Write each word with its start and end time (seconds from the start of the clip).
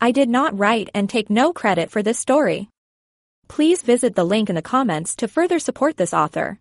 I 0.00 0.12
did 0.12 0.28
not 0.28 0.56
write 0.56 0.90
and 0.94 1.10
take 1.10 1.28
no 1.28 1.52
credit 1.52 1.90
for 1.90 2.04
this 2.04 2.18
story. 2.20 2.68
Please 3.48 3.82
visit 3.82 4.14
the 4.14 4.24
link 4.24 4.48
in 4.48 4.54
the 4.54 4.62
comments 4.62 5.16
to 5.16 5.26
further 5.26 5.58
support 5.58 5.96
this 5.96 6.14
author. 6.14 6.60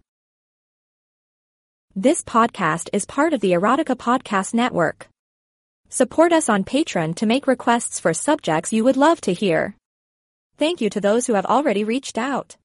This 1.95 2.23
podcast 2.23 2.89
is 2.93 3.05
part 3.05 3.33
of 3.33 3.41
the 3.41 3.51
Erotica 3.51 3.95
Podcast 3.95 4.55
Network. 4.55 5.07
Support 5.89 6.33
us 6.33 6.49
on 6.49 6.63
Patreon 6.63 7.15
to 7.15 7.27
make 7.27 7.45
requests 7.45 7.99
for 7.99 8.13
subjects 8.13 8.73
you 8.73 8.83
would 8.83 8.97
love 8.97 9.21
to 9.21 9.33
hear. 9.33 9.75
Thank 10.57 10.81
you 10.81 10.89
to 10.89 10.99
those 10.99 11.27
who 11.27 11.33
have 11.33 11.45
already 11.45 11.83
reached 11.83 12.17
out. 12.17 12.57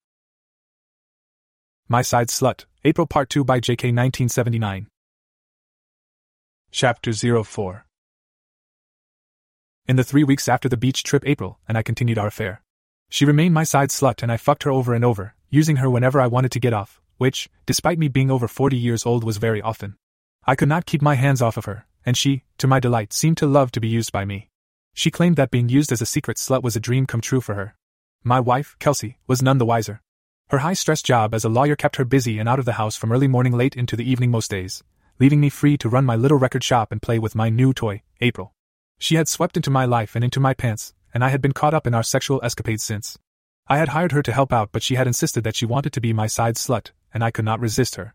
My 1.86 2.00
Side 2.00 2.28
Slut, 2.28 2.64
April 2.84 3.06
Part 3.06 3.28
2 3.28 3.44
by 3.44 3.60
JK 3.60 3.92
1979. 3.92 4.86
Chapter 6.70 7.12
04 7.12 7.84
In 9.92 9.96
the 9.96 10.04
three 10.04 10.24
weeks 10.24 10.48
after 10.48 10.70
the 10.70 10.78
beach 10.78 11.02
trip, 11.02 11.22
April 11.26 11.58
and 11.68 11.76
I 11.76 11.82
continued 11.82 12.16
our 12.16 12.28
affair. 12.28 12.62
She 13.10 13.26
remained 13.26 13.52
my 13.52 13.62
side 13.62 13.90
slut 13.90 14.22
and 14.22 14.32
I 14.32 14.38
fucked 14.38 14.62
her 14.62 14.70
over 14.70 14.94
and 14.94 15.04
over, 15.04 15.34
using 15.50 15.76
her 15.76 15.90
whenever 15.90 16.18
I 16.18 16.28
wanted 16.28 16.50
to 16.52 16.60
get 16.60 16.72
off, 16.72 16.98
which, 17.18 17.50
despite 17.66 17.98
me 17.98 18.08
being 18.08 18.30
over 18.30 18.48
40 18.48 18.74
years 18.74 19.04
old, 19.04 19.22
was 19.22 19.36
very 19.36 19.60
often. 19.60 19.96
I 20.46 20.54
could 20.54 20.70
not 20.70 20.86
keep 20.86 21.02
my 21.02 21.16
hands 21.16 21.42
off 21.42 21.58
of 21.58 21.66
her, 21.66 21.84
and 22.06 22.16
she, 22.16 22.42
to 22.56 22.66
my 22.66 22.80
delight, 22.80 23.12
seemed 23.12 23.36
to 23.36 23.46
love 23.46 23.70
to 23.72 23.82
be 23.82 23.88
used 23.88 24.12
by 24.12 24.24
me. 24.24 24.48
She 24.94 25.10
claimed 25.10 25.36
that 25.36 25.50
being 25.50 25.68
used 25.68 25.92
as 25.92 26.00
a 26.00 26.06
secret 26.06 26.38
slut 26.38 26.62
was 26.62 26.74
a 26.74 26.80
dream 26.80 27.04
come 27.04 27.20
true 27.20 27.42
for 27.42 27.54
her. 27.54 27.76
My 28.24 28.40
wife, 28.40 28.76
Kelsey, 28.78 29.18
was 29.26 29.42
none 29.42 29.58
the 29.58 29.66
wiser. 29.66 30.00
Her 30.48 30.60
high 30.60 30.72
stress 30.72 31.02
job 31.02 31.34
as 31.34 31.44
a 31.44 31.50
lawyer 31.50 31.76
kept 31.76 31.96
her 31.96 32.06
busy 32.06 32.38
and 32.38 32.48
out 32.48 32.58
of 32.58 32.64
the 32.64 32.80
house 32.80 32.96
from 32.96 33.12
early 33.12 33.28
morning 33.28 33.52
late 33.52 33.76
into 33.76 33.96
the 33.96 34.10
evening 34.10 34.30
most 34.30 34.50
days, 34.50 34.82
leaving 35.20 35.38
me 35.42 35.50
free 35.50 35.76
to 35.76 35.90
run 35.90 36.06
my 36.06 36.16
little 36.16 36.38
record 36.38 36.64
shop 36.64 36.92
and 36.92 37.02
play 37.02 37.18
with 37.18 37.34
my 37.34 37.50
new 37.50 37.74
toy, 37.74 38.00
April. 38.22 38.54
She 39.02 39.16
had 39.16 39.26
swept 39.26 39.56
into 39.56 39.68
my 39.68 39.84
life 39.84 40.14
and 40.14 40.22
into 40.22 40.38
my 40.38 40.54
pants, 40.54 40.94
and 41.12 41.24
I 41.24 41.30
had 41.30 41.42
been 41.42 41.50
caught 41.50 41.74
up 41.74 41.88
in 41.88 41.94
our 41.94 42.04
sexual 42.04 42.40
escapades 42.44 42.84
since. 42.84 43.18
I 43.66 43.78
had 43.78 43.88
hired 43.88 44.12
her 44.12 44.22
to 44.22 44.32
help 44.32 44.52
out, 44.52 44.70
but 44.70 44.84
she 44.84 44.94
had 44.94 45.08
insisted 45.08 45.42
that 45.42 45.56
she 45.56 45.66
wanted 45.66 45.92
to 45.94 46.00
be 46.00 46.12
my 46.12 46.28
side 46.28 46.54
slut, 46.54 46.92
and 47.12 47.24
I 47.24 47.32
could 47.32 47.44
not 47.44 47.58
resist 47.58 47.96
her. 47.96 48.14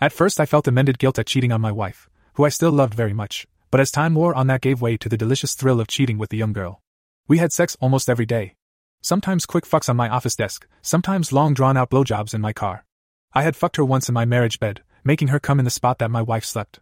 At 0.00 0.12
first, 0.12 0.38
I 0.38 0.46
felt 0.46 0.68
amended 0.68 1.00
guilt 1.00 1.18
at 1.18 1.26
cheating 1.26 1.50
on 1.50 1.60
my 1.60 1.72
wife, 1.72 2.08
who 2.34 2.44
I 2.44 2.50
still 2.50 2.70
loved 2.70 2.94
very 2.94 3.12
much, 3.12 3.48
but 3.72 3.80
as 3.80 3.90
time 3.90 4.14
wore 4.14 4.32
on, 4.32 4.46
that 4.46 4.60
gave 4.60 4.80
way 4.80 4.96
to 4.98 5.08
the 5.08 5.16
delicious 5.16 5.56
thrill 5.56 5.80
of 5.80 5.88
cheating 5.88 6.18
with 6.18 6.30
the 6.30 6.38
young 6.38 6.52
girl. 6.52 6.82
We 7.26 7.38
had 7.38 7.52
sex 7.52 7.76
almost 7.80 8.08
every 8.08 8.26
day, 8.26 8.54
Sometimes 9.00 9.46
quick 9.46 9.64
fucks 9.64 9.88
on 9.88 9.96
my 9.96 10.08
office 10.08 10.34
desk, 10.34 10.66
sometimes 10.82 11.32
long 11.32 11.54
drawn 11.54 11.76
out 11.76 11.90
blowjobs 11.90 12.34
in 12.34 12.40
my 12.40 12.52
car. 12.52 12.84
I 13.32 13.42
had 13.42 13.54
fucked 13.54 13.76
her 13.76 13.84
once 13.84 14.08
in 14.08 14.12
my 14.12 14.24
marriage 14.24 14.58
bed, 14.58 14.82
making 15.04 15.28
her 15.28 15.38
come 15.38 15.58
in 15.60 15.64
the 15.64 15.70
spot 15.70 15.98
that 15.98 16.10
my 16.10 16.22
wife 16.22 16.44
slept. 16.44 16.80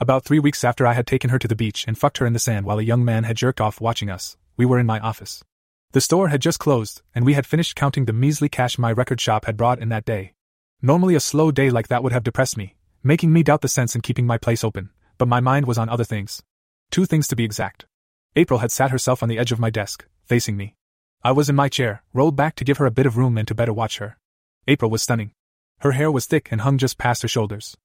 About 0.00 0.24
three 0.24 0.38
weeks 0.38 0.62
after 0.62 0.86
I 0.86 0.92
had 0.92 1.08
taken 1.08 1.30
her 1.30 1.40
to 1.40 1.48
the 1.48 1.56
beach 1.56 1.84
and 1.88 1.98
fucked 1.98 2.18
her 2.18 2.26
in 2.26 2.32
the 2.32 2.38
sand 2.38 2.64
while 2.64 2.78
a 2.78 2.84
young 2.84 3.04
man 3.04 3.24
had 3.24 3.36
jerked 3.36 3.60
off 3.60 3.80
watching 3.80 4.08
us, 4.08 4.36
we 4.56 4.64
were 4.64 4.78
in 4.78 4.86
my 4.86 5.00
office. 5.00 5.42
The 5.90 6.00
store 6.00 6.28
had 6.28 6.40
just 6.40 6.60
closed, 6.60 7.02
and 7.16 7.26
we 7.26 7.34
had 7.34 7.46
finished 7.46 7.74
counting 7.74 8.04
the 8.04 8.12
measly 8.12 8.48
cash 8.48 8.78
my 8.78 8.92
record 8.92 9.20
shop 9.20 9.46
had 9.46 9.56
brought 9.56 9.80
in 9.80 9.88
that 9.88 10.04
day. 10.04 10.34
Normally, 10.80 11.16
a 11.16 11.20
slow 11.20 11.50
day 11.50 11.70
like 11.70 11.88
that 11.88 12.04
would 12.04 12.12
have 12.12 12.22
depressed 12.22 12.56
me, 12.56 12.76
making 13.02 13.32
me 13.32 13.42
doubt 13.42 13.62
the 13.62 13.66
sense 13.66 13.96
in 13.96 14.00
keeping 14.00 14.24
my 14.24 14.38
place 14.38 14.62
open, 14.62 14.90
but 15.16 15.26
my 15.26 15.40
mind 15.40 15.66
was 15.66 15.78
on 15.78 15.88
other 15.88 16.04
things. 16.04 16.44
Two 16.92 17.04
things 17.04 17.26
to 17.26 17.36
be 17.36 17.42
exact. 17.42 17.84
April 18.36 18.60
had 18.60 18.70
sat 18.70 18.92
herself 18.92 19.20
on 19.20 19.28
the 19.28 19.38
edge 19.38 19.50
of 19.50 19.58
my 19.58 19.70
desk, 19.70 20.06
facing 20.24 20.56
me. 20.56 20.76
I 21.24 21.32
was 21.32 21.50
in 21.50 21.56
my 21.56 21.68
chair, 21.68 22.04
rolled 22.14 22.36
back 22.36 22.54
to 22.56 22.64
give 22.64 22.78
her 22.78 22.86
a 22.86 22.92
bit 22.92 23.06
of 23.06 23.16
room 23.16 23.36
and 23.36 23.48
to 23.48 23.54
better 23.54 23.72
watch 23.72 23.98
her. 23.98 24.16
April 24.68 24.92
was 24.92 25.02
stunning. 25.02 25.32
Her 25.80 25.92
hair 25.92 26.12
was 26.12 26.26
thick 26.26 26.52
and 26.52 26.60
hung 26.60 26.78
just 26.78 26.98
past 26.98 27.22
her 27.22 27.28
shoulders. 27.28 27.76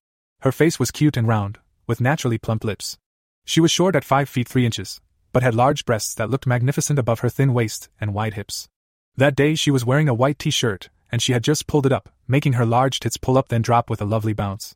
Her 0.41 0.51
face 0.51 0.77
was 0.77 0.91
cute 0.91 1.17
and 1.17 1.27
round, 1.27 1.57
with 1.87 2.01
naturally 2.01 2.37
plump 2.37 2.63
lips. 2.63 2.97
She 3.45 3.61
was 3.61 3.71
short 3.71 3.95
at 3.95 4.03
5 4.03 4.29
feet 4.29 4.47
3 4.47 4.65
inches, 4.65 5.01
but 5.31 5.43
had 5.43 5.55
large 5.55 5.85
breasts 5.85 6.13
that 6.15 6.29
looked 6.29 6.47
magnificent 6.47 6.99
above 6.99 7.19
her 7.19 7.29
thin 7.29 7.53
waist 7.53 7.89
and 7.99 8.13
wide 8.13 8.35
hips. 8.35 8.69
That 9.17 9.35
day 9.35 9.55
she 9.55 9.71
was 9.71 9.85
wearing 9.85 10.09
a 10.09 10.13
white 10.13 10.39
t 10.39 10.49
shirt, 10.49 10.89
and 11.11 11.21
she 11.21 11.33
had 11.33 11.43
just 11.43 11.67
pulled 11.67 11.85
it 11.85 11.91
up, 11.91 12.09
making 12.27 12.53
her 12.53 12.65
large 12.65 12.99
tits 12.99 13.17
pull 13.17 13.37
up 13.37 13.49
then 13.49 13.61
drop 13.61 13.89
with 13.89 14.01
a 14.01 14.05
lovely 14.05 14.33
bounce. 14.33 14.75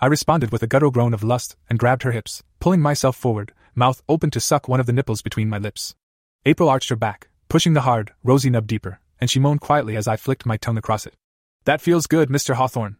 I 0.00 0.06
responded 0.06 0.52
with 0.52 0.62
a 0.62 0.66
guttural 0.66 0.90
groan 0.90 1.14
of 1.14 1.24
lust 1.24 1.56
and 1.68 1.78
grabbed 1.78 2.02
her 2.02 2.12
hips, 2.12 2.42
pulling 2.60 2.80
myself 2.80 3.16
forward, 3.16 3.52
mouth 3.74 4.02
open 4.08 4.30
to 4.30 4.40
suck 4.40 4.68
one 4.68 4.80
of 4.80 4.86
the 4.86 4.92
nipples 4.92 5.22
between 5.22 5.48
my 5.48 5.58
lips. 5.58 5.94
April 6.44 6.68
arched 6.68 6.90
her 6.90 6.96
back, 6.96 7.28
pushing 7.48 7.72
the 7.72 7.82
hard, 7.82 8.12
rosy 8.22 8.50
nub 8.50 8.66
deeper, 8.66 9.00
and 9.20 9.30
she 9.30 9.40
moaned 9.40 9.60
quietly 9.60 9.96
as 9.96 10.06
I 10.06 10.16
flicked 10.16 10.46
my 10.46 10.56
tongue 10.56 10.78
across 10.78 11.06
it. 11.06 11.14
That 11.64 11.80
feels 11.80 12.06
good, 12.06 12.28
Mr. 12.28 12.54
Hawthorne, 12.54 12.96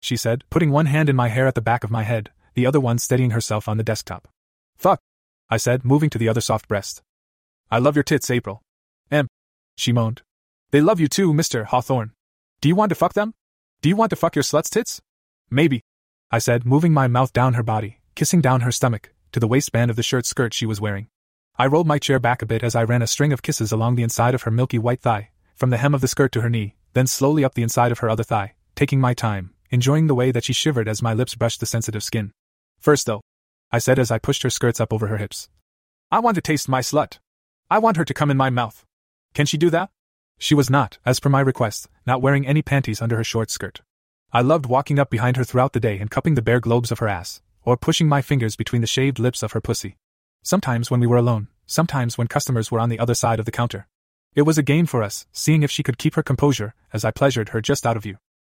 she 0.00 0.16
said, 0.16 0.44
putting 0.50 0.70
one 0.70 0.86
hand 0.86 1.08
in 1.08 1.16
my 1.16 1.28
hair 1.28 1.46
at 1.46 1.54
the 1.54 1.60
back 1.60 1.84
of 1.84 1.90
my 1.90 2.02
head, 2.02 2.30
the 2.54 2.66
other 2.66 2.80
one 2.80 2.98
steadying 2.98 3.30
herself 3.30 3.68
on 3.68 3.76
the 3.76 3.84
desktop. 3.84 4.28
Fuck, 4.76 5.00
I 5.48 5.56
said, 5.56 5.84
moving 5.84 6.10
to 6.10 6.18
the 6.18 6.28
other 6.28 6.40
soft 6.40 6.68
breast. 6.68 7.02
I 7.70 7.78
love 7.78 7.96
your 7.96 8.02
tits, 8.02 8.30
April. 8.30 8.62
Em, 9.10 9.28
she 9.76 9.92
moaned. 9.92 10.22
They 10.70 10.80
love 10.80 11.00
you 11.00 11.08
too, 11.08 11.32
Mr. 11.32 11.64
Hawthorne. 11.64 12.12
Do 12.60 12.68
you 12.68 12.74
want 12.74 12.90
to 12.90 12.94
fuck 12.94 13.14
them? 13.14 13.34
Do 13.82 13.88
you 13.88 13.96
want 13.96 14.10
to 14.10 14.16
fuck 14.16 14.36
your 14.36 14.42
slut's 14.42 14.70
tits? 14.70 15.00
Maybe, 15.50 15.82
I 16.30 16.38
said, 16.38 16.64
moving 16.64 16.92
my 16.92 17.08
mouth 17.08 17.32
down 17.32 17.54
her 17.54 17.62
body, 17.62 17.98
kissing 18.14 18.40
down 18.40 18.60
her 18.60 18.70
stomach, 18.70 19.12
to 19.32 19.40
the 19.40 19.48
waistband 19.48 19.90
of 19.90 19.96
the 19.96 20.02
shirt 20.02 20.26
skirt 20.26 20.54
she 20.54 20.66
was 20.66 20.80
wearing. 20.80 21.08
I 21.56 21.66
rolled 21.66 21.86
my 21.86 21.98
chair 21.98 22.18
back 22.18 22.40
a 22.40 22.46
bit 22.46 22.62
as 22.62 22.74
I 22.74 22.84
ran 22.84 23.02
a 23.02 23.06
string 23.06 23.32
of 23.32 23.42
kisses 23.42 23.72
along 23.72 23.96
the 23.96 24.02
inside 24.02 24.34
of 24.34 24.42
her 24.42 24.50
milky 24.50 24.78
white 24.78 25.00
thigh, 25.00 25.30
from 25.54 25.70
the 25.70 25.76
hem 25.76 25.94
of 25.94 26.00
the 26.00 26.08
skirt 26.08 26.32
to 26.32 26.40
her 26.42 26.50
knee, 26.50 26.76
then 26.92 27.06
slowly 27.06 27.44
up 27.44 27.54
the 27.54 27.62
inside 27.62 27.92
of 27.92 27.98
her 27.98 28.08
other 28.08 28.22
thigh, 28.22 28.54
taking 28.74 29.00
my 29.00 29.14
time, 29.14 29.54
enjoying 29.70 30.06
the 30.06 30.14
way 30.14 30.30
that 30.30 30.44
she 30.44 30.52
shivered 30.52 30.88
as 30.88 31.02
my 31.02 31.12
lips 31.12 31.34
brushed 31.34 31.60
the 31.60 31.66
sensitive 31.66 32.02
skin. 32.02 32.32
First, 32.80 33.04
though, 33.04 33.20
I 33.70 33.78
said 33.78 33.98
as 33.98 34.10
I 34.10 34.18
pushed 34.18 34.42
her 34.42 34.48
skirts 34.50 34.80
up 34.80 34.92
over 34.92 35.08
her 35.08 35.18
hips. 35.18 35.50
I 36.10 36.18
want 36.18 36.34
to 36.36 36.40
taste 36.40 36.66
my 36.66 36.80
slut. 36.80 37.18
I 37.70 37.78
want 37.78 37.98
her 37.98 38.06
to 38.06 38.14
come 38.14 38.30
in 38.30 38.38
my 38.38 38.48
mouth. 38.48 38.86
Can 39.34 39.44
she 39.44 39.58
do 39.58 39.68
that? 39.70 39.90
She 40.38 40.54
was 40.54 40.70
not, 40.70 40.96
as 41.04 41.20
per 41.20 41.28
my 41.28 41.40
request, 41.40 41.88
not 42.06 42.22
wearing 42.22 42.46
any 42.46 42.62
panties 42.62 43.02
under 43.02 43.16
her 43.16 43.24
short 43.24 43.50
skirt. 43.50 43.82
I 44.32 44.40
loved 44.40 44.64
walking 44.64 44.98
up 44.98 45.10
behind 45.10 45.36
her 45.36 45.44
throughout 45.44 45.74
the 45.74 45.80
day 45.80 45.98
and 45.98 46.10
cupping 46.10 46.34
the 46.34 46.42
bare 46.42 46.58
globes 46.58 46.90
of 46.90 47.00
her 47.00 47.08
ass, 47.08 47.42
or 47.64 47.76
pushing 47.76 48.08
my 48.08 48.22
fingers 48.22 48.56
between 48.56 48.80
the 48.80 48.86
shaved 48.86 49.18
lips 49.18 49.42
of 49.42 49.52
her 49.52 49.60
pussy. 49.60 49.98
Sometimes 50.42 50.90
when 50.90 51.00
we 51.00 51.06
were 51.06 51.18
alone, 51.18 51.48
sometimes 51.66 52.16
when 52.16 52.28
customers 52.28 52.70
were 52.70 52.80
on 52.80 52.88
the 52.88 52.98
other 52.98 53.14
side 53.14 53.38
of 53.38 53.44
the 53.44 53.52
counter. 53.52 53.86
It 54.34 54.42
was 54.42 54.56
a 54.56 54.62
game 54.62 54.86
for 54.86 55.02
us, 55.02 55.26
seeing 55.32 55.62
if 55.62 55.70
she 55.70 55.82
could 55.82 55.98
keep 55.98 56.14
her 56.14 56.22
composure, 56.22 56.74
as 56.94 57.04
I 57.04 57.10
pleasured 57.10 57.50
her 57.50 57.60
just 57.60 57.84
out 57.84 57.98
of 57.98 58.04
view. 58.04 58.16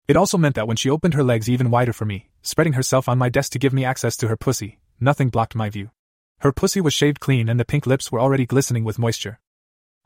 It 0.08 0.16
also 0.16 0.38
meant 0.38 0.54
that 0.56 0.66
when 0.66 0.76
she 0.76 0.90
opened 0.90 1.14
her 1.14 1.22
legs 1.22 1.48
even 1.48 1.70
wider 1.70 1.92
for 1.92 2.04
me, 2.04 2.30
spreading 2.42 2.72
herself 2.72 3.08
on 3.08 3.18
my 3.18 3.28
desk 3.28 3.52
to 3.52 3.58
give 3.58 3.72
me 3.72 3.84
access 3.84 4.16
to 4.18 4.28
her 4.28 4.36
pussy, 4.36 4.78
nothing 4.98 5.28
blocked 5.28 5.54
my 5.54 5.70
view. 5.70 5.90
Her 6.40 6.52
pussy 6.52 6.80
was 6.80 6.94
shaved 6.94 7.20
clean 7.20 7.48
and 7.48 7.60
the 7.60 7.64
pink 7.64 7.86
lips 7.86 8.10
were 8.10 8.20
already 8.20 8.46
glistening 8.46 8.82
with 8.82 8.98
moisture. 8.98 9.38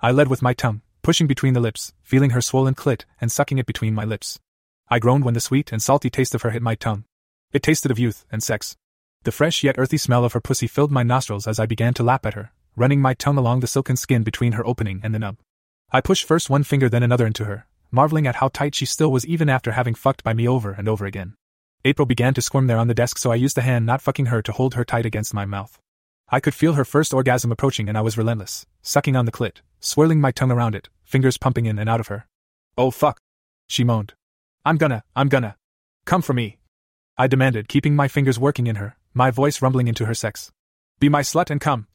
I 0.00 0.10
led 0.10 0.28
with 0.28 0.42
my 0.42 0.52
tongue, 0.52 0.82
pushing 1.02 1.26
between 1.26 1.54
the 1.54 1.60
lips, 1.60 1.92
feeling 2.02 2.30
her 2.30 2.40
swollen 2.40 2.74
clit, 2.74 3.04
and 3.20 3.30
sucking 3.30 3.58
it 3.58 3.66
between 3.66 3.94
my 3.94 4.04
lips. 4.04 4.40
I 4.88 4.98
groaned 4.98 5.24
when 5.24 5.34
the 5.34 5.40
sweet 5.40 5.72
and 5.72 5.82
salty 5.82 6.10
taste 6.10 6.34
of 6.34 6.42
her 6.42 6.50
hit 6.50 6.62
my 6.62 6.74
tongue. 6.74 7.04
It 7.52 7.62
tasted 7.62 7.90
of 7.90 7.98
youth 7.98 8.26
and 8.32 8.42
sex. 8.42 8.76
The 9.22 9.32
fresh 9.32 9.62
yet 9.62 9.76
earthy 9.78 9.96
smell 9.96 10.24
of 10.24 10.32
her 10.32 10.40
pussy 10.40 10.66
filled 10.66 10.90
my 10.90 11.02
nostrils 11.02 11.46
as 11.46 11.58
I 11.58 11.66
began 11.66 11.94
to 11.94 12.02
lap 12.02 12.26
at 12.26 12.34
her, 12.34 12.52
running 12.76 13.00
my 13.00 13.14
tongue 13.14 13.38
along 13.38 13.60
the 13.60 13.66
silken 13.66 13.96
skin 13.96 14.22
between 14.22 14.52
her 14.52 14.66
opening 14.66 15.00
and 15.02 15.14
the 15.14 15.18
nub. 15.18 15.38
I 15.92 16.00
pushed 16.00 16.26
first 16.26 16.50
one 16.50 16.64
finger 16.64 16.88
then 16.88 17.02
another 17.02 17.26
into 17.26 17.44
her, 17.44 17.66
marveling 17.94 18.26
at 18.26 18.36
how 18.36 18.48
tight 18.48 18.74
she 18.74 18.84
still 18.84 19.10
was 19.12 19.24
even 19.24 19.48
after 19.48 19.72
having 19.72 19.94
fucked 19.94 20.24
by 20.24 20.34
me 20.34 20.48
over 20.48 20.72
and 20.72 20.88
over 20.88 21.06
again. 21.06 21.34
April 21.84 22.06
began 22.06 22.34
to 22.34 22.42
squirm 22.42 22.66
there 22.66 22.78
on 22.78 22.88
the 22.88 22.94
desk, 22.94 23.18
so 23.18 23.30
I 23.30 23.36
used 23.36 23.56
the 23.56 23.62
hand 23.62 23.86
not 23.86 24.02
fucking 24.02 24.26
her 24.26 24.42
to 24.42 24.52
hold 24.52 24.74
her 24.74 24.84
tight 24.84 25.06
against 25.06 25.32
my 25.32 25.44
mouth. 25.44 25.78
I 26.28 26.40
could 26.40 26.54
feel 26.54 26.72
her 26.72 26.84
first 26.84 27.14
orgasm 27.14 27.52
approaching 27.52 27.88
and 27.88 27.96
I 27.96 28.00
was 28.00 28.18
relentless, 28.18 28.66
sucking 28.82 29.14
on 29.14 29.26
the 29.26 29.32
clit, 29.32 29.58
swirling 29.78 30.20
my 30.20 30.32
tongue 30.32 30.50
around 30.50 30.74
it, 30.74 30.88
fingers 31.04 31.38
pumping 31.38 31.66
in 31.66 31.78
and 31.78 31.88
out 31.88 32.00
of 32.00 32.08
her. 32.08 32.26
Oh 32.76 32.90
fuck! 32.90 33.20
She 33.68 33.84
moaned. 33.84 34.14
I'm 34.64 34.76
gonna, 34.76 35.04
I'm 35.14 35.28
gonna. 35.28 35.56
Come 36.04 36.22
for 36.22 36.32
me. 36.32 36.58
I 37.16 37.28
demanded, 37.28 37.68
keeping 37.68 37.94
my 37.94 38.08
fingers 38.08 38.38
working 38.40 38.66
in 38.66 38.76
her, 38.76 38.96
my 39.12 39.30
voice 39.30 39.62
rumbling 39.62 39.86
into 39.86 40.06
her 40.06 40.14
sex. 40.14 40.50
Be 40.98 41.08
my 41.08 41.22
slut 41.22 41.50
and 41.50 41.60
come. 41.60 41.86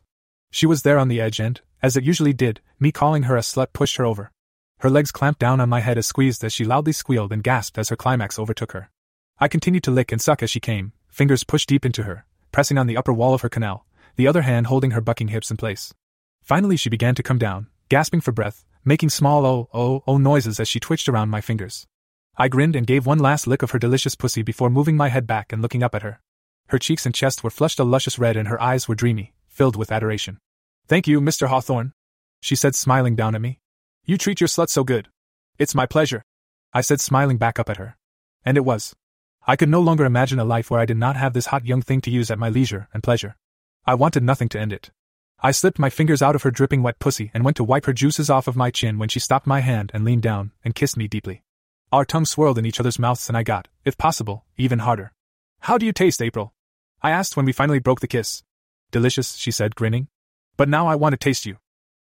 She 0.52 0.66
was 0.66 0.84
there 0.84 0.98
on 0.98 1.10
the 1.10 1.20
edge, 1.20 1.40
and, 1.40 1.60
as 1.82 1.98
it 1.98 2.04
usually 2.04 2.32
did, 2.32 2.62
me 2.80 2.92
calling 2.92 3.24
her 3.24 3.36
a 3.36 3.42
slut 3.42 3.74
pushed 3.74 3.98
her 3.98 4.06
over. 4.06 4.32
Her 4.80 4.90
legs 4.90 5.12
clamped 5.12 5.42
down 5.42 5.60
on 5.60 5.68
my 5.68 5.82
head 5.82 5.98
as 5.98 6.08
squeezed 6.08 6.44
as 6.44 6.54
she 6.54 6.64
loudly 6.64 6.94
squealed 6.94 7.34
and 7.34 7.44
gasped 7.44 7.78
as 7.78 7.90
her 7.90 7.98
climax 7.98 8.40
overtook 8.40 8.72
her. 8.72 8.90
I 9.38 9.50
continued 9.50 9.84
to 9.84 9.92
lick 9.92 10.12
and 10.12 10.22
suck 10.22 10.42
as 10.42 10.50
she 10.50 10.62
came, 10.62 10.94
fingers 11.10 11.44
pushed 11.44 11.68
deep 11.68 11.86
into 11.86 12.04
her, 12.04 12.26
pressing 12.54 12.78
on 12.78 12.88
the 12.88 12.96
upper 12.96 13.12
wall 13.12 13.34
of 13.34 13.42
her 13.42 13.50
canal, 13.50 13.86
the 14.16 14.28
other 14.28 14.44
hand 14.44 14.68
holding 14.68 14.92
her 14.92 15.02
bucking 15.02 15.30
hips 15.30 15.52
in 15.52 15.58
place. 15.58 15.94
Finally, 16.42 16.78
she 16.78 16.90
began 16.90 17.14
to 17.16 17.24
come 17.24 17.38
down, 17.38 17.68
gasping 17.90 18.22
for 18.22 18.32
breath, 18.32 18.64
making 18.86 19.10
small 19.10 19.46
oh, 19.46 19.70
oh, 19.74 20.02
oh 20.08 20.18
noises 20.18 20.60
as 20.62 20.70
she 20.70 20.80
twitched 20.80 21.10
around 21.10 21.30
my 21.30 21.42
fingers. 21.42 21.86
I 22.38 22.48
grinned 22.48 22.78
and 22.78 22.88
gave 22.88 23.06
one 23.06 23.20
last 23.20 23.48
lick 23.48 23.62
of 23.62 23.72
her 23.72 23.80
delicious 23.80 24.16
pussy 24.16 24.44
before 24.44 24.70
moving 24.70 24.96
my 24.96 25.10
head 25.10 25.28
back 25.28 25.52
and 25.52 25.62
looking 25.62 25.84
up 25.84 25.94
at 25.94 26.04
her. 26.04 26.22
Her 26.68 26.80
cheeks 26.80 27.06
and 27.06 27.14
chest 27.14 27.44
were 27.44 27.50
flushed 27.50 27.80
a 27.80 27.84
luscious 27.84 28.18
red 28.18 28.38
and 28.38 28.48
her 28.48 28.62
eyes 28.62 28.88
were 28.88 28.96
dreamy, 28.96 29.34
filled 29.50 29.76
with 29.76 29.92
adoration. 29.92 30.38
Thank 30.88 31.06
you, 31.06 31.20
Mr. 31.20 31.48
Hawthorne, 31.48 31.92
she 32.40 32.56
said, 32.56 32.76
smiling 32.76 33.18
down 33.18 33.36
at 33.36 33.42
me. 33.42 33.60
You 34.10 34.18
treat 34.18 34.42
your 34.42 34.48
slut 34.48 34.70
so 34.70 34.84
good. 34.84 35.10
It's 35.60 35.76
my 35.76 35.86
pleasure, 35.86 36.24
I 36.74 36.82
said, 36.82 37.00
smiling 37.00 37.38
back 37.38 37.60
up 37.60 37.70
at 37.70 37.78
her. 37.78 37.96
And 38.44 38.58
it 38.58 38.66
was. 38.66 38.96
I 39.46 39.56
could 39.56 39.70
no 39.70 39.82
longer 39.82 40.04
imagine 40.04 40.40
a 40.40 40.44
life 40.44 40.72
where 40.72 40.80
I 40.80 40.88
did 40.88 40.98
not 40.98 41.16
have 41.16 41.34
this 41.34 41.46
hot 41.46 41.64
young 41.64 41.84
thing 41.84 42.02
to 42.02 42.10
use 42.10 42.32
at 42.32 42.40
my 42.40 42.50
leisure 42.50 42.88
and 42.92 43.04
pleasure. 43.04 43.36
I 43.86 43.94
wanted 43.94 44.24
nothing 44.24 44.50
to 44.50 44.60
end 44.60 44.74
it. 44.74 44.90
I 45.44 45.52
slipped 45.52 45.78
my 45.78 45.92
fingers 45.92 46.24
out 46.24 46.34
of 46.34 46.42
her 46.42 46.50
dripping 46.50 46.82
wet 46.82 46.98
pussy 46.98 47.30
and 47.36 47.46
went 47.46 47.56
to 47.58 47.64
wipe 47.64 47.86
her 47.86 47.94
juices 47.94 48.32
off 48.32 48.48
of 48.48 48.56
my 48.56 48.72
chin 48.72 48.98
when 48.98 49.10
she 49.10 49.20
stopped 49.20 49.46
my 49.46 49.60
hand 49.60 49.92
and 49.94 50.04
leaned 50.04 50.24
down 50.24 50.54
and 50.66 50.74
kissed 50.74 50.98
me 50.98 51.08
deeply. 51.08 51.44
Our 51.92 52.04
tongues 52.04 52.32
swirled 52.32 52.58
in 52.58 52.66
each 52.66 52.80
other's 52.80 52.98
mouths 52.98 53.28
and 53.28 53.38
I 53.38 53.44
got, 53.44 53.68
if 53.86 53.96
possible, 53.96 54.44
even 54.58 54.80
harder. 54.80 55.14
How 55.60 55.78
do 55.78 55.86
you 55.86 55.94
taste, 55.94 56.20
April? 56.20 56.56
I 57.04 57.12
asked 57.12 57.38
when 57.38 57.46
we 57.46 57.52
finally 57.52 57.78
broke 57.78 58.00
the 58.00 58.08
kiss. 58.08 58.42
Delicious, 58.90 59.36
she 59.36 59.52
said, 59.52 59.76
grinning. 59.76 60.08
But 60.58 60.68
now 60.68 60.88
I 60.88 60.96
want 60.96 61.14
to 61.14 61.18
taste 61.18 61.46
you. 61.46 61.58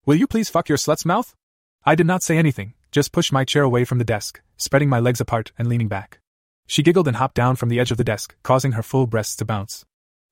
Will 0.06 0.16
you 0.16 0.26
please 0.26 0.50
fuck 0.50 0.70
your 0.70 0.78
slut's 0.78 1.04
mouth? 1.04 1.36
I 1.88 1.96
did 1.96 2.06
not 2.06 2.22
say 2.22 2.38
anything, 2.38 2.74
just 2.92 3.14
pushed 3.14 3.32
my 3.32 3.46
chair 3.46 3.64
away 3.64 3.86
from 3.86 3.98
the 3.98 4.04
desk, 4.04 4.42
spreading 4.58 4.90
my 4.90 5.00
legs 5.00 5.22
apart 5.22 5.54
and 5.58 5.70
leaning 5.70 5.88
back. 5.88 6.20
She 6.68 6.84
giggled 6.84 7.08
and 7.08 7.16
hopped 7.16 7.36
down 7.36 7.56
from 7.56 7.70
the 7.70 7.80
edge 7.80 7.92
of 7.92 7.98
the 7.98 8.04
desk, 8.04 8.36
causing 8.44 8.74
her 8.74 8.84
full 8.84 9.08
breasts 9.08 9.38
to 9.38 9.46
bounce. 9.46 9.86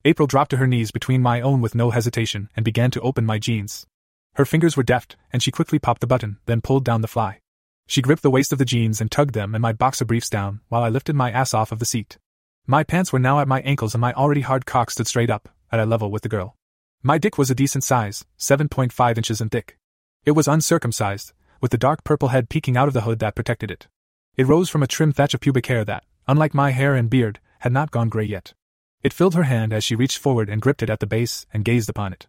April 0.04 0.26
dropped 0.26 0.50
to 0.50 0.58
her 0.58 0.66
knees 0.66 0.90
between 0.90 1.22
my 1.22 1.40
own 1.40 1.62
with 1.62 1.74
no 1.74 1.88
hesitation 1.92 2.50
and 2.56 2.62
began 2.62 2.90
to 2.90 3.00
open 3.00 3.24
my 3.24 3.38
jeans. 3.38 3.86
Her 4.34 4.44
fingers 4.44 4.76
were 4.76 4.82
deft, 4.82 5.16
and 5.32 5.42
she 5.42 5.50
quickly 5.50 5.78
popped 5.78 6.02
the 6.02 6.06
button, 6.06 6.36
then 6.44 6.60
pulled 6.60 6.84
down 6.84 7.00
the 7.00 7.08
fly. 7.08 7.40
She 7.86 8.02
gripped 8.02 8.22
the 8.22 8.30
waist 8.30 8.52
of 8.52 8.58
the 8.58 8.66
jeans 8.66 9.00
and 9.00 9.10
tugged 9.10 9.32
them 9.32 9.54
and 9.54 9.62
my 9.62 9.72
boxer 9.72 10.04
briefs 10.04 10.28
down 10.28 10.60
while 10.68 10.82
I 10.82 10.90
lifted 10.90 11.16
my 11.16 11.30
ass 11.30 11.54
off 11.54 11.72
of 11.72 11.78
the 11.78 11.86
seat. 11.86 12.18
My 12.66 12.84
pants 12.84 13.14
were 13.14 13.18
now 13.18 13.40
at 13.40 13.48
my 13.48 13.62
ankles 13.62 13.94
and 13.94 14.00
my 14.02 14.12
already 14.12 14.42
hard 14.42 14.66
cock 14.66 14.90
stood 14.90 15.06
straight 15.06 15.30
up, 15.30 15.48
at 15.72 15.80
a 15.80 15.86
level 15.86 16.10
with 16.10 16.20
the 16.20 16.28
girl. 16.28 16.54
My 17.02 17.16
dick 17.16 17.38
was 17.38 17.50
a 17.50 17.54
decent 17.54 17.82
size, 17.82 18.26
7.5 18.38 19.16
inches 19.16 19.40
in 19.40 19.48
thick. 19.48 19.78
It 20.26 20.32
was 20.32 20.48
uncircumcised, 20.48 21.32
with 21.60 21.70
the 21.70 21.78
dark 21.78 22.04
purple 22.04 22.28
head 22.28 22.48
peeking 22.48 22.76
out 22.76 22.88
of 22.88 22.94
the 22.94 23.02
hood 23.02 23.18
that 23.20 23.34
protected 23.34 23.70
it. 23.70 23.88
It 24.36 24.46
rose 24.46 24.68
from 24.68 24.82
a 24.82 24.86
trim 24.86 25.12
thatch 25.12 25.34
of 25.34 25.40
pubic 25.40 25.66
hair 25.66 25.84
that, 25.84 26.04
unlike 26.28 26.54
my 26.54 26.70
hair 26.70 26.94
and 26.94 27.08
beard, 27.08 27.40
had 27.60 27.72
not 27.72 27.90
gone 27.90 28.08
gray 28.08 28.24
yet. 28.24 28.54
It 29.02 29.12
filled 29.12 29.34
her 29.34 29.44
hand 29.44 29.72
as 29.72 29.84
she 29.84 29.94
reached 29.94 30.18
forward 30.18 30.48
and 30.48 30.60
gripped 30.60 30.82
it 30.82 30.90
at 30.90 31.00
the 31.00 31.06
base 31.06 31.46
and 31.52 31.64
gazed 31.64 31.88
upon 31.88 32.12
it. 32.12 32.26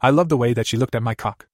I 0.00 0.10
loved 0.10 0.30
the 0.30 0.36
way 0.36 0.54
that 0.54 0.66
she 0.66 0.76
looked 0.76 0.94
at 0.94 1.02
my 1.02 1.14
cock. 1.14 1.46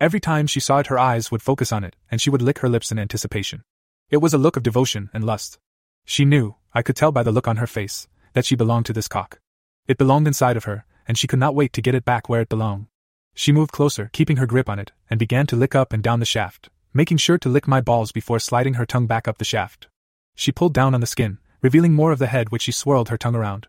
Every 0.00 0.20
time 0.20 0.46
she 0.46 0.60
saw 0.60 0.78
it, 0.78 0.88
her 0.88 0.98
eyes 0.98 1.30
would 1.30 1.40
focus 1.40 1.72
on 1.72 1.84
it, 1.84 1.96
and 2.10 2.20
she 2.20 2.30
would 2.30 2.42
lick 2.42 2.58
her 2.58 2.68
lips 2.68 2.90
in 2.90 2.98
anticipation. 2.98 3.62
It 4.10 4.18
was 4.18 4.34
a 4.34 4.38
look 4.38 4.56
of 4.56 4.62
devotion 4.62 5.08
and 5.14 5.24
lust. 5.24 5.58
She 6.04 6.24
knew, 6.24 6.56
I 6.74 6.82
could 6.82 6.96
tell 6.96 7.12
by 7.12 7.22
the 7.22 7.32
look 7.32 7.48
on 7.48 7.56
her 7.56 7.66
face, 7.66 8.08
that 8.34 8.44
she 8.44 8.56
belonged 8.56 8.86
to 8.86 8.92
this 8.92 9.08
cock. 9.08 9.40
It 9.86 9.96
belonged 9.96 10.26
inside 10.26 10.56
of 10.56 10.64
her, 10.64 10.84
and 11.06 11.16
she 11.16 11.26
could 11.26 11.38
not 11.38 11.54
wait 11.54 11.72
to 11.74 11.82
get 11.82 11.94
it 11.94 12.04
back 12.04 12.28
where 12.28 12.40
it 12.40 12.48
belonged. 12.48 12.86
She 13.34 13.52
moved 13.52 13.72
closer, 13.72 14.10
keeping 14.12 14.36
her 14.36 14.46
grip 14.46 14.68
on 14.68 14.78
it, 14.78 14.92
and 15.08 15.18
began 15.18 15.46
to 15.46 15.56
lick 15.56 15.74
up 15.74 15.92
and 15.92 16.02
down 16.02 16.20
the 16.20 16.26
shaft, 16.26 16.68
making 16.94 17.16
sure 17.16 17.36
to 17.36 17.48
lick 17.48 17.66
my 17.66 17.80
balls 17.80 18.12
before 18.12 18.38
sliding 18.38 18.74
her 18.74 18.86
tongue 18.86 19.08
back 19.08 19.26
up 19.26 19.38
the 19.38 19.44
shaft. 19.44 19.88
She 20.36 20.52
pulled 20.52 20.72
down 20.72 20.94
on 20.94 21.00
the 21.00 21.06
skin, 21.06 21.38
revealing 21.60 21.92
more 21.92 22.12
of 22.12 22.20
the 22.20 22.28
head 22.28 22.50
which 22.50 22.62
she 22.62 22.72
swirled 22.72 23.08
her 23.08 23.18
tongue 23.18 23.34
around. 23.34 23.66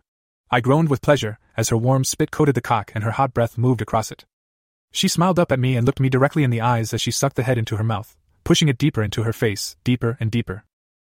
I 0.48 0.60
groaned 0.60 0.88
with 0.88 1.02
pleasure 1.02 1.38
as 1.56 1.70
her 1.70 1.76
warm 1.76 2.04
spit 2.04 2.30
coated 2.30 2.54
the 2.54 2.60
cock 2.60 2.92
and 2.94 3.02
her 3.02 3.10
hot 3.10 3.34
breath 3.34 3.58
moved 3.58 3.82
across 3.82 4.12
it. 4.12 4.24
She 4.92 5.08
smiled 5.08 5.40
up 5.40 5.50
at 5.50 5.58
me 5.58 5.76
and 5.76 5.84
looked 5.84 6.00
me 6.00 6.08
directly 6.08 6.44
in 6.44 6.50
the 6.50 6.60
eyes 6.60 6.94
as 6.94 7.00
she 7.00 7.10
sucked 7.10 7.36
the 7.36 7.42
head 7.42 7.58
into 7.58 7.76
her 7.76 7.84
mouth, 7.84 8.16
pushing 8.44 8.68
it 8.68 8.78
deeper 8.78 9.02
into 9.02 9.24
her 9.24 9.32
face, 9.32 9.76
deeper 9.82 10.16
and 10.20 10.30
deeper. 10.30 10.64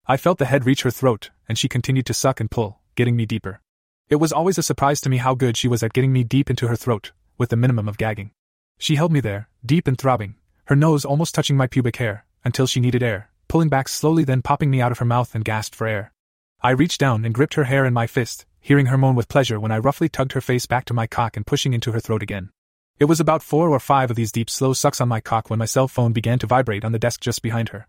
I 0.07 0.17
felt 0.17 0.39
the 0.39 0.47
head 0.47 0.67
reach 0.67 0.83
her 0.83 0.91
throat, 0.91 1.31
and 1.49 1.57
she 1.57 1.69
continued 1.69 2.07
to 2.07 2.15
suck 2.15 2.41
and 2.41 2.51
pull, 2.51 2.81
getting 2.97 3.15
me 3.15 3.27
deeper. 3.27 3.61
It 4.09 4.17
was 4.17 4.33
always 4.33 4.59
a 4.59 4.63
surprise 4.63 5.01
to 5.03 5.09
me 5.09 5.19
how 5.19 5.35
good 5.35 5.57
she 5.57 5.69
was 5.69 5.83
at 5.83 5.93
getting 5.93 6.13
me 6.13 6.25
deep 6.25 6.51
into 6.51 6.67
her 6.67 6.77
throat, 6.77 7.13
with 7.37 7.51
the 7.51 7.57
minimum 7.57 7.89
of 7.89 7.99
gagging. 7.99 8.33
She 8.79 8.97
held 8.97 9.13
me 9.13 9.21
there, 9.21 9.49
deep 9.65 9.87
and 9.87 9.97
throbbing, 9.97 10.35
her 10.69 10.77
nose 10.77 11.07
almost 11.07 11.35
touching 11.35 11.57
my 11.57 11.67
pubic 11.67 11.97
hair, 11.97 12.27
until 12.45 12.67
she 12.67 12.79
needed 12.79 13.03
air, 13.03 13.31
pulling 13.49 13.71
back 13.71 13.89
slowly, 13.89 14.23
then 14.23 14.43
popping 14.43 14.71
me 14.71 14.83
out 14.83 14.93
of 14.93 14.99
her 14.99 15.05
mouth 15.07 15.35
and 15.35 15.43
gasped 15.43 15.75
for 15.75 15.87
air. 15.87 16.13
I 16.61 16.73
reached 16.73 17.01
down 17.01 17.25
and 17.25 17.33
gripped 17.33 17.55
her 17.55 17.65
hair 17.65 17.87
in 17.87 17.95
my 17.95 18.07
fist, 18.07 18.45
hearing 18.61 18.87
her 18.87 18.99
moan 18.99 19.15
with 19.15 19.29
pleasure 19.29 19.59
when 19.59 19.73
I 19.73 19.79
roughly 19.79 20.11
tugged 20.11 20.33
her 20.33 20.43
face 20.43 20.67
back 20.67 20.85
to 20.85 20.93
my 20.93 21.07
cock 21.07 21.39
and 21.39 21.47
pushing 21.47 21.73
into 21.73 21.93
her 21.93 22.01
throat 22.01 22.23
again. 22.23 22.51
It 22.99 23.07
was 23.07 23.19
about 23.19 23.43
four 23.43 23.71
or 23.71 23.81
five 23.81 24.11
of 24.11 24.17
these 24.17 24.31
deep, 24.31 24.51
slow 24.51 24.75
sucks 24.75 25.01
on 25.01 25.09
my 25.09 25.21
cock 25.21 25.49
when 25.49 25.59
my 25.59 25.65
cell 25.65 25.89
phone 25.89 26.13
began 26.13 26.39
to 26.41 26.47
vibrate 26.47 26.85
on 26.85 26.93
the 26.93 26.99
desk 26.99 27.23
just 27.23 27.41
behind 27.41 27.71
her. 27.71 27.89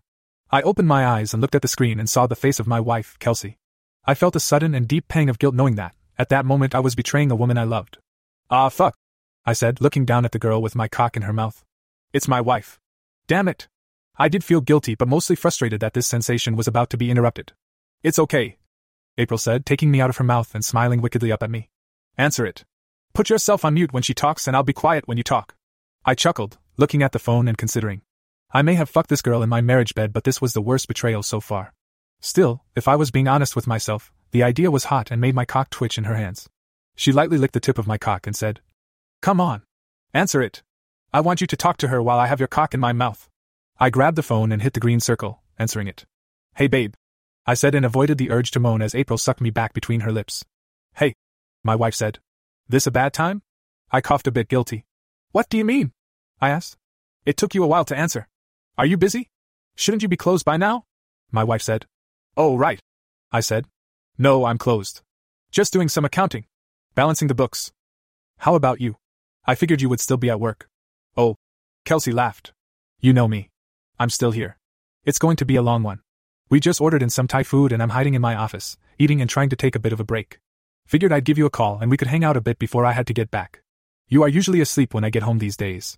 I 0.50 0.62
opened 0.62 0.88
my 0.88 1.06
eyes 1.06 1.34
and 1.34 1.42
looked 1.42 1.54
at 1.54 1.60
the 1.60 1.68
screen 1.68 2.00
and 2.00 2.08
saw 2.08 2.26
the 2.26 2.34
face 2.34 2.58
of 2.58 2.66
my 2.66 2.80
wife, 2.80 3.18
Kelsey. 3.18 3.58
I 4.06 4.14
felt 4.14 4.36
a 4.36 4.40
sudden 4.40 4.74
and 4.74 4.88
deep 4.88 5.06
pang 5.06 5.28
of 5.28 5.38
guilt 5.38 5.54
knowing 5.54 5.74
that, 5.74 5.94
at 6.18 6.30
that 6.30 6.46
moment, 6.46 6.74
I 6.74 6.80
was 6.80 6.94
betraying 6.94 7.30
a 7.30 7.36
woman 7.36 7.58
I 7.58 7.64
loved. 7.64 7.98
Ah, 8.48 8.70
fuck, 8.70 8.94
I 9.44 9.52
said, 9.52 9.82
looking 9.82 10.06
down 10.06 10.24
at 10.24 10.32
the 10.32 10.38
girl 10.38 10.62
with 10.62 10.74
my 10.74 10.88
cock 10.88 11.14
in 11.14 11.22
her 11.22 11.34
mouth. 11.34 11.62
It's 12.12 12.28
my 12.28 12.40
wife. 12.40 12.80
Damn 13.26 13.48
it. 13.48 13.68
I 14.16 14.28
did 14.28 14.44
feel 14.44 14.60
guilty, 14.60 14.94
but 14.94 15.08
mostly 15.08 15.36
frustrated 15.36 15.80
that 15.80 15.94
this 15.94 16.06
sensation 16.06 16.56
was 16.56 16.66
about 16.66 16.90
to 16.90 16.96
be 16.96 17.10
interrupted. 17.10 17.52
It's 18.02 18.18
okay, 18.18 18.58
April 19.16 19.38
said, 19.38 19.66
taking 19.66 19.90
me 19.90 20.00
out 20.00 20.10
of 20.10 20.16
her 20.16 20.24
mouth 20.24 20.54
and 20.54 20.64
smiling 20.64 21.00
wickedly 21.00 21.30
up 21.30 21.42
at 21.42 21.50
me. 21.50 21.68
Answer 22.16 22.46
it. 22.46 22.64
Put 23.12 23.30
yourself 23.30 23.64
on 23.64 23.74
mute 23.74 23.92
when 23.92 24.02
she 24.02 24.14
talks 24.14 24.46
and 24.46 24.56
I'll 24.56 24.62
be 24.62 24.72
quiet 24.72 25.06
when 25.06 25.18
you 25.18 25.22
talk. 25.22 25.54
I 26.04 26.14
chuckled, 26.14 26.58
looking 26.76 27.02
at 27.02 27.12
the 27.12 27.18
phone 27.18 27.46
and 27.46 27.58
considering. 27.58 28.02
I 28.52 28.62
may 28.62 28.74
have 28.74 28.88
fucked 28.88 29.10
this 29.10 29.22
girl 29.22 29.42
in 29.42 29.48
my 29.48 29.60
marriage 29.60 29.94
bed, 29.94 30.12
but 30.12 30.24
this 30.24 30.40
was 30.40 30.54
the 30.54 30.62
worst 30.62 30.88
betrayal 30.88 31.22
so 31.22 31.40
far. 31.40 31.74
Still, 32.20 32.64
if 32.74 32.88
I 32.88 32.96
was 32.96 33.10
being 33.10 33.28
honest 33.28 33.54
with 33.54 33.66
myself, 33.66 34.12
the 34.32 34.42
idea 34.42 34.70
was 34.70 34.84
hot 34.84 35.10
and 35.10 35.20
made 35.20 35.34
my 35.34 35.44
cock 35.44 35.70
twitch 35.70 35.98
in 35.98 36.04
her 36.04 36.16
hands. 36.16 36.48
She 36.96 37.12
lightly 37.12 37.38
licked 37.38 37.54
the 37.54 37.60
tip 37.60 37.78
of 37.78 37.86
my 37.86 37.98
cock 37.98 38.26
and 38.26 38.34
said, 38.34 38.60
Come 39.22 39.40
on. 39.40 39.62
Answer 40.14 40.40
it. 40.42 40.62
I 41.12 41.20
want 41.20 41.40
you 41.40 41.46
to 41.48 41.56
talk 41.56 41.76
to 41.78 41.88
her 41.88 42.00
while 42.00 42.20
I 42.20 42.28
have 42.28 42.38
your 42.38 42.46
cock 42.46 42.72
in 42.72 42.78
my 42.78 42.92
mouth. 42.92 43.28
I 43.80 43.90
grabbed 43.90 44.16
the 44.16 44.22
phone 44.22 44.52
and 44.52 44.62
hit 44.62 44.74
the 44.74 44.80
green 44.80 45.00
circle, 45.00 45.42
answering 45.58 45.88
it. 45.88 46.06
Hey 46.54 46.68
babe. 46.68 46.94
I 47.46 47.54
said 47.54 47.74
and 47.74 47.84
avoided 47.84 48.16
the 48.16 48.30
urge 48.30 48.52
to 48.52 48.60
moan 48.60 48.80
as 48.80 48.94
April 48.94 49.18
sucked 49.18 49.40
me 49.40 49.50
back 49.50 49.72
between 49.72 50.00
her 50.00 50.12
lips. 50.12 50.44
Hey. 50.94 51.14
My 51.64 51.74
wife 51.74 51.94
said. 51.94 52.20
This 52.68 52.86
a 52.86 52.92
bad 52.92 53.12
time? 53.12 53.42
I 53.90 54.00
coughed 54.00 54.28
a 54.28 54.30
bit 54.30 54.48
guilty. 54.48 54.84
What 55.32 55.48
do 55.48 55.58
you 55.58 55.64
mean? 55.64 55.92
I 56.40 56.50
asked. 56.50 56.76
It 57.26 57.36
took 57.36 57.56
you 57.56 57.64
a 57.64 57.66
while 57.66 57.84
to 57.86 57.96
answer. 57.96 58.28
Are 58.78 58.86
you 58.86 58.96
busy? 58.96 59.30
Shouldn't 59.74 60.04
you 60.04 60.08
be 60.08 60.16
closed 60.16 60.44
by 60.44 60.56
now? 60.56 60.84
My 61.32 61.42
wife 61.42 61.62
said. 61.62 61.86
Oh, 62.36 62.56
right. 62.56 62.78
I 63.32 63.40
said. 63.40 63.66
No, 64.16 64.44
I'm 64.44 64.58
closed. 64.58 65.02
Just 65.50 65.72
doing 65.72 65.88
some 65.88 66.04
accounting. 66.04 66.46
Balancing 66.94 67.26
the 67.26 67.34
books. 67.34 67.72
How 68.38 68.54
about 68.54 68.80
you? 68.80 68.96
I 69.44 69.56
figured 69.56 69.82
you 69.82 69.88
would 69.88 70.00
still 70.00 70.16
be 70.16 70.30
at 70.30 70.38
work. 70.38 70.69
Oh. 71.16 71.36
Kelsey 71.84 72.12
laughed. 72.12 72.52
You 73.00 73.12
know 73.12 73.26
me. 73.26 73.50
I'm 73.98 74.10
still 74.10 74.30
here. 74.30 74.58
It's 75.04 75.18
going 75.18 75.36
to 75.36 75.44
be 75.44 75.56
a 75.56 75.62
long 75.62 75.82
one. 75.82 76.00
We 76.48 76.60
just 76.60 76.80
ordered 76.80 77.02
in 77.02 77.10
some 77.10 77.28
Thai 77.28 77.42
food 77.42 77.72
and 77.72 77.82
I'm 77.82 77.90
hiding 77.90 78.14
in 78.14 78.22
my 78.22 78.34
office, 78.34 78.76
eating 78.98 79.20
and 79.20 79.30
trying 79.30 79.48
to 79.50 79.56
take 79.56 79.74
a 79.74 79.80
bit 79.80 79.92
of 79.92 80.00
a 80.00 80.04
break. 80.04 80.38
Figured 80.86 81.12
I'd 81.12 81.24
give 81.24 81.38
you 81.38 81.46
a 81.46 81.50
call 81.50 81.78
and 81.80 81.90
we 81.90 81.96
could 81.96 82.08
hang 82.08 82.24
out 82.24 82.36
a 82.36 82.40
bit 82.40 82.58
before 82.58 82.84
I 82.84 82.92
had 82.92 83.06
to 83.06 83.14
get 83.14 83.30
back. 83.30 83.62
You 84.08 84.22
are 84.22 84.28
usually 84.28 84.60
asleep 84.60 84.92
when 84.92 85.04
I 85.04 85.10
get 85.10 85.22
home 85.22 85.38
these 85.38 85.56
days. 85.56 85.96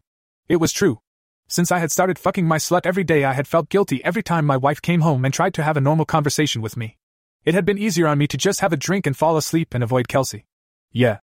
It 0.49 0.57
was 0.57 0.73
true. 0.73 1.00
Since 1.49 1.73
I 1.73 1.78
had 1.78 1.90
started 1.90 2.19
fucking 2.19 2.47
my 2.47 2.59
slut 2.59 2.87
every 2.87 3.04
day, 3.04 3.25
I 3.25 3.33
had 3.33 3.49
felt 3.49 3.69
guilty 3.69 4.04
every 4.04 4.23
time 4.23 4.45
my 4.45 4.57
wife 4.57 4.81
came 4.81 5.00
home 5.00 5.25
and 5.25 5.33
tried 5.33 5.54
to 5.54 5.62
have 5.62 5.76
a 5.76 5.81
normal 5.81 6.04
conversation 6.04 6.62
with 6.62 6.76
me. 6.76 6.99
It 7.45 7.54
had 7.54 7.64
been 7.64 7.78
easier 7.78 8.07
on 8.07 8.19
me 8.19 8.26
to 8.28 8.37
just 8.37 8.61
have 8.61 8.73
a 8.73 8.76
drink 8.76 9.07
and 9.07 9.16
fall 9.16 9.37
asleep 9.37 9.75
and 9.75 9.83
avoid 9.83 10.09
Kelsey. 10.09 10.47
Yeah. 10.92 11.19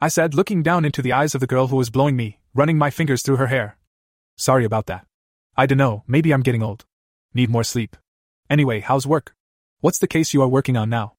I 0.00 0.08
said, 0.08 0.34
looking 0.34 0.62
down 0.62 0.84
into 0.84 1.00
the 1.00 1.12
eyes 1.12 1.34
of 1.34 1.40
the 1.40 1.46
girl 1.46 1.68
who 1.68 1.76
was 1.76 1.90
blowing 1.90 2.16
me, 2.16 2.40
running 2.54 2.76
my 2.76 2.90
fingers 2.90 3.22
through 3.22 3.36
her 3.36 3.46
hair. 3.46 3.78
Sorry 4.36 4.64
about 4.64 4.86
that. 4.86 5.06
I 5.56 5.66
dunno, 5.66 6.04
maybe 6.06 6.32
I'm 6.32 6.42
getting 6.42 6.62
old. 6.62 6.84
Need 7.32 7.48
more 7.48 7.64
sleep. 7.64 7.96
Anyway, 8.50 8.80
how's 8.80 9.06
work? 9.06 9.34
What's 9.80 9.98
the 9.98 10.06
case 10.06 10.34
you 10.34 10.42
are 10.42 10.48
working 10.48 10.76
on 10.76 10.90
now? 10.90 11.14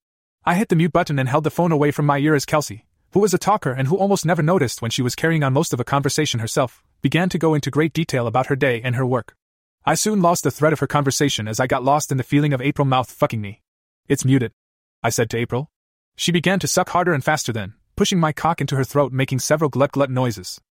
I 0.46 0.56
hit 0.56 0.70
the 0.70 0.76
mute 0.76 0.94
button 0.94 1.18
and 1.18 1.28
held 1.28 1.44
the 1.44 1.50
phone 1.50 1.72
away 1.72 1.90
from 1.90 2.06
my 2.06 2.20
ear 2.20 2.36
as 2.36 2.46
Kelsey, 2.46 2.86
who 3.12 3.20
was 3.20 3.34
a 3.34 3.40
talker 3.40 3.72
and 3.72 3.88
who 3.88 3.98
almost 3.98 4.26
never 4.26 4.44
noticed 4.44 4.82
when 4.82 4.92
she 4.92 5.02
was 5.02 5.16
carrying 5.16 5.44
on 5.44 5.54
most 5.54 5.74
of 5.74 5.80
a 5.80 5.84
conversation 5.84 6.40
herself, 6.40 6.84
began 7.02 7.30
to 7.30 7.40
go 7.40 7.56
into 7.56 7.72
great 7.72 7.94
detail 7.94 8.28
about 8.28 8.48
her 8.48 8.56
day 8.56 8.82
and 8.84 8.96
her 8.96 9.06
work. 9.06 9.36
I 9.86 9.96
soon 9.96 10.22
lost 10.22 10.44
the 10.44 10.52
thread 10.52 10.72
of 10.72 10.80
her 10.80 10.88
conversation 10.88 11.48
as 11.48 11.60
I 11.60 11.68
got 11.68 11.84
lost 11.84 12.12
in 12.12 12.18
the 12.18 12.24
feeling 12.24 12.54
of 12.54 12.62
April 12.62 12.86
mouth 12.86 13.12
fucking 13.12 13.42
me. 13.42 13.62
It's 14.08 14.24
muted, 14.24 14.52
I 15.02 15.10
said 15.10 15.30
to 15.32 15.38
April. 15.38 15.72
She 16.16 16.32
began 16.32 16.60
to 16.60 16.68
suck 16.68 16.90
harder 16.90 17.14
and 17.14 17.24
faster 17.24 17.52
then, 17.52 17.74
pushing 17.96 18.20
my 18.20 18.34
cock 18.34 18.62
into 18.62 18.76
her 18.76 18.84
throat, 18.84 19.12
making 19.12 19.40
several 19.40 19.70
glut 19.70 19.92
glut 19.92 20.12
noises. 20.12 20.62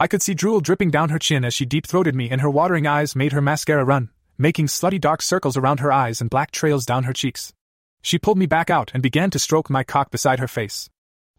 I 0.00 0.06
could 0.06 0.22
see 0.22 0.32
drool 0.32 0.62
dripping 0.62 0.90
down 0.90 1.10
her 1.10 1.18
chin 1.18 1.44
as 1.44 1.52
she 1.52 1.66
deep 1.66 1.86
throated 1.86 2.14
me, 2.14 2.30
and 2.30 2.40
her 2.40 2.48
watering 2.48 2.86
eyes 2.86 3.14
made 3.14 3.32
her 3.32 3.42
mascara 3.42 3.84
run, 3.84 4.08
making 4.38 4.66
slutty 4.66 4.98
dark 4.98 5.20
circles 5.20 5.58
around 5.58 5.80
her 5.80 5.92
eyes 5.92 6.22
and 6.22 6.30
black 6.30 6.52
trails 6.52 6.86
down 6.86 7.04
her 7.04 7.12
cheeks. 7.12 7.52
She 8.00 8.18
pulled 8.18 8.38
me 8.38 8.46
back 8.46 8.70
out 8.70 8.90
and 8.94 9.02
began 9.02 9.28
to 9.28 9.38
stroke 9.38 9.68
my 9.68 9.84
cock 9.84 10.10
beside 10.10 10.38
her 10.38 10.48
face. 10.48 10.88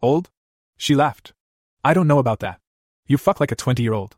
Old? 0.00 0.30
She 0.76 0.94
laughed. 0.94 1.32
I 1.82 1.92
don't 1.92 2.06
know 2.06 2.20
about 2.20 2.38
that. 2.38 2.60
You 3.08 3.18
fuck 3.18 3.40
like 3.40 3.50
a 3.50 3.56
20 3.56 3.82
year 3.82 3.94
old. 3.94 4.14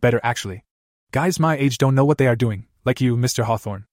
Better, 0.00 0.20
actually. 0.22 0.62
Guys 1.10 1.40
my 1.40 1.56
age 1.56 1.76
don't 1.76 1.96
know 1.96 2.04
what 2.04 2.18
they 2.18 2.28
are 2.28 2.36
doing, 2.36 2.66
like 2.84 3.00
you, 3.00 3.16
Mr. 3.16 3.42
Hawthorne. 3.42 3.86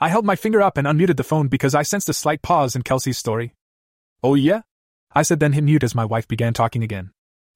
I 0.00 0.08
held 0.08 0.24
my 0.24 0.34
finger 0.34 0.60
up 0.60 0.76
and 0.76 0.88
unmuted 0.88 1.16
the 1.16 1.22
phone 1.22 1.46
because 1.46 1.72
I 1.72 1.84
sensed 1.84 2.08
a 2.08 2.14
slight 2.14 2.42
pause 2.42 2.74
in 2.74 2.82
Kelsey's 2.82 3.18
story. 3.18 3.54
Oh, 4.24 4.34
yeah? 4.34 4.62
I 5.14 5.22
said, 5.22 5.38
then 5.38 5.52
hit 5.52 5.62
mute 5.62 5.84
as 5.84 5.94
my 5.94 6.04
wife 6.04 6.26
began 6.26 6.52
talking 6.52 6.82
again. 6.82 7.12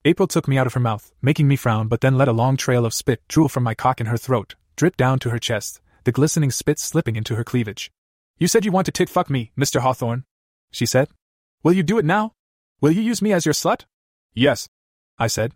April 0.07 0.29
took 0.29 0.47
me 0.47 0.57
out 0.57 0.69
of 0.69 0.75
her 0.75 0.81
mouth, 0.81 1.11
making 1.21 1.49
me 1.49 1.57
frown, 1.57 1.89
but 1.89 2.01
then 2.01 2.17
let 2.17 2.29
a 2.29 2.33
long 2.33 2.57
trail 2.57 2.87
of 2.87 2.95
spit 2.95 3.27
drool 3.27 3.49
from 3.49 3.65
my 3.65 3.75
cock 3.75 4.01
in 4.01 4.07
her 4.07 4.17
throat, 4.17 4.55
drip 4.77 4.97
down 4.97 5.19
to 5.19 5.31
her 5.31 5.39
chest, 5.41 5.81
the 6.05 6.13
glistening 6.13 6.53
spit 6.53 6.79
slipping 6.79 7.17
into 7.17 7.35
her 7.35 7.43
cleavage. 7.43 7.91
You 8.39 8.47
said 8.47 8.65
you 8.65 8.71
want 8.71 8.87
to 8.87 8.93
tit 8.93 9.11
fuck 9.11 9.29
me, 9.29 9.51
Mr. 9.59 9.81
Hawthorne, 9.81 10.23
she 10.71 10.87
said. 10.87 11.09
Will 11.65 11.73
you 11.73 11.83
do 11.83 11.99
it 11.99 12.05
now? 12.05 12.35
Will 12.81 12.93
you 12.93 13.03
use 13.03 13.21
me 13.21 13.33
as 13.33 13.45
your 13.45 13.53
slut? 13.53 13.83
Yes, 14.33 14.69
I 15.19 15.27
said. 15.27 15.55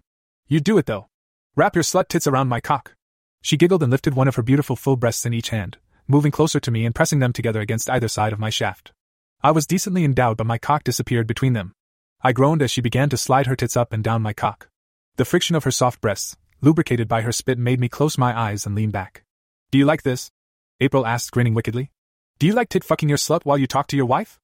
You 0.49 0.59
do 0.59 0.79
it 0.79 0.87
though. 0.87 1.07
Wrap 1.55 1.77
your 1.77 1.85
slut 1.85 2.09
tits 2.09 2.27
around 2.27 2.49
my 2.49 2.59
cock. 2.59 2.95
She 3.43 3.57
giggled 3.57 3.85
and 3.85 3.93
lifted 3.93 4.15
one 4.15 4.27
of 4.27 4.35
her 4.35 4.43
beautiful 4.43 4.75
full 4.75 4.97
breasts 4.97 5.25
in 5.25 5.33
each 5.33 5.51
hand, 5.51 5.79
moving 6.09 6.33
closer 6.33 6.59
to 6.59 6.73
me 6.73 6.85
and 6.85 6.93
pressing 6.93 7.21
them 7.21 7.33
together 7.33 7.61
against 7.61 7.89
either 7.89 8.09
side 8.09 8.33
of 8.33 8.41
my 8.41 8.51
shaft. 8.51 8.91
I 9.45 9.53
was 9.53 9.65
decently 9.65 10.03
endowed, 10.05 10.39
but 10.39 10.49
my 10.49 10.59
cock 10.59 10.83
disappeared 10.83 11.29
between 11.29 11.53
them. 11.53 11.73
I 12.23 12.33
groaned 12.33 12.61
as 12.61 12.71
she 12.71 12.83
began 12.83 13.09
to 13.09 13.17
slide 13.17 13.47
her 13.47 13.57
tits 13.57 13.79
up 13.79 13.95
and 13.95 14.05
down 14.05 14.21
my 14.21 14.35
cock. 14.35 14.69
The 15.17 15.25
friction 15.25 15.57
of 15.57 15.65
her 15.65 15.71
soft 15.71 16.03
breasts, 16.03 16.37
lubricated 16.61 17.09
by 17.09 17.23
her 17.23 17.33
spit, 17.33 17.59
made 17.59 17.81
me 17.81 17.89
close 17.89 18.19
my 18.19 18.39
eyes 18.39 18.67
and 18.67 18.75
lean 18.75 18.91
back. 18.91 19.25
Do 19.71 19.79
you 19.79 19.87
like 19.87 20.03
this? 20.03 20.31
April 20.81 21.07
asked, 21.07 21.31
grinning 21.33 21.55
wickedly. 21.55 21.91
Do 22.39 22.47
you 22.47 22.53
like 22.53 22.69
tit 22.69 22.85
fucking 22.85 23.09
your 23.09 23.17
slut 23.17 23.45
while 23.45 23.57
you 23.57 23.67
talk 23.67 23.87
to 23.89 23.97
your 23.97 24.05
wife? 24.05 24.39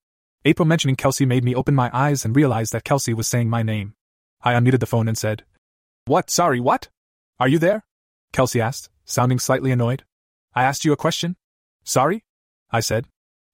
April 0.47 0.67
mentioning 0.67 0.97
Kelsey 0.97 1.27
made 1.27 1.45
me 1.45 1.55
open 1.55 1.75
my 1.75 1.91
eyes 1.93 2.25
and 2.25 2.35
realize 2.35 2.71
that 2.71 2.85
Kelsey 2.85 3.13
was 3.13 3.29
saying 3.29 3.51
my 3.51 3.63
name. 3.63 3.95
I 4.43 4.55
unmuted 4.55 4.81
the 4.81 4.87
phone 4.87 5.07
and 5.07 5.19
said, 5.19 5.45
What? 6.07 6.31
Sorry, 6.31 6.61
what? 6.61 6.89
Are 7.39 7.49
you 7.49 7.59
there? 7.59 7.85
Kelsey 8.33 8.61
asked, 8.61 8.89
sounding 9.05 9.39
slightly 9.39 9.71
annoyed. 9.71 10.05
I 10.55 10.63
asked 10.63 10.87
you 10.87 10.93
a 10.93 10.97
question? 10.97 11.37
Sorry? 11.85 12.25
I 12.71 12.81
said. 12.81 13.07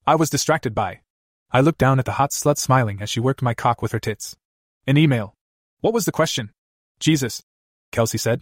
I 0.07 0.15
was 0.15 0.29
distracted 0.29 0.73
by, 0.73 1.01
I 1.55 1.61
looked 1.61 1.77
down 1.77 1.99
at 1.99 2.05
the 2.05 2.13
hot 2.13 2.31
slut 2.31 2.57
smiling 2.57 2.99
as 2.99 3.11
she 3.11 3.19
worked 3.19 3.43
my 3.43 3.53
cock 3.53 3.83
with 3.83 3.91
her 3.91 3.99
tits. 3.99 4.35
An 4.87 4.97
email. 4.97 5.35
What 5.81 5.93
was 5.93 6.05
the 6.05 6.11
question? 6.11 6.51
Jesus. 6.99 7.43
Kelsey 7.91 8.17
said. 8.17 8.41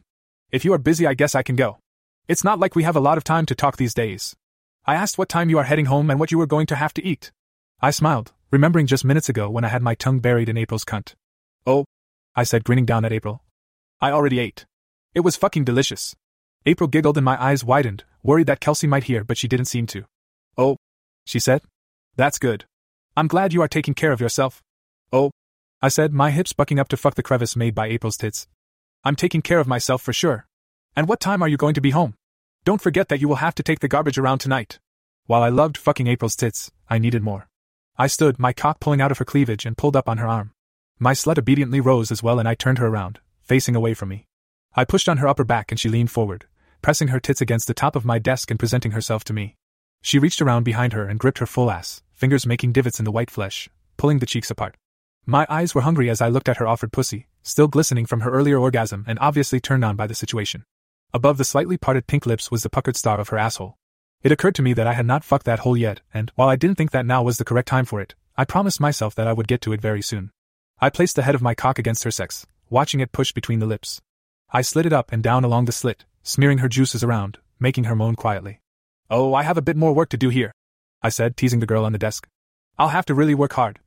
If 0.50 0.64
you 0.64 0.72
are 0.72 0.78
busy, 0.78 1.06
I 1.06 1.14
guess 1.14 1.36
I 1.36 1.44
can 1.44 1.58
go. 1.58 1.80
It's 2.30 2.46
not 2.46 2.58
like 2.58 2.74
we 2.74 2.84
have 2.84 2.96
a 2.96 3.02
lot 3.02 3.18
of 3.18 3.26
time 3.26 3.46
to 3.48 3.56
talk 3.56 3.76
these 3.76 3.94
days. 3.94 4.34
I 4.86 4.96
asked 4.96 5.18
what 5.18 5.28
time 5.28 5.50
you 5.50 5.58
are 5.58 5.66
heading 5.66 5.88
home 5.88 6.10
and 6.10 6.22
what 6.22 6.32
you 6.32 6.38
were 6.38 6.46
going 6.46 6.68
to 6.68 6.78
have 6.78 6.94
to 6.94 7.04
eat. 7.04 7.34
I 7.82 7.92
smiled, 7.92 8.32
remembering 8.50 8.88
just 8.88 9.04
minutes 9.04 9.28
ago 9.28 9.50
when 9.50 9.66
I 9.66 9.68
had 9.68 9.82
my 9.82 9.94
tongue 9.94 10.20
buried 10.20 10.48
in 10.48 10.58
April's 10.58 10.86
cunt. 10.86 11.16
Oh, 11.68 11.84
I 12.34 12.44
said, 12.44 12.64
grinning 12.64 12.86
down 12.86 13.04
at 13.04 13.12
April. 13.12 13.44
I 14.00 14.12
already 14.12 14.40
ate. 14.40 14.66
It 15.14 15.20
was 15.20 15.36
fucking 15.36 15.66
delicious. 15.66 16.16
April 16.66 16.88
giggled 16.88 17.18
and 17.18 17.26
my 17.26 17.42
eyes 17.44 17.66
widened, 17.66 18.06
worried 18.24 18.48
that 18.48 18.62
Kelsey 18.62 18.88
might 18.88 19.04
hear, 19.04 19.26
but 19.26 19.38
she 19.38 19.50
didn't 19.50 19.66
seem 19.66 19.86
to. 19.88 20.06
Oh, 20.58 20.78
she 21.26 21.40
said. 21.40 21.62
That's 22.16 22.40
good. 22.40 22.64
I'm 23.18 23.28
glad 23.28 23.52
you 23.52 23.62
are 23.62 23.68
taking 23.68 23.94
care 23.94 24.14
of 24.14 24.22
yourself. 24.22 24.64
Oh, 25.12 25.32
I 25.82 25.90
said, 25.90 26.14
my 26.14 26.32
hips 26.32 26.54
bucking 26.54 26.80
up 26.80 26.88
to 26.90 26.98
fuck 26.98 27.16
the 27.16 27.24
crevice 27.24 27.58
made 27.58 27.76
by 27.76 27.88
April's 27.88 28.16
tits. 28.16 28.48
I'm 29.04 29.18
taking 29.18 29.42
care 29.42 29.60
of 29.60 29.68
myself 29.68 30.02
for 30.02 30.14
sure. 30.14 30.46
And 30.96 31.10
what 31.10 31.20
time 31.20 31.42
are 31.42 31.48
you 31.50 31.58
going 31.58 31.74
to 31.74 31.82
be 31.82 31.90
home? 31.90 32.14
Don't 32.64 32.80
forget 32.80 33.10
that 33.10 33.20
you 33.20 33.28
will 33.28 33.38
have 33.38 33.56
to 33.56 33.64
take 33.64 33.82
the 33.82 33.90
garbage 33.90 34.18
around 34.18 34.40
tonight. 34.40 34.80
While 35.26 35.44
I 35.44 35.50
loved 35.50 35.78
fucking 35.78 36.08
April's 36.08 36.38
tits, 36.38 36.72
I 36.90 37.00
needed 37.00 37.22
more. 37.22 37.50
I 37.98 38.08
stood, 38.08 38.40
my 38.40 38.54
cock 38.54 38.80
pulling 38.80 39.02
out 39.02 39.12
of 39.12 39.18
her 39.18 39.26
cleavage 39.26 39.66
and 39.66 39.78
pulled 39.78 39.98
up 39.98 40.08
on 40.08 40.18
her 40.18 40.28
arm. 40.28 40.54
My 40.98 41.12
slut 41.12 41.38
obediently 41.38 41.82
rose 41.82 42.12
as 42.12 42.24
well 42.24 42.40
and 42.40 42.48
I 42.48 42.56
turned 42.56 42.78
her 42.78 42.88
around, 42.88 43.20
facing 43.42 43.76
away 43.76 43.94
from 43.94 44.08
me. 44.08 44.26
I 44.74 44.86
pushed 44.86 45.10
on 45.10 45.18
her 45.18 45.28
upper 45.28 45.44
back 45.44 45.70
and 45.70 45.80
she 45.80 45.90
leaned 45.90 46.12
forward, 46.12 46.46
pressing 46.82 47.10
her 47.10 47.20
tits 47.20 47.42
against 47.42 47.68
the 47.68 47.74
top 47.74 47.98
of 47.98 48.06
my 48.06 48.20
desk 48.20 48.50
and 48.50 48.60
presenting 48.60 48.92
herself 48.92 49.26
to 49.26 49.34
me. 49.34 49.58
She 50.02 50.18
reached 50.18 50.42
around 50.42 50.64
behind 50.64 50.94
her 50.94 51.06
and 51.06 51.20
gripped 51.20 51.40
her 51.40 51.46
full 51.46 51.70
ass, 51.70 52.02
fingers 52.22 52.46
making 52.46 52.72
divots 52.72 53.00
in 53.00 53.06
the 53.06 53.12
white 53.12 53.32
flesh, 53.32 53.68
pulling 53.98 54.20
the 54.20 54.28
cheeks 54.28 54.52
apart. 54.52 54.78
My 55.26 55.48
eyes 55.50 55.74
were 55.74 55.82
hungry 55.82 56.08
as 56.08 56.22
I 56.22 56.28
looked 56.28 56.48
at 56.50 56.58
her 56.58 56.68
offered 56.68 56.92
pussy, 56.92 57.26
still 57.42 57.68
glistening 57.68 58.06
from 58.06 58.20
her 58.20 58.30
earlier 58.30 58.60
orgasm 58.60 59.06
and 59.08 59.18
obviously 59.18 59.60
turned 59.60 59.84
on 59.84 59.96
by 59.96 60.06
the 60.06 60.14
situation. 60.14 60.64
Above 61.16 61.40
the 61.40 61.44
slightly 61.44 61.78
parted 61.78 62.06
pink 62.06 62.28
lips 62.28 62.52
was 62.52 62.62
the 62.62 62.70
puckered 62.70 62.96
star 62.96 63.20
of 63.20 63.30
her 63.30 63.40
asshole. 63.40 63.76
It 64.22 64.32
occurred 64.32 64.54
to 64.54 64.62
me 64.62 64.74
that 64.74 64.86
I 64.86 64.94
had 64.94 65.08
not 65.08 65.24
fucked 65.24 65.48
that 65.48 65.62
hole 65.66 65.76
yet, 65.76 66.02
and 66.14 66.32
while 66.36 66.48
I 66.48 66.58
didn't 66.58 66.78
think 66.78 66.92
that 66.92 67.08
now 67.08 67.24
was 67.24 67.40
the 67.40 67.44
correct 67.44 67.68
time 67.68 67.86
for 67.86 68.00
it, 68.00 68.14
I 68.38 68.46
promised 68.46 68.80
myself 68.80 69.16
that 69.16 69.28
I 69.28 69.34
would 69.34 69.48
get 69.48 69.62
to 69.62 69.74
it 69.74 69.82
very 69.82 70.04
soon. 70.04 70.30
I 70.80 70.92
placed 70.92 71.16
the 71.16 71.24
head 71.24 71.34
of 71.34 71.42
my 71.42 71.56
cock 71.56 71.80
against 71.80 72.04
her 72.04 72.12
sex, 72.12 72.46
watching 72.70 73.00
it 73.00 73.12
push 73.12 73.32
between 73.32 73.58
the 73.58 73.66
lips. 73.66 74.00
I 74.52 74.62
slid 74.62 74.86
it 74.86 74.94
up 74.94 75.12
and 75.12 75.24
down 75.24 75.44
along 75.44 75.66
the 75.66 75.72
slit, 75.72 76.06
smearing 76.22 76.60
her 76.60 76.70
juices 76.70 77.04
around, 77.04 77.40
making 77.60 77.86
her 77.86 77.96
moan 77.96 78.14
quietly. 78.16 78.62
Oh, 79.10 79.34
I 79.34 79.42
have 79.42 79.58
a 79.58 79.64
bit 79.64 79.76
more 79.76 79.94
work 79.94 80.10
to 80.10 80.18
do 80.18 80.30
here, 80.30 80.52
I 81.04 81.10
said, 81.10 81.36
teasing 81.36 81.60
the 81.60 81.66
girl 81.66 81.86
on 81.86 81.92
the 81.92 81.98
desk. 81.98 82.28
I'll 82.78 82.90
have 82.90 83.06
to 83.08 83.14
really 83.14 83.36
work 83.36 83.54
hard. 83.54 83.80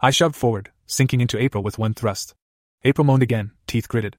I 0.00 0.10
shoved 0.10 0.36
forward, 0.36 0.70
sinking 0.86 1.20
into 1.20 1.38
April 1.38 1.62
with 1.62 1.78
one 1.78 1.94
thrust. 1.94 2.34
April 2.84 3.04
moaned 3.04 3.22
again, 3.22 3.52
teeth 3.66 3.88
gritted. 3.88 4.16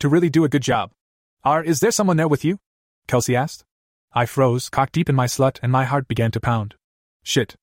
To 0.00 0.08
really 0.08 0.30
do 0.30 0.44
a 0.44 0.48
good 0.48 0.62
job. 0.62 0.90
Are, 1.44 1.62
is 1.62 1.80
there 1.80 1.90
someone 1.90 2.16
there 2.16 2.28
with 2.28 2.44
you? 2.44 2.58
Kelsey 3.06 3.34
asked. 3.34 3.64
I 4.12 4.26
froze, 4.26 4.68
cock 4.68 4.92
deep 4.92 5.08
in 5.08 5.14
my 5.14 5.26
slut, 5.26 5.58
and 5.62 5.72
my 5.72 5.84
heart 5.84 6.06
began 6.06 6.30
to 6.32 6.40
pound. 6.40 6.74
Shit. 7.22 7.56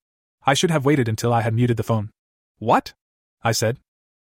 I 0.44 0.54
should 0.54 0.70
have 0.70 0.84
waited 0.84 1.08
until 1.08 1.32
I 1.32 1.42
had 1.42 1.54
muted 1.54 1.76
the 1.76 1.82
phone. 1.82 2.10
What? 2.58 2.94
I 3.42 3.52
said. 3.52 3.78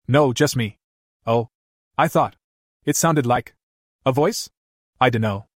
No, 0.06 0.32
just 0.32 0.56
me. 0.56 0.78
Oh. 1.26 1.48
I 1.96 2.08
thought. 2.08 2.36
It 2.84 2.96
sounded 2.96 3.26
like. 3.26 3.54
A 4.04 4.12
voice? 4.12 4.50
I 5.00 5.10
dunno. 5.10 5.46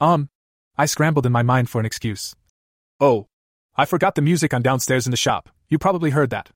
Um. 0.00 0.28
I 0.76 0.86
scrambled 0.86 1.26
in 1.26 1.32
my 1.32 1.42
mind 1.42 1.68
for 1.68 1.80
an 1.80 1.86
excuse. 1.86 2.34
Oh. 2.98 3.26
I 3.74 3.86
forgot 3.86 4.16
the 4.16 4.22
music 4.22 4.52
on 4.52 4.60
downstairs 4.60 5.06
in 5.06 5.12
the 5.12 5.16
shop. 5.16 5.48
You 5.70 5.78
probably 5.78 6.10
heard 6.10 6.28
that. 6.28 6.50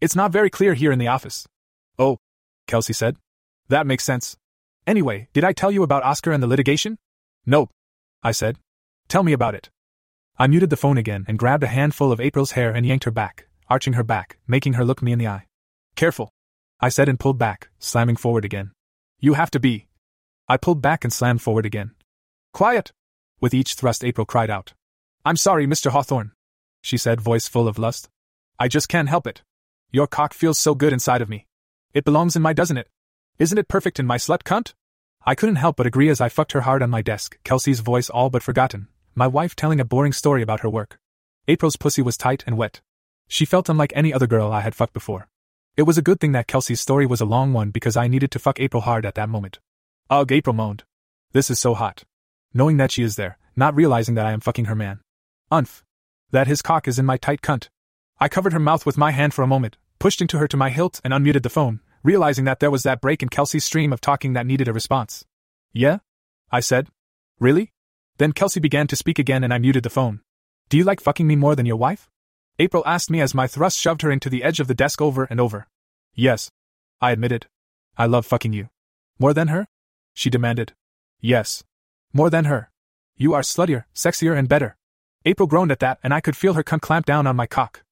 It's 0.00 0.14
not 0.14 0.30
very 0.30 0.48
clear 0.48 0.74
here 0.74 0.92
in 0.92 1.00
the 1.00 1.08
office. 1.08 1.48
Oh, 1.98 2.18
Kelsey 2.68 2.92
said. 2.92 3.16
That 3.68 3.88
makes 3.88 4.04
sense. 4.04 4.36
Anyway, 4.86 5.28
did 5.32 5.42
I 5.42 5.52
tell 5.52 5.72
you 5.72 5.82
about 5.82 6.04
Oscar 6.04 6.30
and 6.30 6.40
the 6.40 6.46
litigation? 6.46 6.96
Nope, 7.44 7.70
I 8.22 8.30
said. 8.30 8.56
Tell 9.08 9.24
me 9.24 9.32
about 9.32 9.56
it. 9.56 9.68
I 10.38 10.46
muted 10.46 10.70
the 10.70 10.76
phone 10.76 10.96
again 10.96 11.24
and 11.26 11.40
grabbed 11.40 11.64
a 11.64 11.66
handful 11.66 12.12
of 12.12 12.20
April's 12.20 12.52
hair 12.52 12.70
and 12.70 12.86
yanked 12.86 13.04
her 13.04 13.10
back, 13.10 13.48
arching 13.68 13.94
her 13.94 14.04
back, 14.04 14.38
making 14.46 14.74
her 14.74 14.84
look 14.84 15.02
me 15.02 15.10
in 15.10 15.18
the 15.18 15.26
eye. 15.26 15.46
Careful, 15.96 16.30
I 16.78 16.88
said 16.88 17.08
and 17.08 17.18
pulled 17.18 17.36
back, 17.36 17.68
slamming 17.80 18.16
forward 18.16 18.44
again. 18.44 18.70
You 19.18 19.34
have 19.34 19.50
to 19.50 19.60
be. 19.60 19.88
I 20.48 20.56
pulled 20.56 20.80
back 20.80 21.02
and 21.02 21.12
slammed 21.12 21.42
forward 21.42 21.66
again. 21.66 21.96
Quiet! 22.52 22.92
With 23.40 23.54
each 23.54 23.74
thrust, 23.74 24.04
April 24.04 24.24
cried 24.24 24.50
out. 24.50 24.72
I'm 25.24 25.36
sorry, 25.36 25.66
Mr. 25.66 25.90
Hawthorne 25.90 26.30
she 26.80 26.96
said, 26.96 27.20
voice 27.20 27.46
full 27.48 27.68
of 27.68 27.78
lust. 27.78 28.08
I 28.58 28.68
just 28.68 28.88
can't 28.88 29.08
help 29.08 29.26
it. 29.26 29.42
Your 29.90 30.06
cock 30.06 30.34
feels 30.34 30.58
so 30.58 30.74
good 30.74 30.92
inside 30.92 31.22
of 31.22 31.28
me. 31.28 31.46
It 31.92 32.04
belongs 32.04 32.36
in 32.36 32.42
my, 32.42 32.52
doesn't 32.52 32.76
it? 32.76 32.88
Isn't 33.38 33.58
it 33.58 33.68
perfect 33.68 33.98
in 33.98 34.06
my 34.06 34.16
slut 34.16 34.42
cunt? 34.42 34.74
I 35.24 35.34
couldn't 35.34 35.56
help 35.56 35.76
but 35.76 35.86
agree 35.86 36.08
as 36.08 36.20
I 36.20 36.28
fucked 36.28 36.52
her 36.52 36.62
hard 36.62 36.82
on 36.82 36.90
my 36.90 37.02
desk, 37.02 37.38
Kelsey's 37.44 37.80
voice 37.80 38.08
all 38.08 38.30
but 38.30 38.42
forgotten, 38.42 38.88
my 39.14 39.26
wife 39.26 39.54
telling 39.56 39.80
a 39.80 39.84
boring 39.84 40.12
story 40.12 40.42
about 40.42 40.60
her 40.60 40.70
work. 40.70 40.98
April's 41.48 41.76
pussy 41.76 42.02
was 42.02 42.16
tight 42.16 42.44
and 42.46 42.56
wet. 42.56 42.80
She 43.28 43.44
felt 43.44 43.68
unlike 43.68 43.92
any 43.94 44.12
other 44.14 44.26
girl 44.26 44.52
I 44.52 44.60
had 44.60 44.74
fucked 44.74 44.94
before. 44.94 45.28
It 45.76 45.82
was 45.82 45.98
a 45.98 46.02
good 46.02 46.20
thing 46.20 46.32
that 46.32 46.46
Kelsey's 46.46 46.80
story 46.80 47.06
was 47.06 47.20
a 47.20 47.26
long 47.26 47.52
one 47.52 47.70
because 47.70 47.96
I 47.96 48.08
needed 48.08 48.30
to 48.32 48.38
fuck 48.38 48.60
April 48.60 48.82
hard 48.82 49.04
at 49.04 49.14
that 49.16 49.28
moment. 49.28 49.58
Ugh, 50.08 50.30
April 50.32 50.54
moaned. 50.54 50.84
This 51.32 51.50
is 51.50 51.58
so 51.58 51.74
hot. 51.74 52.04
Knowing 52.52 52.76
that 52.78 52.90
she 52.90 53.02
is 53.02 53.16
there, 53.16 53.38
not 53.56 53.74
realizing 53.74 54.14
that 54.16 54.26
I 54.26 54.32
am 54.32 54.40
fucking 54.40 54.66
her 54.66 54.74
man. 54.74 55.00
Unf 55.52 55.82
that 56.30 56.46
his 56.46 56.62
cock 56.62 56.86
is 56.86 56.98
in 56.98 57.06
my 57.06 57.16
tight 57.16 57.42
cunt. 57.42 57.68
I 58.18 58.28
covered 58.28 58.52
her 58.52 58.58
mouth 58.58 58.84
with 58.84 58.98
my 58.98 59.10
hand 59.10 59.34
for 59.34 59.42
a 59.42 59.46
moment, 59.46 59.76
pushed 59.98 60.20
into 60.20 60.38
her 60.38 60.48
to 60.48 60.56
my 60.56 60.70
hilt, 60.70 61.00
and 61.02 61.12
unmuted 61.12 61.42
the 61.42 61.48
phone, 61.48 61.80
realizing 62.02 62.44
that 62.44 62.60
there 62.60 62.70
was 62.70 62.82
that 62.82 63.00
break 63.00 63.22
in 63.22 63.28
Kelsey's 63.28 63.64
stream 63.64 63.92
of 63.92 64.00
talking 64.00 64.32
that 64.34 64.46
needed 64.46 64.68
a 64.68 64.72
response. 64.72 65.24
Yeah? 65.72 65.98
I 66.50 66.60
said. 66.60 66.88
Really? 67.38 67.72
Then 68.18 68.32
Kelsey 68.32 68.60
began 68.60 68.86
to 68.88 68.96
speak 68.96 69.18
again 69.18 69.42
and 69.42 69.54
I 69.54 69.58
muted 69.58 69.82
the 69.82 69.90
phone. 69.90 70.20
Do 70.68 70.76
you 70.76 70.84
like 70.84 71.00
fucking 71.00 71.26
me 71.26 71.36
more 71.36 71.56
than 71.56 71.66
your 71.66 71.76
wife? 71.76 72.10
April 72.58 72.82
asked 72.84 73.10
me 73.10 73.20
as 73.20 73.34
my 73.34 73.46
thrust 73.46 73.78
shoved 73.78 74.02
her 74.02 74.10
into 74.10 74.28
the 74.28 74.42
edge 74.42 74.60
of 74.60 74.68
the 74.68 74.74
desk 74.74 75.00
over 75.00 75.24
and 75.24 75.40
over. 75.40 75.66
Yes. 76.14 76.50
I 77.00 77.12
admitted. 77.12 77.46
I 77.96 78.06
love 78.06 78.26
fucking 78.26 78.52
you. 78.52 78.68
More 79.18 79.32
than 79.32 79.48
her? 79.48 79.66
She 80.12 80.28
demanded. 80.28 80.74
Yes. 81.20 81.64
More 82.12 82.28
than 82.28 82.44
her. 82.44 82.70
You 83.16 83.32
are 83.34 83.42
sluttier, 83.42 83.84
sexier, 83.94 84.36
and 84.36 84.48
better. 84.48 84.76
April 85.26 85.46
groaned 85.46 85.70
at 85.70 85.80
that, 85.80 85.98
and 86.02 86.14
I 86.14 86.22
could 86.22 86.34
feel 86.34 86.54
her 86.54 86.64
cunt 86.64 86.80
clamp 86.80 87.04
down 87.04 87.26
on 87.26 87.36
my 87.36 87.46
cock. 87.46 87.82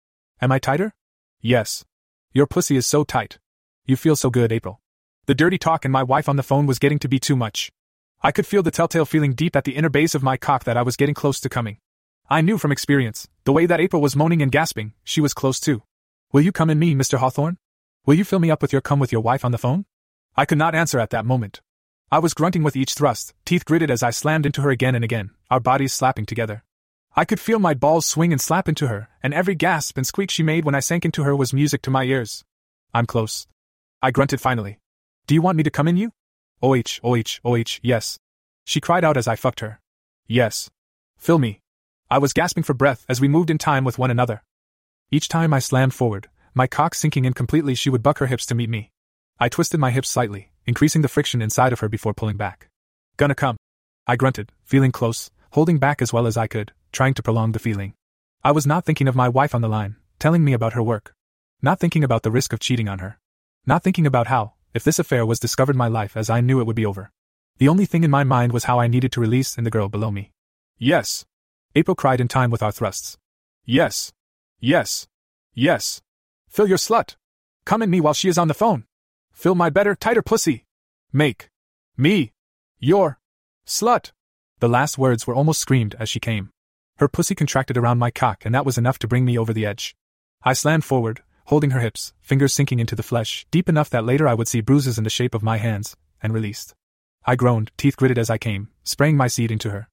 Am 0.41 0.51
I 0.51 0.59
tighter? 0.59 0.95
Yes. 1.43 1.85
Your 2.33 2.47
pussy 2.47 2.75
is 2.75 2.87
so 2.87 3.05
tight. 3.05 3.39
You 3.85 3.97
feel 3.97 4.17
so 4.17 4.31
good, 4.31 4.51
April. 4.51 4.81
The 5.27 5.35
dirty 5.35 5.59
talk 5.59 5.85
and 5.85 5.93
my 5.93 6.03
wife 6.03 6.27
on 6.27 6.37
the 6.37 6.43
phone 6.43 6.65
was 6.65 6.79
getting 6.79 6.99
to 7.01 7.09
be 7.09 7.19
too 7.19 7.37
much. 7.37 7.71
I 8.23 8.33
could 8.33 8.47
feel 8.47 8.63
the 8.63 8.71
telltale 8.71 9.05
feeling 9.05 9.35
deep 9.35 9.57
at 9.57 9.65
the 9.65 9.77
inner 9.77 9.91
base 9.91 10.15
of 10.15 10.23
my 10.23 10.39
cock 10.39 10.65
that 10.65 10.79
I 10.79 10.83
was 10.83 10.97
getting 10.97 11.15
close 11.15 11.39
to 11.41 11.51
coming. 11.51 11.77
I 12.31 12.41
knew 12.41 12.57
from 12.57 12.73
experience, 12.73 13.29
the 13.45 13.53
way 13.53 13.67
that 13.67 13.81
April 13.81 14.01
was 14.01 14.17
moaning 14.17 14.41
and 14.41 14.51
gasping, 14.51 14.95
she 15.05 15.21
was 15.21 15.35
close 15.35 15.61
too. 15.61 15.83
Will 16.33 16.41
you 16.41 16.51
come 16.51 16.71
in 16.71 16.79
me, 16.79 16.95
Mr. 16.95 17.19
Hawthorne? 17.19 17.59
Will 18.07 18.15
you 18.15 18.25
fill 18.25 18.39
me 18.39 18.51
up 18.51 18.63
with 18.63 18.73
your 18.73 18.81
cum 18.81 19.01
with 19.01 19.13
your 19.13 19.21
wife 19.21 19.45
on 19.45 19.53
the 19.53 19.59
phone? 19.59 19.85
I 20.35 20.47
could 20.47 20.57
not 20.57 20.75
answer 20.75 20.99
at 20.99 21.11
that 21.11 21.27
moment. 21.27 21.61
I 22.11 22.21
was 22.21 22.33
grunting 22.33 22.63
with 22.63 22.75
each 22.75 22.95
thrust, 22.95 23.35
teeth 23.45 23.67
gritted 23.67 23.91
as 23.91 24.03
I 24.03 24.11
slammed 24.11 24.47
into 24.47 24.63
her 24.63 24.71
again 24.71 24.95
and 24.95 25.05
again, 25.05 25.33
our 25.51 25.61
bodies 25.61 25.93
slapping 25.93 26.25
together. 26.25 26.65
I 27.17 27.25
could 27.25 27.41
feel 27.41 27.59
my 27.59 27.75
balls 27.75 28.07
swing 28.07 28.33
and 28.33 28.41
slap 28.41 28.69
into 28.69 28.87
her, 28.89 29.09
and 29.23 29.35
every 29.35 29.55
gasp 29.55 29.97
and 29.97 30.07
squeak 30.07 30.31
she 30.31 30.43
made 30.43 30.65
when 30.65 30.75
I 30.75 30.81
sank 30.81 31.05
into 31.05 31.25
her 31.25 31.35
was 31.35 31.53
music 31.53 31.83
to 31.83 31.91
my 31.91 32.05
ears. 32.05 32.45
I'm 32.95 33.07
close. 33.07 33.47
I 34.01 34.11
grunted 34.11 34.41
finally. 34.41 34.79
Do 35.27 35.35
you 35.35 35.43
want 35.43 35.57
me 35.57 35.63
to 35.65 35.71
come 35.71 35.89
in 35.89 35.97
you? 35.97 36.13
OH, 36.63 37.01
OH, 37.03 37.41
OH, 37.45 37.81
yes. 37.83 38.19
She 38.65 38.81
cried 38.81 39.05
out 39.05 39.17
as 39.17 39.27
I 39.27 39.37
fucked 39.37 39.61
her. 39.61 39.81
Yes. 40.27 40.71
Fill 41.17 41.39
me. 41.39 41.61
I 42.11 42.19
was 42.19 42.33
gasping 42.33 42.63
for 42.63 42.75
breath 42.75 43.05
as 43.09 43.21
we 43.21 43.29
moved 43.29 43.51
in 43.51 43.59
time 43.59 43.85
with 43.85 43.99
one 43.99 44.11
another. 44.11 44.43
Each 45.11 45.29
time 45.29 45.53
I 45.53 45.59
slammed 45.59 45.95
forward, 45.95 46.29
my 46.55 46.67
cock 46.67 46.95
sinking 46.95 47.25
in 47.25 47.33
completely, 47.33 47.75
she 47.75 47.91
would 47.91 48.03
buck 48.03 48.19
her 48.19 48.27
hips 48.27 48.47
to 48.47 48.55
meet 48.55 48.71
me. 48.71 48.91
I 49.41 49.49
twisted 49.49 49.81
my 49.81 49.91
hips 49.91 50.09
slightly, 50.09 50.51
increasing 50.67 51.03
the 51.03 51.09
friction 51.09 51.43
inside 51.43 51.73
of 51.73 51.81
her 51.81 51.89
before 51.89 52.15
pulling 52.15 52.37
back. 52.37 52.69
Gonna 53.17 53.35
come. 53.35 53.57
I 54.07 54.17
grunted, 54.17 54.53
feeling 54.65 54.93
close, 54.93 55.31
holding 55.53 55.79
back 55.79 56.01
as 56.03 56.13
well 56.13 56.27
as 56.27 56.37
I 56.37 56.47
could, 56.47 56.73
trying 56.93 57.15
to 57.15 57.23
prolong 57.23 57.53
the 57.53 57.59
feeling. 57.59 57.95
I 58.45 58.53
was 58.53 58.67
not 58.67 58.85
thinking 58.85 59.09
of 59.09 59.17
my 59.17 59.29
wife 59.29 59.55
on 59.55 59.61
the 59.61 59.69
line, 59.69 59.97
telling 60.19 60.45
me 60.45 60.53
about 60.53 60.73
her 60.73 60.83
work. 60.83 61.15
Not 61.61 61.81
thinking 61.81 62.05
about 62.05 62.23
the 62.23 62.31
risk 62.31 62.53
of 62.53 62.61
cheating 62.61 62.89
on 62.89 63.01
her. 63.01 63.19
Not 63.67 63.83
thinking 63.83 64.07
about 64.07 64.29
how, 64.29 64.55
if 64.75 64.85
this 64.85 64.99
affair 64.99 65.27
was 65.27 65.41
discovered 65.41 65.77
my 65.77 65.89
life 65.89 66.17
as 66.17 66.31
I 66.31 66.41
knew 66.41 66.61
it 66.61 66.65
would 66.65 66.77
be 66.77 66.87
over. 66.87 67.11
The 67.59 67.69
only 67.69 67.87
thing 67.87 68.05
in 68.05 68.11
my 68.11 68.23
mind 68.23 68.53
was 68.53 68.65
how 68.65 68.79
I 68.79 68.87
needed 68.87 69.11
to 69.13 69.21
release 69.21 69.59
in 69.59 69.65
the 69.65 69.71
girl 69.71 69.89
below 69.89 70.11
me. 70.11 70.33
Yes. 70.79 71.27
April 71.75 71.95
cried 71.95 72.21
in 72.21 72.29
time 72.29 72.51
with 72.51 72.63
our 72.63 72.71
thrusts. 72.71 73.19
Yes. 73.65 74.13
Yes. 74.61 75.09
Yes. 75.55 76.01
Fill 76.49 76.69
your 76.69 76.79
slut. 76.79 77.17
Come 77.65 77.83
in 77.83 77.91
me 77.91 78.01
while 78.01 78.15
she 78.15 78.29
is 78.29 78.39
on 78.39 78.49
the 78.49 78.55
phone. 78.55 78.85
Fill 79.33 79.55
my 79.55 79.71
better, 79.71 79.95
tighter 79.95 80.23
pussy. 80.23 80.65
Make. 81.13 81.51
Me. 81.97 82.33
Your. 82.79 83.19
Slut. 83.67 84.13
The 84.61 84.69
last 84.69 84.97
words 84.97 85.27
were 85.27 85.35
almost 85.35 85.61
screamed 85.61 85.97
as 85.99 86.09
she 86.09 86.21
came. 86.21 86.51
Her 86.99 87.09
pussy 87.09 87.35
contracted 87.35 87.77
around 87.77 87.99
my 87.99 88.11
cock, 88.11 88.45
and 88.45 88.55
that 88.55 88.67
was 88.67 88.77
enough 88.77 88.99
to 89.01 89.09
bring 89.09 89.25
me 89.25 89.39
over 89.39 89.53
the 89.53 89.67
edge. 89.67 89.97
I 90.43 90.53
slammed 90.53 90.85
forward, 90.85 91.23
holding 91.47 91.71
her 91.71 91.81
hips, 91.81 92.13
fingers 92.21 92.53
sinking 92.53 92.81
into 92.81 92.97
the 92.97 93.03
flesh, 93.03 93.47
deep 93.51 93.69
enough 93.69 93.89
that 93.91 94.05
later 94.05 94.27
I 94.27 94.35
would 94.35 94.49
see 94.49 94.61
bruises 94.61 94.99
in 94.99 95.05
the 95.05 95.11
shape 95.11 95.35
of 95.35 95.43
my 95.43 95.59
hands, 95.59 95.97
and 96.23 96.35
released. 96.35 96.75
I 97.25 97.37
groaned, 97.37 97.71
teeth 97.77 97.97
gritted 97.97 98.19
as 98.19 98.31
I 98.31 98.39
came, 98.39 98.69
spraying 98.85 99.17
my 99.17 99.29
seed 99.29 99.51
into 99.51 99.71
her. 99.71 99.89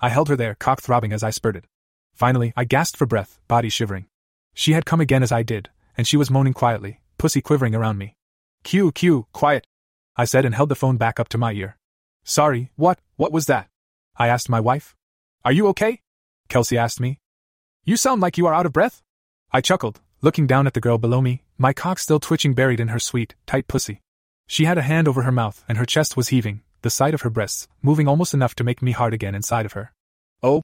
I 0.00 0.10
held 0.10 0.28
her 0.28 0.36
there, 0.36 0.54
cock 0.54 0.82
throbbing 0.82 1.12
as 1.12 1.22
I 1.22 1.30
spurted. 1.30 1.66
Finally, 2.14 2.52
I 2.56 2.64
gasped 2.64 2.98
for 2.98 3.06
breath, 3.06 3.40
body 3.48 3.70
shivering. 3.70 4.06
She 4.54 4.72
had 4.72 4.84
come 4.84 5.00
again 5.00 5.22
as 5.22 5.32
I 5.32 5.42
did, 5.42 5.70
and 5.96 6.06
she 6.06 6.16
was 6.16 6.30
moaning 6.30 6.52
quietly, 6.52 7.00
pussy 7.16 7.40
quivering 7.40 7.74
around 7.74 7.96
me. 7.96 8.16
Q, 8.64 8.92
Q, 8.92 9.26
quiet, 9.32 9.66
I 10.16 10.26
said 10.26 10.44
and 10.44 10.54
held 10.54 10.68
the 10.68 10.74
phone 10.74 10.98
back 10.98 11.18
up 11.18 11.30
to 11.30 11.38
my 11.38 11.52
ear. 11.52 11.76
Sorry, 12.24 12.70
what, 12.76 12.98
what 13.16 13.32
was 13.32 13.46
that? 13.46 13.68
I 14.16 14.28
asked 14.28 14.50
my 14.50 14.60
wife. 14.60 14.94
Are 15.44 15.52
you 15.52 15.66
okay? 15.68 16.02
Kelsey 16.50 16.76
asked 16.76 17.00
me. 17.00 17.20
You 17.84 17.96
sound 17.96 18.20
like 18.20 18.36
you 18.36 18.46
are 18.48 18.52
out 18.52 18.66
of 18.66 18.72
breath? 18.72 19.02
I 19.52 19.60
chuckled, 19.60 20.00
looking 20.20 20.48
down 20.48 20.66
at 20.66 20.74
the 20.74 20.80
girl 20.80 20.98
below 20.98 21.20
me, 21.20 21.44
my 21.56 21.72
cock 21.72 22.00
still 22.00 22.18
twitching 22.18 22.54
buried 22.54 22.80
in 22.80 22.88
her 22.88 22.98
sweet, 22.98 23.36
tight 23.46 23.68
pussy. 23.68 24.00
She 24.48 24.64
had 24.64 24.76
a 24.76 24.82
hand 24.82 25.06
over 25.06 25.22
her 25.22 25.30
mouth 25.30 25.64
and 25.68 25.78
her 25.78 25.86
chest 25.86 26.16
was 26.16 26.28
heaving, 26.28 26.62
the 26.82 26.90
sight 26.90 27.14
of 27.14 27.20
her 27.22 27.30
breasts 27.30 27.68
moving 27.82 28.08
almost 28.08 28.34
enough 28.34 28.56
to 28.56 28.64
make 28.64 28.82
me 28.82 28.90
hard 28.90 29.14
again 29.14 29.36
inside 29.36 29.64
of 29.64 29.74
her. 29.74 29.92
Oh? 30.42 30.62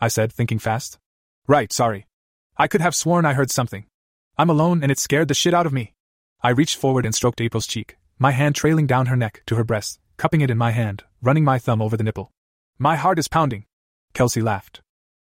I 0.00 0.08
said, 0.08 0.32
thinking 0.32 0.58
fast. 0.58 0.98
Right, 1.46 1.72
sorry. 1.72 2.08
I 2.56 2.66
could 2.66 2.80
have 2.80 2.96
sworn 2.96 3.24
I 3.24 3.34
heard 3.34 3.52
something. 3.52 3.86
I'm 4.36 4.50
alone 4.50 4.82
and 4.82 4.90
it 4.90 4.98
scared 4.98 5.28
the 5.28 5.34
shit 5.34 5.54
out 5.54 5.66
of 5.66 5.72
me. 5.72 5.94
I 6.42 6.50
reached 6.50 6.76
forward 6.76 7.06
and 7.06 7.14
stroked 7.14 7.40
April's 7.40 7.68
cheek, 7.68 7.96
my 8.18 8.32
hand 8.32 8.56
trailing 8.56 8.88
down 8.88 9.06
her 9.06 9.16
neck 9.16 9.44
to 9.46 9.54
her 9.54 9.64
breast, 9.64 10.00
cupping 10.16 10.40
it 10.40 10.50
in 10.50 10.58
my 10.58 10.72
hand, 10.72 11.04
running 11.22 11.44
my 11.44 11.60
thumb 11.60 11.80
over 11.80 11.96
the 11.96 12.02
nipple. 12.02 12.32
My 12.76 12.96
heart 12.96 13.20
is 13.20 13.28
pounding. 13.28 13.66
Kelsey 14.14 14.42
laughed. 14.42 14.80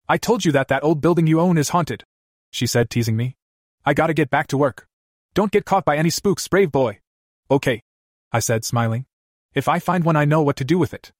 I 0.08 0.18
told 0.18 0.44
you 0.44 0.52
that 0.52 0.68
that 0.68 0.84
old 0.84 1.00
building 1.00 1.26
you 1.26 1.40
own 1.40 1.56
is 1.56 1.70
haunted, 1.70 2.04
she 2.50 2.66
said, 2.66 2.90
teasing 2.90 3.16
me. 3.16 3.36
I 3.86 3.94
gotta 3.94 4.14
get 4.14 4.30
back 4.30 4.46
to 4.48 4.58
work. 4.58 4.86
Don't 5.32 5.50
get 5.50 5.64
caught 5.64 5.84
by 5.84 5.96
any 5.96 6.10
spooks, 6.10 6.46
brave 6.46 6.70
boy. 6.70 7.00
Okay, 7.50 7.82
I 8.30 8.38
said, 8.40 8.64
smiling. 8.64 9.06
If 9.54 9.66
I 9.66 9.78
find 9.78 10.04
one, 10.04 10.16
I 10.16 10.24
know 10.24 10.42
what 10.42 10.56
to 10.56 10.64
do 10.64 10.78
with 10.78 10.92
it. 10.92 11.12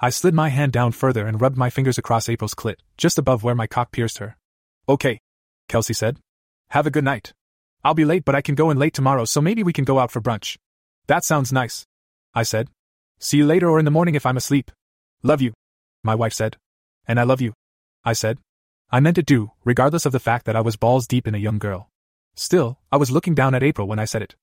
I 0.00 0.10
slid 0.10 0.34
my 0.34 0.48
hand 0.48 0.72
down 0.72 0.92
further 0.92 1.26
and 1.26 1.40
rubbed 1.40 1.56
my 1.56 1.70
fingers 1.70 1.98
across 1.98 2.28
April's 2.28 2.54
clit, 2.54 2.76
just 2.96 3.18
above 3.18 3.44
where 3.44 3.54
my 3.54 3.66
cock 3.66 3.92
pierced 3.92 4.18
her. 4.18 4.36
Okay, 4.88 5.20
Kelsey 5.68 5.94
said. 5.94 6.18
Have 6.70 6.86
a 6.86 6.90
good 6.90 7.04
night. 7.04 7.32
I'll 7.84 7.94
be 7.94 8.04
late, 8.04 8.24
but 8.24 8.34
I 8.34 8.40
can 8.40 8.54
go 8.54 8.70
in 8.70 8.78
late 8.78 8.94
tomorrow, 8.94 9.24
so 9.24 9.40
maybe 9.40 9.62
we 9.62 9.72
can 9.72 9.84
go 9.84 9.98
out 9.98 10.10
for 10.10 10.20
brunch. 10.20 10.56
That 11.06 11.24
sounds 11.24 11.52
nice, 11.52 11.86
I 12.34 12.42
said. 12.42 12.68
See 13.18 13.36
you 13.36 13.46
later 13.46 13.70
or 13.70 13.78
in 13.78 13.84
the 13.84 13.90
morning 13.90 14.14
if 14.14 14.26
I'm 14.26 14.36
asleep. 14.36 14.70
Love 15.22 15.40
you, 15.40 15.52
my 16.02 16.14
wife 16.14 16.32
said. 16.32 16.56
And 17.06 17.20
I 17.20 17.22
love 17.22 17.40
you, 17.40 17.52
I 18.04 18.12
said. 18.12 18.38
I 18.90 19.00
meant 19.00 19.18
it 19.18 19.26
too, 19.26 19.52
regardless 19.64 20.06
of 20.06 20.12
the 20.12 20.20
fact 20.20 20.44
that 20.46 20.56
I 20.56 20.60
was 20.60 20.76
balls 20.76 21.06
deep 21.06 21.26
in 21.26 21.34
a 21.34 21.38
young 21.38 21.58
girl. 21.58 21.88
Still, 22.34 22.78
I 22.90 22.96
was 22.96 23.10
looking 23.10 23.34
down 23.34 23.54
at 23.54 23.62
April 23.62 23.86
when 23.86 23.98
I 23.98 24.04
said 24.04 24.22
it. 24.22 24.34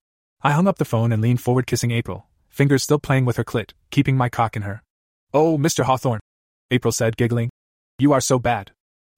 I 0.41 0.52
hung 0.52 0.67
up 0.67 0.78
the 0.78 0.86
phone 0.86 1.12
and 1.12 1.22
leaned 1.22 1.41
forward, 1.41 1.67
kissing 1.67 1.91
April, 1.91 2.28
fingers 2.48 2.84
still 2.84 3.00
playing 3.00 3.26
with 3.26 3.38
her 3.38 3.43
clit, 3.43 3.72
keeping 3.89 4.15
my 4.15 4.30
cock 4.30 4.56
in 4.56 4.62
her. 4.62 4.82
Oh, 5.34 5.58
Mr. 5.58 5.84
Hawthorne, 5.84 6.22
April 6.72 6.91
said, 6.91 7.17
giggling. 7.17 7.50
You 7.98 8.13
are 8.13 8.22
so 8.22 8.39
bad. 8.39 8.72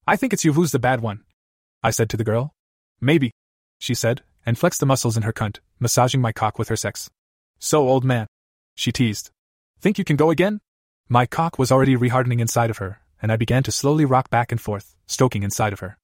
I 0.06 0.16
think 0.16 0.32
it's 0.32 0.44
you 0.44 0.54
who's 0.54 0.72
the 0.72 0.78
bad 0.78 1.00
one. 1.00 1.22
I 1.82 1.90
said 1.90 2.10
to 2.10 2.16
the 2.16 2.24
girl. 2.24 2.52
Maybe, 3.00 3.30
she 3.78 3.94
said, 3.94 4.22
and 4.44 4.58
flexed 4.58 4.80
the 4.80 4.86
muscles 4.86 5.16
in 5.16 5.22
her 5.22 5.32
cunt, 5.32 5.58
massaging 5.78 6.20
my 6.20 6.32
cock 6.32 6.58
with 6.58 6.68
her 6.68 6.76
sex. 6.76 7.08
So, 7.58 7.88
old 7.88 8.04
man, 8.04 8.26
she 8.74 8.90
teased. 8.90 9.30
Think 9.80 9.98
you 9.98 10.04
can 10.04 10.16
go 10.16 10.30
again? 10.30 10.60
My 11.08 11.26
cock 11.26 11.58
was 11.58 11.70
already 11.70 11.96
rehardening 11.96 12.40
inside 12.40 12.70
of 12.70 12.78
her, 12.78 13.01
and 13.22 13.32
I 13.32 13.36
began 13.36 13.62
to 13.62 13.72
slowly 13.72 14.04
rock 14.04 14.28
back 14.28 14.50
and 14.50 14.60
forth, 14.60 14.96
stoking 15.06 15.44
inside 15.44 15.72
of 15.72 15.80
her. 15.80 15.96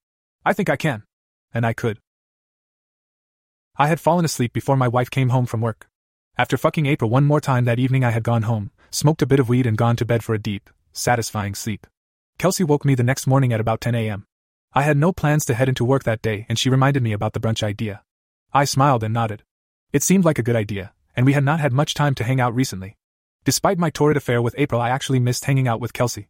I 0.45 0.53
think 0.53 0.69
I 0.69 0.77
can. 0.77 1.03
And 1.53 1.65
I 1.65 1.73
could. 1.73 1.99
I 3.77 3.87
had 3.87 3.99
fallen 3.99 4.25
asleep 4.25 4.53
before 4.53 4.77
my 4.77 4.87
wife 4.87 5.11
came 5.11 5.29
home 5.29 5.45
from 5.45 5.61
work. 5.61 5.87
After 6.37 6.57
fucking 6.57 6.85
April 6.85 7.09
one 7.09 7.25
more 7.25 7.41
time 7.41 7.65
that 7.65 7.79
evening, 7.79 8.03
I 8.03 8.11
had 8.11 8.23
gone 8.23 8.43
home, 8.43 8.71
smoked 8.89 9.21
a 9.21 9.27
bit 9.27 9.39
of 9.39 9.49
weed, 9.49 9.65
and 9.65 9.77
gone 9.77 9.97
to 9.97 10.05
bed 10.05 10.23
for 10.23 10.33
a 10.33 10.39
deep, 10.39 10.69
satisfying 10.93 11.53
sleep. 11.53 11.85
Kelsey 12.37 12.63
woke 12.63 12.85
me 12.85 12.95
the 12.95 13.03
next 13.03 13.27
morning 13.27 13.51
at 13.51 13.59
about 13.59 13.81
10 13.81 13.95
a.m. 13.95 14.25
I 14.73 14.83
had 14.83 14.97
no 14.97 15.11
plans 15.11 15.43
to 15.45 15.53
head 15.53 15.67
into 15.67 15.83
work 15.83 16.03
that 16.03 16.21
day, 16.21 16.45
and 16.47 16.57
she 16.57 16.69
reminded 16.69 17.03
me 17.03 17.11
about 17.11 17.33
the 17.33 17.39
brunch 17.39 17.61
idea. 17.61 18.01
I 18.53 18.63
smiled 18.63 19.03
and 19.03 19.13
nodded. 19.13 19.43
It 19.91 20.03
seemed 20.03 20.23
like 20.23 20.39
a 20.39 20.43
good 20.43 20.55
idea, 20.55 20.93
and 21.15 21.25
we 21.25 21.33
had 21.33 21.43
not 21.43 21.59
had 21.59 21.73
much 21.73 21.93
time 21.93 22.15
to 22.15 22.23
hang 22.23 22.39
out 22.39 22.55
recently. 22.55 22.95
Despite 23.43 23.77
my 23.77 23.89
torrid 23.89 24.15
affair 24.15 24.41
with 24.41 24.55
April, 24.57 24.79
I 24.79 24.89
actually 24.89 25.19
missed 25.19 25.45
hanging 25.45 25.67
out 25.67 25.81
with 25.81 25.91
Kelsey. 25.91 26.29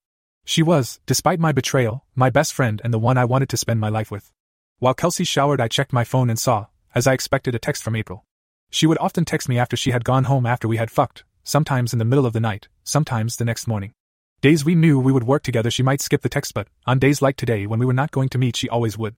She 0.50 0.64
was, 0.64 1.00
despite 1.06 1.40
my 1.40 1.52
betrayal, 1.52 2.06
my 2.16 2.32
best 2.32 2.54
friend 2.54 2.82
and 2.84 2.92
the 2.92 2.98
one 2.98 3.20
I 3.20 3.26
wanted 3.26 3.50
to 3.50 3.56
spend 3.56 3.80
my 3.80 3.90
life 3.90 4.10
with. 4.10 4.32
While 4.80 4.96
Kelsey 4.96 5.24
showered, 5.24 5.62
I 5.62 5.68
checked 5.68 5.94
my 5.94 6.04
phone 6.04 6.28
and 6.28 6.40
saw, 6.40 6.66
as 6.96 7.06
I 7.06 7.14
expected, 7.14 7.54
a 7.54 7.60
text 7.60 7.84
from 7.84 7.96
April. 7.96 8.26
She 8.72 8.88
would 8.88 8.98
often 8.98 9.26
text 9.26 9.48
me 9.48 9.60
after 9.60 9.78
she 9.78 9.92
had 9.92 10.04
gone 10.04 10.24
home 10.24 10.48
after 10.48 10.68
we 10.68 10.78
had 10.78 10.90
fucked, 10.90 11.24
sometimes 11.44 11.94
in 11.94 12.00
the 12.00 12.04
middle 12.04 12.26
of 12.26 12.34
the 12.34 12.40
night, 12.40 12.68
sometimes 12.84 13.36
the 13.36 13.46
next 13.46 13.68
morning. 13.68 13.94
Days 14.42 14.66
we 14.66 14.74
knew 14.74 15.00
we 15.00 15.12
would 15.12 15.26
work 15.28 15.44
together, 15.44 15.70
she 15.70 15.84
might 15.84 16.02
skip 16.02 16.24
the 16.24 16.30
text, 16.30 16.56
but 16.56 16.68
on 16.88 16.98
days 16.98 17.22
like 17.22 17.36
today 17.38 17.68
when 17.68 17.80
we 17.80 17.86
were 17.86 17.94
not 17.94 18.10
going 18.10 18.30
to 18.30 18.40
meet, 18.40 18.56
she 18.56 18.68
always 18.70 18.98
would. 18.98 19.14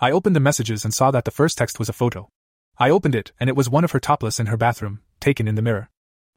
I 0.00 0.10
opened 0.10 0.36
the 0.36 0.40
messages 0.40 0.84
and 0.84 0.92
saw 0.92 1.10
that 1.12 1.24
the 1.24 1.30
first 1.30 1.56
text 1.56 1.78
was 1.78 1.88
a 1.88 1.94
photo. 1.94 2.28
I 2.76 2.90
opened 2.90 3.14
it, 3.14 3.32
and 3.40 3.48
it 3.48 3.56
was 3.56 3.70
one 3.70 3.84
of 3.84 3.92
her 3.92 4.00
topless 4.00 4.38
in 4.38 4.48
her 4.48 4.58
bathroom, 4.58 5.00
taken 5.18 5.48
in 5.48 5.54
the 5.54 5.62
mirror. 5.62 5.88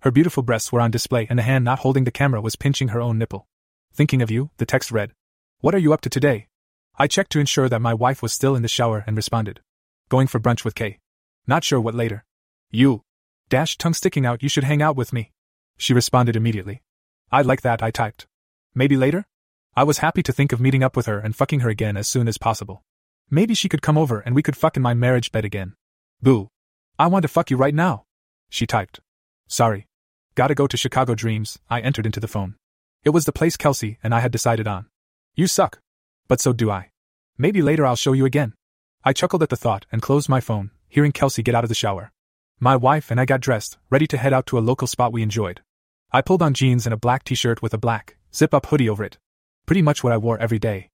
Her 0.03 0.11
beautiful 0.11 0.41
breasts 0.41 0.71
were 0.71 0.79
on 0.79 0.89
display, 0.89 1.27
and 1.29 1.37
the 1.37 1.43
hand 1.43 1.65
not 1.65 1.79
holding 1.79 2.05
the 2.05 2.11
camera 2.11 2.39
was 2.39 2.55
pinching 2.55 2.87
her 2.89 3.01
own 3.01 3.17
nipple. 3.17 3.45
Thinking 3.97 4.21
of 4.21 4.29
you, 4.29 4.51
the 4.57 4.65
text 4.67 4.91
read. 4.91 5.11
What 5.59 5.73
are 5.73 5.79
you 5.79 5.91
up 5.91 6.01
to 6.01 6.09
today? 6.09 6.49
I 6.99 7.07
checked 7.07 7.31
to 7.31 7.39
ensure 7.39 7.67
that 7.67 7.81
my 7.81 7.95
wife 7.95 8.21
was 8.21 8.31
still 8.31 8.55
in 8.55 8.61
the 8.61 8.67
shower 8.67 9.03
and 9.07 9.17
responded. 9.17 9.59
Going 10.07 10.27
for 10.27 10.39
brunch 10.39 10.63
with 10.63 10.75
Kay. 10.75 10.99
Not 11.47 11.63
sure 11.63 11.81
what 11.81 11.95
later. 11.95 12.23
You. 12.69 13.01
Dash 13.49 13.75
tongue 13.75 13.95
sticking 13.95 14.23
out, 14.23 14.43
you 14.43 14.49
should 14.49 14.65
hang 14.65 14.83
out 14.83 14.95
with 14.95 15.13
me. 15.13 15.31
She 15.79 15.95
responded 15.95 16.35
immediately. 16.35 16.83
I'd 17.31 17.47
like 17.47 17.61
that, 17.61 17.81
I 17.81 17.89
typed. 17.89 18.27
Maybe 18.75 18.95
later? 18.95 19.25
I 19.75 19.83
was 19.83 19.97
happy 19.97 20.21
to 20.21 20.31
think 20.31 20.51
of 20.51 20.61
meeting 20.61 20.83
up 20.83 20.95
with 20.95 21.07
her 21.07 21.17
and 21.17 21.35
fucking 21.35 21.61
her 21.61 21.69
again 21.69 21.97
as 21.97 22.07
soon 22.07 22.27
as 22.27 22.37
possible. 22.37 22.83
Maybe 23.31 23.55
she 23.55 23.67
could 23.67 23.81
come 23.81 23.97
over 23.97 24.19
and 24.19 24.35
we 24.35 24.43
could 24.43 24.55
fuck 24.55 24.77
in 24.77 24.83
my 24.83 24.93
marriage 24.93 25.31
bed 25.31 25.43
again. 25.43 25.73
Boo. 26.21 26.49
I 26.99 27.07
want 27.07 27.23
to 27.23 27.29
fuck 27.29 27.49
you 27.49 27.57
right 27.57 27.73
now. 27.73 28.03
She 28.47 28.67
typed. 28.67 28.99
Sorry. 29.47 29.87
Gotta 30.35 30.53
go 30.53 30.67
to 30.67 30.77
Chicago 30.77 31.15
Dreams, 31.15 31.57
I 31.67 31.79
entered 31.79 32.05
into 32.05 32.19
the 32.19 32.27
phone. 32.27 32.57
It 33.07 33.13
was 33.13 33.23
the 33.23 33.31
place 33.31 33.55
Kelsey 33.55 33.99
and 34.03 34.13
I 34.13 34.19
had 34.19 34.33
decided 34.33 34.67
on. 34.67 34.87
You 35.33 35.47
suck. 35.47 35.79
But 36.27 36.41
so 36.41 36.51
do 36.51 36.69
I. 36.69 36.91
Maybe 37.37 37.61
later 37.61 37.85
I'll 37.85 37.95
show 37.95 38.11
you 38.11 38.25
again. 38.25 38.53
I 39.01 39.13
chuckled 39.13 39.41
at 39.41 39.47
the 39.47 39.55
thought 39.55 39.85
and 39.93 40.01
closed 40.01 40.27
my 40.27 40.41
phone, 40.41 40.71
hearing 40.89 41.13
Kelsey 41.13 41.41
get 41.41 41.55
out 41.55 41.63
of 41.63 41.69
the 41.69 41.73
shower. 41.73 42.11
My 42.59 42.75
wife 42.75 43.09
and 43.09 43.17
I 43.17 43.23
got 43.23 43.39
dressed, 43.39 43.77
ready 43.89 44.07
to 44.07 44.17
head 44.17 44.33
out 44.33 44.45
to 44.47 44.57
a 44.57 44.67
local 44.69 44.87
spot 44.87 45.13
we 45.13 45.23
enjoyed. 45.23 45.61
I 46.11 46.21
pulled 46.21 46.41
on 46.41 46.53
jeans 46.53 46.85
and 46.85 46.93
a 46.93 46.97
black 46.97 47.23
t 47.23 47.33
shirt 47.33 47.61
with 47.61 47.73
a 47.73 47.77
black, 47.77 48.17
zip 48.35 48.53
up 48.53 48.65
hoodie 48.65 48.89
over 48.89 49.05
it. 49.05 49.17
Pretty 49.65 49.81
much 49.81 50.03
what 50.03 50.11
I 50.11 50.17
wore 50.17 50.37
every 50.37 50.59
day. 50.59 50.89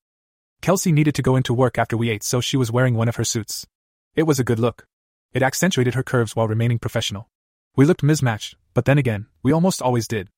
Kelsey 0.62 0.92
needed 0.92 1.16
to 1.16 1.24
go 1.24 1.36
into 1.36 1.52
work 1.52 1.80
after 1.80 1.98
we 1.98 2.12
ate, 2.12 2.24
so 2.24 2.40
she 2.40 2.58
was 2.58 2.72
wearing 2.72 2.94
one 2.94 3.10
of 3.10 3.16
her 3.16 3.26
suits. 3.26 3.66
It 4.16 4.28
was 4.28 4.40
a 4.40 4.44
good 4.44 4.60
look. 4.60 4.86
It 5.34 5.42
accentuated 5.42 5.96
her 5.96 6.04
curves 6.04 6.36
while 6.36 6.48
remaining 6.48 6.78
professional. 6.78 7.28
We 7.76 7.86
looked 7.86 8.04
mismatched, 8.04 8.56
but 8.76 8.86
then 8.86 9.00
again, 9.00 9.26
we 9.42 9.52
almost 9.52 9.82
always 9.82 10.08
did. 10.08 10.30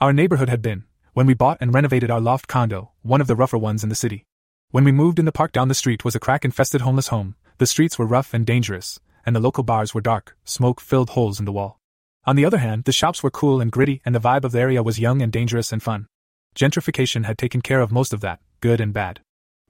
Our 0.00 0.12
neighborhood 0.12 0.48
had 0.48 0.62
been, 0.62 0.84
when 1.14 1.26
we 1.28 1.34
bought 1.34 1.58
and 1.60 1.72
renovated 1.72 2.10
our 2.10 2.20
loft 2.20 2.48
condo, 2.48 2.90
one 3.02 3.20
of 3.20 3.28
the 3.28 3.36
rougher 3.36 3.56
ones 3.56 3.84
in 3.84 3.88
the 3.88 3.94
city. 3.94 4.26
When 4.72 4.82
we 4.82 4.90
moved 4.90 5.20
in 5.20 5.24
the 5.24 5.30
park 5.30 5.52
down 5.52 5.68
the 5.68 5.74
street 5.74 6.04
was 6.04 6.16
a 6.16 6.20
crack 6.20 6.44
infested 6.44 6.80
homeless 6.80 7.08
home, 7.08 7.36
the 7.58 7.68
streets 7.68 7.96
were 7.96 8.04
rough 8.04 8.34
and 8.34 8.44
dangerous, 8.44 8.98
and 9.24 9.34
the 9.34 9.40
local 9.40 9.62
bars 9.62 9.94
were 9.94 10.00
dark, 10.00 10.36
smoke 10.44 10.80
filled 10.80 11.10
holes 11.10 11.38
in 11.38 11.44
the 11.44 11.52
wall. 11.52 11.78
On 12.24 12.34
the 12.34 12.44
other 12.44 12.58
hand, 12.58 12.82
the 12.82 12.90
shops 12.90 13.22
were 13.22 13.30
cool 13.30 13.60
and 13.60 13.70
gritty, 13.70 14.02
and 14.04 14.12
the 14.12 14.20
vibe 14.20 14.42
of 14.42 14.50
the 14.50 14.58
area 14.58 14.82
was 14.82 14.98
young 14.98 15.22
and 15.22 15.30
dangerous 15.30 15.72
and 15.72 15.80
fun. 15.80 16.08
Gentrification 16.56 17.26
had 17.26 17.38
taken 17.38 17.60
care 17.60 17.80
of 17.80 17.92
most 17.92 18.12
of 18.12 18.20
that, 18.22 18.40
good 18.60 18.80
and 18.80 18.92
bad. 18.92 19.20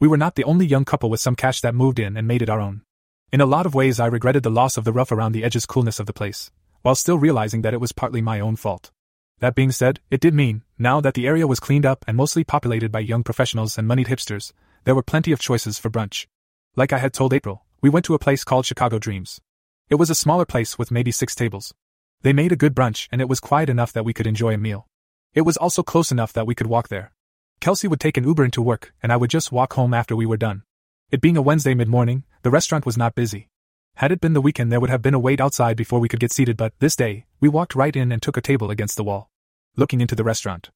We 0.00 0.08
were 0.08 0.16
not 0.16 0.36
the 0.36 0.44
only 0.44 0.64
young 0.64 0.86
couple 0.86 1.10
with 1.10 1.20
some 1.20 1.36
cash 1.36 1.60
that 1.60 1.74
moved 1.74 1.98
in 1.98 2.16
and 2.16 2.26
made 2.26 2.40
it 2.40 2.48
our 2.48 2.60
own. 2.60 2.82
In 3.30 3.42
a 3.42 3.46
lot 3.46 3.66
of 3.66 3.74
ways, 3.74 4.00
I 4.00 4.06
regretted 4.06 4.44
the 4.44 4.50
loss 4.50 4.78
of 4.78 4.84
the 4.84 4.92
rough 4.92 5.12
around 5.12 5.32
the 5.32 5.44
edges 5.44 5.66
coolness 5.66 6.00
of 6.00 6.06
the 6.06 6.14
place, 6.14 6.50
while 6.80 6.94
still 6.94 7.18
realizing 7.18 7.60
that 7.62 7.74
it 7.74 7.82
was 7.82 7.92
partly 7.92 8.22
my 8.22 8.40
own 8.40 8.56
fault. 8.56 8.90
That 9.40 9.54
being 9.54 9.72
said, 9.72 10.00
it 10.10 10.20
did 10.20 10.34
mean, 10.34 10.62
now 10.78 11.00
that 11.00 11.14
the 11.14 11.26
area 11.26 11.46
was 11.46 11.60
cleaned 11.60 11.84
up 11.84 12.04
and 12.06 12.16
mostly 12.16 12.44
populated 12.44 12.92
by 12.92 13.00
young 13.00 13.22
professionals 13.22 13.76
and 13.76 13.86
moneyed 13.86 14.06
hipsters, 14.06 14.52
there 14.84 14.94
were 14.94 15.02
plenty 15.02 15.32
of 15.32 15.40
choices 15.40 15.78
for 15.78 15.90
brunch. 15.90 16.26
Like 16.76 16.92
I 16.92 16.98
had 16.98 17.12
told 17.12 17.32
April, 17.32 17.64
we 17.80 17.90
went 17.90 18.04
to 18.06 18.14
a 18.14 18.18
place 18.18 18.44
called 18.44 18.66
Chicago 18.66 18.98
Dreams. 18.98 19.40
It 19.90 19.96
was 19.96 20.10
a 20.10 20.14
smaller 20.14 20.44
place 20.44 20.78
with 20.78 20.90
maybe 20.90 21.10
six 21.10 21.34
tables. 21.34 21.74
They 22.22 22.32
made 22.32 22.52
a 22.52 22.56
good 22.56 22.74
brunch 22.74 23.08
and 23.12 23.20
it 23.20 23.28
was 23.28 23.40
quiet 23.40 23.68
enough 23.68 23.92
that 23.92 24.04
we 24.04 24.14
could 24.14 24.26
enjoy 24.26 24.54
a 24.54 24.58
meal. 24.58 24.86
It 25.34 25.42
was 25.42 25.56
also 25.56 25.82
close 25.82 26.10
enough 26.12 26.32
that 26.32 26.46
we 26.46 26.54
could 26.54 26.68
walk 26.68 26.88
there. 26.88 27.12
Kelsey 27.60 27.88
would 27.88 28.00
take 28.00 28.16
an 28.16 28.24
Uber 28.24 28.44
into 28.44 28.62
work, 28.62 28.92
and 29.02 29.12
I 29.12 29.16
would 29.16 29.30
just 29.30 29.52
walk 29.52 29.72
home 29.72 29.94
after 29.94 30.14
we 30.14 30.26
were 30.26 30.36
done. 30.36 30.62
It 31.10 31.20
being 31.20 31.36
a 31.36 31.42
Wednesday 31.42 31.74
mid 31.74 31.88
morning, 31.88 32.24
the 32.42 32.50
restaurant 32.50 32.86
was 32.86 32.96
not 32.96 33.14
busy. 33.14 33.48
Had 33.98 34.10
it 34.10 34.20
been 34.20 34.32
the 34.32 34.40
weekend, 34.40 34.72
there 34.72 34.80
would 34.80 34.90
have 34.90 35.02
been 35.02 35.14
a 35.14 35.20
wait 35.20 35.40
outside 35.40 35.76
before 35.76 36.00
we 36.00 36.08
could 36.08 36.18
get 36.18 36.32
seated, 36.32 36.56
but 36.56 36.72
this 36.80 36.96
day, 36.96 37.26
we 37.38 37.48
walked 37.48 37.76
right 37.76 37.94
in 37.94 38.10
and 38.10 38.20
took 38.20 38.36
a 38.36 38.40
table 38.40 38.68
against 38.68 38.96
the 38.96 39.04
wall. 39.04 39.30
Looking 39.76 40.00
into 40.00 40.16
the 40.16 40.24
restaurant. 40.24 40.70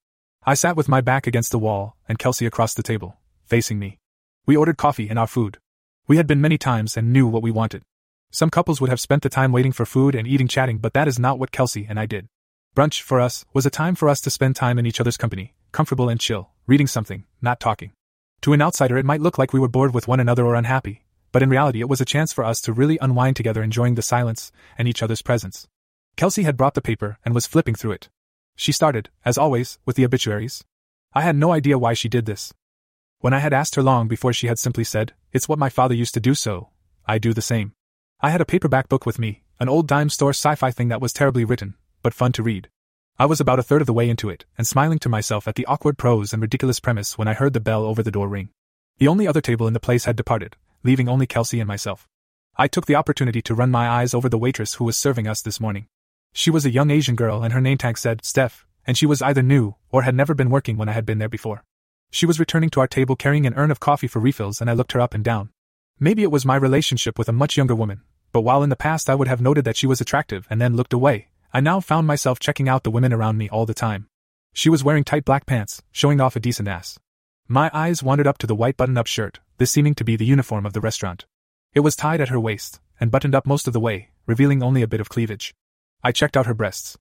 I 0.46 0.54
sat 0.54 0.76
with 0.76 0.88
my 0.88 1.00
back 1.00 1.26
against 1.26 1.50
the 1.50 1.58
wall, 1.58 1.96
and 2.08 2.16
Kelsey 2.18 2.46
across 2.46 2.74
the 2.74 2.82
table, 2.82 3.16
facing 3.44 3.80
me. 3.80 3.98
We 4.46 4.56
ordered 4.56 4.76
coffee 4.76 5.08
and 5.08 5.18
our 5.18 5.26
food. 5.26 5.58
We 6.06 6.16
had 6.16 6.28
been 6.28 6.40
many 6.40 6.58
times 6.58 6.96
and 6.96 7.12
knew 7.12 7.26
what 7.26 7.42
we 7.42 7.50
wanted. 7.50 7.82
Some 8.30 8.50
couples 8.50 8.80
would 8.80 8.90
have 8.90 9.00
spent 9.00 9.24
the 9.24 9.28
time 9.28 9.50
waiting 9.50 9.72
for 9.72 9.84
food 9.84 10.14
and 10.14 10.26
eating 10.26 10.46
chatting, 10.46 10.78
but 10.78 10.92
that 10.94 11.08
is 11.08 11.18
not 11.18 11.40
what 11.40 11.50
Kelsey 11.50 11.86
and 11.88 11.98
I 11.98 12.06
did. 12.06 12.28
Brunch, 12.76 13.02
for 13.02 13.20
us, 13.20 13.44
was 13.52 13.66
a 13.66 13.70
time 13.70 13.96
for 13.96 14.08
us 14.08 14.20
to 14.20 14.30
spend 14.30 14.54
time 14.54 14.78
in 14.78 14.86
each 14.86 15.00
other's 15.00 15.16
company, 15.16 15.54
comfortable 15.72 16.08
and 16.08 16.20
chill, 16.20 16.50
reading 16.68 16.86
something, 16.86 17.24
not 17.42 17.58
talking. 17.58 17.90
To 18.42 18.52
an 18.52 18.62
outsider, 18.62 18.96
it 18.96 19.04
might 19.04 19.20
look 19.20 19.38
like 19.38 19.52
we 19.52 19.58
were 19.58 19.66
bored 19.66 19.92
with 19.92 20.06
one 20.06 20.20
another 20.20 20.46
or 20.46 20.54
unhappy, 20.54 21.02
but 21.32 21.42
in 21.42 21.50
reality, 21.50 21.80
it 21.80 21.88
was 21.88 22.00
a 22.00 22.06
chance 22.06 22.32
for 22.32 22.44
us 22.44 22.60
to 22.62 22.72
really 22.72 22.98
unwind 23.00 23.36
together, 23.36 23.62
enjoying 23.62 23.94
the 23.94 24.02
silence 24.02 24.52
and 24.76 24.88
each 24.88 25.02
other's 25.02 25.22
presence. 25.22 25.68
Kelsey 26.16 26.42
had 26.42 26.56
brought 26.56 26.74
the 26.74 26.82
paper 26.82 27.18
and 27.24 27.34
was 27.34 27.46
flipping 27.46 27.74
through 27.74 27.92
it. 27.92 28.08
She 28.56 28.72
started, 28.72 29.08
as 29.24 29.38
always, 29.38 29.78
with 29.86 29.96
the 29.96 30.04
obituaries. 30.04 30.64
I 31.14 31.22
had 31.22 31.36
no 31.36 31.52
idea 31.52 31.78
why 31.78 31.94
she 31.94 32.08
did 32.08 32.26
this. 32.26 32.52
When 33.20 33.32
I 33.32 33.38
had 33.38 33.52
asked 33.52 33.74
her 33.74 33.82
long 33.82 34.08
before, 34.08 34.32
she 34.32 34.46
had 34.46 34.58
simply 34.58 34.84
said, 34.84 35.12
It's 35.32 35.48
what 35.48 35.58
my 35.58 35.68
father 35.68 35.94
used 35.94 36.14
to 36.14 36.20
do, 36.20 36.34
so 36.34 36.70
I 37.06 37.18
do 37.18 37.32
the 37.32 37.42
same. 37.42 37.72
I 38.20 38.30
had 38.30 38.40
a 38.40 38.44
paperback 38.44 38.88
book 38.88 39.06
with 39.06 39.18
me, 39.18 39.44
an 39.60 39.68
old 39.68 39.86
dime 39.86 40.10
store 40.10 40.30
sci 40.30 40.54
fi 40.54 40.70
thing 40.70 40.88
that 40.88 41.00
was 41.00 41.12
terribly 41.12 41.44
written, 41.44 41.74
but 42.02 42.14
fun 42.14 42.32
to 42.32 42.42
read. 42.42 42.68
I 43.18 43.26
was 43.26 43.40
about 43.40 43.58
a 43.58 43.64
third 43.64 43.80
of 43.80 43.86
the 43.86 43.92
way 43.92 44.08
into 44.08 44.28
it, 44.28 44.44
and 44.56 44.66
smiling 44.66 45.00
to 45.00 45.08
myself 45.08 45.48
at 45.48 45.56
the 45.56 45.66
awkward 45.66 45.98
prose 45.98 46.32
and 46.32 46.40
ridiculous 46.40 46.78
premise 46.78 47.18
when 47.18 47.26
I 47.26 47.34
heard 47.34 47.52
the 47.52 47.60
bell 47.60 47.84
over 47.84 48.02
the 48.02 48.12
door 48.12 48.28
ring. 48.28 48.50
The 48.98 49.08
only 49.08 49.26
other 49.26 49.40
table 49.40 49.66
in 49.66 49.72
the 49.72 49.80
place 49.80 50.04
had 50.04 50.14
departed, 50.14 50.56
leaving 50.88 51.06
only 51.06 51.26
Kelsey 51.26 51.60
and 51.60 51.68
myself. 51.68 52.08
I 52.56 52.66
took 52.66 52.86
the 52.86 52.94
opportunity 52.94 53.42
to 53.42 53.54
run 53.54 53.70
my 53.70 53.86
eyes 53.86 54.14
over 54.14 54.30
the 54.30 54.38
waitress 54.38 54.74
who 54.74 54.84
was 54.84 54.96
serving 54.96 55.28
us 55.28 55.42
this 55.42 55.60
morning. 55.60 55.86
She 56.32 56.50
was 56.50 56.64
a 56.64 56.70
young 56.70 56.90
Asian 56.90 57.14
girl, 57.14 57.42
and 57.42 57.52
her 57.52 57.60
name 57.60 57.76
tag 57.76 57.98
said 57.98 58.24
Steph, 58.24 58.66
and 58.86 58.96
she 58.96 59.04
was 59.04 59.20
either 59.20 59.42
new 59.42 59.74
or 59.90 60.04
had 60.04 60.14
never 60.14 60.32
been 60.32 60.48
working 60.48 60.78
when 60.78 60.88
I 60.88 60.92
had 60.92 61.04
been 61.04 61.18
there 61.18 61.28
before. 61.28 61.62
She 62.10 62.24
was 62.24 62.40
returning 62.40 62.70
to 62.70 62.80
our 62.80 62.86
table 62.86 63.16
carrying 63.16 63.44
an 63.44 63.52
urn 63.52 63.70
of 63.70 63.80
coffee 63.80 64.08
for 64.08 64.18
refills, 64.18 64.62
and 64.62 64.70
I 64.70 64.72
looked 64.72 64.92
her 64.92 65.00
up 65.00 65.12
and 65.12 65.22
down. 65.22 65.50
Maybe 66.00 66.22
it 66.22 66.30
was 66.30 66.46
my 66.46 66.56
relationship 66.56 67.18
with 67.18 67.28
a 67.28 67.40
much 67.42 67.58
younger 67.58 67.74
woman, 67.74 68.00
but 68.32 68.40
while 68.40 68.62
in 68.62 68.70
the 68.70 68.84
past 68.88 69.10
I 69.10 69.14
would 69.14 69.28
have 69.28 69.42
noted 69.42 69.66
that 69.66 69.76
she 69.76 69.86
was 69.86 70.00
attractive 70.00 70.46
and 70.48 70.58
then 70.58 70.74
looked 70.74 70.94
away, 70.94 71.28
I 71.52 71.60
now 71.60 71.80
found 71.80 72.06
myself 72.06 72.38
checking 72.38 72.66
out 72.66 72.82
the 72.82 72.90
women 72.90 73.12
around 73.12 73.36
me 73.36 73.50
all 73.50 73.66
the 73.66 73.74
time. 73.74 74.08
She 74.54 74.70
was 74.70 74.82
wearing 74.82 75.04
tight 75.04 75.26
black 75.26 75.44
pants, 75.44 75.82
showing 75.92 76.18
off 76.18 76.34
a 76.34 76.40
decent 76.40 76.66
ass. 76.66 76.98
My 77.46 77.70
eyes 77.74 78.02
wandered 78.02 78.26
up 78.26 78.38
to 78.38 78.46
the 78.46 78.54
white 78.54 78.78
button 78.78 78.96
up 78.96 79.06
shirt, 79.06 79.40
this 79.58 79.70
seeming 79.70 79.94
to 79.96 80.04
be 80.04 80.16
the 80.16 80.24
uniform 80.24 80.64
of 80.64 80.72
the 80.72 80.80
restaurant. 80.80 81.26
It 81.74 81.80
was 81.80 81.94
tied 81.94 82.20
at 82.20 82.30
her 82.30 82.40
waist, 82.40 82.80
and 82.98 83.10
buttoned 83.10 83.34
up 83.34 83.46
most 83.46 83.66
of 83.66 83.72
the 83.72 83.80
way, 83.80 84.08
revealing 84.26 84.62
only 84.62 84.82
a 84.82 84.88
bit 84.88 85.00
of 85.00 85.08
cleavage. 85.08 85.54
I 86.02 86.12
checked 86.12 86.36
out 86.36 86.46
her 86.46 86.54
breasts. 86.54 86.96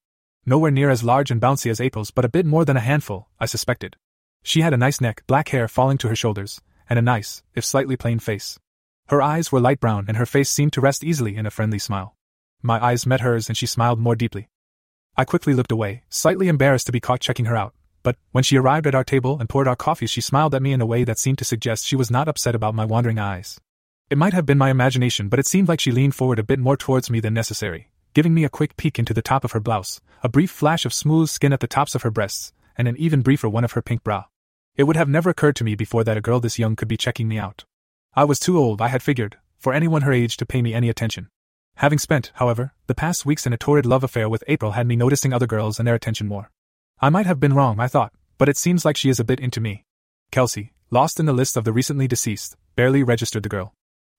Nowhere 0.45 0.71
near 0.71 0.89
as 0.89 1.03
large 1.03 1.31
and 1.31 1.41
bouncy 1.41 1.69
as 1.69 1.79
April's, 1.79 2.11
but 2.11 2.25
a 2.25 2.29
bit 2.29 2.45
more 2.45 2.65
than 2.65 2.77
a 2.77 2.81
handful, 2.81 3.29
I 3.39 3.45
suspected. 3.45 3.95
She 4.43 4.61
had 4.61 4.73
a 4.73 4.77
nice 4.77 4.99
neck, 5.01 5.23
black 5.27 5.49
hair 5.49 5.67
falling 5.67 5.97
to 5.99 6.07
her 6.07 6.15
shoulders, 6.15 6.61
and 6.89 6.97
a 6.97 7.01
nice, 7.01 7.43
if 7.53 7.65
slightly 7.65 7.95
plain 7.95 8.19
face. 8.19 8.59
Her 9.09 9.21
eyes 9.21 9.51
were 9.51 9.59
light 9.59 9.79
brown 9.79 10.05
and 10.07 10.17
her 10.17 10.25
face 10.25 10.49
seemed 10.49 10.73
to 10.73 10.81
rest 10.81 11.03
easily 11.03 11.35
in 11.35 11.45
a 11.45 11.51
friendly 11.51 11.79
smile. 11.79 12.15
My 12.61 12.83
eyes 12.83 13.05
met 13.05 13.21
hers 13.21 13.49
and 13.49 13.57
she 13.57 13.65
smiled 13.65 13.99
more 13.99 14.15
deeply. 14.15 14.49
I 15.15 15.25
quickly 15.25 15.53
looked 15.53 15.71
away, 15.71 16.03
slightly 16.09 16.47
embarrassed 16.47 16.85
to 16.87 16.91
be 16.91 16.99
caught 16.99 17.21
checking 17.21 17.45
her 17.45 17.55
out, 17.55 17.73
but 18.07 18.15
when 18.31 18.41
she 18.41 18.55
arrived 18.55 18.87
at 18.87 18.95
our 18.95 19.03
table 19.03 19.37
and 19.37 19.49
poured 19.49 19.67
our 19.67 19.75
coffee, 19.75 20.07
she 20.07 20.21
smiled 20.21 20.55
at 20.55 20.61
me 20.61 20.71
in 20.71 20.79
a 20.79 20.85
way 20.85 21.03
that 21.03 21.19
seemed 21.19 21.37
to 21.39 21.43
suggest 21.43 21.85
she 21.85 21.97
was 21.97 22.09
not 22.09 22.29
upset 22.29 22.55
about 22.55 22.73
my 22.73 22.85
wandering 22.85 23.19
eyes. 23.19 23.59
It 24.09 24.17
might 24.17 24.31
have 24.31 24.45
been 24.45 24.57
my 24.57 24.69
imagination, 24.69 25.27
but 25.27 25.39
it 25.39 25.45
seemed 25.45 25.67
like 25.67 25.81
she 25.81 25.91
leaned 25.91 26.15
forward 26.15 26.39
a 26.39 26.43
bit 26.43 26.57
more 26.57 26.77
towards 26.77 27.09
me 27.09 27.19
than 27.19 27.33
necessary, 27.33 27.89
giving 28.13 28.33
me 28.33 28.45
a 28.45 28.49
quick 28.49 28.77
peek 28.77 28.97
into 28.97 29.13
the 29.13 29.21
top 29.21 29.43
of 29.43 29.51
her 29.51 29.59
blouse, 29.59 29.99
a 30.23 30.29
brief 30.29 30.49
flash 30.49 30.85
of 30.85 30.93
smooth 30.93 31.27
skin 31.27 31.51
at 31.51 31.59
the 31.59 31.67
tops 31.67 31.95
of 31.95 32.03
her 32.03 32.09
breasts, 32.09 32.53
and 32.77 32.87
an 32.87 32.95
even 32.95 33.21
briefer 33.23 33.49
one 33.49 33.65
of 33.65 33.73
her 33.73 33.81
pink 33.81 34.05
bra. 34.05 34.23
It 34.77 34.85
would 34.85 34.95
have 34.95 35.09
never 35.09 35.29
occurred 35.29 35.57
to 35.57 35.65
me 35.65 35.75
before 35.75 36.05
that 36.05 36.15
a 36.15 36.21
girl 36.21 36.39
this 36.39 36.57
young 36.57 36.77
could 36.77 36.87
be 36.87 36.95
checking 36.95 37.27
me 37.27 37.37
out. 37.37 37.65
I 38.15 38.23
was 38.23 38.39
too 38.39 38.57
old, 38.57 38.81
I 38.81 38.87
had 38.87 39.03
figured, 39.03 39.35
for 39.57 39.73
anyone 39.73 40.03
her 40.03 40.13
age 40.13 40.37
to 40.37 40.45
pay 40.45 40.61
me 40.61 40.73
any 40.73 40.87
attention. 40.87 41.27
Having 41.75 41.99
spent, 41.99 42.31
however, 42.35 42.71
the 42.85 42.95
past 42.95 43.25
weeks 43.25 43.45
in 43.45 43.51
a 43.51 43.57
torrid 43.57 43.85
love 43.85 44.05
affair 44.05 44.29
with 44.29 44.45
April 44.47 44.71
had 44.71 44.87
me 44.87 44.95
noticing 44.95 45.33
other 45.33 45.45
girls 45.45 45.77
and 45.77 45.85
their 45.85 45.95
attention 45.95 46.25
more. 46.25 46.51
I 46.99 47.09
might 47.09 47.27
have 47.27 47.39
been 47.39 47.53
wrong, 47.53 47.79
I 47.79 47.87
thought, 47.87 48.11
but 48.39 48.49
it 48.49 48.57
seems 48.57 48.83
like 48.83 48.97
she 48.97 49.09
is 49.09 49.19
a 49.19 49.23
bit 49.23 49.39
into 49.39 49.61
me. 49.61 49.83
Kelsey, 50.31 50.73
lost 50.89 51.19
in 51.19 51.27
the 51.27 51.33
list 51.33 51.55
of 51.55 51.63
the 51.63 51.71
recently 51.71 52.07
deceased, 52.07 52.55
barely 52.75 53.03
registered 53.03 53.43
the 53.43 53.49
girl. 53.49 53.73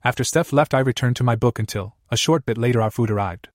After 0.05 0.23
Steph 0.23 0.53
left, 0.53 0.75
I 0.75 0.79
returned 0.79 1.17
to 1.17 1.25
my 1.25 1.35
book 1.35 1.59
until, 1.59 1.97
a 2.09 2.17
short 2.17 2.47
bit 2.47 2.57
later, 2.57 2.81
our 2.81 2.93
food 2.93 3.11
arrived. 3.11 3.49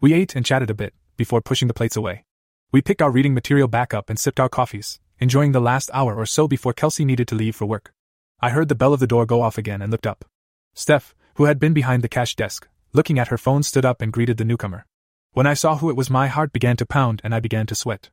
We 0.00 0.14
ate 0.14 0.34
and 0.34 0.46
chatted 0.46 0.70
a 0.70 0.74
bit, 0.74 0.94
before 1.18 1.42
pushing 1.42 1.68
the 1.68 1.74
plates 1.74 1.94
away. 1.94 2.24
We 2.72 2.80
picked 2.80 3.02
our 3.02 3.10
reading 3.10 3.34
material 3.34 3.68
back 3.68 3.92
up 3.92 4.08
and 4.08 4.18
sipped 4.18 4.40
our 4.40 4.48
coffees, 4.48 4.98
enjoying 5.18 5.52
the 5.52 5.60
last 5.60 5.90
hour 5.92 6.16
or 6.16 6.24
so 6.24 6.48
before 6.48 6.72
Kelsey 6.72 7.04
needed 7.04 7.28
to 7.28 7.34
leave 7.34 7.56
for 7.56 7.66
work. 7.66 7.92
I 8.40 8.48
heard 8.48 8.70
the 8.70 8.74
bell 8.74 8.94
of 8.94 9.00
the 9.00 9.06
door 9.06 9.26
go 9.26 9.42
off 9.42 9.58
again 9.58 9.82
and 9.82 9.90
looked 9.90 10.06
up. 10.06 10.24
Steph, 10.72 11.14
who 11.34 11.44
had 11.44 11.58
been 11.58 11.74
behind 11.74 12.02
the 12.02 12.08
cash 12.08 12.34
desk, 12.34 12.66
looking 12.94 13.18
at 13.18 13.28
her 13.28 13.36
phone, 13.36 13.62
stood 13.62 13.84
up 13.84 14.00
and 14.00 14.10
greeted 14.10 14.38
the 14.38 14.44
newcomer. 14.46 14.86
When 15.32 15.46
I 15.46 15.52
saw 15.52 15.76
who 15.76 15.90
it 15.90 15.96
was, 15.96 16.08
my 16.08 16.28
heart 16.28 16.54
began 16.54 16.78
to 16.78 16.86
pound 16.86 17.20
and 17.22 17.34
I 17.34 17.40
began 17.40 17.66
to 17.66 17.74
sweat. 17.74 18.08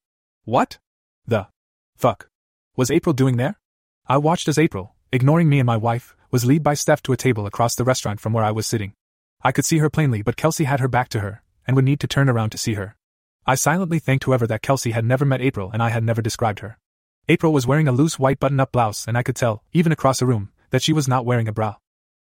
What? 0.47 0.77
The 1.25 1.47
fuck 1.97 2.29
was 2.77 2.89
April 2.89 3.11
doing 3.11 3.35
there? 3.35 3.59
I 4.07 4.15
watched 4.15 4.47
as 4.47 4.57
April, 4.57 4.95
ignoring 5.11 5.49
me 5.49 5.59
and 5.59 5.67
my 5.67 5.75
wife, 5.75 6.15
was 6.31 6.45
led 6.45 6.63
by 6.63 6.73
Steph 6.73 7.03
to 7.03 7.11
a 7.11 7.17
table 7.17 7.45
across 7.45 7.75
the 7.75 7.83
restaurant 7.83 8.21
from 8.21 8.31
where 8.31 8.45
I 8.45 8.51
was 8.51 8.65
sitting. 8.65 8.93
I 9.41 9.51
could 9.51 9.65
see 9.65 9.79
her 9.79 9.89
plainly, 9.89 10.21
but 10.21 10.37
Kelsey 10.37 10.63
had 10.63 10.79
her 10.79 10.87
back 10.87 11.09
to 11.09 11.19
her, 11.19 11.43
and 11.67 11.75
would 11.75 11.83
need 11.83 11.99
to 11.99 12.07
turn 12.07 12.29
around 12.29 12.51
to 12.51 12.57
see 12.57 12.75
her. 12.75 12.95
I 13.45 13.55
silently 13.55 13.99
thanked 13.99 14.23
whoever 14.23 14.47
that 14.47 14.61
Kelsey 14.61 14.91
had 14.91 15.03
never 15.03 15.25
met 15.25 15.41
April 15.41 15.69
and 15.73 15.83
I 15.83 15.89
had 15.89 16.05
never 16.05 16.21
described 16.21 16.59
her. 16.59 16.77
April 17.27 17.51
was 17.51 17.67
wearing 17.67 17.89
a 17.89 17.91
loose 17.91 18.17
white 18.17 18.39
button 18.39 18.61
up 18.61 18.71
blouse, 18.71 19.05
and 19.05 19.17
I 19.17 19.23
could 19.23 19.35
tell, 19.35 19.65
even 19.73 19.91
across 19.91 20.19
the 20.19 20.27
room, 20.27 20.53
that 20.69 20.81
she 20.81 20.93
was 20.93 21.09
not 21.09 21.25
wearing 21.25 21.49
a 21.49 21.51
bra. 21.51 21.75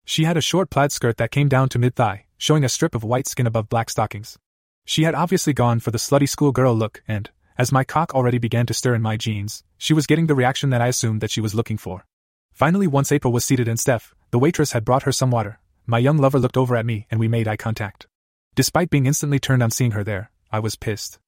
She 0.05 0.25
had 0.25 0.37
a 0.37 0.41
short 0.41 0.69
plaid 0.69 0.91
skirt 0.91 1.19
that 1.19 1.31
came 1.31 1.49
down 1.49 1.69
to 1.69 1.79
mid 1.79 1.95
thigh, 1.95 2.27
showing 2.39 2.65
a 2.65 2.69
strip 2.69 2.97
of 2.97 3.05
white 3.05 3.29
skin 3.29 3.47
above 3.47 3.69
black 3.69 3.89
stockings. 3.89 4.37
She 4.85 5.05
had 5.05 5.15
obviously 5.15 5.53
gone 5.53 5.79
for 5.79 5.93
the 5.93 5.99
slutty 5.99 6.29
schoolgirl 6.29 6.75
look, 6.75 7.05
and, 7.07 7.31
as 7.59 7.73
my 7.73 7.85
cock 7.85 8.15
already 8.15 8.39
began 8.39 8.67
to 8.67 8.75
stir 8.75 8.95
in 8.95 9.03
my 9.03 9.17
jeans, 9.17 9.65
she 9.79 9.95
was 9.95 10.07
getting 10.07 10.27
the 10.27 10.35
reaction 10.35 10.71
that 10.71 10.81
I 10.81 10.89
assumed 10.89 11.21
that 11.21 11.31
she 11.31 11.41
was 11.41 11.55
looking 11.55 11.77
for. 11.77 12.05
Finally, 12.53 12.87
once 12.87 13.13
April 13.13 13.33
was 13.33 13.45
seated 13.45 13.69
and 13.69 13.79
Steph, 13.79 14.15
the 14.31 14.39
waitress, 14.39 14.73
had 14.73 14.85
brought 14.85 15.05
her 15.05 15.13
some 15.13 15.31
water, 15.31 15.59
my 15.87 15.99
young 15.99 16.19
lover 16.19 16.39
looked 16.39 16.57
over 16.57 16.77
at 16.77 16.87
me 16.87 17.07
and 17.11 17.21
we 17.21 17.29
made 17.29 17.49
eye 17.49 17.57
contact. 17.57 18.07
Despite 18.55 18.91
being 18.91 19.07
instantly 19.07 19.39
turned 19.39 19.63
on 19.63 19.71
seeing 19.71 19.93
her 19.93 20.03
there, 20.03 20.31
I 20.51 20.59
was 20.59 20.77
pissed. 20.77 21.19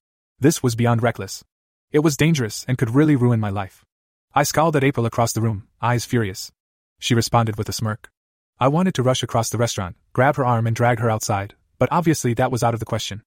This 0.40 0.62
was 0.62 0.76
beyond 0.76 1.02
reckless. 1.02 1.44
It 1.92 2.00
was 2.00 2.16
dangerous 2.16 2.64
and 2.68 2.78
could 2.78 2.94
really 2.94 3.16
ruin 3.16 3.40
my 3.40 3.50
life. 3.50 3.84
I 4.34 4.42
scowled 4.42 4.76
at 4.76 4.84
April 4.84 5.06
across 5.06 5.32
the 5.32 5.40
room, 5.40 5.68
eyes 5.80 6.04
furious. 6.04 6.52
She 6.98 7.14
responded 7.14 7.56
with 7.56 7.68
a 7.68 7.72
smirk. 7.72 8.10
I 8.60 8.68
wanted 8.68 8.94
to 8.94 9.02
rush 9.02 9.22
across 9.22 9.50
the 9.50 9.58
restaurant, 9.58 9.96
grab 10.12 10.36
her 10.36 10.44
arm, 10.44 10.66
and 10.66 10.74
drag 10.74 10.98
her 10.98 11.10
outside, 11.10 11.54
but 11.78 11.88
obviously 11.92 12.34
that 12.34 12.50
was 12.50 12.62
out 12.62 12.74
of 12.74 12.80
the 12.80 12.86
question. 12.86 13.22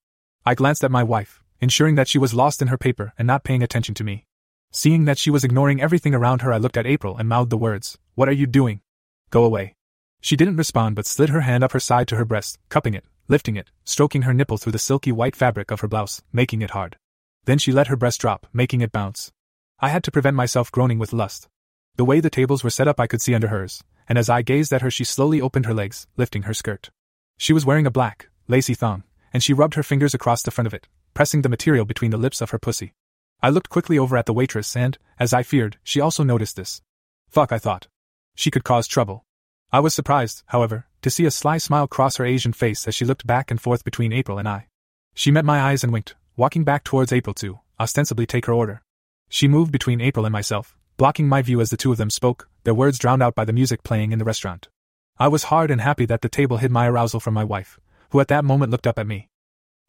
I 0.45 0.55
glanced 0.55 0.83
at 0.83 0.91
my 0.91 1.03
wife, 1.03 1.40
ensuring 1.61 1.95
that 1.95 2.07
she 2.07 2.17
was 2.17 2.33
lost 2.33 2.61
in 2.61 2.67
her 2.69 2.77
paper 2.77 3.13
and 3.17 3.27
not 3.27 3.43
paying 3.43 3.61
attention 3.61 3.93
to 3.95 4.03
me. 4.03 4.25
Seeing 4.71 5.05
that 5.05 5.19
she 5.19 5.29
was 5.29 5.43
ignoring 5.43 5.81
everything 5.81 6.15
around 6.15 6.41
her, 6.41 6.51
I 6.51 6.57
looked 6.57 6.77
at 6.77 6.87
April 6.87 7.17
and 7.17 7.29
mouthed 7.29 7.51
the 7.51 7.57
words, 7.57 7.97
What 8.15 8.27
are 8.27 8.33
you 8.33 8.47
doing? 8.47 8.81
Go 9.29 9.43
away. 9.43 9.75
She 10.21 10.35
didn't 10.35 10.57
respond 10.57 10.95
but 10.95 11.05
slid 11.05 11.29
her 11.29 11.41
hand 11.41 11.63
up 11.63 11.73
her 11.73 11.79
side 11.79 12.07
to 12.07 12.15
her 12.15 12.25
breast, 12.25 12.57
cupping 12.69 12.95
it, 12.95 13.05
lifting 13.27 13.55
it, 13.55 13.69
stroking 13.83 14.23
her 14.23 14.33
nipple 14.33 14.57
through 14.57 14.71
the 14.71 14.79
silky 14.79 15.11
white 15.11 15.35
fabric 15.35 15.71
of 15.71 15.81
her 15.81 15.87
blouse, 15.87 16.21
making 16.33 16.61
it 16.61 16.71
hard. 16.71 16.97
Then 17.45 17.57
she 17.57 17.71
let 17.71 17.87
her 17.87 17.95
breast 17.95 18.21
drop, 18.21 18.47
making 18.51 18.81
it 18.81 18.91
bounce. 18.91 19.31
I 19.79 19.89
had 19.89 20.03
to 20.05 20.11
prevent 20.11 20.35
myself 20.35 20.71
groaning 20.71 20.99
with 20.99 21.13
lust. 21.13 21.47
The 21.95 22.05
way 22.05 22.19
the 22.19 22.29
tables 22.29 22.63
were 22.63 22.69
set 22.69 22.87
up, 22.87 22.99
I 22.99 23.07
could 23.07 23.21
see 23.21 23.35
under 23.35 23.49
hers, 23.49 23.83
and 24.07 24.17
as 24.17 24.29
I 24.29 24.41
gazed 24.41 24.73
at 24.73 24.81
her, 24.81 24.91
she 24.91 25.03
slowly 25.03 25.41
opened 25.41 25.65
her 25.65 25.73
legs, 25.73 26.07
lifting 26.17 26.43
her 26.43 26.53
skirt. 26.53 26.89
She 27.37 27.53
was 27.53 27.65
wearing 27.65 27.85
a 27.85 27.91
black, 27.91 28.29
lacy 28.47 28.73
thong, 28.73 29.03
and 29.33 29.43
she 29.43 29.53
rubbed 29.53 29.75
her 29.75 29.83
fingers 29.83 30.13
across 30.13 30.43
the 30.43 30.51
front 30.51 30.67
of 30.67 30.73
it, 30.73 30.87
pressing 31.13 31.41
the 31.41 31.49
material 31.49 31.85
between 31.85 32.11
the 32.11 32.17
lips 32.17 32.41
of 32.41 32.51
her 32.51 32.59
pussy. 32.59 32.93
I 33.41 33.49
looked 33.49 33.69
quickly 33.69 33.97
over 33.97 34.17
at 34.17 34.25
the 34.25 34.33
waitress, 34.33 34.75
and, 34.75 34.97
as 35.19 35.33
I 35.33 35.43
feared, 35.43 35.77
she 35.83 35.99
also 35.99 36.23
noticed 36.23 36.55
this. 36.55 36.81
Fuck, 37.29 37.51
I 37.51 37.57
thought. 37.57 37.87
She 38.35 38.51
could 38.51 38.63
cause 38.63 38.87
trouble. 38.87 39.25
I 39.71 39.79
was 39.79 39.93
surprised, 39.93 40.43
however, 40.47 40.85
to 41.01 41.09
see 41.09 41.25
a 41.25 41.31
sly 41.31 41.57
smile 41.57 41.87
cross 41.87 42.17
her 42.17 42.25
Asian 42.25 42.53
face 42.53 42.87
as 42.87 42.93
she 42.93 43.05
looked 43.05 43.25
back 43.25 43.49
and 43.49 43.59
forth 43.59 43.83
between 43.83 44.13
April 44.13 44.37
and 44.37 44.47
I. 44.47 44.67
She 45.13 45.31
met 45.31 45.45
my 45.45 45.59
eyes 45.59 45.83
and 45.83 45.91
winked, 45.91 46.15
walking 46.35 46.63
back 46.63 46.83
towards 46.83 47.11
April 47.11 47.33
to, 47.35 47.59
ostensibly, 47.79 48.25
take 48.25 48.45
her 48.45 48.53
order. 48.53 48.83
She 49.29 49.47
moved 49.47 49.71
between 49.71 50.01
April 50.01 50.25
and 50.25 50.33
myself, 50.33 50.77
blocking 50.97 51.27
my 51.27 51.41
view 51.41 51.61
as 51.61 51.69
the 51.69 51.77
two 51.77 51.91
of 51.91 51.97
them 51.97 52.09
spoke, 52.09 52.47
their 52.63 52.75
words 52.75 52.99
drowned 52.99 53.23
out 53.23 53.33
by 53.33 53.45
the 53.45 53.53
music 53.53 53.81
playing 53.81 54.11
in 54.11 54.19
the 54.19 54.25
restaurant. 54.25 54.69
I 55.17 55.29
was 55.29 55.45
hard 55.45 55.71
and 55.71 55.81
happy 55.81 56.05
that 56.05 56.21
the 56.21 56.29
table 56.29 56.57
hid 56.57 56.69
my 56.69 56.87
arousal 56.87 57.19
from 57.19 57.33
my 57.33 57.43
wife, 57.43 57.79
who 58.11 58.19
at 58.19 58.27
that 58.27 58.45
moment 58.45 58.71
looked 58.71 58.85
up 58.85 58.99
at 58.99 59.07
me. 59.07 59.29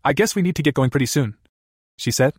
I 0.05 0.13
guess 0.13 0.35
we 0.35 0.43
need 0.43 0.57
to 0.57 0.63
get 0.65 0.75
going 0.75 0.91
pretty 0.91 1.07
soon, 1.07 1.37
she 1.97 2.11
said. 2.11 2.35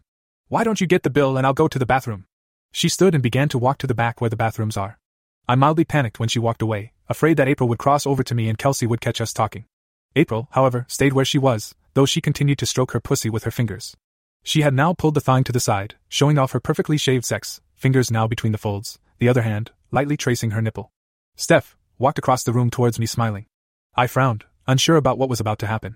Why 0.49 0.65
don't 0.65 0.81
you 0.81 0.87
get 0.87 1.03
the 1.03 1.09
bill 1.09 1.37
and 1.37 1.47
I'll 1.47 1.53
go 1.53 1.69
to 1.69 1.79
the 1.79 1.85
bathroom? 1.85 2.25
She 2.73 2.89
stood 2.89 3.13
and 3.13 3.23
began 3.23 3.47
to 3.49 3.57
walk 3.57 3.77
to 3.77 3.87
the 3.87 3.93
back 3.93 4.19
where 4.19 4.29
the 4.29 4.35
bathrooms 4.35 4.75
are. 4.75 4.99
I 5.47 5.55
mildly 5.55 5.85
panicked 5.85 6.19
when 6.19 6.27
she 6.27 6.39
walked 6.39 6.61
away, 6.61 6.91
afraid 7.07 7.37
that 7.37 7.47
April 7.47 7.69
would 7.69 7.79
cross 7.79 8.05
over 8.05 8.21
to 8.23 8.35
me 8.35 8.49
and 8.49 8.57
Kelsey 8.57 8.85
would 8.85 8.99
catch 8.99 9.21
us 9.21 9.31
talking. 9.31 9.65
April, 10.15 10.49
however, 10.51 10.85
stayed 10.89 11.13
where 11.13 11.23
she 11.23 11.37
was, 11.37 11.73
though 11.93 12.05
she 12.05 12.19
continued 12.19 12.57
to 12.57 12.65
stroke 12.65 12.91
her 12.91 12.99
pussy 12.99 13.29
with 13.29 13.45
her 13.45 13.51
fingers. 13.51 13.95
She 14.43 14.61
had 14.61 14.73
now 14.73 14.93
pulled 14.93 15.13
the 15.13 15.21
thong 15.21 15.45
to 15.45 15.53
the 15.53 15.61
side, 15.61 15.95
showing 16.09 16.37
off 16.37 16.51
her 16.51 16.59
perfectly 16.59 16.97
shaved 16.97 17.23
sex, 17.23 17.61
fingers 17.75 18.11
now 18.11 18.27
between 18.27 18.51
the 18.51 18.57
folds, 18.57 18.99
the 19.19 19.29
other 19.29 19.41
hand, 19.41 19.71
lightly 19.89 20.17
tracing 20.17 20.51
her 20.51 20.61
nipple. 20.61 20.91
Steph 21.37 21.77
walked 21.97 22.19
across 22.19 22.43
the 22.43 22.51
room 22.51 22.69
towards 22.69 22.99
me 22.99 23.05
smiling. 23.05 23.45
I 23.95 24.07
frowned, 24.07 24.43
unsure 24.67 24.97
about 24.97 25.17
what 25.17 25.29
was 25.29 25.39
about 25.39 25.59
to 25.59 25.67
happen. 25.67 25.95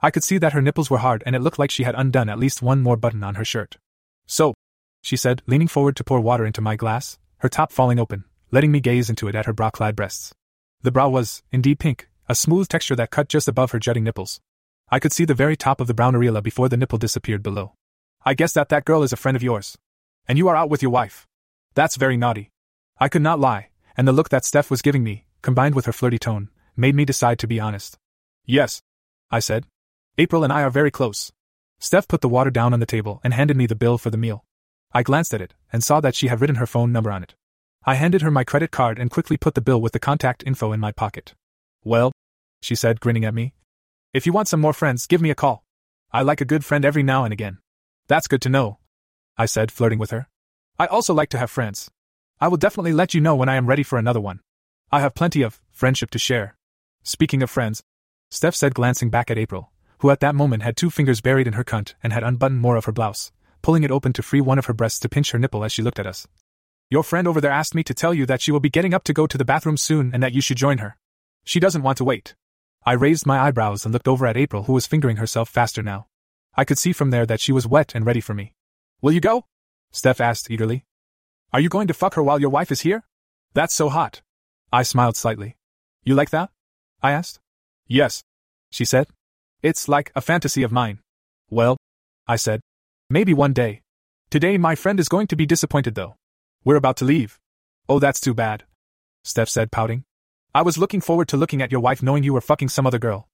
I 0.00 0.10
could 0.10 0.22
see 0.22 0.38
that 0.38 0.52
her 0.52 0.62
nipples 0.62 0.90
were 0.90 0.98
hard 0.98 1.22
and 1.26 1.34
it 1.34 1.40
looked 1.40 1.58
like 1.58 1.70
she 1.70 1.82
had 1.82 1.96
undone 1.96 2.28
at 2.28 2.38
least 2.38 2.62
one 2.62 2.80
more 2.80 2.96
button 2.96 3.24
on 3.24 3.34
her 3.34 3.44
shirt. 3.44 3.78
So, 4.26 4.54
she 5.02 5.16
said, 5.16 5.42
leaning 5.46 5.68
forward 5.68 5.96
to 5.96 6.04
pour 6.04 6.20
water 6.20 6.46
into 6.46 6.60
my 6.60 6.76
glass, 6.76 7.18
her 7.38 7.48
top 7.48 7.72
falling 7.72 7.98
open, 7.98 8.24
letting 8.50 8.70
me 8.70 8.80
gaze 8.80 9.10
into 9.10 9.26
it 9.28 9.34
at 9.34 9.46
her 9.46 9.52
bra 9.52 9.70
clad 9.70 9.96
breasts. 9.96 10.32
The 10.82 10.92
bra 10.92 11.08
was, 11.08 11.42
indeed, 11.50 11.80
pink, 11.80 12.08
a 12.28 12.34
smooth 12.34 12.68
texture 12.68 12.94
that 12.96 13.10
cut 13.10 13.28
just 13.28 13.48
above 13.48 13.72
her 13.72 13.78
jutting 13.78 14.04
nipples. 14.04 14.40
I 14.90 15.00
could 15.00 15.12
see 15.12 15.24
the 15.24 15.34
very 15.34 15.56
top 15.56 15.80
of 15.80 15.86
the 15.86 15.94
brown 15.94 16.14
areola 16.14 16.42
before 16.42 16.68
the 16.68 16.76
nipple 16.76 16.98
disappeared 16.98 17.42
below. 17.42 17.74
I 18.24 18.34
guess 18.34 18.52
that 18.52 18.68
that 18.68 18.84
girl 18.84 19.02
is 19.02 19.12
a 19.12 19.16
friend 19.16 19.36
of 19.36 19.42
yours. 19.42 19.76
And 20.28 20.38
you 20.38 20.48
are 20.48 20.56
out 20.56 20.70
with 20.70 20.82
your 20.82 20.92
wife. 20.92 21.26
That's 21.74 21.96
very 21.96 22.16
naughty. 22.16 22.50
I 23.00 23.08
could 23.08 23.22
not 23.22 23.40
lie, 23.40 23.70
and 23.96 24.06
the 24.06 24.12
look 24.12 24.28
that 24.28 24.44
Steph 24.44 24.70
was 24.70 24.82
giving 24.82 25.02
me, 25.02 25.24
combined 25.42 25.74
with 25.74 25.86
her 25.86 25.92
flirty 25.92 26.18
tone, 26.18 26.50
made 26.76 26.94
me 26.94 27.04
decide 27.04 27.38
to 27.40 27.46
be 27.46 27.60
honest. 27.60 27.96
Yes, 28.44 28.80
I 29.30 29.40
said. 29.40 29.66
April 30.20 30.42
and 30.42 30.52
I 30.52 30.64
are 30.64 30.70
very 30.70 30.90
close. 30.90 31.30
Steph 31.78 32.08
put 32.08 32.22
the 32.22 32.28
water 32.28 32.50
down 32.50 32.72
on 32.72 32.80
the 32.80 32.86
table 32.86 33.20
and 33.22 33.32
handed 33.32 33.56
me 33.56 33.66
the 33.66 33.76
bill 33.76 33.98
for 33.98 34.10
the 34.10 34.16
meal. 34.16 34.44
I 34.92 35.04
glanced 35.04 35.32
at 35.32 35.40
it 35.40 35.54
and 35.72 35.84
saw 35.84 36.00
that 36.00 36.16
she 36.16 36.26
had 36.26 36.40
written 36.40 36.56
her 36.56 36.66
phone 36.66 36.90
number 36.90 37.12
on 37.12 37.22
it. 37.22 37.36
I 37.84 37.94
handed 37.94 38.22
her 38.22 38.30
my 38.30 38.42
credit 38.42 38.72
card 38.72 38.98
and 38.98 39.12
quickly 39.12 39.36
put 39.36 39.54
the 39.54 39.60
bill 39.60 39.80
with 39.80 39.92
the 39.92 40.00
contact 40.00 40.42
info 40.44 40.72
in 40.72 40.80
my 40.80 40.90
pocket. 40.90 41.34
Well, 41.84 42.10
she 42.60 42.74
said, 42.74 42.98
grinning 42.98 43.24
at 43.24 43.32
me. 43.32 43.54
If 44.12 44.26
you 44.26 44.32
want 44.32 44.48
some 44.48 44.60
more 44.60 44.72
friends, 44.72 45.06
give 45.06 45.22
me 45.22 45.30
a 45.30 45.36
call. 45.36 45.62
I 46.10 46.22
like 46.22 46.40
a 46.40 46.44
good 46.44 46.64
friend 46.64 46.84
every 46.84 47.04
now 47.04 47.22
and 47.22 47.32
again. 47.32 47.58
That's 48.08 48.26
good 48.26 48.42
to 48.42 48.48
know. 48.48 48.78
I 49.36 49.46
said, 49.46 49.70
flirting 49.70 50.00
with 50.00 50.10
her. 50.10 50.26
I 50.80 50.86
also 50.86 51.14
like 51.14 51.28
to 51.28 51.38
have 51.38 51.50
friends. 51.50 51.92
I 52.40 52.48
will 52.48 52.56
definitely 52.56 52.92
let 52.92 53.14
you 53.14 53.20
know 53.20 53.36
when 53.36 53.48
I 53.48 53.54
am 53.54 53.66
ready 53.66 53.84
for 53.84 54.00
another 54.00 54.20
one. 54.20 54.40
I 54.90 54.98
have 54.98 55.14
plenty 55.14 55.42
of 55.42 55.60
friendship 55.70 56.10
to 56.10 56.18
share. 56.18 56.56
Speaking 57.04 57.40
of 57.40 57.50
friends, 57.50 57.84
Steph 58.32 58.56
said, 58.56 58.74
glancing 58.74 59.10
back 59.10 59.30
at 59.30 59.38
April, 59.38 59.70
who 59.98 60.10
at 60.10 60.20
that 60.20 60.34
moment 60.34 60.62
had 60.62 60.76
two 60.76 60.90
fingers 60.90 61.20
buried 61.20 61.46
in 61.46 61.54
her 61.54 61.64
cunt 61.64 61.94
and 62.02 62.12
had 62.12 62.22
unbuttoned 62.22 62.60
more 62.60 62.76
of 62.76 62.84
her 62.84 62.92
blouse, 62.92 63.32
pulling 63.62 63.82
it 63.82 63.90
open 63.90 64.12
to 64.12 64.22
free 64.22 64.40
one 64.40 64.58
of 64.58 64.66
her 64.66 64.74
breasts 64.74 65.00
to 65.00 65.08
pinch 65.08 65.32
her 65.32 65.38
nipple 65.38 65.64
as 65.64 65.72
she 65.72 65.82
looked 65.82 65.98
at 65.98 66.06
us. 66.06 66.26
Your 66.90 67.02
friend 67.02 67.28
over 67.28 67.40
there 67.40 67.50
asked 67.50 67.74
me 67.74 67.82
to 67.84 67.94
tell 67.94 68.14
you 68.14 68.24
that 68.26 68.40
she 68.40 68.50
will 68.50 68.60
be 68.60 68.70
getting 68.70 68.94
up 68.94 69.04
to 69.04 69.12
go 69.12 69.26
to 69.26 69.36
the 69.36 69.44
bathroom 69.44 69.76
soon 69.76 70.10
and 70.14 70.22
that 70.22 70.32
you 70.32 70.40
should 70.40 70.56
join 70.56 70.78
her. 70.78 70.96
She 71.44 71.60
doesn't 71.60 71.82
want 71.82 71.98
to 71.98 72.04
wait. 72.04 72.34
I 72.86 72.92
raised 72.92 73.26
my 73.26 73.38
eyebrows 73.38 73.84
and 73.84 73.92
looked 73.92 74.08
over 74.08 74.26
at 74.26 74.36
April, 74.36 74.62
who 74.62 74.72
was 74.72 74.86
fingering 74.86 75.16
herself 75.16 75.48
faster 75.48 75.82
now. 75.82 76.06
I 76.56 76.64
could 76.64 76.78
see 76.78 76.92
from 76.92 77.10
there 77.10 77.26
that 77.26 77.40
she 77.40 77.52
was 77.52 77.66
wet 77.66 77.94
and 77.94 78.06
ready 78.06 78.20
for 78.20 78.34
me. 78.34 78.54
Will 79.02 79.12
you 79.12 79.20
go? 79.20 79.44
Steph 79.92 80.20
asked 80.20 80.50
eagerly. 80.50 80.86
Are 81.52 81.60
you 81.60 81.68
going 81.68 81.88
to 81.88 81.94
fuck 81.94 82.14
her 82.14 82.22
while 82.22 82.40
your 82.40 82.50
wife 82.50 82.72
is 82.72 82.80
here? 82.80 83.04
That's 83.54 83.74
so 83.74 83.88
hot. 83.88 84.22
I 84.72 84.82
smiled 84.82 85.16
slightly. 85.16 85.56
You 86.04 86.14
like 86.14 86.30
that? 86.30 86.50
I 87.02 87.12
asked. 87.12 87.40
Yes, 87.86 88.24
she 88.70 88.84
said. 88.84 89.08
It's 89.60 89.88
like 89.88 90.12
a 90.14 90.20
fantasy 90.20 90.62
of 90.62 90.70
mine. 90.70 91.00
Well, 91.50 91.78
I 92.28 92.36
said. 92.36 92.60
Maybe 93.10 93.34
one 93.34 93.52
day. 93.52 93.80
Today 94.30 94.56
my 94.56 94.76
friend 94.76 95.00
is 95.00 95.08
going 95.08 95.26
to 95.28 95.36
be 95.36 95.46
disappointed 95.46 95.96
though. 95.96 96.14
We're 96.64 96.76
about 96.76 96.96
to 96.98 97.04
leave. 97.04 97.40
Oh, 97.88 97.98
that's 97.98 98.20
too 98.20 98.34
bad. 98.34 98.62
Steph 99.24 99.48
said, 99.48 99.72
pouting. 99.72 100.04
I 100.54 100.62
was 100.62 100.78
looking 100.78 101.00
forward 101.00 101.26
to 101.28 101.36
looking 101.36 101.60
at 101.60 101.72
your 101.72 101.80
wife 101.80 102.04
knowing 102.04 102.22
you 102.22 102.34
were 102.34 102.40
fucking 102.40 102.68
some 102.68 102.86
other 102.86 103.00
girl. 103.00 103.26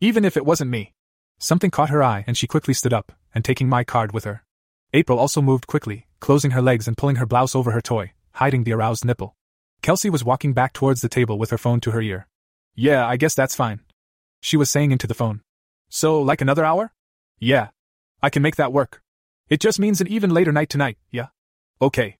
Even 0.00 0.24
if 0.24 0.36
it 0.36 0.46
wasn't 0.46 0.70
me. 0.70 0.92
Something 1.40 1.72
caught 1.72 1.90
her 1.90 2.02
eye 2.02 2.22
and 2.28 2.36
she 2.36 2.46
quickly 2.46 2.74
stood 2.74 2.92
up, 2.92 3.10
and 3.34 3.44
taking 3.44 3.68
my 3.68 3.82
card 3.82 4.12
with 4.12 4.22
her. 4.22 4.44
April 4.92 5.18
also 5.18 5.42
moved 5.42 5.66
quickly, 5.66 6.06
closing 6.20 6.52
her 6.52 6.62
legs 6.62 6.86
and 6.86 6.96
pulling 6.96 7.16
her 7.16 7.26
blouse 7.26 7.56
over 7.56 7.72
her 7.72 7.80
toy, 7.80 8.12
hiding 8.34 8.62
the 8.62 8.72
aroused 8.72 9.04
nipple. 9.04 9.34
Kelsey 9.82 10.10
was 10.10 10.22
walking 10.22 10.52
back 10.52 10.74
towards 10.74 11.00
the 11.00 11.08
table 11.08 11.38
with 11.38 11.50
her 11.50 11.58
phone 11.58 11.80
to 11.80 11.90
her 11.90 12.00
ear. 12.00 12.28
Yeah, 12.76 13.04
I 13.04 13.16
guess 13.16 13.34
that's 13.34 13.56
fine. 13.56 13.80
She 14.40 14.56
was 14.56 14.70
saying 14.70 14.92
into 14.92 15.08
the 15.08 15.14
phone. 15.14 15.40
So, 15.94 16.22
like 16.22 16.40
another 16.40 16.64
hour? 16.64 16.90
Yeah. 17.38 17.68
I 18.22 18.30
can 18.30 18.42
make 18.42 18.56
that 18.56 18.72
work. 18.72 19.02
It 19.50 19.60
just 19.60 19.78
means 19.78 20.00
an 20.00 20.08
even 20.08 20.30
later 20.30 20.50
night 20.50 20.70
tonight, 20.70 20.96
yeah? 21.10 21.26
Okay. 21.82 22.16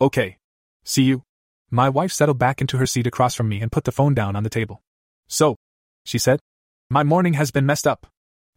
Okay. 0.00 0.38
See 0.84 1.02
you. 1.02 1.24
My 1.68 1.88
wife 1.88 2.12
settled 2.12 2.38
back 2.38 2.60
into 2.60 2.76
her 2.76 2.86
seat 2.86 3.04
across 3.04 3.34
from 3.34 3.48
me 3.48 3.60
and 3.60 3.72
put 3.72 3.82
the 3.82 3.90
phone 3.90 4.14
down 4.14 4.36
on 4.36 4.44
the 4.44 4.48
table. 4.48 4.80
So, 5.26 5.56
she 6.04 6.18
said, 6.18 6.38
my 6.88 7.02
morning 7.02 7.32
has 7.32 7.50
been 7.50 7.66
messed 7.66 7.84
up. 7.84 8.06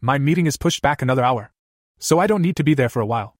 My 0.01 0.19
meeting 0.19 0.45
is 0.45 0.55
pushed 0.55 0.83
back 0.83 1.01
another 1.01 1.23
hour. 1.23 1.51
So 1.97 2.19
I 2.19 2.27
don't 2.27 2.43
need 2.43 2.55
to 2.57 2.63
be 2.63 2.75
there 2.75 2.89
for 2.89 3.01
a 3.01 3.07
while. 3.07 3.33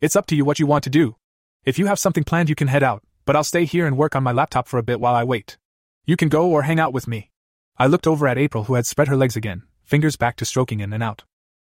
It's 0.00 0.14
up 0.14 0.26
to 0.26 0.36
you 0.36 0.44
what 0.44 0.60
you 0.60 0.66
want 0.68 0.84
to 0.84 0.90
do. 0.90 1.16
If 1.64 1.80
you 1.80 1.86
have 1.86 1.98
something 1.98 2.22
planned, 2.22 2.48
you 2.48 2.54
can 2.54 2.68
head 2.68 2.84
out, 2.84 3.02
but 3.24 3.34
I'll 3.34 3.42
stay 3.42 3.64
here 3.64 3.88
and 3.88 3.98
work 3.98 4.14
on 4.14 4.22
my 4.22 4.30
laptop 4.30 4.68
for 4.68 4.78
a 4.78 4.84
bit 4.84 5.00
while 5.00 5.16
I 5.16 5.24
wait. 5.24 5.58
You 6.04 6.16
can 6.16 6.28
go 6.28 6.48
or 6.48 6.62
hang 6.62 6.78
out 6.78 6.92
with 6.92 7.08
me. 7.08 7.32
I 7.76 7.88
looked 7.88 8.06
over 8.06 8.28
at 8.28 8.38
April, 8.38 8.64
who 8.64 8.74
had 8.74 8.86
spread 8.86 9.08
her 9.08 9.16
legs 9.16 9.34
again, 9.34 9.64
fingers 9.86 10.16
back 10.16 10.36
to 10.36 10.44
stroking 10.44 10.80
in 10.80 10.92
and 10.92 11.02
out. 11.02 11.22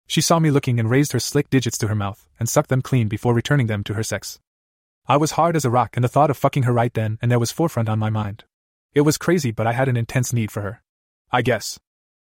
She 0.07 0.21
saw 0.21 0.39
me 0.39 0.51
looking 0.51 0.79
and 0.79 0.89
raised 0.89 1.11
her 1.11 1.19
slick 1.19 1.49
digits 1.49 1.77
to 1.79 1.87
her 1.87 1.95
mouth 1.95 2.27
and 2.39 2.47
sucked 2.47 2.69
them 2.69 2.81
clean 2.81 3.07
before 3.07 3.33
returning 3.33 3.67
them 3.67 3.83
to 3.85 3.95
her 3.95 4.03
sex. 4.03 4.39
I 5.07 5.17
was 5.17 5.31
hard 5.31 5.55
as 5.55 5.65
a 5.65 5.71
rock, 5.71 5.97
and 5.97 6.03
the 6.03 6.07
thought 6.07 6.29
of 6.29 6.37
fucking 6.37 6.63
her 6.63 6.71
right 6.71 6.93
then 6.93 7.17
and 7.21 7.31
there 7.31 7.39
was 7.39 7.51
forefront 7.51 7.89
on 7.89 7.97
my 7.97 8.11
mind. 8.11 8.45
It 8.93 9.01
was 9.01 9.17
crazy, 9.17 9.51
but 9.51 9.65
I 9.65 9.73
had 9.73 9.87
an 9.87 9.97
intense 9.97 10.31
need 10.31 10.51
for 10.51 10.61
her. 10.61 10.83
I 11.31 11.41
guess. 11.41 11.79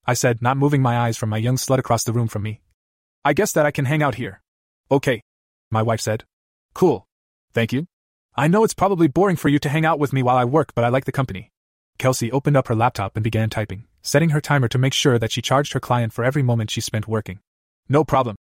I 0.06 0.14
said, 0.14 0.40
not 0.40 0.56
moving 0.56 0.80
my 0.80 0.98
eyes 0.98 1.16
from 1.16 1.30
my 1.30 1.38
young 1.38 1.56
slut 1.56 1.78
across 1.78 2.04
the 2.04 2.12
room 2.12 2.28
from 2.28 2.42
me. 2.42 2.60
I 3.24 3.32
guess 3.32 3.52
that 3.52 3.66
I 3.66 3.72
can 3.72 3.86
hang 3.86 4.02
out 4.02 4.14
here. 4.14 4.40
Okay. 4.90 5.20
My 5.70 5.82
wife 5.82 6.00
said. 6.00 6.24
Cool. 6.74 7.06
Thank 7.52 7.72
you. 7.72 7.86
I 8.36 8.46
know 8.46 8.62
it's 8.62 8.74
probably 8.74 9.08
boring 9.08 9.36
for 9.36 9.48
you 9.48 9.58
to 9.58 9.68
hang 9.68 9.84
out 9.84 9.98
with 9.98 10.12
me 10.12 10.22
while 10.22 10.36
I 10.36 10.44
work, 10.44 10.72
but 10.76 10.84
I 10.84 10.88
like 10.88 11.06
the 11.06 11.12
company. 11.12 11.50
Kelsey 11.98 12.30
opened 12.30 12.56
up 12.56 12.68
her 12.68 12.76
laptop 12.76 13.16
and 13.16 13.24
began 13.24 13.50
typing, 13.50 13.84
setting 14.02 14.30
her 14.30 14.40
timer 14.40 14.68
to 14.68 14.78
make 14.78 14.94
sure 14.94 15.18
that 15.18 15.32
she 15.32 15.42
charged 15.42 15.72
her 15.72 15.80
client 15.80 16.12
for 16.12 16.24
every 16.24 16.42
moment 16.42 16.70
she 16.70 16.80
spent 16.80 17.08
working. 17.08 17.40
No 17.88 18.04
problem. 18.04 18.36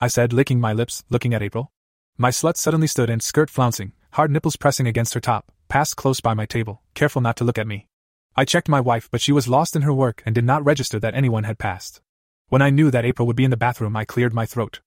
I 0.00 0.08
said, 0.08 0.32
licking 0.32 0.60
my 0.60 0.72
lips, 0.72 1.04
looking 1.10 1.34
at 1.34 1.42
April. 1.42 1.70
My 2.18 2.30
slut 2.30 2.56
suddenly 2.56 2.86
stood 2.86 3.08
and, 3.08 3.22
skirt 3.22 3.50
flouncing, 3.50 3.92
hard 4.12 4.30
nipples 4.30 4.56
pressing 4.56 4.86
against 4.86 5.14
her 5.14 5.20
top, 5.20 5.50
passed 5.68 5.96
close 5.96 6.20
by 6.20 6.34
my 6.34 6.46
table, 6.46 6.82
careful 6.94 7.22
not 7.22 7.36
to 7.36 7.44
look 7.44 7.58
at 7.58 7.66
me. 7.66 7.86
I 8.34 8.44
checked 8.44 8.68
my 8.68 8.80
wife, 8.80 9.08
but 9.10 9.20
she 9.20 9.32
was 9.32 9.48
lost 9.48 9.76
in 9.76 9.82
her 9.82 9.92
work 9.92 10.22
and 10.24 10.34
did 10.34 10.44
not 10.44 10.64
register 10.64 10.98
that 11.00 11.14
anyone 11.14 11.44
had 11.44 11.58
passed. 11.58 12.00
When 12.48 12.62
I 12.62 12.70
knew 12.70 12.90
that 12.90 13.04
April 13.04 13.26
would 13.26 13.36
be 13.36 13.44
in 13.44 13.50
the 13.50 13.56
bathroom, 13.56 13.96
I 13.96 14.04
cleared 14.04 14.34
my 14.34 14.46
throat. 14.46 14.80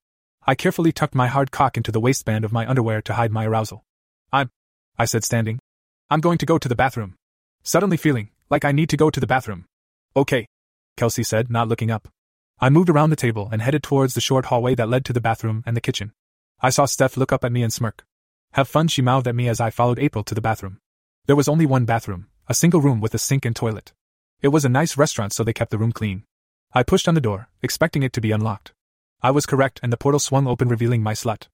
I 0.48 0.56
carefully 0.56 0.92
tucked 0.92 1.16
my 1.16 1.28
hard 1.28 1.52
cock 1.52 1.78
into 1.78 1.92
the 1.92 2.00
waistband 2.00 2.46
of 2.46 2.54
my 2.54 2.68
underwear 2.70 3.02
to 3.04 3.14
hide 3.14 3.32
my 3.32 3.46
arousal. 3.46 3.84
I'm, 4.32 4.50
I 4.98 5.06
said, 5.06 5.24
standing. 5.24 5.60
I'm 6.10 6.22
going 6.22 6.38
to 6.38 6.46
go 6.46 6.58
to 6.58 6.70
the 6.70 6.76
bathroom. 6.76 7.16
Suddenly 7.64 7.98
feeling 7.98 8.30
like 8.50 8.64
I 8.64 8.72
need 8.72 8.90
to 8.90 8.98
go 8.98 9.10
to 9.10 9.20
the 9.20 9.28
bathroom. 9.28 9.66
Okay, 10.18 10.48
Kelsey 10.96 11.24
said, 11.24 11.50
not 11.50 11.68
looking 11.68 11.92
up. 11.92 12.08
I 12.60 12.70
moved 12.70 12.90
around 12.90 13.10
the 13.10 13.18
table 13.18 13.50
and 13.52 13.62
headed 13.62 13.84
towards 13.84 14.14
the 14.14 14.22
short 14.22 14.46
hallway 14.46 14.74
that 14.76 14.88
led 14.88 15.04
to 15.06 15.14
the 15.14 15.20
bathroom 15.20 15.62
and 15.66 15.76
the 15.76 15.82
kitchen. 15.82 16.14
I 16.62 16.70
saw 16.70 16.86
Steph 16.86 17.18
look 17.18 17.34
up 17.34 17.44
at 17.44 17.52
me 17.52 17.64
and 17.64 17.74
smirk. 17.74 18.06
Have 18.54 18.70
fun, 18.70 18.88
she 18.88 19.02
mouthed 19.02 19.28
at 19.28 19.36
me 19.36 19.50
as 19.50 19.60
I 19.60 19.72
followed 19.72 20.00
April 20.00 20.24
to 20.24 20.34
the 20.34 20.40
bathroom. 20.40 20.80
There 21.26 21.36
was 21.36 21.50
only 21.50 21.66
one 21.66 21.84
bathroom, 21.84 22.28
a 22.48 22.54
single 22.54 22.80
room 22.80 23.02
with 23.02 23.14
a 23.14 23.18
sink 23.18 23.44
and 23.44 23.54
toilet. 23.54 23.92
It 24.42 24.50
was 24.50 24.64
a 24.64 24.70
nice 24.70 24.96
restaurant, 24.96 25.34
so 25.34 25.44
they 25.44 25.52
kept 25.52 25.72
the 25.72 25.78
room 25.78 25.92
clean. 25.92 26.24
I 26.74 26.84
pushed 26.84 27.10
on 27.10 27.16
the 27.16 27.20
door, 27.20 27.50
expecting 27.62 28.02
it 28.02 28.14
to 28.14 28.22
be 28.22 28.32
unlocked. 28.32 28.72
I 29.22 29.32
was 29.32 29.46
correct, 29.46 29.82
and 29.84 29.92
the 29.92 29.98
portal 29.98 30.20
swung 30.20 30.48
open, 30.48 30.70
revealing 30.70 31.04
my 31.04 31.14
slut. 31.14 31.48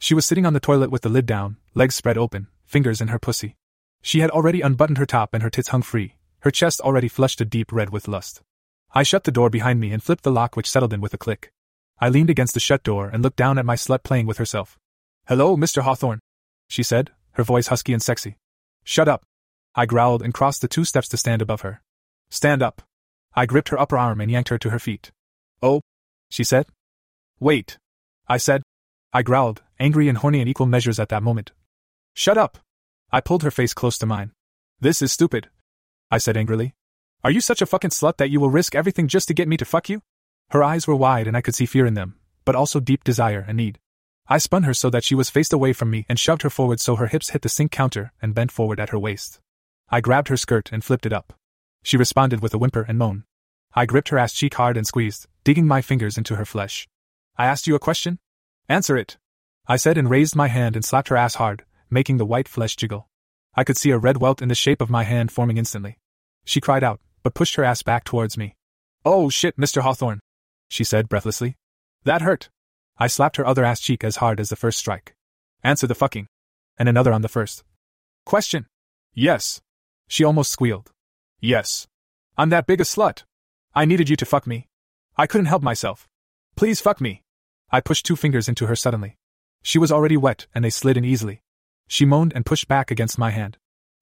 She 0.00 0.14
was 0.14 0.26
sitting 0.26 0.44
on 0.44 0.54
the 0.54 0.60
toilet 0.60 0.90
with 0.90 1.02
the 1.02 1.08
lid 1.08 1.26
down, 1.26 1.58
legs 1.74 1.94
spread 1.94 2.18
open, 2.18 2.48
fingers 2.64 3.00
in 3.00 3.08
her 3.08 3.18
pussy. 3.20 3.54
She 4.02 4.20
had 4.20 4.30
already 4.30 4.60
unbuttoned 4.60 4.98
her 4.98 5.06
top 5.06 5.34
and 5.34 5.42
her 5.44 5.50
tits 5.50 5.68
hung 5.68 5.82
free, 5.82 6.14
her 6.48 6.50
chest 6.50 6.80
already 6.80 7.08
flushed 7.08 7.42
a 7.42 7.44
deep 7.44 7.70
red 7.70 7.90
with 7.90 8.08
lust. 8.08 8.40
I 8.94 9.02
shut 9.02 9.24
the 9.24 9.30
door 9.30 9.50
behind 9.50 9.80
me 9.80 9.92
and 9.92 10.02
flipped 10.02 10.22
the 10.24 10.32
lock 10.32 10.56
which 10.56 10.70
settled 10.70 10.94
in 10.94 11.02
with 11.02 11.12
a 11.12 11.18
click. 11.18 11.52
I 12.00 12.08
leaned 12.08 12.30
against 12.30 12.54
the 12.54 12.58
shut 12.68 12.82
door 12.82 13.10
and 13.10 13.22
looked 13.22 13.36
down 13.36 13.58
at 13.58 13.66
my 13.66 13.74
slut 13.74 14.02
playing 14.02 14.24
with 14.24 14.38
herself. 14.38 14.78
Hello, 15.26 15.58
Mr. 15.58 15.82
Hawthorne, 15.82 16.20
she 16.66 16.82
said, 16.82 17.10
her 17.32 17.42
voice 17.42 17.66
husky 17.66 17.92
and 17.92 18.02
sexy. 18.02 18.38
Shut 18.82 19.08
up. 19.08 19.26
I 19.74 19.84
growled 19.84 20.22
and 20.22 20.32
crossed 20.32 20.62
the 20.62 20.68
two 20.68 20.86
steps 20.86 21.06
to 21.08 21.18
stand 21.18 21.42
above 21.42 21.60
her. 21.60 21.82
Stand 22.30 22.62
up. 22.62 22.80
I 23.34 23.44
gripped 23.44 23.68
her 23.68 23.78
upper 23.78 23.98
arm 23.98 24.18
and 24.18 24.30
yanked 24.30 24.48
her 24.48 24.56
to 24.56 24.70
her 24.70 24.78
feet. 24.78 25.10
Oh, 25.62 25.82
she 26.30 26.44
said. 26.44 26.64
Wait. 27.38 27.76
I 28.26 28.38
said. 28.38 28.62
I 29.12 29.20
growled, 29.20 29.60
angry 29.78 30.08
and 30.08 30.16
horny 30.16 30.40
in 30.40 30.48
equal 30.48 30.64
measures 30.64 30.98
at 30.98 31.10
that 31.10 31.22
moment. 31.22 31.52
Shut 32.14 32.38
up. 32.38 32.56
I 33.12 33.20
pulled 33.20 33.42
her 33.42 33.50
face 33.50 33.74
close 33.74 33.98
to 33.98 34.06
mine. 34.06 34.32
This 34.80 35.02
is 35.02 35.12
stupid. 35.12 35.50
I 36.10 36.18
said 36.18 36.36
angrily. 36.36 36.74
Are 37.22 37.30
you 37.30 37.40
such 37.40 37.60
a 37.60 37.66
fucking 37.66 37.90
slut 37.90 38.16
that 38.16 38.30
you 38.30 38.40
will 38.40 38.50
risk 38.50 38.74
everything 38.74 39.08
just 39.08 39.28
to 39.28 39.34
get 39.34 39.48
me 39.48 39.56
to 39.58 39.64
fuck 39.64 39.88
you? 39.88 40.02
Her 40.50 40.64
eyes 40.64 40.86
were 40.86 40.96
wide 40.96 41.26
and 41.26 41.36
I 41.36 41.42
could 41.42 41.54
see 41.54 41.66
fear 41.66 41.84
in 41.84 41.94
them, 41.94 42.14
but 42.44 42.54
also 42.54 42.80
deep 42.80 43.04
desire 43.04 43.44
and 43.46 43.56
need. 43.56 43.78
I 44.26 44.38
spun 44.38 44.62
her 44.62 44.74
so 44.74 44.88
that 44.90 45.04
she 45.04 45.14
was 45.14 45.30
faced 45.30 45.52
away 45.52 45.72
from 45.72 45.90
me 45.90 46.06
and 46.08 46.18
shoved 46.18 46.42
her 46.42 46.50
forward 46.50 46.80
so 46.80 46.96
her 46.96 47.08
hips 47.08 47.30
hit 47.30 47.42
the 47.42 47.48
sink 47.48 47.72
counter 47.72 48.12
and 48.22 48.34
bent 48.34 48.52
forward 48.52 48.80
at 48.80 48.90
her 48.90 48.98
waist. 48.98 49.40
I 49.90 50.00
grabbed 50.00 50.28
her 50.28 50.36
skirt 50.36 50.70
and 50.72 50.84
flipped 50.84 51.06
it 51.06 51.12
up. 51.12 51.34
She 51.82 51.96
responded 51.96 52.40
with 52.40 52.54
a 52.54 52.58
whimper 52.58 52.84
and 52.88 52.98
moan. 52.98 53.24
I 53.74 53.86
gripped 53.86 54.08
her 54.08 54.18
ass 54.18 54.32
cheek 54.32 54.54
hard 54.54 54.76
and 54.76 54.86
squeezed, 54.86 55.26
digging 55.44 55.66
my 55.66 55.82
fingers 55.82 56.16
into 56.16 56.36
her 56.36 56.44
flesh. 56.44 56.88
I 57.36 57.46
asked 57.46 57.66
you 57.66 57.74
a 57.74 57.78
question? 57.78 58.18
Answer 58.68 58.96
it. 58.96 59.18
I 59.66 59.76
said 59.76 59.98
and 59.98 60.08
raised 60.08 60.36
my 60.36 60.48
hand 60.48 60.76
and 60.76 60.84
slapped 60.84 61.08
her 61.08 61.16
ass 61.16 61.34
hard, 61.34 61.64
making 61.90 62.16
the 62.16 62.26
white 62.26 62.48
flesh 62.48 62.76
jiggle. 62.76 63.08
I 63.58 63.64
could 63.64 63.76
see 63.76 63.90
a 63.90 63.98
red 63.98 64.18
welt 64.18 64.40
in 64.40 64.46
the 64.46 64.54
shape 64.54 64.80
of 64.80 64.88
my 64.88 65.02
hand 65.02 65.32
forming 65.32 65.58
instantly. 65.58 65.98
She 66.44 66.60
cried 66.60 66.84
out, 66.84 67.00
but 67.24 67.34
pushed 67.34 67.56
her 67.56 67.64
ass 67.64 67.82
back 67.82 68.04
towards 68.04 68.38
me. 68.38 68.54
Oh 69.04 69.30
shit, 69.30 69.56
Mr. 69.56 69.82
Hawthorne, 69.82 70.20
she 70.68 70.84
said 70.84 71.08
breathlessly. 71.08 71.56
That 72.04 72.22
hurt. 72.22 72.50
I 72.98 73.08
slapped 73.08 73.34
her 73.34 73.44
other 73.44 73.64
ass 73.64 73.80
cheek 73.80 74.04
as 74.04 74.18
hard 74.22 74.38
as 74.38 74.50
the 74.50 74.54
first 74.54 74.78
strike. 74.78 75.12
Answer 75.64 75.88
the 75.88 75.96
fucking. 75.96 76.28
And 76.78 76.88
another 76.88 77.12
on 77.12 77.22
the 77.22 77.28
first. 77.28 77.64
Question. 78.24 78.66
Yes. 79.12 79.60
She 80.06 80.22
almost 80.22 80.52
squealed. 80.52 80.92
Yes. 81.40 81.88
I'm 82.36 82.50
that 82.50 82.68
big 82.68 82.80
a 82.80 82.84
slut. 82.84 83.24
I 83.74 83.86
needed 83.86 84.08
you 84.08 84.14
to 84.14 84.24
fuck 84.24 84.46
me. 84.46 84.68
I 85.16 85.26
couldn't 85.26 85.46
help 85.46 85.64
myself. 85.64 86.06
Please 86.54 86.80
fuck 86.80 87.00
me. 87.00 87.22
I 87.72 87.80
pushed 87.80 88.06
two 88.06 88.14
fingers 88.14 88.48
into 88.48 88.66
her 88.66 88.76
suddenly. 88.76 89.16
She 89.64 89.80
was 89.80 89.90
already 89.90 90.16
wet, 90.16 90.46
and 90.54 90.64
they 90.64 90.70
slid 90.70 90.96
in 90.96 91.04
easily. 91.04 91.42
She 91.88 92.04
moaned 92.04 92.32
and 92.34 92.46
pushed 92.46 92.68
back 92.68 92.90
against 92.90 93.18
my 93.18 93.30
hand. 93.30 93.56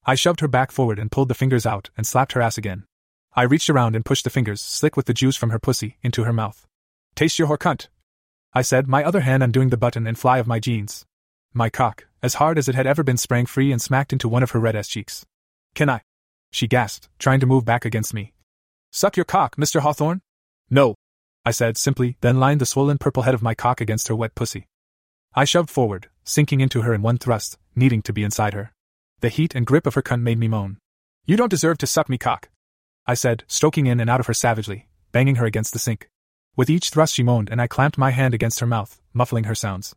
I 0.05 0.14
shoved 0.16 0.40
her 0.40 0.49
back 0.49 0.70
forward 0.70 0.99
and 0.99 1.11
pulled 1.11 1.29
the 1.29 1.35
fingers 1.35 1.64
out 1.64 1.90
and 1.96 2.07
slapped 2.07 2.33
her 2.33 2.42
ass 2.42 2.59
again. 2.59 2.85
I 3.35 3.42
reached 3.42 3.70
around 3.70 3.96
and 3.96 4.05
pushed 4.05 4.25
the 4.25 4.31
fingers, 4.31 4.61
slick 4.61 4.96
with 4.96 5.07
the 5.07 5.14
juice 5.14 5.37
from 5.37 5.51
her 5.51 5.59
pussy, 5.59 5.96
into 6.03 6.25
her 6.25 6.33
mouth. 6.33 6.66
Taste 7.14 7.38
your 7.38 7.49
whore 7.49 7.59
cunt. 7.59 7.88
I 8.53 8.62
said, 8.62 8.88
my 8.88 9.05
other 9.05 9.20
hand 9.20 9.42
undoing 9.42 9.70
the 9.70 9.77
button 9.77 10.07
and 10.07 10.18
fly 10.18 10.38
of 10.38 10.46
my 10.46 10.59
jeans. 10.59 11.05
My 11.53 11.70
cock, 11.70 12.07
as 12.22 12.35
hard 12.35 12.59
as 12.59 12.68
it 12.68 12.75
had 12.75 12.87
ever 12.87 13.03
been, 13.03 13.16
sprang 13.16 13.46
free 13.46 13.72
and 13.72 13.81
smacked 13.81 14.12
into 14.12 14.29
one 14.29 14.42
of 14.42 14.51
her 14.51 14.61
red 14.61 14.77
ass 14.77 14.88
cheeks. 14.88 15.25
Can 15.75 15.88
I? 15.88 16.03
She 16.51 16.66
gasped, 16.66 17.09
trying 17.18 17.40
to 17.40 17.46
move 17.46 17.64
back 17.64 17.85
against 17.85 18.14
me. 18.14 18.33
Suck 18.92 19.16
your 19.16 19.25
cock, 19.25 19.57
Mr. 19.57 19.81
Hawthorne? 19.81 20.22
No. 20.70 20.94
I 21.44 21.51
said 21.51 21.77
simply, 21.77 22.16
then 22.22 22.40
lined 22.40 22.61
the 22.61 22.66
swollen 22.66 22.99
purple 22.99 23.25
head 23.25 23.35
of 23.35 23.42
my 23.42 23.55
cock 23.55 23.81
against 23.81 24.09
her 24.09 24.16
wet 24.16 24.35
pussy. 24.35 24.66
I 25.38 25.44
shoved 25.44 25.68
forward, 25.68 26.09
sinking 26.25 26.62
into 26.62 26.81
her 26.81 26.94
in 26.94 27.03
one 27.03 27.18
thrust, 27.18 27.59
needing 27.75 28.01
to 28.03 28.12
be 28.14 28.25
inside 28.25 28.55
her. 28.55 28.72
The 29.20 29.29
heat 29.29 29.55
and 29.55 29.66
grip 29.66 29.87
of 29.87 29.92
her 29.92 30.01
cunt 30.01 30.22
made 30.22 30.38
me 30.38 30.49
moan. 30.49 30.79
You 31.27 31.37
don't 31.37 31.51
deserve 31.51 31.77
to 31.79 31.87
suck 31.87 32.09
me 32.09 32.16
cock. 32.16 32.49
I 33.07 33.12
said, 33.12 33.44
stroking 33.46 33.87
in 33.87 34.01
and 34.01 34.09
out 34.09 34.18
of 34.18 34.29
her 34.29 34.33
savagely, 34.33 34.88
banging 35.12 35.35
her 35.35 35.44
against 35.44 35.75
the 35.75 35.79
sink. 35.79 36.09
With 36.57 36.70
each 36.70 36.88
thrust 36.88 37.12
she 37.12 37.22
moaned, 37.22 37.51
and 37.51 37.61
I 37.61 37.66
clamped 37.66 37.99
my 37.99 38.12
hand 38.12 38.33
against 38.33 38.61
her 38.61 38.66
mouth, 38.66 38.99
muffling 39.12 39.44
her 39.44 39.55
sounds. 39.55 39.94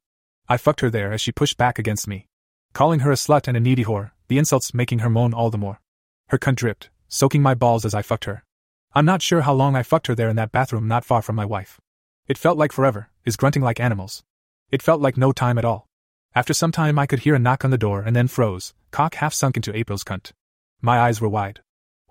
I 0.49 0.57
fucked 0.57 0.81
her 0.81 0.89
there 0.89 1.13
as 1.13 1.21
she 1.21 1.31
pushed 1.31 1.57
back 1.57 1.79
against 1.79 2.05
me. 2.05 2.27
Calling 2.73 2.99
her 2.99 3.11
a 3.11 3.15
slut 3.15 3.47
and 3.47 3.55
a 3.55 3.61
needy 3.61 3.85
whore, 3.85 4.11
the 4.27 4.37
insults 4.37 4.73
making 4.73 4.99
her 4.99 5.09
moan 5.09 5.33
all 5.33 5.49
the 5.49 5.57
more. 5.57 5.79
Her 6.27 6.37
cunt 6.37 6.55
dripped, 6.55 6.89
soaking 7.07 7.41
my 7.41 7.53
balls 7.53 7.85
as 7.85 7.93
I 7.93 8.01
fucked 8.01 8.25
her. 8.25 8.43
I'm 8.93 9.05
not 9.05 9.21
sure 9.21 9.41
how 9.41 9.53
long 9.53 9.77
I 9.77 9.83
fucked 9.83 10.07
her 10.07 10.15
there 10.15 10.29
in 10.29 10.35
that 10.35 10.51
bathroom 10.51 10.89
not 10.89 11.05
far 11.05 11.21
from 11.21 11.37
my 11.37 11.45
wife. 11.45 11.79
It 12.27 12.37
felt 12.37 12.57
like 12.57 12.73
forever, 12.73 13.09
is 13.23 13.37
grunting 13.37 13.63
like 13.63 13.79
animals. 13.79 14.21
It 14.71 14.81
felt 14.81 15.01
like 15.01 15.17
no 15.17 15.31
time 15.31 15.57
at 15.57 15.65
all. 15.65 15.87
After 16.35 16.53
some 16.53 16.71
time, 16.71 16.99
I 16.99 17.07
could 17.07 17.19
hear 17.19 17.35
a 17.35 17.39
knock 17.39 17.65
on 17.65 17.71
the 17.71 17.77
door 17.77 18.01
and 18.01 18.15
then 18.15 18.27
froze, 18.27 18.73
cock 18.91 19.15
half 19.15 19.33
sunk 19.33 19.55
into 19.55 19.75
April's 19.75 20.03
cunt. 20.03 20.31
My 20.81 20.99
eyes 20.99 21.19
were 21.19 21.29
wide. 21.29 21.61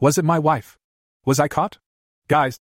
Was 0.01 0.19
it 0.19 0.25
my 0.25 0.39
wife? 0.39 0.77
Was 1.25 1.39
I 1.39 1.49
caught? 1.49 1.79
Guys! 2.27 2.59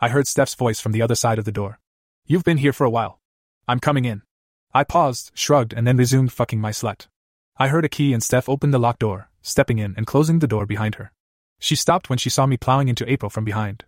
I 0.00 0.08
heard 0.08 0.26
Steph's 0.26 0.54
voice 0.54 0.80
from 0.80 0.92
the 0.92 1.02
other 1.02 1.14
side 1.14 1.38
of 1.38 1.44
the 1.44 1.52
door. 1.52 1.78
You've 2.26 2.44
been 2.44 2.58
here 2.58 2.72
for 2.72 2.84
a 2.84 2.90
while. 2.90 3.20
I'm 3.66 3.80
coming 3.80 4.04
in. 4.04 4.22
I 4.72 4.84
paused, 4.84 5.32
shrugged, 5.34 5.74
and 5.74 5.86
then 5.86 5.96
resumed 5.96 6.32
fucking 6.32 6.60
my 6.60 6.70
slut. 6.70 7.08
I 7.56 7.68
heard 7.68 7.84
a 7.84 7.88
key 7.88 8.12
and 8.12 8.22
Steph 8.22 8.48
opened 8.48 8.72
the 8.72 8.78
locked 8.78 9.00
door, 9.00 9.30
stepping 9.42 9.78
in 9.78 9.94
and 9.96 10.06
closing 10.06 10.38
the 10.38 10.46
door 10.46 10.64
behind 10.64 10.94
her. 10.94 11.12
She 11.58 11.76
stopped 11.76 12.08
when 12.08 12.18
she 12.18 12.30
saw 12.30 12.46
me 12.46 12.56
plowing 12.56 12.88
into 12.88 13.10
April 13.10 13.30
from 13.30 13.44
behind. 13.44 13.84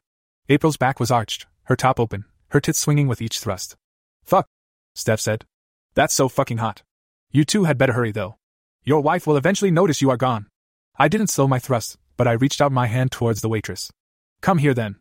April's 0.49 0.77
back 0.77 1.01
was 1.01 1.11
arched, 1.11 1.47
her 1.65 1.77
top 1.77 1.99
open, 1.99 2.25
her 2.49 2.61
tits 2.61 2.79
swinging 2.79 3.07
with 3.09 3.23
each 3.23 3.39
thrust. 3.39 3.77
Fuck, 4.25 4.47
Steph 4.95 5.21
said. 5.21 5.47
That's 5.95 6.15
so 6.15 6.29
fucking 6.29 6.59
hot. 6.59 6.83
You 7.31 7.45
two 7.45 7.65
had 7.65 7.79
better 7.79 7.93
hurry 7.93 8.13
though. 8.13 8.37
Your 8.85 9.01
wife 9.01 9.27
will 9.27 9.37
eventually 9.37 9.71
notice 9.71 10.03
you 10.03 10.11
are 10.11 10.17
gone. 10.17 10.47
I 10.99 11.09
didn't 11.09 11.29
slow 11.29 11.47
my 11.47 11.59
thrust, 11.59 11.99
but 12.17 12.27
I 12.27 12.33
reached 12.33 12.61
out 12.61 12.73
my 12.73 12.87
hand 12.87 13.13
towards 13.13 13.41
the 13.41 13.49
waitress. 13.49 13.91
Come 14.41 14.59
here 14.59 14.75
then, 14.75 14.97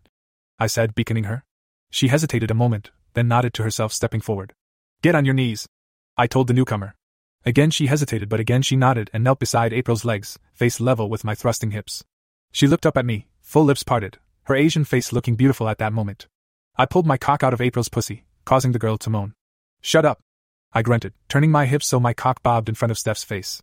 I 0.60 0.68
said, 0.68 0.94
beaconing 0.94 1.24
her. 1.26 1.44
She 1.90 2.10
hesitated 2.10 2.52
a 2.52 2.56
moment, 2.56 2.92
then 3.14 3.28
nodded 3.28 3.54
to 3.56 3.64
herself, 3.64 3.92
stepping 3.92 4.22
forward. 4.22 4.54
Get 5.02 5.16
on 5.16 5.26
your 5.26 5.34
knees, 5.34 5.68
I 6.18 6.28
told 6.28 6.48
the 6.48 6.54
newcomer. 6.54 6.96
Again 7.46 7.72
she 7.72 7.88
hesitated, 7.88 8.30
but 8.30 8.40
again 8.40 8.62
she 8.62 8.76
nodded 8.76 9.10
and 9.14 9.24
knelt 9.24 9.40
beside 9.40 9.74
April's 9.74 10.06
legs, 10.06 10.38
face 10.54 10.80
level 10.80 11.10
with 11.10 11.24
my 11.24 11.34
thrusting 11.34 11.72
hips. 11.72 12.04
She 12.52 12.68
looked 12.68 12.86
up 12.86 12.98
at 12.98 13.06
me, 13.06 13.28
full 13.42 13.64
lips 13.64 13.84
parted, 13.84 14.20
her 14.44 14.56
Asian 14.56 14.84
face 14.84 15.12
looking 15.12 15.36
beautiful 15.36 15.68
at 15.68 15.80
that 15.80 15.94
moment. 15.94 16.28
I 16.76 16.86
pulled 16.86 17.08
my 17.08 17.18
cock 17.18 17.44
out 17.44 17.54
of 17.54 17.62
April's 17.62 17.90
pussy, 17.90 18.26
causing 18.46 18.72
the 18.72 18.80
girl 18.80 18.98
to 19.00 19.10
moan. 19.10 19.34
Shut 19.82 20.06
up! 20.06 20.20
I 20.74 20.82
grunted, 20.82 21.14
turning 21.28 21.52
my 21.52 21.66
hips 21.66 21.88
so 21.88 22.00
my 22.00 22.14
cock 22.14 22.42
bobbed 22.44 22.70
in 22.70 22.76
front 22.76 22.92
of 22.92 22.98
Steph's 22.98 23.24
face. 23.24 23.62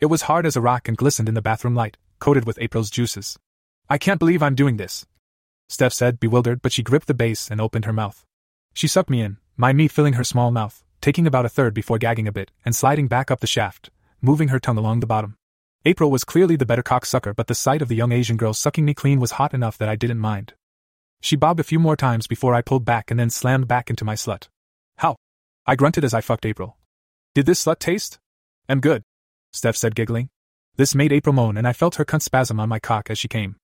It 0.00 0.06
was 0.06 0.22
hard 0.22 0.46
as 0.46 0.56
a 0.56 0.60
rock 0.60 0.88
and 0.88 0.96
glistened 0.96 1.28
in 1.28 1.34
the 1.34 1.42
bathroom 1.42 1.74
light, 1.74 1.96
coated 2.18 2.44
with 2.44 2.58
April's 2.60 2.90
juices. 2.90 3.38
I 3.88 3.98
can't 3.98 4.18
believe 4.18 4.42
I'm 4.42 4.54
doing 4.54 4.76
this, 4.76 5.06
Steph 5.70 5.92
said, 5.92 6.18
bewildered, 6.18 6.62
but 6.62 6.72
she 6.72 6.82
gripped 6.82 7.06
the 7.06 7.14
base 7.14 7.48
and 7.48 7.60
opened 7.60 7.84
her 7.84 7.92
mouth. 7.92 8.26
She 8.74 8.88
sucked 8.88 9.08
me 9.08 9.20
in, 9.20 9.36
my 9.56 9.72
meat 9.72 9.92
filling 9.92 10.14
her 10.14 10.24
small 10.24 10.50
mouth, 10.50 10.82
taking 11.00 11.28
about 11.28 11.44
a 11.44 11.48
third 11.48 11.74
before 11.74 11.96
gagging 11.96 12.26
a 12.26 12.32
bit 12.32 12.50
and 12.64 12.74
sliding 12.74 13.06
back 13.06 13.30
up 13.30 13.38
the 13.38 13.46
shaft, 13.46 13.88
moving 14.20 14.48
her 14.48 14.58
tongue 14.58 14.78
along 14.78 14.98
the 14.98 15.06
bottom. 15.06 15.36
April 15.84 16.10
was 16.10 16.24
clearly 16.24 16.56
the 16.56 16.66
better 16.66 16.82
cocksucker, 16.82 17.36
but 17.36 17.46
the 17.46 17.54
sight 17.54 17.82
of 17.82 17.88
the 17.88 17.94
young 17.94 18.10
Asian 18.10 18.36
girl 18.36 18.52
sucking 18.52 18.84
me 18.84 18.94
clean 18.94 19.20
was 19.20 19.32
hot 19.32 19.54
enough 19.54 19.78
that 19.78 19.88
I 19.88 19.94
didn't 19.94 20.18
mind. 20.18 20.54
She 21.20 21.36
bobbed 21.36 21.60
a 21.60 21.64
few 21.64 21.78
more 21.78 21.96
times 21.96 22.26
before 22.26 22.52
I 22.52 22.62
pulled 22.62 22.84
back 22.84 23.12
and 23.12 23.20
then 23.20 23.30
slammed 23.30 23.68
back 23.68 23.90
into 23.90 24.04
my 24.04 24.16
slut. 24.16 24.48
I 25.66 25.76
grunted 25.76 26.04
as 26.04 26.14
I 26.14 26.20
fucked 26.20 26.46
April. 26.46 26.76
Did 27.34 27.46
this 27.46 27.64
slut 27.64 27.78
taste? 27.78 28.18
I'm 28.68 28.80
good, 28.80 29.02
Steph 29.52 29.76
said, 29.76 29.94
giggling. 29.94 30.28
This 30.76 30.94
made 30.94 31.12
April 31.12 31.32
moan, 31.32 31.56
and 31.56 31.66
I 31.66 31.72
felt 31.72 31.96
her 31.96 32.04
cunt 32.04 32.22
spasm 32.22 32.58
on 32.58 32.68
my 32.68 32.78
cock 32.78 33.10
as 33.10 33.18
she 33.18 33.28
came. 33.28 33.56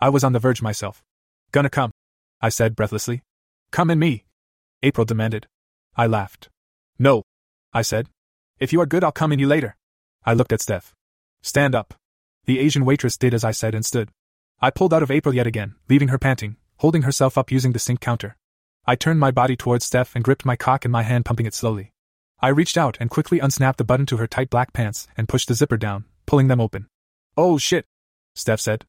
I 0.00 0.08
was 0.08 0.24
on 0.24 0.32
the 0.32 0.38
verge 0.38 0.62
myself. 0.62 1.02
Gonna 1.52 1.70
come, 1.70 1.92
I 2.40 2.48
said 2.48 2.76
breathlessly. 2.76 3.22
Come 3.70 3.90
in 3.90 3.98
me, 3.98 4.24
April 4.82 5.04
demanded. 5.04 5.46
I 5.96 6.06
laughed. 6.06 6.48
No, 6.98 7.22
I 7.72 7.82
said. 7.82 8.08
If 8.58 8.72
you 8.72 8.80
are 8.80 8.86
good, 8.86 9.04
I'll 9.04 9.12
come 9.12 9.32
in 9.32 9.38
you 9.38 9.46
later. 9.46 9.76
I 10.24 10.34
looked 10.34 10.52
at 10.52 10.60
Steph. 10.60 10.94
Stand 11.42 11.74
up. 11.74 11.94
The 12.44 12.58
Asian 12.58 12.84
waitress 12.84 13.16
did 13.16 13.34
as 13.34 13.44
I 13.44 13.52
said 13.52 13.74
and 13.74 13.84
stood. 13.84 14.10
I 14.60 14.70
pulled 14.70 14.94
out 14.94 15.02
of 15.02 15.10
April 15.10 15.34
yet 15.34 15.46
again, 15.46 15.74
leaving 15.88 16.08
her 16.08 16.18
panting, 16.18 16.56
holding 16.78 17.02
herself 17.02 17.38
up 17.38 17.50
using 17.50 17.72
the 17.72 17.78
sink 17.78 18.00
counter. 18.00 18.36
I 18.86 18.96
turned 18.96 19.18
my 19.18 19.30
body 19.30 19.56
towards 19.56 19.84
Steph 19.84 20.14
and 20.14 20.22
gripped 20.24 20.44
my 20.44 20.56
cock 20.56 20.84
in 20.84 20.90
my 20.90 21.02
hand, 21.02 21.24
pumping 21.24 21.46
it 21.46 21.54
slowly. 21.54 21.92
I 22.40 22.48
reached 22.48 22.76
out 22.76 22.98
and 23.00 23.08
quickly 23.08 23.38
unsnapped 23.38 23.78
the 23.78 23.84
button 23.84 24.04
to 24.06 24.18
her 24.18 24.26
tight 24.26 24.50
black 24.50 24.72
pants 24.74 25.06
and 25.16 25.28
pushed 25.28 25.48
the 25.48 25.54
zipper 25.54 25.78
down, 25.78 26.04
pulling 26.26 26.48
them 26.48 26.60
open. 26.60 26.88
Oh 27.36 27.56
shit, 27.56 27.86
Steph 28.34 28.60
said. 28.60 28.84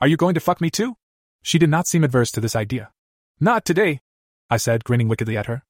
Are 0.00 0.08
you 0.08 0.16
going 0.16 0.34
to 0.34 0.40
fuck 0.40 0.60
me 0.60 0.70
too? 0.70 0.96
She 1.42 1.58
did 1.58 1.70
not 1.70 1.86
seem 1.86 2.02
adverse 2.02 2.32
to 2.32 2.40
this 2.40 2.56
idea. 2.56 2.90
Not 3.38 3.64
today, 3.64 4.00
I 4.50 4.56
said, 4.56 4.84
grinning 4.84 5.08
wickedly 5.08 5.36
at 5.36 5.46
her. 5.46 5.62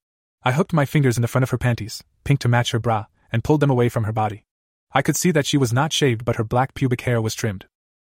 I 0.43 0.53
hooked 0.53 0.73
my 0.73 0.85
fingers 0.85 1.17
in 1.17 1.21
the 1.21 1.27
front 1.27 1.43
of 1.43 1.51
her 1.51 1.57
panties, 1.57 2.03
pink 2.23 2.39
to 2.39 2.49
match 2.49 2.71
her 2.71 2.79
bra, 2.79 3.05
and 3.31 3.43
pulled 3.43 3.59
them 3.59 3.69
away 3.69 3.89
from 3.89 4.05
her 4.05 4.11
body. 4.11 4.45
I 4.91 5.03
could 5.03 5.15
see 5.15 5.29
that 5.31 5.45
she 5.45 5.57
was 5.57 5.71
not 5.71 5.93
shaved, 5.93 6.25
but 6.25 6.37
her 6.37 6.43
black 6.43 6.73
pubic 6.73 7.01
hair 7.01 7.21
was 7.21 7.35
trimmed. 7.35 7.65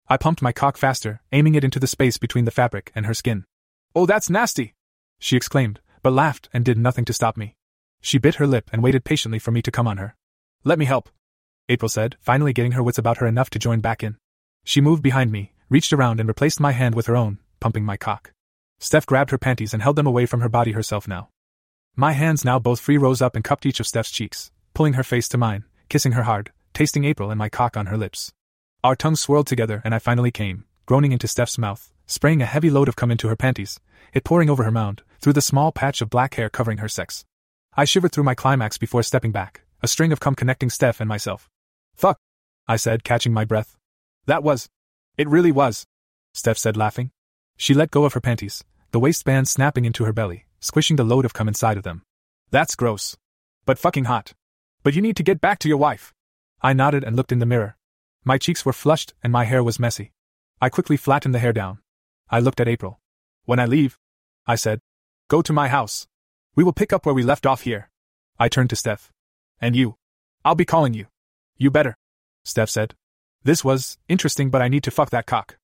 I 0.07 0.17
pumped 0.17 0.41
my 0.41 0.51
cock 0.51 0.77
faster, 0.77 1.21
aiming 1.31 1.55
it 1.55 1.63
into 1.63 1.79
the 1.79 1.87
space 1.87 2.17
between 2.17 2.45
the 2.45 2.51
fabric 2.51 2.91
and 2.95 3.05
her 3.05 3.13
skin. 3.13 3.45
Oh, 3.95 4.05
that's 4.05 4.29
nasty! 4.29 4.73
She 5.23 5.37
exclaimed, 5.37 5.79
but 6.01 6.11
laughed 6.11 6.49
and 6.51 6.65
did 6.65 6.77
nothing 6.77 7.05
to 7.05 7.13
stop 7.13 7.37
me. 7.37 7.55
She 8.01 8.17
bit 8.17 8.35
her 8.35 8.45
lip 8.45 8.69
and 8.73 8.83
waited 8.83 9.05
patiently 9.05 9.39
for 9.39 9.51
me 9.51 9.61
to 9.61 9.71
come 9.71 9.87
on 9.87 9.95
her. 9.95 10.17
Let 10.65 10.77
me 10.77 10.83
help. 10.83 11.07
April 11.69 11.87
said, 11.87 12.17
finally 12.19 12.51
getting 12.51 12.73
her 12.73 12.83
wits 12.83 12.97
about 12.97 13.19
her 13.19 13.25
enough 13.25 13.49
to 13.51 13.57
join 13.57 13.79
back 13.79 14.03
in. 14.03 14.17
She 14.65 14.81
moved 14.81 15.01
behind 15.01 15.31
me, 15.31 15.53
reached 15.69 15.93
around 15.93 16.19
and 16.19 16.27
replaced 16.27 16.59
my 16.59 16.73
hand 16.73 16.93
with 16.93 17.05
her 17.05 17.15
own, 17.15 17.39
pumping 17.61 17.85
my 17.85 17.95
cock. 17.95 18.33
Steph 18.79 19.05
grabbed 19.05 19.31
her 19.31 19.37
panties 19.37 19.73
and 19.73 19.81
held 19.81 19.95
them 19.95 20.07
away 20.07 20.25
from 20.25 20.41
her 20.41 20.49
body 20.49 20.73
herself 20.73 21.07
now. 21.07 21.29
My 21.95 22.11
hands 22.11 22.43
now 22.43 22.59
both 22.59 22.81
free 22.81 22.97
rose 22.97 23.21
up 23.21 23.33
and 23.33 23.45
cupped 23.45 23.65
each 23.65 23.79
of 23.79 23.87
Steph's 23.87 24.11
cheeks, 24.11 24.51
pulling 24.73 24.95
her 24.95 25.03
face 25.03 25.29
to 25.29 25.37
mine, 25.37 25.63
kissing 25.87 26.11
her 26.11 26.23
hard, 26.23 26.51
tasting 26.73 27.05
April 27.05 27.31
and 27.31 27.39
my 27.39 27.47
cock 27.47 27.77
on 27.77 27.85
her 27.85 27.97
lips. 27.97 28.33
Our 28.83 28.97
tongues 28.97 29.21
swirled 29.21 29.47
together 29.47 29.81
and 29.85 29.95
I 29.95 29.99
finally 29.99 30.31
came, 30.31 30.65
groaning 30.85 31.13
into 31.13 31.29
Steph's 31.29 31.57
mouth, 31.57 31.93
spraying 32.13 32.41
a 32.41 32.45
heavy 32.45 32.69
load 32.69 32.87
of 32.87 32.95
cum 32.95 33.09
into 33.09 33.27
her 33.27 33.35
panties, 33.35 33.79
it 34.13 34.23
pouring 34.23 34.49
over 34.49 34.63
her 34.63 34.71
mound, 34.71 35.01
through 35.19 35.33
the 35.33 35.41
small 35.41 35.71
patch 35.71 35.99
of 35.99 36.09
black 36.09 36.35
hair 36.35 36.49
covering 36.49 36.77
her 36.77 36.87
sex. 36.87 37.25
I 37.75 37.85
shivered 37.85 38.11
through 38.11 38.23
my 38.23 38.35
climax 38.35 38.77
before 38.77 39.01
stepping 39.01 39.31
back, 39.31 39.63
a 39.81 39.87
string 39.87 40.11
of 40.11 40.19
cum 40.19 40.35
connecting 40.35 40.69
Steph 40.69 40.99
and 40.99 41.09
myself. 41.09 41.49
Fuck, 41.95 42.19
I 42.67 42.75
said, 42.75 43.03
catching 43.03 43.33
my 43.33 43.45
breath. 43.45 43.75
That 44.27 44.43
was. 44.43 44.69
It 45.17 45.27
really 45.27 45.51
was, 45.51 45.87
Steph 46.33 46.57
said, 46.57 46.77
laughing. 46.77 47.11
She 47.57 47.73
let 47.73 47.91
go 47.91 48.05
of 48.05 48.13
her 48.13 48.21
panties, 48.21 48.63
the 48.91 48.99
waistband 48.99 49.47
snapping 49.47 49.85
into 49.85 50.03
her 50.03 50.13
belly, 50.13 50.45
squishing 50.59 50.97
the 50.97 51.03
load 51.03 51.25
of 51.25 51.33
cum 51.33 51.47
inside 51.47 51.77
of 51.77 51.83
them. 51.83 52.03
That's 52.51 52.75
gross. 52.75 53.17
But 53.65 53.79
fucking 53.79 54.05
hot. 54.05 54.33
But 54.83 54.93
you 54.93 55.01
need 55.01 55.17
to 55.17 55.23
get 55.23 55.41
back 55.41 55.57
to 55.59 55.67
your 55.67 55.77
wife. 55.77 56.13
I 56.61 56.73
nodded 56.73 57.03
and 57.03 57.15
looked 57.15 57.31
in 57.31 57.39
the 57.39 57.45
mirror. 57.45 57.75
My 58.23 58.37
cheeks 58.37 58.65
were 58.65 58.73
flushed 58.73 59.13
and 59.23 59.33
my 59.33 59.45
hair 59.45 59.63
was 59.63 59.79
messy. 59.79 60.11
I 60.61 60.69
quickly 60.69 60.95
flattened 60.95 61.33
the 61.33 61.39
hair 61.39 61.53
down. 61.53 61.79
I 62.33 62.39
looked 62.39 62.59
at 62.59 62.67
April. 62.67 62.99
When 63.45 63.59
I 63.59 63.67
leave, 63.67 63.99
I 64.47 64.55
said, 64.55 64.79
go 65.27 65.43
to 65.43 65.53
my 65.53 65.67
house. 65.67 66.07
We 66.55 66.63
will 66.63 66.73
pick 66.73 66.91
up 66.91 67.05
where 67.05 67.13
we 67.13 67.21
left 67.21 67.45
off 67.45 67.61
here. 67.61 67.91
I 68.39 68.49
turned 68.49 68.71
to 68.71 68.75
Steph. 68.75 69.11
And 69.61 69.75
you. 69.75 69.97
I'll 70.43 70.55
be 70.55 70.65
calling 70.65 70.95
you. 70.95 71.05
You 71.57 71.69
better. 71.69 71.95
Steph 72.43 72.71
said. 72.71 72.95
This 73.43 73.63
was 73.63 73.99
interesting, 74.09 74.49
but 74.49 74.63
I 74.63 74.67
need 74.67 74.83
to 74.85 74.89
fuck 74.89 75.11
that 75.11 75.27
cock. 75.27 75.57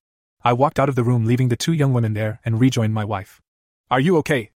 I 0.44 0.54
walked 0.54 0.80
out 0.80 0.90
of 0.90 0.96
the 0.96 1.04
room, 1.04 1.26
leaving 1.26 1.50
the 1.50 1.58
two 1.58 1.74
young 1.74 1.92
women 1.92 2.14
there, 2.14 2.40
and 2.46 2.62
rejoined 2.62 2.94
my 2.94 3.04
wife. 3.04 3.42
Are 3.90 4.00
you 4.00 4.16
okay? 4.18 4.52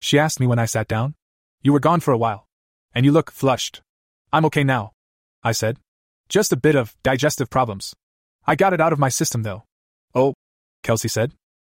She 0.00 0.18
asked 0.18 0.40
me 0.40 0.46
when 0.46 0.58
I 0.58 0.64
sat 0.64 0.88
down. 0.88 1.16
You 1.60 1.74
were 1.74 1.80
gone 1.80 2.00
for 2.00 2.12
a 2.12 2.22
while. 2.24 2.46
And 2.94 3.04
you 3.04 3.12
look 3.12 3.30
flushed. 3.30 3.82
I'm 4.32 4.46
okay 4.46 4.64
now. 4.64 4.92
I 5.44 5.52
said. 5.52 5.76
Just 6.30 6.50
a 6.50 6.56
bit 6.56 6.76
of 6.76 6.96
digestive 7.02 7.50
problems. 7.50 7.94
I 8.46 8.56
got 8.56 8.72
it 8.72 8.80
out 8.80 8.94
of 8.94 8.98
my 8.98 9.10
system, 9.10 9.42
though. 9.42 9.64
Oh, 10.14 10.32
Kelsey 10.82 11.08
said. 11.08 11.34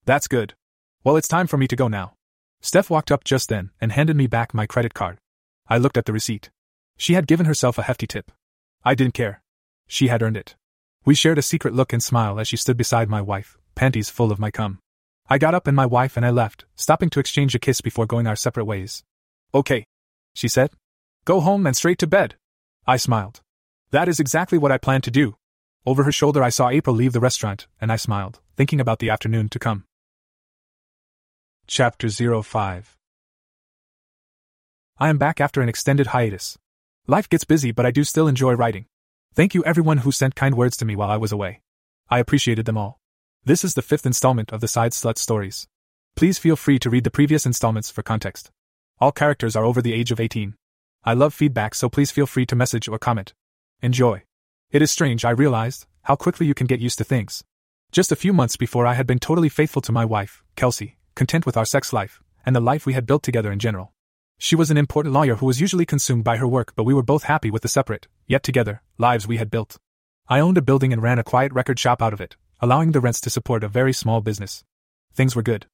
That's 0.10 0.28
good. 0.28 0.56
Well, 1.04 1.18
it's 1.18 1.28
time 1.28 1.46
for 1.46 1.58
me 1.58 1.68
to 1.68 1.76
go 1.76 1.88
now. 1.88 2.16
Steph 2.62 2.90
walked 2.90 3.12
up 3.12 3.24
just 3.24 3.48
then 3.48 3.70
and 3.80 3.92
handed 3.92 4.16
me 4.16 4.26
back 4.26 4.56
my 4.56 4.66
credit 4.66 4.96
card. 4.96 5.20
I 5.68 5.78
looked 5.78 5.98
at 5.98 6.06
the 6.06 6.14
receipt. 6.14 6.50
She 6.98 7.14
had 7.14 7.28
given 7.28 7.46
herself 7.46 7.78
a 7.78 7.84
hefty 7.84 8.08
tip. 8.08 8.32
I 8.84 8.96
didn't 8.96 9.14
care. 9.14 9.44
She 9.86 10.08
had 10.08 10.24
earned 10.24 10.36
it. 10.36 10.56
We 11.06 11.14
shared 11.14 11.38
a 11.38 11.44
secret 11.44 11.76
look 11.76 11.94
and 11.94 12.02
smile 12.02 12.40
as 12.40 12.48
she 12.48 12.58
stood 12.58 12.76
beside 12.76 13.08
my 13.08 13.22
wife, 13.22 13.56
panties 13.76 14.10
full 14.10 14.32
of 14.32 14.40
my 14.40 14.50
cum. 14.50 14.80
I 15.30 15.38
got 15.38 15.54
up 15.54 15.68
and 15.68 15.76
my 15.76 15.86
wife 15.86 16.18
and 16.18 16.26
I 16.26 16.32
left, 16.32 16.66
stopping 16.76 17.12
to 17.12 17.20
exchange 17.20 17.54
a 17.54 17.60
kiss 17.60 17.80
before 17.80 18.08
going 18.08 18.26
our 18.26 18.36
separate 18.36 18.66
ways. 18.66 19.04
Okay, 19.54 19.86
she 20.34 20.48
said. 20.48 20.72
Go 21.24 21.40
home 21.40 21.68
and 21.68 21.78
straight 21.78 22.00
to 22.00 22.08
bed. 22.08 22.34
I 22.88 22.98
smiled. 22.98 23.42
That 23.92 24.10
is 24.10 24.20
exactly 24.20 24.58
what 24.58 24.72
I 24.72 24.80
planned 24.80 25.04
to 25.04 25.12
do. 25.12 25.36
Over 25.86 26.06
her 26.06 26.12
shoulder, 26.12 26.42
I 26.42 26.50
saw 26.50 26.70
April 26.70 26.96
leave 26.96 27.14
the 27.14 27.20
restaurant, 27.20 27.68
and 27.80 27.92
I 27.92 27.96
smiled, 27.96 28.40
thinking 28.58 28.82
about 28.82 28.98
the 28.98 29.12
afternoon 29.12 29.50
to 29.50 29.60
come. 29.60 29.86
Chapter 31.72 32.10
05 32.10 32.98
I 34.98 35.08
am 35.08 35.20
back 35.20 35.40
after 35.40 35.62
an 35.62 35.70
extended 35.70 36.08
hiatus. 36.08 36.58
Life 37.06 37.30
gets 37.30 37.44
busy, 37.44 37.72
but 37.72 37.86
I 37.86 37.92
do 37.92 38.04
still 38.04 38.28
enjoy 38.28 38.54
writing. 38.54 38.88
Thank 39.36 39.54
you 39.54 39.64
everyone 39.66 40.00
who 40.00 40.12
sent 40.12 40.34
kind 40.34 40.56
words 40.56 40.78
to 40.78 40.86
me 40.86 40.96
while 40.96 41.12
I 41.12 41.18
was 41.18 41.32
away. 41.32 41.62
I 42.10 42.18
appreciated 42.18 42.66
them 42.66 42.76
all. 42.76 43.00
This 43.46 43.64
is 43.64 43.76
the 43.76 43.84
fifth 43.84 44.08
installment 44.08 44.52
of 44.52 44.62
the 44.62 44.68
Side 44.68 44.94
Slut 44.94 45.20
stories. 45.20 45.68
Please 46.16 46.40
feel 46.40 46.56
free 46.56 46.80
to 46.80 46.90
read 46.90 47.04
the 47.04 47.12
previous 47.12 47.46
installments 47.46 47.92
for 47.92 48.02
context. 48.02 48.50
All 49.00 49.12
characters 49.12 49.56
are 49.56 49.64
over 49.64 49.80
the 49.80 49.94
age 49.94 50.12
of 50.12 50.20
18. 50.20 50.56
I 51.04 51.14
love 51.14 51.36
feedback, 51.36 51.76
so 51.76 51.88
please 51.88 52.10
feel 52.10 52.26
free 52.26 52.48
to 52.48 52.56
message 52.56 52.88
or 52.88 52.98
comment. 52.98 53.36
Enjoy. 53.84 54.24
It 54.72 54.82
is 54.82 54.90
strange, 54.90 55.24
I 55.24 55.30
realized, 55.30 55.86
how 56.02 56.16
quickly 56.16 56.48
you 56.48 56.56
can 56.56 56.66
get 56.66 56.80
used 56.80 56.98
to 56.98 57.04
things. 57.04 57.44
Just 57.92 58.12
a 58.12 58.16
few 58.16 58.34
months 58.34 58.58
before, 58.58 58.88
I 58.88 58.96
had 58.96 59.06
been 59.06 59.20
totally 59.20 59.50
faithful 59.50 59.84
to 59.84 59.92
my 59.92 60.04
wife, 60.04 60.42
Kelsey, 60.56 60.98
content 61.20 61.46
with 61.46 61.58
our 61.58 61.66
sex 61.66 61.92
life, 61.92 62.24
and 62.46 62.56
the 62.56 62.62
life 62.62 62.86
we 62.86 62.94
had 62.94 63.06
built 63.06 63.24
together 63.24 63.52
in 63.52 63.60
general. 63.60 63.92
She 64.38 64.56
was 64.56 64.72
an 64.72 64.78
important 64.78 65.14
lawyer 65.14 65.36
who 65.36 65.48
was 65.48 65.60
usually 65.60 65.86
consumed 65.86 66.24
by 66.24 66.38
her 66.38 66.48
work, 66.48 66.72
but 66.78 66.86
we 66.86 66.94
were 66.94 67.04
both 67.04 67.24
happy 67.24 67.52
with 67.52 67.62
the 67.62 67.68
separate, 67.68 68.08
yet 68.26 68.42
together, 68.42 68.82
lives 68.98 69.28
we 69.28 69.36
had 69.36 69.52
built. 69.52 69.76
I 70.30 70.40
owned 70.40 70.58
a 70.58 70.62
building 70.62 70.94
and 70.94 71.02
ran 71.02 71.20
a 71.20 71.26
quiet 71.26 71.52
record 71.52 71.78
shop 71.78 72.02
out 72.02 72.14
of 72.14 72.22
it, 72.22 72.38
allowing 72.62 72.94
the 72.94 73.02
rents 73.02 73.20
to 73.20 73.30
support 73.30 73.66
a 73.66 73.68
very 73.68 73.92
small 73.92 74.22
business. 74.22 74.64
Things 75.14 75.36
were 75.36 75.42
good. 75.42 75.66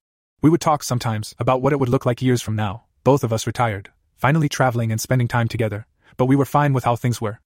We 0.41 0.49
would 0.49 0.61
talk 0.61 0.81
sometimes 0.81 1.35
about 1.37 1.61
what 1.61 1.73
it 1.73 1.79
would 1.79 1.89
look 1.89 2.07
like 2.07 2.23
years 2.23 2.41
from 2.41 2.55
now, 2.55 2.85
both 3.03 3.23
of 3.23 3.31
us 3.31 3.45
retired, 3.45 3.91
finally 4.15 4.49
traveling 4.49 4.91
and 4.91 4.99
spending 4.99 5.27
time 5.27 5.47
together, 5.47 5.85
but 6.17 6.25
we 6.25 6.35
were 6.35 6.45
fine 6.45 6.73
with 6.73 6.85
how 6.85 6.95
things 6.95 7.21
were. 7.21 7.39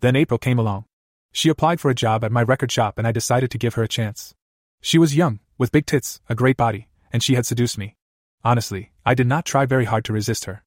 Then 0.00 0.14
April 0.14 0.36
came 0.36 0.58
along. 0.58 0.84
She 1.32 1.48
applied 1.48 1.80
for 1.80 1.90
a 1.90 1.94
job 1.94 2.22
at 2.22 2.32
my 2.32 2.42
record 2.42 2.70
shop 2.70 2.98
and 2.98 3.06
I 3.06 3.12
decided 3.12 3.50
to 3.50 3.58
give 3.64 3.76
her 3.76 3.82
a 3.82 3.88
chance. 3.88 4.34
She 4.82 4.98
was 4.98 5.16
young, 5.16 5.40
with 5.56 5.72
big 5.72 5.86
tits, 5.86 6.20
a 6.28 6.34
great 6.34 6.58
body, 6.58 6.88
and 7.16 7.22
she 7.22 7.34
had 7.34 7.46
seduced 7.46 7.78
me. 7.78 7.96
Honestly, 8.44 8.92
I 9.06 9.14
did 9.14 9.26
not 9.26 9.46
try 9.46 9.64
very 9.64 9.86
hard 9.86 10.04
to 10.04 10.12
resist 10.12 10.44
her. 10.44 10.62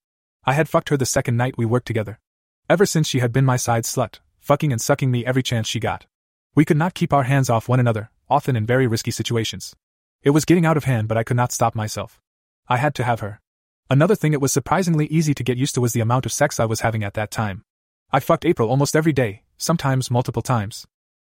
I 0.46 0.54
had 0.54 0.68
fucked 0.68 0.90
her 0.90 0.98
the 0.98 1.06
second 1.06 1.38
night 1.38 1.60
we 1.60 1.64
worked 1.64 1.86
together. 1.86 2.18
Ever 2.68 2.88
since 2.88 3.08
she 3.08 3.20
had 3.20 3.32
been 3.32 3.46
my 3.46 3.56
side 3.56 3.84
slut, 3.84 4.18
fucking 4.40 4.72
and 4.72 4.82
sucking 4.82 5.12
me 5.12 5.24
every 5.24 5.44
chance 5.44 5.68
she 5.68 5.80
got. 5.80 6.08
We 6.56 6.66
could 6.66 6.76
not 6.76 6.96
keep 6.96 7.14
our 7.14 7.26
hands 7.26 7.52
off 7.52 7.70
one 7.70 7.80
another, 7.80 8.10
often 8.32 8.56
in 8.56 8.66
very 8.66 8.88
risky 8.88 9.12
situations. 9.12 9.76
It 10.24 10.32
was 10.32 10.44
getting 10.44 10.66
out 10.66 10.76
of 10.76 10.86
hand, 10.86 11.08
but 11.08 11.20
I 11.20 11.24
could 11.24 11.38
not 11.38 11.52
stop 11.52 11.76
myself. 11.76 12.20
I 12.68 12.78
had 12.78 12.96
to 12.96 13.04
have 13.04 13.20
her. 13.20 13.42
Another 13.92 14.16
thing 14.16 14.34
it 14.34 14.42
was 14.42 14.52
surprisingly 14.52 15.06
easy 15.06 15.36
to 15.36 15.44
get 15.44 15.60
used 15.60 15.76
to 15.76 15.82
was 15.82 15.94
the 15.94 16.02
amount 16.02 16.26
of 16.26 16.32
sex 16.32 16.60
I 16.60 16.66
was 16.66 16.82
having 16.82 17.04
at 17.04 17.14
that 17.14 17.30
time. 17.30 17.62
I 18.12 18.20
fucked 18.20 18.44
April 18.44 18.70
almost 18.70 18.96
every 18.96 19.14
day, 19.14 19.44
sometimes 19.60 20.10
multiple 20.10 20.42
times. 20.42 20.88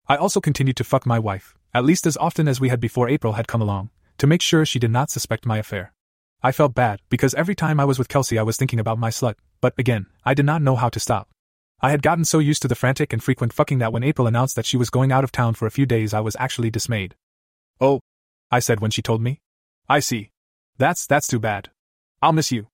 I 0.09 0.17
also 0.17 0.41
continued 0.41 0.79
to 0.79 0.85
fuck 0.85 1.05
my 1.05 1.19
wife, 1.19 1.59
at 1.75 1.85
least 1.85 2.07
as 2.07 2.17
often 2.17 2.49
as 2.49 2.59
we 2.59 2.71
had 2.71 2.81
before 2.81 3.07
April 3.11 3.35
had 3.35 3.49
come 3.49 3.61
along, 3.61 3.91
to 4.21 4.27
make 4.27 4.43
sure 4.43 4.67
she 4.67 4.79
did 4.79 4.91
not 4.91 5.11
suspect 5.11 5.47
my 5.47 5.57
affair. 5.57 5.95
I 6.43 6.53
felt 6.53 6.75
bad, 6.75 7.01
because 7.09 7.33
every 7.35 7.55
time 7.55 7.81
I 7.81 7.87
was 7.87 7.99
with 7.99 8.09
Kelsey 8.09 8.39
I 8.39 8.43
was 8.43 8.59
thinking 8.59 8.79
about 8.79 8.99
my 8.99 9.09
slut, 9.09 9.37
but 9.63 9.73
again, 9.79 10.07
I 10.27 10.35
did 10.35 10.45
not 10.45 10.61
know 10.61 10.77
how 10.77 10.91
to 10.91 11.01
stop. 11.01 11.31
I 11.81 11.91
had 11.91 12.03
gotten 12.03 12.27
so 12.27 12.39
used 12.39 12.61
to 12.63 12.69
the 12.69 12.75
frantic 12.75 13.15
and 13.15 13.23
frequent 13.23 13.55
fucking 13.55 13.79
that 13.79 13.95
when 13.95 14.03
April 14.03 14.27
announced 14.27 14.57
that 14.57 14.67
she 14.67 14.77
was 14.77 14.91
going 14.91 15.11
out 15.11 15.25
of 15.25 15.33
town 15.33 15.55
for 15.55 15.67
a 15.67 15.71
few 15.71 15.87
days 15.87 16.13
I 16.13 16.21
was 16.21 16.37
actually 16.39 16.71
dismayed. 16.71 17.15
Oh, 17.81 18.01
I 18.51 18.59
said 18.59 18.81
when 18.81 18.91
she 18.91 19.01
told 19.01 19.23
me. 19.23 19.41
I 19.89 20.01
see. 20.01 20.33
That's, 20.77 21.07
that's 21.07 21.27
too 21.27 21.39
bad. 21.39 21.71
I'll 22.21 22.35
miss 22.35 22.53
you. 22.53 22.67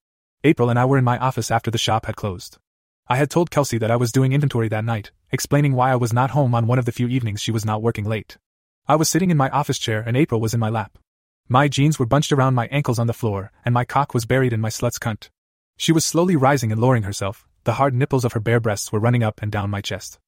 April 0.42 0.68
and 0.68 0.80
I 0.80 0.84
were 0.84 0.98
in 0.98 1.04
my 1.04 1.16
office 1.18 1.52
after 1.52 1.70
the 1.70 1.78
shop 1.78 2.06
had 2.06 2.16
closed. 2.16 2.58
I 3.06 3.18
had 3.18 3.30
told 3.30 3.52
Kelsey 3.52 3.78
that 3.78 3.90
I 3.92 3.96
was 3.96 4.10
doing 4.10 4.32
inventory 4.32 4.68
that 4.70 4.84
night, 4.84 5.12
explaining 5.30 5.74
why 5.74 5.92
I 5.92 5.96
was 5.96 6.12
not 6.12 6.30
home 6.30 6.56
on 6.56 6.66
one 6.66 6.80
of 6.80 6.86
the 6.86 6.92
few 6.92 7.06
evenings 7.06 7.40
she 7.40 7.52
was 7.52 7.64
not 7.64 7.82
working 7.82 8.04
late. 8.04 8.36
I 8.88 8.96
was 8.96 9.08
sitting 9.08 9.30
in 9.30 9.36
my 9.36 9.48
office 9.50 9.78
chair 9.78 10.02
and 10.04 10.16
April 10.16 10.40
was 10.40 10.52
in 10.52 10.58
my 10.58 10.70
lap. 10.70 10.98
My 11.48 11.68
jeans 11.68 11.98
were 11.98 12.06
bunched 12.06 12.32
around 12.32 12.54
my 12.54 12.66
ankles 12.72 12.98
on 12.98 13.06
the 13.06 13.12
floor, 13.12 13.52
and 13.64 13.72
my 13.72 13.84
cock 13.84 14.12
was 14.12 14.24
buried 14.24 14.52
in 14.52 14.60
my 14.60 14.68
slut's 14.68 14.98
cunt. 14.98 15.28
She 15.76 15.92
was 15.92 16.04
slowly 16.04 16.34
rising 16.34 16.72
and 16.72 16.80
lowering 16.80 17.04
herself, 17.04 17.46
the 17.62 17.74
hard 17.74 17.94
nipples 17.94 18.24
of 18.24 18.32
her 18.32 18.40
bare 18.40 18.58
breasts 18.58 18.90
were 18.90 18.98
running 18.98 19.22
up 19.22 19.40
and 19.40 19.52
down 19.52 19.70
my 19.70 19.80
chest. 19.80 20.18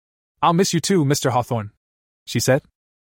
I'll 0.40 0.52
miss 0.52 0.72
you 0.72 0.78
too, 0.78 1.04
Mr. 1.04 1.30
Hawthorne, 1.30 1.72
she 2.24 2.38
said. 2.38 2.62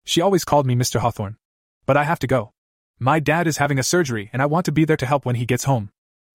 She 0.06 0.22
always 0.22 0.46
called 0.46 0.66
me 0.66 0.74
Mr. 0.74 1.00
Hawthorne. 1.00 1.36
But 1.84 1.98
I 1.98 2.04
have 2.04 2.18
to 2.20 2.26
go. 2.26 2.52
My 2.98 3.20
dad 3.20 3.46
is 3.46 3.58
having 3.58 3.78
a 3.78 3.82
surgery, 3.82 4.30
and 4.32 4.40
I 4.40 4.46
want 4.46 4.64
to 4.66 4.72
be 4.72 4.86
there 4.86 4.96
to 4.96 5.06
help 5.06 5.26
when 5.26 5.36
he 5.36 5.44
gets 5.44 5.64
home. 5.64 5.90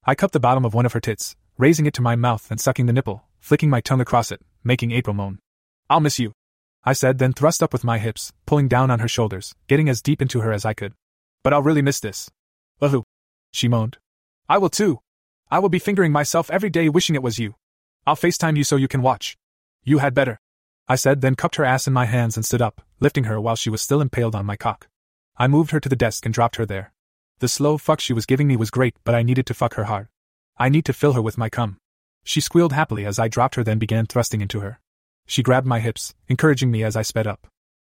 I 0.06 0.14
cupped 0.14 0.34
the 0.34 0.40
bottom 0.40 0.66
of 0.66 0.76
one 0.76 0.86
of 0.86 0.94
her 0.94 1.00
tits, 1.00 1.36
raising 1.58 1.88
it 1.88 1.94
to 1.96 2.04
my 2.04 2.16
mouth 2.16 2.52
and 2.52 2.60
sucking 2.60 2.86
the 2.86 2.94
nipple, 2.94 3.24
flicking 3.40 3.72
my 3.72 3.82
tongue 3.82 4.02
across 4.02 4.32
it, 4.32 4.42
making 4.64 4.92
April 4.92 5.16
moan. 5.16 5.40
I'll 5.90 6.02
miss 6.02 6.20
you. 6.20 6.34
I 6.84 6.94
said, 6.94 7.18
then 7.18 7.34
thrust 7.34 7.64
up 7.64 7.74
with 7.74 7.84
my 7.84 7.98
hips, 7.98 8.32
pulling 8.46 8.68
down 8.68 8.92
on 8.92 9.00
her 9.00 9.08
shoulders, 9.08 9.56
getting 9.68 9.90
as 9.90 10.02
deep 10.04 10.22
into 10.22 10.42
her 10.42 10.54
as 10.54 10.66
I 10.66 10.74
could. 10.74 10.94
But 11.44 11.54
I'll 11.54 11.62
really 11.62 11.82
miss 11.82 12.00
this. 12.00 12.30
Wahoo! 12.80 13.04
She 13.52 13.68
moaned. 13.68 13.98
I 14.50 14.58
will 14.58 14.70
too. 14.70 15.00
I 15.52 15.60
will 15.60 15.70
be 15.70 15.80
fingering 15.80 16.12
myself 16.12 16.50
every 16.50 16.70
day 16.70 16.90
wishing 16.90 17.16
it 17.16 17.24
was 17.24 17.38
you. 17.38 17.56
I'll 18.08 18.16
FaceTime 18.16 18.58
you 18.58 18.64
so 18.64 18.76
you 18.76 18.88
can 18.88 19.02
watch. 19.02 19.38
You 19.84 20.00
had 20.00 20.14
better. 20.14 20.40
I 20.88 20.96
said, 20.96 21.22
then 21.22 21.36
cupped 21.36 21.56
her 21.58 21.66
ass 21.66 21.88
in 21.88 21.94
my 21.94 22.06
hands 22.06 22.36
and 22.36 22.46
stood 22.46 22.62
up, 22.62 22.82
lifting 23.00 23.26
her 23.26 23.40
while 23.40 23.56
she 23.56 23.70
was 23.70 23.82
still 23.82 24.02
impaled 24.02 24.36
on 24.36 24.46
my 24.46 24.56
cock. 24.56 24.88
I 25.38 25.48
moved 25.48 25.72
her 25.72 25.80
to 25.80 25.90
the 25.90 25.96
desk 25.96 26.26
and 26.26 26.34
dropped 26.34 26.56
her 26.58 26.66
there. 26.66 26.94
The 27.40 27.48
slow 27.48 27.78
fuck 27.78 28.00
she 28.00 28.14
was 28.14 28.26
giving 28.26 28.48
me 28.48 28.56
was 28.56 28.72
great, 28.72 28.96
but 29.04 29.16
I 29.16 29.24
needed 29.24 29.46
to 29.48 29.54
fuck 29.54 29.76
her 29.76 29.86
hard. 29.86 30.08
I 30.58 30.70
need 30.70 30.86
to 30.86 30.94
fill 30.94 31.14
her 31.14 31.22
with 31.22 31.38
my 31.38 31.50
cum. 31.50 31.78
She 32.24 32.42
squealed 32.42 32.74
happily 32.74 33.06
as 33.06 33.20
I 33.20 33.28
dropped 33.28 33.56
her, 33.56 33.64
then 33.64 33.80
began 33.80 34.06
thrusting 34.06 34.42
into 34.42 34.60
her. 34.60 34.80
She 35.26 35.44
grabbed 35.44 35.68
my 35.68 35.80
hips, 35.80 36.14
encouraging 36.28 36.72
me 36.72 36.84
as 36.84 36.96
I 36.96 37.02
sped 37.02 37.28
up. 37.28 37.48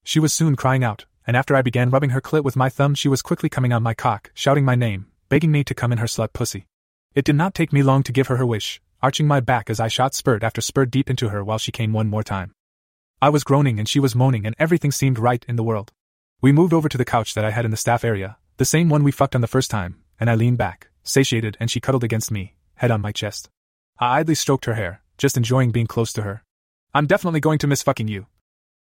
She 0.04 0.20
was 0.20 0.32
soon 0.32 0.56
crying 0.56 0.84
out, 0.84 1.06
and 1.30 1.36
after 1.36 1.54
I 1.54 1.62
began 1.62 1.90
rubbing 1.90 2.10
her 2.10 2.20
clit 2.20 2.42
with 2.42 2.56
my 2.56 2.68
thumb, 2.68 2.92
she 2.92 3.06
was 3.06 3.22
quickly 3.22 3.48
coming 3.48 3.72
on 3.72 3.84
my 3.84 3.94
cock, 3.94 4.32
shouting 4.34 4.64
my 4.64 4.74
name, 4.74 5.06
begging 5.28 5.52
me 5.52 5.62
to 5.62 5.76
come 5.76 5.92
in 5.92 5.98
her 5.98 6.08
slut 6.08 6.32
pussy. 6.32 6.66
It 7.14 7.24
did 7.24 7.36
not 7.36 7.54
take 7.54 7.72
me 7.72 7.84
long 7.84 8.02
to 8.02 8.10
give 8.10 8.26
her 8.26 8.36
her 8.38 8.44
wish. 8.44 8.80
arching 9.00 9.28
my 9.28 9.38
back 9.38 9.70
as 9.70 9.78
I 9.78 9.86
shot 9.86 10.12
spurt 10.12 10.42
after 10.42 10.60
spurt 10.60 10.90
deep 10.90 11.08
into 11.08 11.28
her 11.28 11.44
while 11.44 11.58
she 11.58 11.70
came 11.70 11.92
one 11.92 12.08
more 12.08 12.24
time. 12.24 12.50
I 13.22 13.28
was 13.28 13.44
groaning 13.44 13.78
and 13.78 13.88
she 13.88 14.00
was 14.00 14.16
moaning, 14.16 14.44
and 14.44 14.56
everything 14.58 14.90
seemed 14.90 15.20
right 15.20 15.44
in 15.46 15.54
the 15.54 15.62
world. 15.62 15.92
We 16.40 16.50
moved 16.50 16.72
over 16.72 16.88
to 16.88 16.98
the 16.98 17.04
couch 17.04 17.34
that 17.34 17.44
I 17.44 17.52
had 17.52 17.64
in 17.64 17.70
the 17.70 17.76
staff 17.76 18.04
area, 18.04 18.36
the 18.56 18.64
same 18.64 18.88
one 18.88 19.04
we 19.04 19.12
fucked 19.12 19.36
on 19.36 19.40
the 19.40 19.46
first 19.46 19.70
time, 19.70 20.00
and 20.18 20.28
I 20.28 20.34
leaned 20.34 20.58
back, 20.58 20.88
satiated, 21.04 21.56
and 21.60 21.70
she 21.70 21.78
cuddled 21.78 22.02
against 22.02 22.32
me, 22.32 22.56
head 22.74 22.90
on 22.90 23.00
my 23.00 23.12
chest. 23.12 23.50
I 24.00 24.18
idly 24.18 24.34
stroked 24.34 24.64
her 24.64 24.74
hair, 24.74 25.00
just 25.16 25.36
enjoying 25.36 25.70
being 25.70 25.86
close 25.86 26.12
to 26.14 26.22
her. 26.22 26.42
I'm 26.92 27.06
definitely 27.06 27.38
going 27.38 27.60
to 27.60 27.68
miss 27.68 27.84
fucking 27.84 28.08
you. 28.08 28.26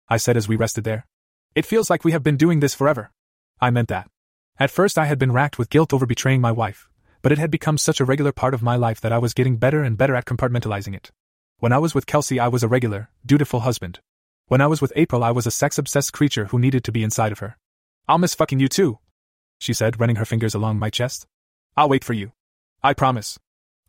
I 0.09 0.17
said 0.17 0.39
as 0.39 0.49
we 0.49 0.57
rested 0.57 0.85
there. 0.85 1.05
It 1.59 1.67
feels 1.67 1.91
like 1.91 2.05
we 2.05 2.13
have 2.13 2.23
been 2.23 2.37
doing 2.37 2.61
this 2.61 2.73
forever. 2.73 3.11
I 3.61 3.71
meant 3.71 3.89
that. 3.89 4.09
At 4.61 4.71
first, 4.71 4.97
I 4.97 5.07
had 5.07 5.19
been 5.19 5.33
racked 5.33 5.59
with 5.59 5.71
guilt 5.71 5.93
over 5.93 6.07
betraying 6.07 6.41
my 6.41 6.53
wife, 6.53 6.89
but 7.21 7.33
it 7.33 7.39
had 7.39 7.51
become 7.51 7.77
such 7.77 7.99
a 7.99 8.05
regular 8.05 8.31
part 8.31 8.55
of 8.55 8.63
my 8.63 8.77
life 8.77 9.01
that 9.01 9.11
I 9.11 9.19
was 9.19 9.35
getting 9.35 9.57
better 9.57 9.83
and 9.83 9.99
better 9.99 10.15
at 10.15 10.25
compartmentalizing 10.25 10.95
it. 10.95 11.11
When 11.59 11.73
I 11.73 11.79
was 11.79 11.97
with 11.97 12.07
Kelsey, 12.07 12.39
I 12.39 12.47
was 12.47 12.63
a 12.63 12.69
regular, 12.69 13.11
dutiful 13.27 13.59
husband. 13.59 13.99
When 14.47 14.61
I 14.61 14.69
was 14.69 14.81
with 14.81 14.93
April, 14.95 15.25
I 15.25 15.33
was 15.33 15.49
a 15.49 15.51
sex 15.51 15.79
obsessed 15.79 16.13
creature 16.13 16.45
who 16.45 16.61
needed 16.61 16.85
to 16.85 16.93
be 16.93 17.03
inside 17.03 17.33
of 17.33 17.41
her. 17.41 17.57
I'll 18.07 18.19
miss 18.19 18.37
fucking 18.37 18.61
you 18.61 18.69
too, 18.69 19.01
she 19.59 19.73
said, 19.73 19.99
running 19.99 20.15
her 20.15 20.25
fingers 20.25 20.55
along 20.55 20.79
my 20.79 20.91
chest. 20.91 21.27
I'll 21.77 21.89
wait 21.89 22.05
for 22.05 22.13
you. 22.13 22.31
I 22.85 22.95
promise. 22.95 23.37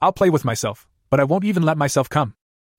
I'll 0.02 0.12
play 0.12 0.32
with 0.32 0.44
myself, 0.44 0.88
but 1.12 1.20
I 1.20 1.24
won't 1.24 1.46
even 1.46 1.62
let 1.62 1.78
myself 1.78 2.10
come. 2.10 2.34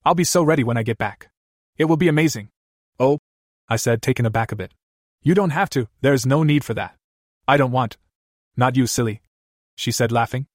I'll 0.05 0.17
be 0.17 0.25
so 0.25 0.43
ready 0.43 0.65
when 0.65 0.77
I 0.77 0.83
get 0.83 0.99
back. 0.99 1.31
It 1.79 1.85
will 1.85 1.97
be 1.97 2.09
amazing. 2.09 2.49
Oh, 2.99 3.19
I 3.69 3.77
said, 3.77 4.03
taken 4.03 4.27
aback 4.27 4.51
a 4.51 4.57
bit. 4.57 4.73
You 5.23 5.35
don't 5.35 5.51
have 5.51 5.69
to, 5.71 5.89
there's 6.01 6.25
no 6.25 6.43
need 6.43 6.65
for 6.65 6.75
that. 6.75 6.97
I 7.47 7.57
don't 7.57 7.73
want. 7.73 7.99
Not 8.57 8.77
you, 8.77 8.87
silly. 8.87 9.21
She 9.77 9.93
said, 9.93 10.11
laughing. 10.11 10.47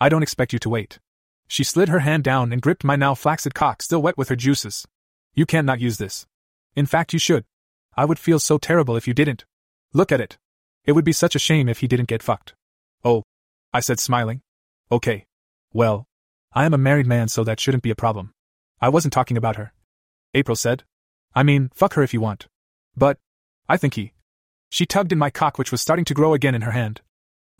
I 0.00 0.08
don't 0.08 0.22
expect 0.22 0.52
you 0.52 0.58
to 0.60 0.70
wait. 0.70 0.98
She 1.46 1.62
slid 1.62 1.90
her 1.90 2.00
hand 2.00 2.24
down 2.24 2.52
and 2.52 2.62
gripped 2.62 2.84
my 2.84 2.96
now 2.96 3.14
flaccid 3.14 3.54
cock, 3.54 3.82
still 3.82 4.00
wet 4.00 4.16
with 4.16 4.30
her 4.30 4.36
juices. 4.36 4.86
You 5.34 5.44
can't 5.44 5.66
not 5.66 5.80
use 5.80 5.98
this. 5.98 6.26
In 6.74 6.86
fact, 6.86 7.12
you 7.12 7.18
should. 7.18 7.44
I 7.96 8.06
would 8.06 8.18
feel 8.18 8.38
so 8.38 8.56
terrible 8.56 8.96
if 8.96 9.06
you 9.06 9.12
didn't. 9.12 9.44
Look 9.92 10.10
at 10.10 10.20
it. 10.20 10.38
It 10.84 10.92
would 10.92 11.04
be 11.04 11.12
such 11.12 11.34
a 11.34 11.38
shame 11.38 11.68
if 11.68 11.80
he 11.80 11.86
didn't 11.86 12.08
get 12.08 12.22
fucked. 12.22 12.54
Oh. 13.04 13.24
I 13.72 13.80
said, 13.80 14.00
smiling. 14.00 14.40
Okay. 14.90 15.26
Well, 15.72 16.06
I 16.52 16.64
am 16.64 16.72
a 16.72 16.78
married 16.78 17.06
man, 17.06 17.28
so 17.28 17.44
that 17.44 17.60
shouldn't 17.60 17.82
be 17.82 17.90
a 17.90 17.96
problem. 17.96 18.32
I 18.80 18.88
wasn't 18.88 19.12
talking 19.12 19.36
about 19.36 19.56
her. 19.56 19.72
April 20.32 20.56
said. 20.56 20.84
I 21.34 21.42
mean, 21.42 21.70
fuck 21.74 21.94
her 21.94 22.02
if 22.02 22.14
you 22.14 22.20
want. 22.20 22.46
But, 22.96 23.18
I 23.68 23.76
think 23.76 23.94
he. 23.94 24.13
She 24.74 24.86
tugged 24.86 25.12
in 25.12 25.18
my 25.20 25.30
cock, 25.30 25.56
which 25.56 25.70
was 25.70 25.80
starting 25.80 26.04
to 26.06 26.14
grow 26.14 26.34
again 26.34 26.56
in 26.56 26.62
her 26.62 26.72
hand. 26.72 27.00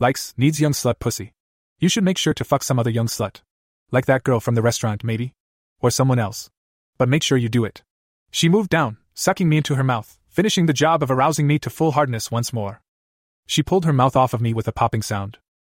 Likes, 0.01 0.33
needs 0.35 0.59
young 0.59 0.73
slut 0.73 0.99
pussy. 0.99 1.31
You 1.79 1.87
should 1.87 2.03
make 2.03 2.17
sure 2.17 2.33
to 2.33 2.43
fuck 2.43 2.61
some 2.61 2.77
other 2.77 2.89
young 2.89 3.07
slut. 3.07 3.39
Like 3.89 4.05
that 4.07 4.25
girl 4.25 4.41
from 4.41 4.55
the 4.55 4.61
restaurant, 4.61 5.01
maybe? 5.01 5.33
Or 5.79 5.89
someone 5.89 6.19
else. 6.19 6.49
But 6.97 7.07
make 7.07 7.23
sure 7.23 7.37
you 7.37 7.47
do 7.47 7.63
it. 7.63 7.83
She 8.31 8.49
moved 8.49 8.69
down, 8.69 8.97
sucking 9.13 9.47
me 9.47 9.55
into 9.55 9.75
her 9.75 9.83
mouth, 9.83 10.19
finishing 10.27 10.65
the 10.65 10.73
job 10.73 11.01
of 11.01 11.09
arousing 11.09 11.47
me 11.47 11.57
to 11.59 11.69
full 11.69 11.93
hardness 11.93 12.31
once 12.31 12.51
more. 12.51 12.81
She 13.47 13.63
pulled 13.63 13.85
her 13.85 13.93
mouth 13.93 14.17
off 14.17 14.33
of 14.33 14.41
me 14.41 14.53
with 14.53 14.67
a 14.67 14.73
popping 14.73 15.01
sound. 15.01 15.37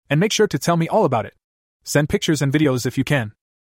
And 0.10 0.22
make 0.22 0.32
sure 0.32 0.48
to 0.48 0.58
tell 0.58 0.78
me 0.78 0.88
all 0.88 1.04
about 1.04 1.26
it. 1.26 1.36
Send 1.84 2.08
pictures 2.08 2.42
and 2.42 2.54
videos 2.54 2.86
if 2.86 2.98
you 2.98 3.04
can. 3.04 3.34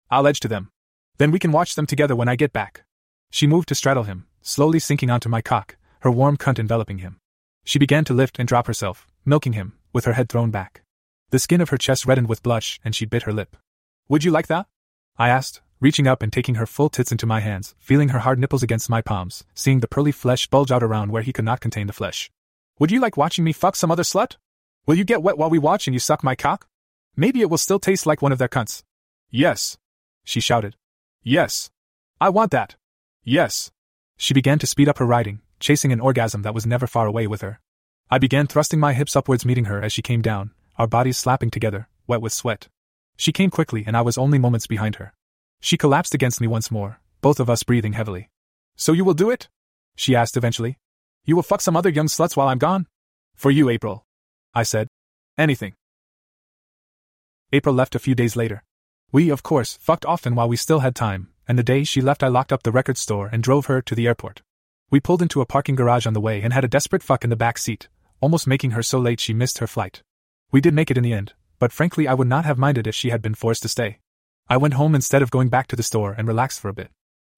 I'll 0.09 0.25
edge 0.25 0.39
to 0.39 0.47
them. 0.47 0.71
Then 1.19 1.29
we 1.29 1.37
can 1.37 1.51
watch 1.51 1.75
them 1.75 1.85
together 1.85 2.15
when 2.15 2.27
I 2.27 2.35
get 2.35 2.53
back. 2.53 2.85
She 3.29 3.45
moved 3.45 3.67
to 3.67 3.75
straddle 3.75 4.05
him, 4.05 4.25
slowly 4.41 4.79
sinking 4.79 5.11
onto 5.11 5.29
my 5.29 5.43
cock, 5.43 5.77
her 5.99 6.09
warm 6.09 6.37
cunt 6.37 6.57
enveloping 6.57 6.97
him. 6.97 7.20
She 7.63 7.79
began 7.79 8.03
to 8.05 8.13
lift 8.13 8.39
and 8.39 8.47
drop 8.47 8.67
herself, 8.67 9.07
milking 9.25 9.53
him, 9.53 9.73
with 9.93 10.05
her 10.05 10.13
head 10.13 10.29
thrown 10.29 10.51
back. 10.51 10.83
The 11.29 11.39
skin 11.39 11.61
of 11.61 11.69
her 11.69 11.77
chest 11.77 12.05
reddened 12.05 12.27
with 12.27 12.43
blush, 12.43 12.79
and 12.83 12.95
she 12.95 13.05
bit 13.05 13.23
her 13.23 13.33
lip. 13.33 13.55
Would 14.09 14.23
you 14.23 14.31
like 14.31 14.47
that? 14.47 14.67
I 15.17 15.29
asked, 15.29 15.61
reaching 15.79 16.07
up 16.07 16.21
and 16.21 16.31
taking 16.31 16.55
her 16.55 16.65
full 16.65 16.89
tits 16.89 17.11
into 17.11 17.25
my 17.25 17.39
hands, 17.39 17.75
feeling 17.79 18.09
her 18.09 18.19
hard 18.19 18.39
nipples 18.39 18.63
against 18.63 18.89
my 18.89 19.01
palms, 19.01 19.43
seeing 19.53 19.79
the 19.79 19.87
pearly 19.87 20.11
flesh 20.11 20.47
bulge 20.47 20.71
out 20.71 20.83
around 20.83 21.11
where 21.11 21.21
he 21.21 21.33
could 21.33 21.45
not 21.45 21.61
contain 21.61 21.87
the 21.87 21.93
flesh. 21.93 22.31
Would 22.79 22.91
you 22.91 22.99
like 22.99 23.17
watching 23.17 23.43
me 23.43 23.53
fuck 23.53 23.75
some 23.75 23.91
other 23.91 24.03
slut? 24.03 24.37
Will 24.85 24.95
you 24.95 25.03
get 25.03 25.21
wet 25.21 25.37
while 25.37 25.49
we 25.49 25.59
watch 25.59 25.87
and 25.87 25.93
you 25.93 25.99
suck 25.99 26.23
my 26.23 26.35
cock? 26.35 26.67
Maybe 27.15 27.41
it 27.41 27.49
will 27.49 27.57
still 27.57 27.79
taste 27.79 28.05
like 28.05 28.21
one 28.21 28.31
of 28.31 28.39
their 28.39 28.47
cunts. 28.47 28.83
Yes. 29.29 29.77
She 30.23 30.39
shouted. 30.39 30.75
Yes. 31.23 31.69
I 32.19 32.29
want 32.29 32.51
that. 32.51 32.75
Yes. 33.23 33.71
She 34.17 34.33
began 34.33 34.59
to 34.59 34.67
speed 34.67 34.89
up 34.89 34.97
her 34.97 35.05
riding, 35.05 35.41
chasing 35.61 35.93
an 35.93 36.01
orgasm 36.01 36.41
that 36.41 36.53
was 36.53 36.65
never 36.65 36.87
far 36.87 37.07
away 37.07 37.27
with 37.27 37.41
her. 37.41 37.61
I 38.09 38.17
began 38.17 38.47
thrusting 38.47 38.79
my 38.79 38.93
hips 38.93 39.15
upwards, 39.15 39.45
meeting 39.45 39.65
her 39.65 39.81
as 39.81 39.93
she 39.93 40.01
came 40.01 40.21
down, 40.21 40.51
our 40.77 40.87
bodies 40.87 41.17
slapping 41.17 41.51
together, 41.51 41.87
wet 42.07 42.21
with 42.21 42.33
sweat. 42.33 42.67
She 43.15 43.31
came 43.31 43.49
quickly, 43.49 43.83
and 43.87 43.95
I 43.95 44.01
was 44.01 44.17
only 44.17 44.39
moments 44.39 44.67
behind 44.67 44.95
her. 44.95 45.13
She 45.61 45.77
collapsed 45.77 46.13
against 46.13 46.41
me 46.41 46.47
once 46.47 46.71
more, 46.71 46.99
both 47.21 47.39
of 47.39 47.49
us 47.49 47.63
breathing 47.63 47.93
heavily. 47.93 48.29
So 48.75 48.91
you 48.91 49.05
will 49.05 49.13
do 49.13 49.29
it? 49.29 49.47
She 49.95 50.15
asked 50.15 50.35
eventually. 50.35 50.77
You 51.23 51.35
will 51.35 51.43
fuck 51.43 51.61
some 51.61 51.77
other 51.77 51.89
young 51.89 52.07
sluts 52.07 52.35
while 52.35 52.47
I'm 52.47 52.57
gone? 52.57 52.87
For 53.35 53.51
you, 53.51 53.69
April. 53.69 54.05
I 54.53 54.63
said. 54.63 54.87
Anything. 55.37 55.75
April 57.53 57.75
left 57.75 57.95
a 57.95 57.99
few 57.99 58.15
days 58.15 58.35
later. 58.35 58.63
We, 59.11 59.29
of 59.29 59.43
course, 59.43 59.77
fucked 59.79 60.05
often 60.05 60.35
while 60.35 60.49
we 60.49 60.57
still 60.57 60.79
had 60.79 60.95
time, 60.95 61.29
and 61.47 61.59
the 61.59 61.63
day 61.63 61.83
she 61.83 62.01
left, 62.01 62.23
I 62.23 62.27
locked 62.27 62.51
up 62.51 62.63
the 62.63 62.71
record 62.71 62.97
store 62.97 63.29
and 63.31 63.43
drove 63.43 63.67
her 63.67 63.81
to 63.81 63.93
the 63.93 64.07
airport. 64.07 64.41
We 64.91 64.99
pulled 64.99 65.21
into 65.21 65.39
a 65.39 65.45
parking 65.45 65.75
garage 65.75 66.05
on 66.05 66.11
the 66.11 66.19
way 66.19 66.41
and 66.41 66.51
had 66.51 66.65
a 66.65 66.67
desperate 66.67 67.01
fuck 67.01 67.23
in 67.23 67.29
the 67.29 67.37
back 67.37 67.57
seat, 67.57 67.87
almost 68.19 68.45
making 68.45 68.71
her 68.71 68.83
so 68.83 68.99
late 68.99 69.21
she 69.21 69.33
missed 69.33 69.59
her 69.59 69.67
flight. 69.67 70.03
We 70.51 70.59
did 70.59 70.73
make 70.73 70.91
it 70.91 70.97
in 70.97 71.03
the 71.03 71.13
end, 71.13 71.31
but 71.59 71.71
frankly, 71.71 72.09
I 72.09 72.13
would 72.13 72.27
not 72.27 72.43
have 72.43 72.57
minded 72.57 72.87
if 72.87 72.93
she 72.93 73.09
had 73.09 73.21
been 73.21 73.33
forced 73.33 73.61
to 73.61 73.69
stay. 73.69 73.99
I 74.49 74.57
went 74.57 74.73
home 74.73 74.93
instead 74.93 75.21
of 75.21 75.31
going 75.31 75.47
back 75.47 75.67
to 75.67 75.77
the 75.77 75.81
store 75.81 76.13
and 76.17 76.27
relaxed 76.27 76.59
for 76.59 76.67
a 76.67 76.73
bit. 76.73 76.91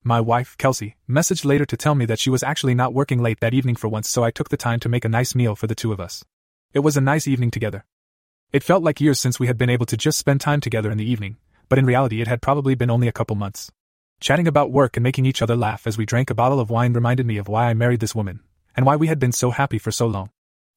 My 0.04 0.20
wife, 0.20 0.58
Kelsey, 0.58 0.96
messaged 1.08 1.46
later 1.46 1.66
to 1.68 1.78
tell 1.78 1.94
me 1.94 2.06
that 2.06 2.18
she 2.18 2.32
was 2.32 2.42
actually 2.42 2.74
not 2.74 2.92
working 2.92 3.22
late 3.22 3.40
that 3.42 3.54
evening 3.54 3.76
for 3.76 3.88
once, 3.88 4.10
so 4.10 4.24
I 4.24 4.32
took 4.32 4.50
the 4.50 4.58
time 4.58 4.80
to 4.80 4.90
make 4.90 5.06
a 5.06 5.10
nice 5.10 5.36
meal 5.36 5.56
for 5.56 5.68
the 5.68 5.76
two 5.76 5.94
of 5.94 6.00
us. 6.00 6.26
It 6.74 6.80
was 6.80 6.98
a 6.98 7.02
nice 7.02 7.28
evening 7.28 7.52
together. 7.52 7.86
It 8.52 8.64
felt 8.64 8.84
like 8.84 9.00
years 9.00 9.20
since 9.20 9.40
we 9.40 9.46
had 9.46 9.60
been 9.60 9.70
able 9.70 9.86
to 9.86 9.96
just 9.96 10.18
spend 10.18 10.42
time 10.42 10.60
together 10.60 10.90
in 10.90 10.98
the 10.98 11.10
evening, 11.10 11.38
but 11.70 11.78
in 11.78 11.86
reality, 11.86 12.20
it 12.20 12.28
had 12.28 12.42
probably 12.42 12.74
been 12.74 12.90
only 12.90 13.08
a 13.08 13.14
couple 13.14 13.36
months. 13.36 13.72
Chatting 14.24 14.48
about 14.48 14.72
work 14.72 14.96
and 14.96 15.04
making 15.04 15.26
each 15.26 15.42
other 15.42 15.58
laugh 15.58 15.86
as 15.86 15.98
we 15.98 16.06
drank 16.06 16.30
a 16.30 16.34
bottle 16.34 16.62
of 16.62 16.70
wine 16.70 16.94
reminded 16.94 17.26
me 17.26 17.36
of 17.36 17.50
why 17.50 17.70
I 17.70 17.74
married 17.74 18.00
this 18.00 18.16
woman, 18.16 18.40
and 18.74 18.86
why 18.86 18.96
we 18.96 19.08
had 19.08 19.20
been 19.20 19.34
so 19.34 19.52
happy 19.52 19.78
for 19.78 19.92
so 19.92 20.08
long. 20.08 20.30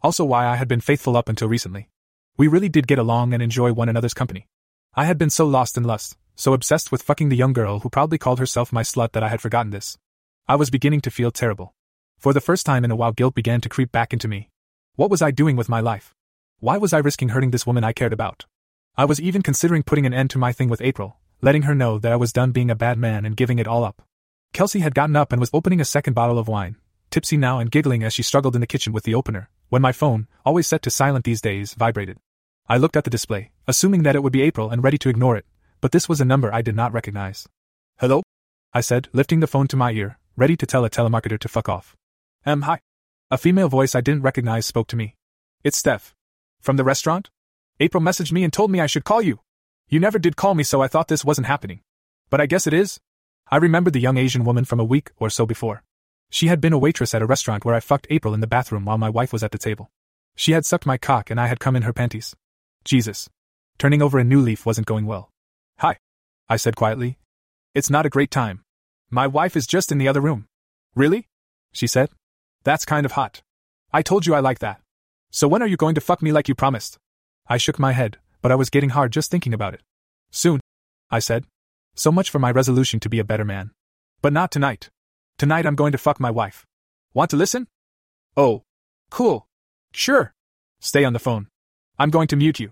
Also, 0.02 0.24
why 0.24 0.48
I 0.48 0.56
had 0.56 0.66
been 0.66 0.80
faithful 0.80 1.16
up 1.16 1.28
until 1.28 1.46
recently. 1.46 1.88
We 2.36 2.48
really 2.48 2.68
did 2.68 2.88
get 2.88 2.98
along 2.98 3.32
and 3.32 3.40
enjoy 3.40 3.72
one 3.72 3.88
another's 3.88 4.14
company. 4.14 4.48
I 4.96 5.04
had 5.04 5.16
been 5.16 5.30
so 5.30 5.46
lost 5.46 5.76
in 5.76 5.84
lust, 5.84 6.16
so 6.34 6.54
obsessed 6.54 6.90
with 6.90 7.02
fucking 7.02 7.28
the 7.28 7.36
young 7.36 7.52
girl 7.52 7.78
who 7.78 7.88
proudly 7.88 8.18
called 8.18 8.40
herself 8.40 8.72
my 8.72 8.82
slut 8.82 9.12
that 9.12 9.22
I 9.22 9.28
had 9.28 9.40
forgotten 9.40 9.70
this. 9.70 9.96
I 10.48 10.56
was 10.56 10.68
beginning 10.68 11.02
to 11.02 11.12
feel 11.12 11.30
terrible. 11.30 11.72
For 12.18 12.32
the 12.32 12.40
first 12.40 12.66
time 12.66 12.84
in 12.84 12.90
a 12.90 12.96
while, 12.96 13.12
guilt 13.12 13.36
began 13.36 13.60
to 13.60 13.68
creep 13.68 13.92
back 13.92 14.12
into 14.12 14.26
me. 14.26 14.50
What 14.96 15.08
was 15.08 15.22
I 15.22 15.30
doing 15.30 15.54
with 15.54 15.68
my 15.68 15.78
life? 15.78 16.16
Why 16.58 16.78
was 16.78 16.92
I 16.92 16.98
risking 16.98 17.28
hurting 17.28 17.52
this 17.52 17.64
woman 17.64 17.84
I 17.84 17.92
cared 17.92 18.12
about? 18.12 18.46
I 18.96 19.04
was 19.04 19.20
even 19.20 19.42
considering 19.42 19.84
putting 19.84 20.04
an 20.04 20.14
end 20.14 20.30
to 20.30 20.38
my 20.38 20.50
thing 20.50 20.68
with 20.68 20.82
April, 20.82 21.18
letting 21.40 21.62
her 21.62 21.74
know 21.74 21.98
that 21.98 22.12
I 22.12 22.16
was 22.16 22.32
done 22.32 22.52
being 22.52 22.70
a 22.70 22.74
bad 22.74 22.98
man 22.98 23.24
and 23.24 23.36
giving 23.36 23.58
it 23.58 23.68
all 23.68 23.84
up. 23.84 24.02
Kelsey 24.52 24.80
had 24.80 24.94
gotten 24.94 25.16
up 25.16 25.32
and 25.32 25.40
was 25.40 25.50
opening 25.52 25.80
a 25.80 25.84
second 25.84 26.14
bottle 26.14 26.38
of 26.38 26.48
wine, 26.48 26.76
tipsy 27.10 27.36
now 27.36 27.58
and 27.58 27.70
giggling 27.70 28.02
as 28.02 28.12
she 28.12 28.22
struggled 28.22 28.54
in 28.54 28.60
the 28.60 28.66
kitchen 28.66 28.92
with 28.92 29.04
the 29.04 29.14
opener, 29.14 29.48
when 29.68 29.82
my 29.82 29.92
phone, 29.92 30.28
always 30.44 30.66
set 30.66 30.82
to 30.82 30.90
silent 30.90 31.24
these 31.24 31.40
days, 31.40 31.74
vibrated. 31.74 32.18
I 32.68 32.78
looked 32.78 32.96
at 32.96 33.04
the 33.04 33.10
display, 33.10 33.50
assuming 33.68 34.02
that 34.02 34.16
it 34.16 34.22
would 34.22 34.32
be 34.32 34.42
April 34.42 34.70
and 34.70 34.82
ready 34.82 34.98
to 34.98 35.08
ignore 35.08 35.36
it, 35.36 35.46
but 35.80 35.92
this 35.92 36.08
was 36.08 36.20
a 36.20 36.24
number 36.24 36.52
I 36.52 36.62
did 36.62 36.74
not 36.74 36.92
recognize. 36.92 37.48
Hello? 37.98 38.22
I 38.72 38.80
said, 38.80 39.08
lifting 39.12 39.40
the 39.40 39.46
phone 39.46 39.68
to 39.68 39.76
my 39.76 39.92
ear, 39.92 40.18
ready 40.36 40.56
to 40.56 40.66
tell 40.66 40.84
a 40.84 40.90
telemarketer 40.90 41.38
to 41.38 41.48
fuck 41.48 41.68
off. 41.68 41.96
Um, 42.44 42.62
hi. 42.62 42.80
A 43.30 43.38
female 43.38 43.68
voice 43.68 43.94
I 43.94 44.00
didn't 44.00 44.22
recognize 44.22 44.66
spoke 44.66 44.86
to 44.88 44.96
me. 44.96 45.14
It's 45.64 45.78
Steph. 45.78 46.14
From 46.60 46.76
the 46.76 46.84
restaurant? 46.84 47.30
April 47.80 48.02
messaged 48.02 48.32
me 48.32 48.44
and 48.44 48.52
told 48.52 48.70
me 48.70 48.80
I 48.80 48.86
should 48.86 49.04
call 49.04 49.20
you. 49.20 49.40
You 49.88 50.00
never 50.00 50.18
did 50.18 50.36
call 50.36 50.54
me, 50.54 50.64
so 50.64 50.82
I 50.82 50.88
thought 50.88 51.08
this 51.08 51.24
wasn't 51.24 51.46
happening. 51.46 51.80
But 52.28 52.40
I 52.40 52.46
guess 52.46 52.66
it 52.66 52.74
is? 52.74 52.98
I 53.50 53.56
remembered 53.56 53.92
the 53.92 54.00
young 54.00 54.16
Asian 54.16 54.44
woman 54.44 54.64
from 54.64 54.80
a 54.80 54.84
week 54.84 55.12
or 55.18 55.30
so 55.30 55.46
before. 55.46 55.84
She 56.30 56.48
had 56.48 56.60
been 56.60 56.72
a 56.72 56.78
waitress 56.78 57.14
at 57.14 57.22
a 57.22 57.26
restaurant 57.26 57.64
where 57.64 57.74
I 57.74 57.80
fucked 57.80 58.08
April 58.10 58.34
in 58.34 58.40
the 58.40 58.48
bathroom 58.48 58.84
while 58.84 58.98
my 58.98 59.08
wife 59.08 59.32
was 59.32 59.44
at 59.44 59.52
the 59.52 59.58
table. 59.58 59.90
She 60.34 60.52
had 60.52 60.66
sucked 60.66 60.86
my 60.86 60.98
cock 60.98 61.30
and 61.30 61.40
I 61.40 61.46
had 61.46 61.60
come 61.60 61.76
in 61.76 61.82
her 61.82 61.92
panties. 61.92 62.34
Jesus. 62.84 63.28
Turning 63.78 64.02
over 64.02 64.18
a 64.18 64.24
new 64.24 64.40
leaf 64.40 64.66
wasn't 64.66 64.88
going 64.88 65.06
well. 65.06 65.30
Hi. 65.78 65.98
I 66.48 66.56
said 66.56 66.74
quietly. 66.74 67.18
It's 67.74 67.90
not 67.90 68.06
a 68.06 68.10
great 68.10 68.30
time. 68.30 68.62
My 69.10 69.28
wife 69.28 69.56
is 69.56 69.66
just 69.66 69.92
in 69.92 69.98
the 69.98 70.08
other 70.08 70.20
room. 70.20 70.46
Really? 70.96 71.28
She 71.72 71.86
said. 71.86 72.10
That's 72.64 72.84
kind 72.84 73.06
of 73.06 73.12
hot. 73.12 73.42
I 73.92 74.02
told 74.02 74.26
you 74.26 74.34
I 74.34 74.40
like 74.40 74.58
that. 74.58 74.80
So 75.30 75.46
when 75.46 75.62
are 75.62 75.66
you 75.68 75.76
going 75.76 75.94
to 75.94 76.00
fuck 76.00 76.22
me 76.22 76.32
like 76.32 76.48
you 76.48 76.54
promised? 76.54 76.98
I 77.46 77.58
shook 77.58 77.78
my 77.78 77.92
head, 77.92 78.18
but 78.46 78.52
I 78.52 78.54
was 78.54 78.70
getting 78.70 78.90
hard 78.90 79.10
just 79.10 79.28
thinking 79.28 79.52
about 79.52 79.74
it. 79.74 79.82
Soon. 80.30 80.60
I 81.10 81.18
said. 81.18 81.46
So 81.96 82.12
much 82.12 82.30
for 82.30 82.38
my 82.38 82.52
resolution 82.52 83.00
to 83.00 83.08
be 83.08 83.18
a 83.18 83.24
better 83.24 83.44
man. 83.44 83.72
But 84.22 84.32
not 84.32 84.52
tonight. 84.52 84.88
Tonight 85.36 85.66
I'm 85.66 85.74
going 85.74 85.90
to 85.90 85.98
fuck 85.98 86.20
my 86.20 86.30
wife. 86.30 86.64
Want 87.12 87.28
to 87.30 87.36
listen? 87.36 87.66
Oh. 88.36 88.62
Cool. 89.10 89.48
Sure. 89.92 90.32
Stay 90.78 91.02
on 91.02 91.12
the 91.12 91.18
phone. 91.18 91.48
I'm 91.98 92.10
going 92.10 92.28
to 92.28 92.36
mute 92.36 92.60
you. 92.60 92.70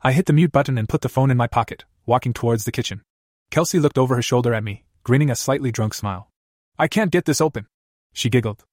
I 0.00 0.12
hit 0.12 0.26
the 0.26 0.32
mute 0.32 0.52
button 0.52 0.78
and 0.78 0.88
put 0.88 1.00
the 1.00 1.08
phone 1.08 1.32
in 1.32 1.36
my 1.36 1.48
pocket, 1.48 1.84
walking 2.06 2.32
towards 2.32 2.64
the 2.64 2.70
kitchen. 2.70 3.02
Kelsey 3.50 3.80
looked 3.80 3.98
over 3.98 4.14
her 4.14 4.22
shoulder 4.22 4.54
at 4.54 4.62
me, 4.62 4.84
grinning 5.02 5.32
a 5.32 5.34
slightly 5.34 5.72
drunk 5.72 5.94
smile. 5.94 6.30
I 6.78 6.86
can't 6.86 7.10
get 7.10 7.24
this 7.24 7.40
open. 7.40 7.66
She 8.12 8.30
giggled. 8.30 8.64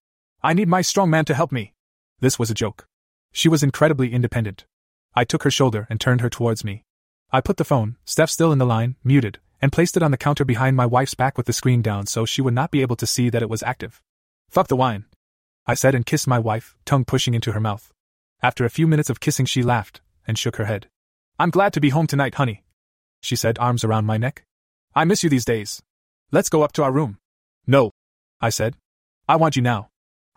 I 0.43 0.53
need 0.53 0.67
my 0.67 0.83
strong 0.83 1.09
man 1.09 1.25
to 1.25 1.33
help 1.33 1.51
me. 1.51 1.73
This 2.19 2.37
was 2.37 2.51
a 2.51 2.53
joke. 2.53 2.85
She 3.31 3.49
was 3.49 3.63
incredibly 3.63 4.13
independent. 4.13 4.65
I 5.15 5.23
took 5.23 5.43
her 5.43 5.51
shoulder 5.51 5.87
and 5.89 5.99
turned 5.99 6.21
her 6.21 6.29
towards 6.29 6.63
me. 6.63 6.83
I 7.31 7.41
put 7.41 7.57
the 7.57 7.63
phone, 7.63 7.97
Steph 8.05 8.29
still 8.29 8.51
in 8.51 8.57
the 8.57 8.65
line, 8.65 8.95
muted, 9.03 9.39
and 9.61 9.71
placed 9.71 9.95
it 9.95 10.03
on 10.03 10.11
the 10.11 10.17
counter 10.17 10.43
behind 10.43 10.75
my 10.75 10.85
wife's 10.85 11.13
back 11.13 11.37
with 11.37 11.45
the 11.45 11.53
screen 11.53 11.81
down 11.81 12.05
so 12.05 12.25
she 12.25 12.41
would 12.41 12.53
not 12.53 12.71
be 12.71 12.81
able 12.81 12.95
to 12.97 13.07
see 13.07 13.29
that 13.29 13.41
it 13.41 13.49
was 13.49 13.63
active. 13.63 14.01
Fuck 14.49 14.67
the 14.67 14.75
wine. 14.75 15.05
I 15.65 15.73
said 15.73 15.95
and 15.95 16.05
kissed 16.05 16.27
my 16.27 16.39
wife, 16.39 16.75
tongue 16.85 17.05
pushing 17.05 17.33
into 17.33 17.53
her 17.53 17.59
mouth. 17.59 17.93
After 18.41 18.65
a 18.65 18.69
few 18.69 18.87
minutes 18.87 19.09
of 19.09 19.19
kissing, 19.19 19.45
she 19.45 19.63
laughed 19.63 20.01
and 20.27 20.37
shook 20.37 20.57
her 20.57 20.65
head. 20.65 20.87
I'm 21.39 21.49
glad 21.49 21.73
to 21.73 21.81
be 21.81 21.89
home 21.89 22.07
tonight, 22.07 22.35
honey. 22.35 22.63
She 23.21 23.35
said, 23.35 23.57
arms 23.57 23.83
around 23.83 24.05
my 24.05 24.17
neck. 24.17 24.45
I 24.93 25.05
miss 25.05 25.23
you 25.23 25.29
these 25.29 25.45
days. 25.45 25.81
Let's 26.31 26.49
go 26.49 26.61
up 26.61 26.73
to 26.73 26.83
our 26.83 26.91
room. 26.91 27.17
No. 27.65 27.91
I 28.41 28.49
said. 28.49 28.75
I 29.29 29.37
want 29.37 29.55
you 29.55 29.61
now. 29.61 29.89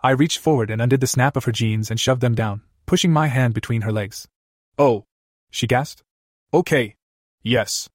I 0.03 0.11
reached 0.11 0.39
forward 0.39 0.71
and 0.71 0.81
undid 0.81 1.01
the 1.01 1.07
snap 1.07 1.37
of 1.37 1.45
her 1.45 1.53
jeans 1.53 1.91
and 1.91 1.99
shoved 1.99 2.21
them 2.21 2.35
down, 2.35 2.63
pushing 2.87 3.13
my 3.13 3.27
hand 3.27 3.55
between 3.55 3.83
her 3.83 3.91
legs. 3.91 4.29
Oh. 4.79 5.05
She 5.51 5.67
gasped. 5.67 6.03
Okay. 6.53 6.97
Yes. 7.43 7.89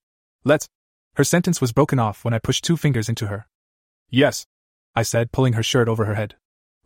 Let's. 0.44 0.68
Her 1.14 1.24
sentence 1.24 1.60
was 1.60 1.72
broken 1.72 1.98
off 1.98 2.24
when 2.24 2.34
I 2.34 2.38
pushed 2.38 2.64
two 2.64 2.76
fingers 2.76 3.08
into 3.08 3.28
her. 3.28 3.46
Yes. 4.10 4.46
I 4.94 5.02
said, 5.02 5.32
pulling 5.32 5.52
her 5.52 5.62
shirt 5.62 5.88
over 5.88 6.06
her 6.06 6.14
head. 6.14 6.34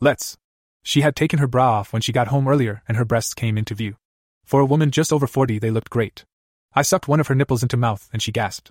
Let's. 0.01 0.37
She 0.83 1.01
had 1.01 1.17
taken 1.17 1.39
her 1.39 1.47
bra 1.47 1.79
off 1.79 1.93
when 1.93 2.03
she 2.03 2.13
got 2.13 2.29
home 2.29 2.47
earlier 2.47 2.83
and 2.87 2.97
her 2.97 3.05
breasts 3.05 3.35
came 3.35 3.57
into 3.57 3.75
view. 3.75 3.97
For 4.45 4.61
a 4.61 4.67
woman 4.67 4.91
just 4.91 5.13
over 5.13 5.27
40, 5.27 5.59
they 5.59 5.71
looked 5.71 5.91
great. 5.91 6.25
I 6.75 6.83
sucked 6.83 7.09
one 7.09 7.21
of 7.21 7.29
her 7.29 7.35
nipples 7.35 7.63
into 7.63 7.77
mouth 7.77 8.09
and 8.13 8.21
she 8.21 8.31
gasped. 8.33 8.71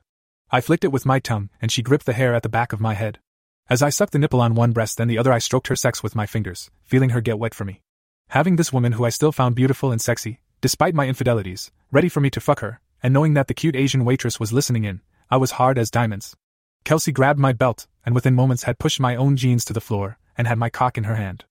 I 0.52 0.62
flicked 0.62 0.84
it 0.84 0.92
with 0.92 1.06
my 1.06 1.20
tongue 1.20 1.50
and 1.62 1.72
she 1.72 1.82
gripped 1.82 2.06
the 2.06 2.14
hair 2.14 2.36
at 2.36 2.44
the 2.44 2.50
back 2.50 2.72
of 2.72 2.80
my 2.80 2.94
head. 2.94 3.20
As 3.68 3.82
I 3.82 3.90
sucked 3.90 4.14
the 4.14 4.20
nipple 4.20 4.42
on 4.42 4.54
one 4.54 4.74
breast 4.74 4.98
then 4.98 5.08
the 5.08 5.18
other, 5.18 5.34
I 5.34 5.40
stroked 5.40 5.68
her 5.68 5.76
sex 5.76 6.04
with 6.04 6.16
my 6.16 6.28
fingers, 6.28 6.70
feeling 6.84 7.10
her 7.10 7.20
get 7.20 7.40
wet 7.40 7.56
for 7.56 7.66
me. 7.66 7.82
Having 8.30 8.58
this 8.58 8.72
woman 8.72 8.92
who 8.94 9.06
I 9.06 9.10
still 9.10 9.32
found 9.32 9.56
beautiful 9.56 9.92
and 9.92 10.00
sexy, 10.00 10.40
despite 10.66 10.96
my 10.96 11.06
infidelities, 11.06 11.70
ready 11.92 12.10
for 12.10 12.22
me 12.22 12.32
to 12.32 12.42
fuck 12.42 12.60
her, 12.60 12.80
and 13.04 13.14
knowing 13.14 13.36
that 13.36 13.48
the 13.48 13.54
cute 13.54 13.76
Asian 13.76 14.04
waitress 14.04 14.40
was 14.40 14.52
listening 14.52 14.84
in, 14.84 15.00
I 15.30 15.38
was 15.38 15.52
hard 15.62 15.78
as 15.78 15.92
diamonds. 15.92 16.36
Kelsey 16.84 17.12
grabbed 17.12 17.38
my 17.38 17.54
belt 17.54 17.86
and 18.04 18.16
within 18.16 18.34
moments 18.34 18.64
had 18.64 18.80
pushed 18.80 19.00
my 19.00 19.16
own 19.16 19.38
jeans 19.38 19.64
to 19.66 19.74
the 19.74 19.80
floor 19.80 20.18
and 20.36 20.48
had 20.48 20.58
my 20.58 20.72
cock 20.72 20.98
in 20.98 21.04
her 21.04 21.18
hand. 21.18 21.46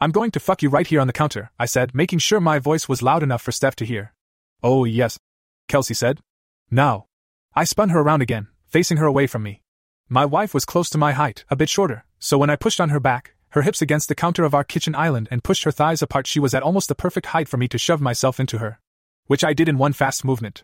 I'm 0.00 0.10
going 0.10 0.32
to 0.32 0.40
fuck 0.40 0.62
you 0.62 0.68
right 0.68 0.84
here 0.84 1.00
on 1.00 1.06
the 1.06 1.12
counter, 1.12 1.52
I 1.60 1.66
said, 1.66 1.94
making 1.94 2.18
sure 2.18 2.40
my 2.40 2.58
voice 2.58 2.88
was 2.88 3.04
loud 3.04 3.22
enough 3.22 3.40
for 3.40 3.52
Steph 3.52 3.76
to 3.76 3.86
hear. 3.86 4.14
Oh, 4.64 4.82
yes, 4.84 5.16
Kelsey 5.68 5.94
said. 5.94 6.18
Now. 6.72 7.06
I 7.54 7.62
spun 7.62 7.90
her 7.90 8.00
around 8.00 8.20
again, 8.20 8.48
facing 8.66 8.96
her 8.96 9.06
away 9.06 9.28
from 9.28 9.44
me. 9.44 9.62
My 10.08 10.24
wife 10.24 10.54
was 10.54 10.64
close 10.64 10.90
to 10.90 10.98
my 10.98 11.12
height, 11.12 11.44
a 11.50 11.54
bit 11.54 11.68
shorter, 11.68 12.04
so 12.18 12.36
when 12.36 12.50
I 12.50 12.56
pushed 12.56 12.80
on 12.80 12.88
her 12.88 12.98
back, 12.98 13.36
her 13.50 13.62
hips 13.62 13.82
against 13.82 14.08
the 14.08 14.14
counter 14.14 14.44
of 14.44 14.54
our 14.54 14.64
kitchen 14.64 14.94
island 14.94 15.28
and 15.30 15.42
pushed 15.42 15.64
her 15.64 15.72
thighs 15.72 16.02
apart, 16.02 16.26
she 16.26 16.40
was 16.40 16.54
at 16.54 16.62
almost 16.62 16.88
the 16.88 16.94
perfect 16.94 17.26
height 17.26 17.48
for 17.48 17.56
me 17.56 17.66
to 17.68 17.78
shove 17.78 18.00
myself 18.00 18.38
into 18.38 18.58
her. 18.58 18.78
Which 19.26 19.44
I 19.44 19.52
did 19.52 19.68
in 19.68 19.78
one 19.78 19.92
fast 19.92 20.24
movement. 20.24 20.62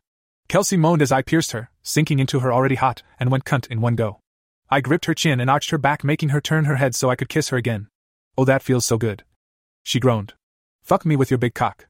Kelsey 0.49 0.77
moaned 0.77 1.03
as 1.03 1.11
I 1.11 1.23
pierced 1.23 1.53
her, 1.53 1.71
sinking 1.83 2.21
into 2.21 2.41
her 2.41 2.53
already 2.53 2.77
hot, 2.77 3.03
and 3.19 3.31
went 3.31 3.45
cunt 3.45 3.67
in 3.69 3.81
one 3.81 3.97
go. 3.97 4.21
I 4.71 4.81
gripped 4.81 5.07
her 5.07 5.15
chin 5.15 5.41
and 5.41 5.51
arched 5.51 5.71
her 5.71 5.79
back, 5.79 6.05
making 6.05 6.29
her 6.29 6.41
turn 6.41 6.65
her 6.67 6.77
head 6.77 6.95
so 6.95 7.11
I 7.11 7.17
could 7.17 7.29
kiss 7.29 7.49
her 7.49 7.57
again. 7.57 7.89
Oh, 8.39 8.45
that 8.45 8.63
feels 8.63 8.85
so 8.85 8.99
good. 8.99 9.25
She 9.83 10.01
groaned. 10.01 10.35
Fuck 10.83 11.05
me 11.05 11.17
with 11.17 11.31
your 11.31 11.39
big 11.39 11.55
cock. 11.55 11.89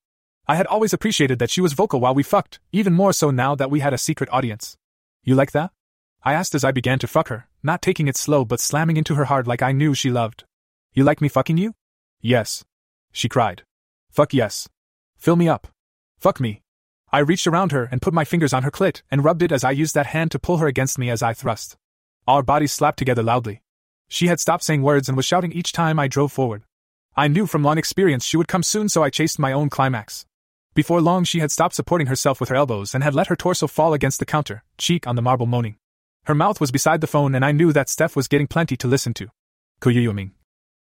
I 0.49 0.57
had 0.57 0.67
always 0.67 0.93
appreciated 0.93 1.39
that 1.39 1.51
she 1.51 1.61
was 1.61 1.73
vocal 1.73 2.01
while 2.01 2.15
we 2.15 2.23
fucked, 2.23 2.61
even 2.73 2.93
more 2.93 3.13
so 3.13 3.31
now 3.31 3.55
that 3.55 3.71
we 3.71 3.81
had 3.81 3.93
a 3.93 3.99
secret 3.99 4.31
audience. 4.33 4.77
You 5.25 5.35
like 5.35 5.53
that? 5.53 5.73
I 6.23 6.33
asked 6.33 6.55
as 6.55 6.65
I 6.65 6.71
began 6.71 6.99
to 7.01 7.07
fuck 7.07 7.29
her, 7.29 7.49
not 7.63 7.83
taking 7.83 8.09
it 8.09 8.17
slow 8.17 8.45
but 8.45 8.61
slamming 8.61 8.97
into 8.97 9.17
her 9.17 9.25
hard 9.25 9.47
like 9.47 9.63
I 9.63 9.73
knew 9.73 9.93
she 9.93 10.11
loved. 10.11 10.45
You 10.97 11.05
like 11.05 11.21
me 11.21 11.29
fucking 11.29 11.59
you? 11.59 11.75
Yes. 12.23 12.65
She 13.13 13.29
cried. 13.29 13.65
Fuck 14.11 14.33
yes. 14.33 14.67
Fill 15.19 15.37
me 15.37 15.47
up. 15.47 15.69
Fuck 16.17 16.41
me. 16.41 16.63
I 17.13 17.19
reached 17.19 17.47
around 17.47 17.71
her 17.73 17.87
and 17.93 18.01
put 18.01 18.15
my 18.15 18.25
fingers 18.25 18.55
on 18.55 18.63
her 18.63 18.71
clit 18.71 19.03
and 19.11 19.23
rubbed 19.23 19.43
it 19.43 19.53
as 19.53 19.63
I 19.63 19.73
used 19.73 19.95
that 19.95 20.07
hand 20.07 20.31
to 20.31 20.39
pull 20.39 20.57
her 20.57 20.67
against 20.67 20.99
me 20.99 21.11
as 21.11 21.23
I 21.23 21.35
thrust. 21.35 21.77
Our 22.27 22.43
bodies 22.43 22.73
slapped 22.73 22.99
together 22.99 23.23
loudly. 23.23 23.61
She 24.09 24.29
had 24.29 24.41
stopped 24.41 24.65
saying 24.65 24.81
words 24.81 25.07
and 25.07 25.19
was 25.19 25.27
shouting 25.27 25.53
each 25.53 25.71
time 25.71 25.99
I 25.99 26.09
drove 26.09 26.33
forward. 26.33 26.63
I 27.15 27.29
knew 27.29 27.47
from 27.47 27.63
long 27.63 27.77
experience 27.77 28.25
she 28.25 28.39
would 28.39 28.49
come 28.49 28.63
soon, 28.63 28.89
so 28.89 29.03
I 29.03 29.11
chased 29.11 29.39
my 29.39 29.53
own 29.53 29.69
climax. 29.69 30.25
Before 30.73 31.03
long, 31.03 31.25
she 31.25 31.41
had 31.41 31.51
stopped 31.51 31.75
supporting 31.75 32.07
herself 32.07 32.41
with 32.41 32.49
her 32.49 32.57
elbows 32.57 32.95
and 32.95 33.05
had 33.05 33.15
let 33.15 33.27
her 33.27 33.37
torso 33.37 33.67
fall 33.67 33.93
against 33.93 34.19
the 34.19 34.25
counter, 34.25 34.65
cheek 34.79 35.07
on 35.07 35.15
the 35.15 35.21
marble 35.21 35.45
moaning. 35.45 35.77
Her 36.25 36.35
mouth 36.35 36.59
was 36.59 36.73
beside 36.73 37.03
the 37.03 37.07
phone, 37.07 37.35
and 37.35 37.45
I 37.45 37.53
knew 37.53 37.71
that 37.75 37.91
Steph 37.91 38.17
was 38.17 38.29
getting 38.29 38.47
plenty 38.47 38.79
to 38.79 38.89
listen 38.89 39.13
to. 39.13 39.29
Kuyuyuming. 39.83 40.31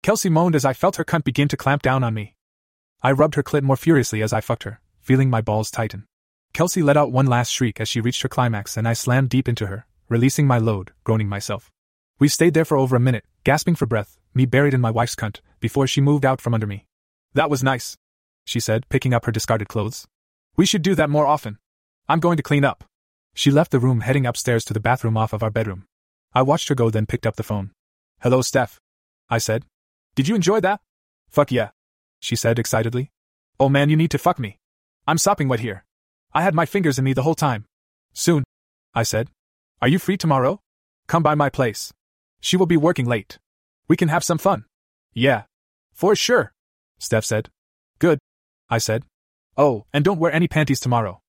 Kelsey 0.06 0.28
moaned 0.28 0.54
as 0.54 0.64
I 0.64 0.72
felt 0.72 0.94
her 0.94 1.04
cunt 1.04 1.24
begin 1.24 1.48
to 1.48 1.56
clamp 1.56 1.82
down 1.82 2.04
on 2.04 2.14
me. 2.14 2.36
I 3.02 3.10
rubbed 3.10 3.34
her 3.34 3.42
clit 3.42 3.64
more 3.64 3.74
furiously 3.74 4.22
as 4.22 4.32
I 4.32 4.40
fucked 4.40 4.62
her, 4.62 4.80
feeling 5.00 5.28
my 5.28 5.40
balls 5.40 5.68
tighten. 5.68 6.06
Kelsey 6.52 6.80
let 6.80 6.96
out 6.96 7.10
one 7.10 7.26
last 7.26 7.50
shriek 7.50 7.80
as 7.80 7.88
she 7.88 8.00
reached 8.00 8.22
her 8.22 8.28
climax, 8.28 8.76
and 8.76 8.86
I 8.86 8.92
slammed 8.92 9.30
deep 9.30 9.48
into 9.48 9.66
her, 9.66 9.84
releasing 10.08 10.46
my 10.46 10.58
load, 10.58 10.92
groaning 11.02 11.28
myself. 11.28 11.72
We 12.20 12.28
stayed 12.28 12.54
there 12.54 12.64
for 12.64 12.76
over 12.76 12.94
a 12.94 13.00
minute, 13.00 13.24
gasping 13.42 13.74
for 13.74 13.86
breath, 13.86 14.16
me 14.32 14.46
buried 14.46 14.74
in 14.74 14.80
my 14.80 14.92
wife's 14.92 15.16
cunt, 15.16 15.40
before 15.58 15.88
she 15.88 16.00
moved 16.00 16.24
out 16.24 16.40
from 16.40 16.54
under 16.54 16.68
me. 16.68 16.86
That 17.34 17.50
was 17.50 17.64
nice, 17.64 17.96
she 18.44 18.60
said, 18.60 18.88
picking 18.88 19.12
up 19.12 19.24
her 19.24 19.32
discarded 19.32 19.66
clothes. 19.66 20.06
We 20.56 20.66
should 20.66 20.82
do 20.82 20.94
that 20.94 21.10
more 21.10 21.26
often. 21.26 21.58
I'm 22.08 22.20
going 22.20 22.36
to 22.36 22.44
clean 22.44 22.64
up. 22.64 22.84
She 23.34 23.50
left 23.50 23.72
the 23.72 23.80
room, 23.80 24.02
heading 24.02 24.24
upstairs 24.24 24.64
to 24.66 24.72
the 24.72 24.78
bathroom 24.78 25.16
off 25.16 25.32
of 25.32 25.42
our 25.42 25.50
bedroom. 25.50 25.84
I 26.32 26.42
watched 26.42 26.68
her 26.68 26.76
go, 26.76 26.90
then 26.90 27.06
picked 27.06 27.26
up 27.26 27.34
the 27.34 27.42
phone. 27.42 27.72
Hello, 28.20 28.40
Steph. 28.40 28.78
I 29.28 29.38
said. 29.38 29.64
Did 30.16 30.26
you 30.26 30.34
enjoy 30.34 30.60
that? 30.60 30.80
Fuck 31.28 31.52
yeah. 31.52 31.70
She 32.18 32.34
said 32.34 32.58
excitedly. 32.58 33.12
Oh 33.60 33.68
man, 33.68 33.90
you 33.90 33.96
need 33.96 34.10
to 34.10 34.18
fuck 34.18 34.38
me. 34.38 34.58
I'm 35.06 35.18
sopping 35.18 35.46
wet 35.46 35.60
here. 35.60 35.84
I 36.32 36.42
had 36.42 36.54
my 36.54 36.66
fingers 36.66 36.98
in 36.98 37.04
me 37.04 37.12
the 37.12 37.22
whole 37.22 37.36
time. 37.36 37.66
Soon. 38.12 38.42
I 38.94 39.04
said. 39.04 39.30
Are 39.80 39.88
you 39.88 39.98
free 39.98 40.16
tomorrow? 40.16 40.60
Come 41.06 41.22
by 41.22 41.34
my 41.34 41.50
place. 41.50 41.92
She 42.40 42.56
will 42.56 42.66
be 42.66 42.76
working 42.76 43.06
late. 43.06 43.38
We 43.88 43.96
can 43.96 44.08
have 44.08 44.24
some 44.24 44.38
fun. 44.38 44.64
Yeah. 45.12 45.42
For 45.92 46.16
sure, 46.16 46.52
Steph 46.98 47.24
said. 47.24 47.50
Good, 47.98 48.18
I 48.68 48.78
said. 48.78 49.04
Oh, 49.56 49.86
and 49.92 50.04
don't 50.04 50.18
wear 50.18 50.32
any 50.32 50.48
panties 50.48 50.80
tomorrow. 50.80 51.20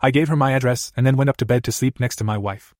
I 0.00 0.10
gave 0.10 0.28
her 0.28 0.36
my 0.36 0.52
address 0.52 0.92
and 0.96 1.06
then 1.06 1.16
went 1.16 1.30
up 1.30 1.36
to 1.38 1.46
bed 1.46 1.64
to 1.64 1.72
sleep 1.72 2.00
next 2.00 2.16
to 2.16 2.24
my 2.24 2.38
wife. 2.38 2.74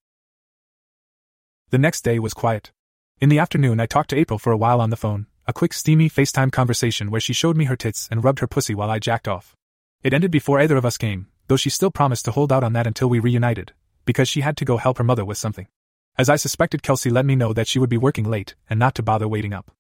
The 1.71 1.79
next 1.79 2.03
day 2.03 2.19
was 2.19 2.35
quiet. 2.35 2.73
In 3.21 3.29
the 3.29 3.39
afternoon, 3.39 3.81
I 3.81 3.87
talked 3.87 4.11
to 4.11 4.17
April 4.17 4.39
for 4.39 4.53
a 4.53 4.57
while 4.57 4.81
on 4.81 4.91
the 4.91 4.97
phone, 4.97 5.27
a 5.49 5.53
quick, 5.53 5.72
steamy 5.72 6.11
FaceTime 6.11 6.51
conversation 6.51 7.09
where 7.09 7.20
she 7.20 7.32
showed 7.32 7.57
me 7.57 7.66
her 7.66 7.76
tits 7.76 8.09
and 8.11 8.24
rubbed 8.24 8.40
her 8.40 8.49
pussy 8.49 8.74
while 8.74 8.90
I 8.90 8.99
jacked 8.99 9.28
off. 9.28 9.55
It 10.03 10.12
ended 10.12 10.32
before 10.32 10.59
either 10.59 10.76
of 10.76 10.84
us 10.84 10.99
came, 10.99 11.28
though 11.47 11.57
she 11.57 11.70
still 11.70 11.92
promised 11.92 12.24
to 12.24 12.32
hold 12.32 12.53
out 12.53 12.64
on 12.64 12.72
that 12.72 12.86
until 12.86 13.09
we 13.09 13.20
reunited, 13.20 13.72
because 14.05 14.28
she 14.28 14.40
had 14.40 14.57
to 14.57 14.64
go 14.64 14.76
help 14.76 14.99
her 14.99 15.05
mother 15.05 15.24
with 15.24 15.38
something. 15.38 15.68
As 16.18 16.28
I 16.28 16.34
suspected, 16.34 16.82
Kelsey 16.82 17.11
let 17.11 17.24
me 17.24 17.36
know 17.36 17.53
that 17.53 17.68
she 17.68 17.78
would 17.78 17.88
be 17.88 17.97
working 17.97 18.24
late 18.24 18.57
and 18.68 18.80
not 18.80 18.97
to 18.97 19.05
bother 19.05 19.28
waiting 19.28 19.53
up. 19.53 19.70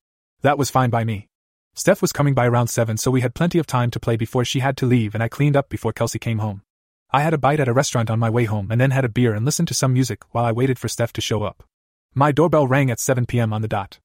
That 0.42 0.56
was 0.56 0.70
fine 0.70 0.90
by 0.90 1.02
me. 1.02 1.26
Steph 1.74 2.00
was 2.00 2.12
coming 2.12 2.32
by 2.32 2.46
around 2.46 2.68
7, 2.68 2.96
so 2.96 3.10
we 3.10 3.22
had 3.22 3.34
plenty 3.34 3.58
of 3.58 3.66
time 3.66 3.90
to 3.90 4.00
play 4.00 4.16
before 4.16 4.44
she 4.44 4.60
had 4.60 4.76
to 4.76 4.86
leave, 4.86 5.14
and 5.14 5.22
I 5.22 5.28
cleaned 5.28 5.56
up 5.56 5.68
before 5.68 5.92
Kelsey 5.92 6.20
came 6.20 6.38
home. 6.38 6.62
I 7.10 7.22
had 7.22 7.34
a 7.34 7.38
bite 7.38 7.60
at 7.60 7.68
a 7.68 7.72
restaurant 7.72 8.08
on 8.08 8.20
my 8.20 8.30
way 8.30 8.44
home 8.44 8.68
and 8.70 8.80
then 8.80 8.92
had 8.92 9.04
a 9.04 9.08
beer 9.08 9.34
and 9.34 9.44
listened 9.44 9.68
to 9.68 9.74
some 9.74 9.92
music 9.92 10.22
while 10.30 10.44
I 10.44 10.52
waited 10.52 10.78
for 10.78 10.86
Steph 10.86 11.12
to 11.14 11.20
show 11.20 11.42
up. 11.42 11.64
My 12.14 12.30
doorbell 12.30 12.68
rang 12.68 12.90
at 12.90 13.00
7 13.00 13.26
p.m. 13.26 13.52
on 13.52 13.62
the 13.62 13.68
dot. 13.68 13.98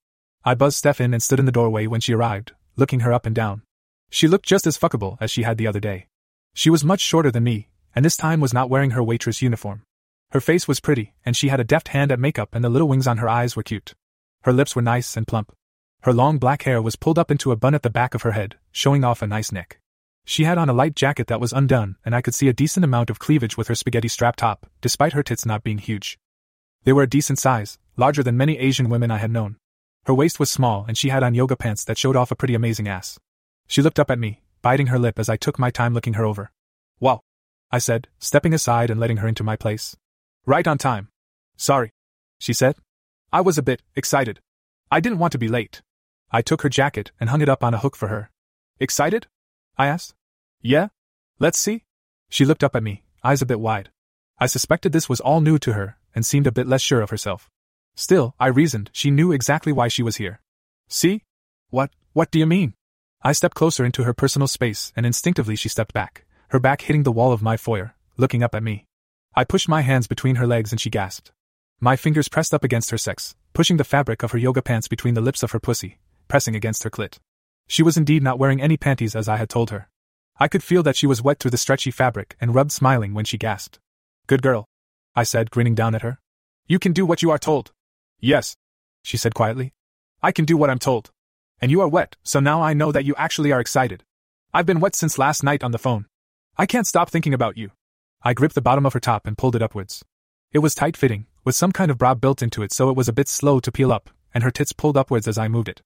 I 0.43 0.55
buzzed 0.55 0.77
Steph 0.77 0.99
in 0.99 1.13
and 1.13 1.21
stood 1.21 1.39
in 1.39 1.45
the 1.45 1.51
doorway 1.51 1.85
when 1.85 2.01
she 2.01 2.13
arrived, 2.13 2.53
looking 2.75 3.01
her 3.01 3.13
up 3.13 3.27
and 3.27 3.35
down. 3.35 3.61
She 4.09 4.27
looked 4.27 4.45
just 4.45 4.65
as 4.65 4.77
fuckable 4.77 5.17
as 5.21 5.29
she 5.29 5.43
had 5.43 5.57
the 5.57 5.67
other 5.67 5.79
day. 5.79 6.07
She 6.53 6.69
was 6.69 6.83
much 6.83 6.99
shorter 6.99 7.29
than 7.29 7.43
me, 7.43 7.69
and 7.95 8.03
this 8.03 8.17
time 8.17 8.39
was 8.39 8.53
not 8.53 8.69
wearing 8.69 8.91
her 8.91 9.03
waitress 9.03 9.41
uniform. 9.41 9.83
Her 10.31 10.41
face 10.41 10.67
was 10.67 10.79
pretty, 10.79 11.13
and 11.25 11.37
she 11.37 11.49
had 11.49 11.59
a 11.59 11.63
deft 11.63 11.89
hand 11.89 12.11
at 12.11 12.19
makeup, 12.19 12.55
and 12.55 12.63
the 12.63 12.69
little 12.69 12.87
wings 12.87 13.05
on 13.05 13.17
her 13.17 13.29
eyes 13.29 13.55
were 13.55 13.63
cute. 13.63 13.93
Her 14.43 14.51
lips 14.51 14.75
were 14.75 14.81
nice 14.81 15.15
and 15.15 15.27
plump. 15.27 15.51
Her 16.01 16.13
long 16.13 16.39
black 16.39 16.63
hair 16.63 16.81
was 16.81 16.95
pulled 16.95 17.19
up 17.19 17.29
into 17.29 17.51
a 17.51 17.55
bun 17.55 17.75
at 17.75 17.83
the 17.83 17.89
back 17.91 18.15
of 18.15 18.23
her 18.23 18.31
head, 18.31 18.55
showing 18.71 19.03
off 19.03 19.21
a 19.21 19.27
nice 19.27 19.51
neck. 19.51 19.79
She 20.25 20.45
had 20.45 20.57
on 20.57 20.69
a 20.69 20.73
light 20.73 20.95
jacket 20.95 21.27
that 21.27 21.39
was 21.39 21.53
undone, 21.53 21.97
and 22.03 22.15
I 22.15 22.21
could 22.21 22.33
see 22.33 22.47
a 22.47 22.53
decent 22.53 22.83
amount 22.83 23.11
of 23.11 23.19
cleavage 23.19 23.57
with 23.57 23.67
her 23.67 23.75
spaghetti 23.75 24.07
strap 24.07 24.35
top, 24.35 24.65
despite 24.81 25.13
her 25.13 25.21
tits 25.21 25.45
not 25.45 25.63
being 25.63 25.77
huge. 25.77 26.17
They 26.83 26.93
were 26.93 27.03
a 27.03 27.09
decent 27.09 27.37
size, 27.37 27.77
larger 27.95 28.23
than 28.23 28.37
many 28.37 28.57
Asian 28.57 28.89
women 28.89 29.11
I 29.11 29.17
had 29.17 29.31
known. 29.31 29.57
Her 30.05 30.13
waist 30.13 30.39
was 30.39 30.49
small, 30.49 30.85
and 30.87 30.97
she 30.97 31.09
had 31.09 31.23
on 31.23 31.35
yoga 31.35 31.55
pants 31.55 31.83
that 31.85 31.97
showed 31.97 32.15
off 32.15 32.31
a 32.31 32.35
pretty 32.35 32.55
amazing 32.55 32.87
ass. 32.87 33.19
She 33.67 33.81
looked 33.81 33.99
up 33.99 34.09
at 34.09 34.19
me, 34.19 34.41
biting 34.61 34.87
her 34.87 34.99
lip 34.99 35.19
as 35.19 35.29
I 35.29 35.37
took 35.37 35.59
my 35.59 35.69
time 35.69 35.93
looking 35.93 36.13
her 36.13 36.25
over. 36.25 36.51
Wow, 36.99 37.21
I 37.71 37.77
said, 37.77 38.07
stepping 38.19 38.53
aside 38.53 38.89
and 38.89 38.99
letting 38.99 39.17
her 39.17 39.27
into 39.27 39.43
my 39.43 39.55
place. 39.55 39.95
Right 40.45 40.67
on 40.67 40.77
time. 40.77 41.09
Sorry, 41.55 41.91
she 42.39 42.53
said. 42.53 42.75
I 43.31 43.41
was 43.41 43.57
a 43.57 43.63
bit 43.63 43.81
excited. 43.95 44.39
I 44.89 44.99
didn't 44.99 45.19
want 45.19 45.31
to 45.33 45.37
be 45.37 45.47
late. 45.47 45.81
I 46.31 46.41
took 46.41 46.63
her 46.63 46.69
jacket 46.69 47.11
and 47.19 47.29
hung 47.29 47.41
it 47.41 47.49
up 47.49 47.63
on 47.63 47.73
a 47.73 47.79
hook 47.79 47.95
for 47.95 48.07
her. 48.07 48.31
Excited? 48.79 49.27
I 49.77 49.87
asked. 49.87 50.15
Yeah? 50.61 50.87
Let's 51.39 51.59
see? 51.59 51.83
She 52.29 52.45
looked 52.45 52.63
up 52.63 52.75
at 52.75 52.83
me, 52.83 53.03
eyes 53.23 53.41
a 53.41 53.45
bit 53.45 53.59
wide. 53.59 53.91
I 54.39 54.47
suspected 54.47 54.91
this 54.91 55.07
was 55.07 55.19
all 55.19 55.41
new 55.41 55.59
to 55.59 55.73
her, 55.73 55.97
and 56.15 56.25
seemed 56.25 56.47
a 56.47 56.51
bit 56.51 56.67
less 56.67 56.81
sure 56.81 57.01
of 57.01 57.11
herself. 57.11 57.49
Still, 57.95 58.35
I 58.39 58.47
reasoned, 58.47 58.89
she 58.93 59.11
knew 59.11 59.31
exactly 59.31 59.71
why 59.71 59.87
she 59.87 60.03
was 60.03 60.17
here. 60.17 60.41
See? 60.87 61.23
What, 61.69 61.91
what 62.13 62.31
do 62.31 62.39
you 62.39 62.45
mean? 62.45 62.73
I 63.21 63.33
stepped 63.33 63.55
closer 63.55 63.85
into 63.85 64.03
her 64.03 64.13
personal 64.13 64.47
space, 64.47 64.91
and 64.95 65.05
instinctively 65.05 65.55
she 65.55 65.69
stepped 65.69 65.93
back, 65.93 66.25
her 66.49 66.59
back 66.59 66.81
hitting 66.81 67.03
the 67.03 67.11
wall 67.11 67.31
of 67.31 67.41
my 67.41 67.57
foyer, 67.57 67.95
looking 68.17 68.43
up 68.43 68.55
at 68.55 68.63
me. 68.63 68.85
I 69.35 69.43
pushed 69.43 69.69
my 69.69 69.81
hands 69.81 70.07
between 70.07 70.35
her 70.35 70.47
legs 70.47 70.71
and 70.71 70.81
she 70.81 70.89
gasped. 70.89 71.31
My 71.79 71.95
fingers 71.95 72.27
pressed 72.27 72.53
up 72.53 72.63
against 72.63 72.89
her 72.91 72.97
sex, 72.97 73.35
pushing 73.53 73.77
the 73.77 73.83
fabric 73.83 74.23
of 74.23 74.31
her 74.31 74.37
yoga 74.37 74.61
pants 74.61 74.87
between 74.87 75.13
the 75.13 75.21
lips 75.21 75.43
of 75.43 75.51
her 75.51 75.59
pussy, 75.59 75.99
pressing 76.27 76.55
against 76.55 76.83
her 76.83 76.89
clit. 76.89 77.19
She 77.67 77.83
was 77.83 77.97
indeed 77.97 78.23
not 78.23 78.37
wearing 78.39 78.61
any 78.61 78.77
panties 78.77 79.15
as 79.15 79.29
I 79.29 79.37
had 79.37 79.49
told 79.49 79.69
her. 79.69 79.87
I 80.39 80.47
could 80.47 80.63
feel 80.63 80.83
that 80.83 80.95
she 80.95 81.07
was 81.07 81.21
wet 81.21 81.39
through 81.39 81.51
the 81.51 81.57
stretchy 81.57 81.91
fabric 81.91 82.35
and 82.41 82.53
rubbed 82.53 82.71
smiling 82.71 83.13
when 83.13 83.25
she 83.25 83.37
gasped. 83.37 83.79
Good 84.27 84.41
girl. 84.41 84.65
I 85.15 85.23
said, 85.23 85.51
grinning 85.51 85.75
down 85.75 85.95
at 85.95 86.01
her. 86.01 86.19
You 86.67 86.79
can 86.79 86.93
do 86.93 87.05
what 87.05 87.21
you 87.21 87.31
are 87.31 87.37
told. 87.37 87.71
Yes, 88.21 88.55
she 89.03 89.17
said 89.17 89.33
quietly. 89.33 89.73
I 90.21 90.31
can 90.31 90.45
do 90.45 90.55
what 90.55 90.69
I'm 90.69 90.79
told. 90.79 91.11
And 91.59 91.71
you 91.71 91.81
are 91.81 91.87
wet, 91.87 92.15
so 92.23 92.39
now 92.39 92.61
I 92.61 92.73
know 92.73 92.91
that 92.91 93.05
you 93.05 93.15
actually 93.17 93.51
are 93.51 93.59
excited. 93.59 94.03
I've 94.53 94.65
been 94.65 94.79
wet 94.79 94.95
since 94.95 95.17
last 95.17 95.43
night 95.43 95.63
on 95.63 95.71
the 95.71 95.79
phone. 95.79 96.05
I 96.57 96.67
can't 96.67 96.85
stop 96.85 97.09
thinking 97.09 97.33
about 97.33 97.57
you. 97.57 97.71
I 98.21 98.33
gripped 98.33 98.53
the 98.53 98.61
bottom 98.61 98.85
of 98.85 98.93
her 98.93 98.99
top 98.99 99.25
and 99.25 99.37
pulled 99.37 99.55
it 99.55 99.63
upwards. 99.63 100.03
It 100.51 100.59
was 100.59 100.75
tight 100.75 100.95
fitting, 100.95 101.25
with 101.43 101.55
some 101.55 101.71
kind 101.71 101.89
of 101.89 101.97
bra 101.97 102.13
built 102.13 102.43
into 102.43 102.61
it 102.61 102.71
so 102.71 102.89
it 102.89 102.95
was 102.95 103.07
a 103.07 103.13
bit 103.13 103.27
slow 103.27 103.59
to 103.59 103.71
peel 103.71 103.91
up, 103.91 104.11
and 104.33 104.43
her 104.43 104.51
tits 104.51 104.73
pulled 104.73 104.97
upwards 104.97 105.27
as 105.27 105.39
I 105.39 105.47
moved 105.47 105.69
it. 105.69 105.81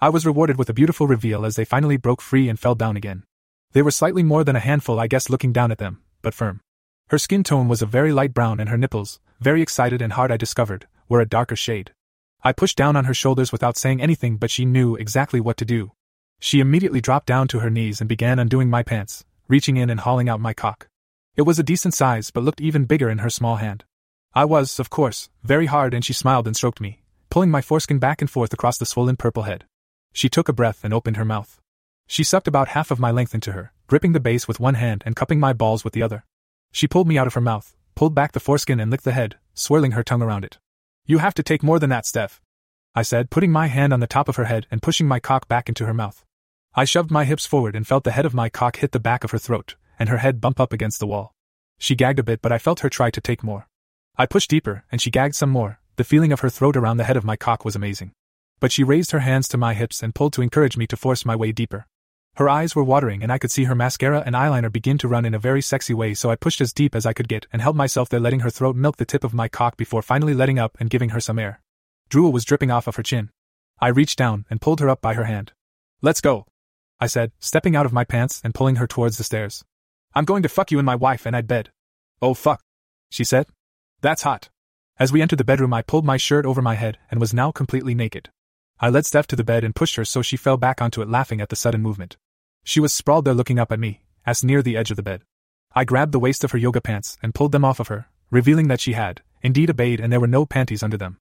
I 0.00 0.10
was 0.10 0.24
rewarded 0.26 0.58
with 0.58 0.70
a 0.70 0.74
beautiful 0.74 1.08
reveal 1.08 1.44
as 1.44 1.56
they 1.56 1.64
finally 1.64 1.96
broke 1.96 2.22
free 2.22 2.48
and 2.48 2.58
fell 2.58 2.74
down 2.76 2.96
again. 2.96 3.24
They 3.72 3.82
were 3.82 3.90
slightly 3.90 4.22
more 4.22 4.44
than 4.44 4.56
a 4.56 4.60
handful, 4.60 5.00
I 5.00 5.08
guess, 5.08 5.28
looking 5.28 5.52
down 5.52 5.72
at 5.72 5.78
them, 5.78 6.02
but 6.22 6.34
firm. 6.34 6.60
Her 7.08 7.18
skin 7.18 7.42
tone 7.42 7.66
was 7.66 7.82
a 7.82 7.86
very 7.86 8.12
light 8.12 8.32
brown, 8.32 8.60
and 8.60 8.68
her 8.68 8.78
nipples, 8.78 9.18
very 9.40 9.62
excited 9.62 10.00
and 10.00 10.12
hard, 10.12 10.30
I 10.30 10.36
discovered, 10.36 10.86
were 11.10 11.20
a 11.20 11.28
darker 11.28 11.56
shade. 11.56 11.92
I 12.42 12.52
pushed 12.52 12.78
down 12.78 12.96
on 12.96 13.04
her 13.04 13.12
shoulders 13.12 13.52
without 13.52 13.76
saying 13.76 14.00
anything, 14.00 14.38
but 14.38 14.50
she 14.50 14.64
knew 14.64 14.96
exactly 14.96 15.40
what 15.40 15.58
to 15.58 15.66
do. 15.66 15.92
She 16.38 16.60
immediately 16.60 17.02
dropped 17.02 17.26
down 17.26 17.48
to 17.48 17.58
her 17.58 17.68
knees 17.68 18.00
and 18.00 18.08
began 18.08 18.38
undoing 18.38 18.70
my 18.70 18.82
pants, 18.82 19.26
reaching 19.46 19.76
in 19.76 19.90
and 19.90 20.00
hauling 20.00 20.30
out 20.30 20.40
my 20.40 20.54
cock. 20.54 20.88
It 21.36 21.42
was 21.42 21.58
a 21.58 21.62
decent 21.62 21.92
size, 21.92 22.30
but 22.30 22.42
looked 22.42 22.62
even 22.62 22.86
bigger 22.86 23.10
in 23.10 23.18
her 23.18 23.28
small 23.28 23.56
hand. 23.56 23.84
I 24.32 24.46
was, 24.46 24.78
of 24.78 24.88
course, 24.88 25.28
very 25.42 25.66
hard, 25.66 25.92
and 25.92 26.04
she 26.04 26.12
smiled 26.12 26.46
and 26.46 26.56
stroked 26.56 26.80
me, 26.80 27.02
pulling 27.28 27.50
my 27.50 27.60
foreskin 27.60 27.98
back 27.98 28.22
and 28.22 28.30
forth 28.30 28.52
across 28.52 28.78
the 28.78 28.86
swollen 28.86 29.16
purple 29.16 29.42
head. 29.42 29.64
She 30.12 30.28
took 30.28 30.48
a 30.48 30.54
breath 30.54 30.84
and 30.84 30.94
opened 30.94 31.16
her 31.16 31.24
mouth. 31.24 31.60
She 32.06 32.24
sucked 32.24 32.48
about 32.48 32.68
half 32.68 32.90
of 32.90 32.98
my 32.98 33.10
length 33.10 33.34
into 33.34 33.52
her, 33.52 33.72
gripping 33.86 34.12
the 34.12 34.20
base 34.20 34.48
with 34.48 34.60
one 34.60 34.74
hand 34.74 35.02
and 35.04 35.14
cupping 35.14 35.40
my 35.40 35.52
balls 35.52 35.84
with 35.84 35.92
the 35.92 36.02
other. 36.02 36.24
She 36.72 36.88
pulled 36.88 37.06
me 37.06 37.18
out 37.18 37.26
of 37.26 37.34
her 37.34 37.40
mouth, 37.40 37.76
pulled 37.94 38.14
back 38.14 38.32
the 38.32 38.40
foreskin 38.40 38.80
and 38.80 38.90
licked 38.90 39.04
the 39.04 39.12
head, 39.12 39.36
swirling 39.54 39.92
her 39.92 40.02
tongue 40.02 40.22
around 40.22 40.44
it. 40.44 40.58
You 41.10 41.18
have 41.18 41.34
to 41.34 41.42
take 41.42 41.64
more 41.64 41.80
than 41.80 41.90
that, 41.90 42.06
Steph. 42.06 42.40
I 42.94 43.02
said, 43.02 43.30
putting 43.30 43.50
my 43.50 43.66
hand 43.66 43.92
on 43.92 43.98
the 43.98 44.06
top 44.06 44.28
of 44.28 44.36
her 44.36 44.44
head 44.44 44.68
and 44.70 44.80
pushing 44.80 45.08
my 45.08 45.18
cock 45.18 45.48
back 45.48 45.68
into 45.68 45.84
her 45.86 45.92
mouth. 45.92 46.24
I 46.76 46.84
shoved 46.84 47.10
my 47.10 47.24
hips 47.24 47.44
forward 47.44 47.74
and 47.74 47.84
felt 47.84 48.04
the 48.04 48.12
head 48.12 48.24
of 48.24 48.32
my 48.32 48.48
cock 48.48 48.76
hit 48.76 48.92
the 48.92 49.00
back 49.00 49.24
of 49.24 49.32
her 49.32 49.38
throat, 49.38 49.74
and 49.98 50.08
her 50.08 50.18
head 50.18 50.40
bump 50.40 50.60
up 50.60 50.72
against 50.72 51.00
the 51.00 51.08
wall. 51.08 51.34
She 51.80 51.96
gagged 51.96 52.20
a 52.20 52.22
bit, 52.22 52.40
but 52.40 52.52
I 52.52 52.58
felt 52.58 52.78
her 52.78 52.88
try 52.88 53.10
to 53.10 53.20
take 53.20 53.42
more. 53.42 53.66
I 54.16 54.26
pushed 54.26 54.50
deeper, 54.50 54.84
and 54.92 55.00
she 55.00 55.10
gagged 55.10 55.34
some 55.34 55.50
more. 55.50 55.80
The 55.96 56.04
feeling 56.04 56.30
of 56.30 56.42
her 56.42 56.48
throat 56.48 56.76
around 56.76 56.98
the 56.98 57.04
head 57.10 57.16
of 57.16 57.24
my 57.24 57.34
cock 57.34 57.64
was 57.64 57.74
amazing. 57.74 58.12
But 58.60 58.70
she 58.70 58.84
raised 58.84 59.10
her 59.10 59.18
hands 59.18 59.48
to 59.48 59.58
my 59.58 59.74
hips 59.74 60.04
and 60.04 60.14
pulled 60.14 60.34
to 60.34 60.42
encourage 60.42 60.76
me 60.76 60.86
to 60.86 60.96
force 60.96 61.24
my 61.24 61.34
way 61.34 61.50
deeper. 61.50 61.88
Her 62.36 62.48
eyes 62.48 62.74
were 62.74 62.84
watering, 62.84 63.22
and 63.22 63.32
I 63.32 63.38
could 63.38 63.50
see 63.50 63.64
her 63.64 63.74
mascara 63.74 64.22
and 64.24 64.34
eyeliner 64.34 64.72
begin 64.72 64.98
to 64.98 65.08
run 65.08 65.24
in 65.24 65.34
a 65.34 65.38
very 65.38 65.60
sexy 65.60 65.92
way, 65.92 66.14
so 66.14 66.30
I 66.30 66.36
pushed 66.36 66.60
as 66.60 66.72
deep 66.72 66.94
as 66.94 67.04
I 67.04 67.12
could 67.12 67.28
get 67.28 67.46
and 67.52 67.60
held 67.60 67.76
myself 67.76 68.08
there, 68.08 68.20
letting 68.20 68.40
her 68.40 68.50
throat 68.50 68.76
milk 68.76 68.96
the 68.96 69.04
tip 69.04 69.24
of 69.24 69.34
my 69.34 69.48
cock 69.48 69.76
before 69.76 70.02
finally 70.02 70.34
letting 70.34 70.58
up 70.58 70.76
and 70.80 70.90
giving 70.90 71.10
her 71.10 71.20
some 71.20 71.38
air. 71.38 71.60
Drool 72.08 72.32
was 72.32 72.44
dripping 72.44 72.70
off 72.70 72.86
of 72.86 72.96
her 72.96 73.02
chin. 73.02 73.30
I 73.80 73.88
reached 73.88 74.18
down 74.18 74.46
and 74.48 74.60
pulled 74.60 74.80
her 74.80 74.88
up 74.88 75.00
by 75.00 75.14
her 75.14 75.24
hand. 75.24 75.52
Let's 76.02 76.20
go, 76.20 76.46
I 77.00 77.06
said, 77.06 77.32
stepping 77.40 77.74
out 77.74 77.86
of 77.86 77.92
my 77.92 78.04
pants 78.04 78.40
and 78.44 78.54
pulling 78.54 78.76
her 78.76 78.86
towards 78.86 79.16
the 79.16 79.24
stairs. 79.24 79.64
I'm 80.14 80.24
going 80.24 80.42
to 80.42 80.48
fuck 80.48 80.70
you 80.70 80.78
and 80.78 80.86
my 80.86 80.96
wife 80.96 81.24
and 81.26 81.34
I'd 81.34 81.46
bed. 81.46 81.70
Oh 82.20 82.34
fuck, 82.34 82.62
she 83.10 83.24
said. 83.24 83.46
That's 84.02 84.22
hot. 84.22 84.50
As 84.98 85.12
we 85.12 85.22
entered 85.22 85.38
the 85.38 85.44
bedroom, 85.44 85.72
I 85.72 85.82
pulled 85.82 86.04
my 86.04 86.18
shirt 86.18 86.44
over 86.44 86.60
my 86.60 86.74
head 86.74 86.98
and 87.10 87.20
was 87.20 87.32
now 87.32 87.52
completely 87.52 87.94
naked. 87.94 88.30
I 88.82 88.88
led 88.88 89.04
Steph 89.04 89.26
to 89.28 89.36
the 89.36 89.44
bed 89.44 89.62
and 89.62 89.74
pushed 89.74 89.96
her 89.96 90.06
so 90.06 90.22
she 90.22 90.38
fell 90.38 90.56
back 90.56 90.80
onto 90.80 91.02
it, 91.02 91.08
laughing 91.08 91.40
at 91.42 91.50
the 91.50 91.56
sudden 91.56 91.82
movement. 91.82 92.16
She 92.64 92.80
was 92.80 92.92
sprawled 92.92 93.26
there 93.26 93.34
looking 93.34 93.58
up 93.58 93.70
at 93.70 93.78
me, 93.78 94.00
as 94.24 94.42
near 94.42 94.62
the 94.62 94.76
edge 94.76 94.90
of 94.90 94.96
the 94.96 95.02
bed. 95.02 95.22
I 95.74 95.84
grabbed 95.84 96.12
the 96.12 96.18
waist 96.18 96.44
of 96.44 96.52
her 96.52 96.58
yoga 96.58 96.80
pants 96.80 97.18
and 97.22 97.34
pulled 97.34 97.52
them 97.52 97.64
off 97.64 97.78
of 97.78 97.88
her, 97.88 98.06
revealing 98.30 98.68
that 98.68 98.80
she 98.80 98.94
had, 98.94 99.20
indeed, 99.42 99.68
obeyed 99.68 100.00
and 100.00 100.10
there 100.10 100.20
were 100.20 100.26
no 100.26 100.46
panties 100.46 100.82
under 100.82 100.96
them. 100.96 101.18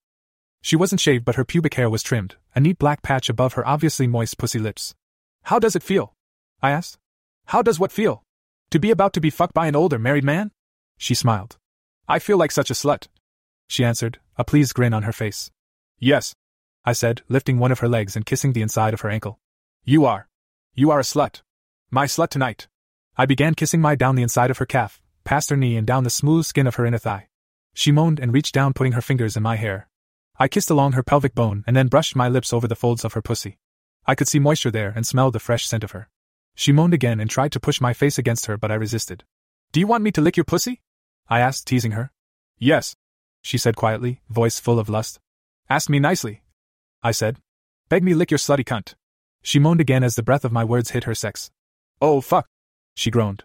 She 0.62 0.76
wasn't 0.76 1.02
shaved, 1.02 1.26
but 1.26 1.36
her 1.36 1.46
pubic 1.46 1.74
hair 1.74 1.90
was 1.90 2.04
trimmed, 2.04 2.36
a 2.56 2.60
neat 2.60 2.80
black 2.80 3.02
patch 3.02 3.30
above 3.30 3.54
her 3.54 3.68
obviously 3.68 4.08
moist 4.08 4.38
pussy 4.38 4.60
lips. 4.60 4.96
How 5.44 5.60
does 5.60 5.76
it 5.76 5.84
feel? 5.84 6.14
I 6.62 6.72
asked. 6.72 6.98
How 7.48 7.62
does 7.62 7.80
what 7.80 7.92
feel? 7.92 8.24
To 8.72 8.80
be 8.80 8.92
about 8.92 9.14
to 9.14 9.22
be 9.22 9.30
fucked 9.30 9.54
by 9.54 9.68
an 9.68 9.76
older 9.76 10.00
married 10.00 10.24
man? 10.24 10.52
She 10.98 11.14
smiled. 11.14 11.58
I 12.08 12.20
feel 12.20 12.38
like 12.38 12.52
such 12.52 12.70
a 12.70 12.74
slut. 12.74 13.08
She 13.68 13.86
answered, 13.86 14.20
a 14.38 14.44
pleased 14.44 14.74
grin 14.74 14.94
on 14.94 15.04
her 15.04 15.12
face. 15.12 15.52
Yes, 16.00 16.34
I 16.90 16.94
said, 16.94 17.22
lifting 17.30 17.60
one 17.60 17.72
of 17.72 17.82
her 17.82 17.88
legs 17.88 18.16
and 18.16 18.26
kissing 18.26 18.54
the 18.54 18.64
inside 18.64 18.96
of 18.96 19.02
her 19.02 19.12
ankle. 19.12 19.38
You 19.86 20.06
are. 20.06 20.28
You 20.74 20.90
are 20.90 21.00
a 21.00 21.04
slut. 21.04 21.44
My 21.92 22.06
slut 22.08 22.30
tonight. 22.30 22.68
I 23.16 23.28
began 23.28 23.54
kissing 23.54 23.80
my 23.80 23.94
down 23.94 24.16
the 24.16 24.24
inside 24.24 24.50
of 24.50 24.58
her 24.58 24.66
calf, 24.66 25.00
past 25.24 25.52
her 25.52 25.56
knee 25.56 25.78
and 25.78 25.86
down 25.86 26.04
the 26.04 26.10
smooth 26.10 26.46
skin 26.46 26.66
of 26.66 26.74
her 26.78 26.88
inner 26.88 26.98
thigh. 26.98 27.28
She 27.76 27.92
moaned 27.92 28.20
and 28.20 28.34
reached 28.34 28.56
down, 28.56 28.74
putting 28.74 28.94
her 28.94 29.04
fingers 29.04 29.38
in 29.38 29.44
my 29.44 29.56
hair. 29.56 29.88
I 30.40 30.48
kissed 30.48 30.72
along 30.72 30.94
her 30.94 31.04
pelvic 31.04 31.36
bone 31.36 31.64
and 31.68 31.78
then 31.78 31.90
brushed 31.90 32.16
my 32.16 32.28
lips 32.28 32.52
over 32.52 32.68
the 32.68 32.76
folds 32.76 33.06
of 33.06 33.14
her 33.14 33.22
pussy. 33.22 33.60
I 34.08 34.16
could 34.16 34.28
see 34.28 34.40
moisture 34.40 34.72
there 34.72 34.92
and 34.96 35.06
smelled 35.06 35.34
the 35.34 35.40
fresh 35.40 35.68
scent 35.68 35.84
of 35.84 35.92
her. 35.92 36.10
She 36.56 36.72
moaned 36.72 36.96
again 36.96 37.20
and 37.20 37.30
tried 37.30 37.52
to 37.52 37.60
push 37.60 37.80
my 37.80 37.94
face 37.94 38.18
against 38.18 38.48
her, 38.48 38.58
but 38.58 38.72
I 38.72 38.86
resisted. 38.86 39.26
Do 39.72 39.80
you 39.80 39.86
want 39.86 40.04
me 40.04 40.10
to 40.14 40.22
lick 40.22 40.38
your 40.38 40.44
pussy? 40.44 40.82
I 41.30 41.40
asked, 41.40 41.68
teasing 41.68 41.92
her. 41.92 42.12
Yes, 42.58 42.96
she 43.44 43.60
said 43.60 43.76
quietly, 43.76 44.22
voice 44.28 44.60
full 44.60 44.80
of 44.80 44.90
lust. 44.90 45.20
Ask 45.70 45.88
me 45.88 46.00
nicely, 46.00 46.42
I 47.02 47.12
said. 47.12 47.38
Beg 47.88 48.04
me 48.04 48.14
lick 48.14 48.32
your 48.32 48.38
slutty 48.38 48.66
cunt. 48.66 48.96
She 49.42 49.60
moaned 49.60 49.82
again 49.82 50.04
as 50.04 50.16
the 50.16 50.24
breath 50.24 50.44
of 50.44 50.52
my 50.52 50.64
words 50.64 50.92
hit 50.92 51.06
her 51.06 51.16
sex. 51.16 51.50
Oh 52.02 52.22
fuck, 52.22 52.48
she 52.96 53.10
groaned. 53.10 53.44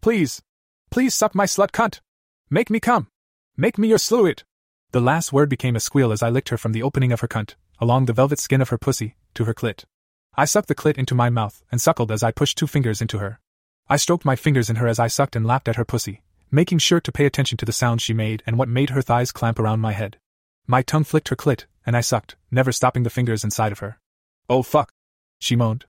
Please, 0.00 0.42
please 0.90 1.14
suck 1.14 1.34
my 1.34 1.46
slut 1.46 1.70
cunt. 1.70 2.00
Make 2.50 2.70
me 2.70 2.80
come. 2.80 3.08
Make 3.56 3.78
me 3.78 3.88
your 3.88 3.98
sluit. 3.98 4.42
The 4.92 5.00
last 5.00 5.32
word 5.32 5.48
became 5.48 5.76
a 5.76 5.80
squeal 5.80 6.12
as 6.12 6.22
I 6.22 6.30
licked 6.30 6.48
her 6.50 6.58
from 6.58 6.72
the 6.72 6.82
opening 6.82 7.12
of 7.12 7.20
her 7.20 7.28
cunt, 7.28 7.54
along 7.80 8.06
the 8.06 8.12
velvet 8.12 8.38
skin 8.38 8.60
of 8.60 8.70
her 8.70 8.78
pussy, 8.78 9.16
to 9.34 9.44
her 9.44 9.54
clit. 9.54 9.84
I 10.36 10.44
sucked 10.44 10.68
the 10.68 10.74
clit 10.74 10.98
into 10.98 11.14
my 11.14 11.30
mouth 11.30 11.62
and 11.70 11.80
suckled 11.80 12.12
as 12.12 12.22
I 12.22 12.30
pushed 12.30 12.58
two 12.58 12.66
fingers 12.66 13.00
into 13.00 13.18
her. 13.18 13.40
I 13.88 13.96
stroked 13.96 14.24
my 14.24 14.36
fingers 14.36 14.68
in 14.68 14.76
her 14.76 14.86
as 14.86 14.98
I 14.98 15.06
sucked 15.06 15.36
and 15.36 15.46
lapped 15.46 15.68
at 15.68 15.76
her 15.76 15.84
pussy, 15.84 16.22
making 16.50 16.78
sure 16.78 17.00
to 17.00 17.12
pay 17.12 17.24
attention 17.24 17.56
to 17.58 17.64
the 17.64 17.72
sounds 17.72 18.02
she 18.02 18.12
made 18.12 18.42
and 18.46 18.58
what 18.58 18.68
made 18.68 18.90
her 18.90 19.02
thighs 19.02 19.32
clamp 19.32 19.58
around 19.58 19.80
my 19.80 19.92
head. 19.92 20.18
My 20.66 20.82
tongue 20.82 21.04
flicked 21.04 21.28
her 21.28 21.36
clit, 21.36 21.66
and 21.84 21.96
I 21.96 22.00
sucked, 22.00 22.36
never 22.50 22.72
stopping 22.72 23.04
the 23.04 23.10
fingers 23.10 23.44
inside 23.44 23.72
of 23.72 23.78
her. 23.78 23.98
Oh 24.48 24.62
fuck. 24.62 24.90
She 25.38 25.54
moaned. 25.54 25.84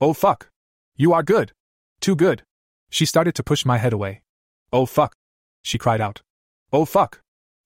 Oh 0.00 0.12
fuck. 0.12 0.48
You 0.96 1.12
are 1.12 1.22
good. 1.22 1.52
Too 2.00 2.14
good. 2.14 2.42
She 2.90 3.06
started 3.06 3.34
to 3.34 3.42
push 3.42 3.64
my 3.64 3.78
head 3.78 3.92
away. 3.92 4.22
Oh 4.72 4.86
fuck. 4.86 5.14
She 5.62 5.78
cried 5.78 6.00
out. 6.00 6.22
Oh 6.72 6.84
fuck. 6.84 7.20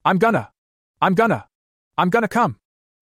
I'm 0.05 0.19
gonna. 0.19 0.51
I'm 1.01 1.15
gonna. 1.15 1.47
I'm 1.99 2.11
gonna 2.11 2.29
come. 2.29 2.57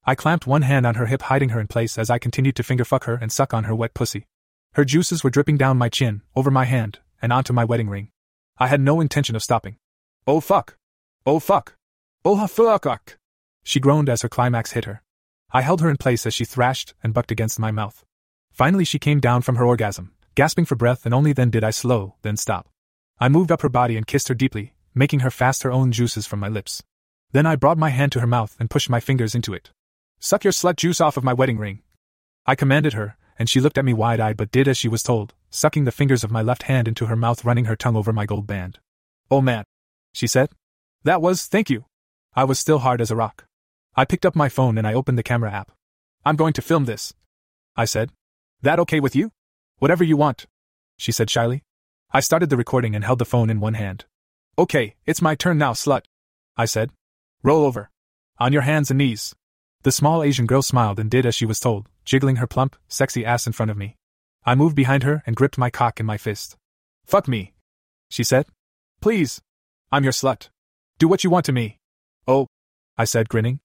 I 0.05 0.17
clamped 0.17 0.47
one 0.47 0.63
hand 0.63 0.85
on 0.85 0.97
her 0.97 1.07
hip, 1.07 1.23
hiding 1.23 1.51
her 1.51 1.61
in 1.61 1.69
place 1.69 1.97
as 1.97 2.11
I 2.11 2.19
continued 2.19 2.57
to 2.57 2.65
finger 2.65 2.85
fuck 2.85 3.05
her 3.05 3.15
and 3.15 3.31
suck 3.31 3.55
on 3.55 3.65
her 3.65 3.75
wet 3.75 3.95
pussy. 3.95 4.27
Her 4.75 4.85
juices 4.85 5.23
were 5.23 5.31
dripping 5.31 5.59
down 5.59 5.79
my 5.79 5.89
chin, 5.89 6.23
over 6.35 6.51
my 6.51 6.65
hand, 6.65 6.99
and 7.21 7.33
onto 7.33 7.53
my 7.53 7.65
wedding 7.65 7.89
ring. 7.89 8.11
I 8.59 8.67
had 8.67 8.81
no 8.81 9.01
intention 9.01 9.37
of 9.37 9.43
stopping. 9.43 9.77
Oh 10.27 10.41
fuck. 10.41 10.77
Oh 11.25 11.39
fuck. 11.39 11.77
Oh 12.25 12.47
fuck. 12.47 13.19
She 13.65 13.81
groaned 13.81 14.09
as 14.09 14.23
her 14.23 14.29
climax 14.29 14.73
hit 14.73 14.85
her. 14.85 15.03
I 15.53 15.63
held 15.63 15.81
her 15.81 15.91
in 15.91 15.97
place 15.97 16.27
as 16.27 16.35
she 16.35 16.45
thrashed 16.45 16.95
and 17.03 17.15
bucked 17.15 17.31
against 17.31 17.59
my 17.59 17.71
mouth. 17.71 18.05
Finally, 18.51 18.85
she 18.85 18.99
came 18.99 19.21
down 19.21 19.43
from 19.43 19.57
her 19.57 19.65
orgasm, 19.65 20.13
gasping 20.35 20.65
for 20.65 20.77
breath, 20.77 21.05
and 21.05 21.15
only 21.15 21.33
then 21.33 21.51
did 21.51 21.65
I 21.65 21.71
slow, 21.71 22.17
then 22.23 22.37
stop. 22.37 22.69
I 23.19 23.29
moved 23.29 23.53
up 23.53 23.63
her 23.63 23.69
body 23.69 23.97
and 23.97 24.07
kissed 24.07 24.29
her 24.29 24.35
deeply, 24.35 24.75
making 24.95 25.21
her 25.21 25.31
fast 25.31 25.63
her 25.63 25.73
own 25.73 25.93
juices 25.93 26.27
from 26.27 26.41
my 26.41 26.49
lips. 26.49 26.83
Then 27.33 27.47
I 27.47 27.57
brought 27.57 27.79
my 27.79 27.91
hand 27.91 28.13
to 28.13 28.21
her 28.21 28.27
mouth 28.27 28.57
and 28.59 28.71
pushed 28.71 28.91
my 28.91 29.01
fingers 29.01 29.35
into 29.35 29.55
it. 29.55 29.71
Suck 30.19 30.45
your 30.45 30.53
slut 30.53 30.77
juice 30.77 31.01
off 31.01 31.17
of 31.17 31.25
my 31.25 31.33
wedding 31.33 31.59
ring. 31.59 31.81
I 32.47 32.55
commanded 32.55 32.93
her, 32.93 33.17
and 33.39 33.49
she 33.49 33.61
looked 33.61 33.79
at 33.79 33.85
me 33.85 33.95
wide 33.95 34.21
eyed 34.21 34.37
but 34.37 34.51
did 34.51 34.69
as 34.69 34.77
she 34.77 34.89
was 34.89 35.03
told, 35.03 35.35
sucking 35.51 35.85
the 35.85 35.93
fingers 35.93 36.25
of 36.25 36.31
my 36.31 36.43
left 36.43 36.65
hand 36.65 36.89
into 36.89 37.07
her 37.07 37.17
mouth, 37.17 37.45
running 37.45 37.67
her 37.67 37.77
tongue 37.77 37.97
over 37.97 38.13
my 38.13 38.27
gold 38.27 38.47
band. 38.47 38.79
Oh 39.31 39.41
man, 39.41 39.65
she 40.13 40.27
said. 40.27 40.51
That 41.05 41.23
was, 41.23 41.47
thank 41.47 41.71
you. 41.71 41.87
I 42.35 42.45
was 42.45 42.59
still 42.59 42.81
hard 42.81 43.01
as 43.01 43.11
a 43.11 43.17
rock. 43.17 43.45
I 43.95 44.05
picked 44.07 44.25
up 44.25 44.35
my 44.35 44.49
phone 44.49 44.79
and 44.79 44.87
I 44.87 44.95
opened 44.95 45.19
the 45.19 45.23
camera 45.23 45.53
app. 45.53 45.71
I'm 46.25 46.37
going 46.37 46.55
to 46.55 46.63
film 46.63 46.87
this. 46.87 47.13
I 47.77 47.85
said. 47.85 48.11
That 48.63 48.79
okay 48.81 49.01
with 49.01 49.15
you? 49.15 49.33
Whatever 49.79 50.05
you 50.05 50.17
want, 50.17 50.47
she 50.97 51.13
said 51.13 51.29
shyly. 51.29 51.63
I 52.13 52.21
started 52.21 52.49
the 52.49 52.57
recording 52.57 52.95
and 52.95 53.05
held 53.05 53.19
the 53.19 53.25
phone 53.25 53.51
in 53.51 53.61
one 53.61 53.75
hand. 53.75 54.05
Okay, 54.59 54.95
it's 55.05 55.21
my 55.21 55.35
turn 55.35 55.59
now, 55.59 55.73
slut. 55.73 56.03
I 56.57 56.65
said. 56.65 56.91
Roll 57.43 57.65
over. 57.65 57.91
On 58.39 58.53
your 58.53 58.63
hands 58.63 58.91
and 58.91 58.99
knees. 58.99 59.35
The 59.83 59.93
small 59.93 60.23
Asian 60.23 60.47
girl 60.47 60.63
smiled 60.63 61.01
and 61.01 61.11
did 61.11 61.27
as 61.27 61.35
she 61.35 61.47
was 61.47 61.59
told, 61.59 61.89
jiggling 62.05 62.37
her 62.37 62.47
plump, 62.47 62.77
sexy 62.89 63.25
ass 63.25 63.47
in 63.47 63.53
front 63.53 63.71
of 63.71 63.77
me. 63.77 63.97
I 64.45 64.55
moved 64.55 64.77
behind 64.77 65.03
her 65.03 65.23
and 65.27 65.37
gripped 65.37 65.59
my 65.59 65.71
cock 65.71 66.01
in 66.01 66.07
my 66.07 66.17
fist. 66.17 66.57
Fuck 67.05 67.27
me, 67.29 67.53
she 68.09 68.25
said. 68.25 68.47
Please. 69.01 69.43
I'm 69.91 70.05
your 70.05 70.13
slut. 70.13 70.49
Do 70.99 71.09
what 71.09 71.25
you 71.25 71.31
want 71.31 71.47
to 71.47 71.53
me. 71.53 71.79
Oh, 72.29 72.47
I 72.97 73.05
said, 73.05 73.29
grinning. 73.29 73.61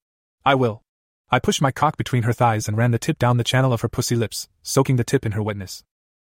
I 0.47 0.55
will. 0.55 0.81
I 1.29 1.39
pushed 1.39 1.61
my 1.61 1.71
cock 1.71 1.97
between 1.97 2.23
her 2.23 2.31
thighs 2.31 2.69
and 2.69 2.77
ran 2.77 2.91
the 2.91 2.97
tip 2.97 3.19
down 3.19 3.35
the 3.35 3.43
channel 3.43 3.73
of 3.73 3.81
her 3.81 3.89
pussy 3.89 4.15
lips, 4.15 4.47
soaking 4.61 4.95
the 4.95 5.03
tip 5.03 5.25
in 5.25 5.33
her 5.33 5.43
wetness. 5.43 5.83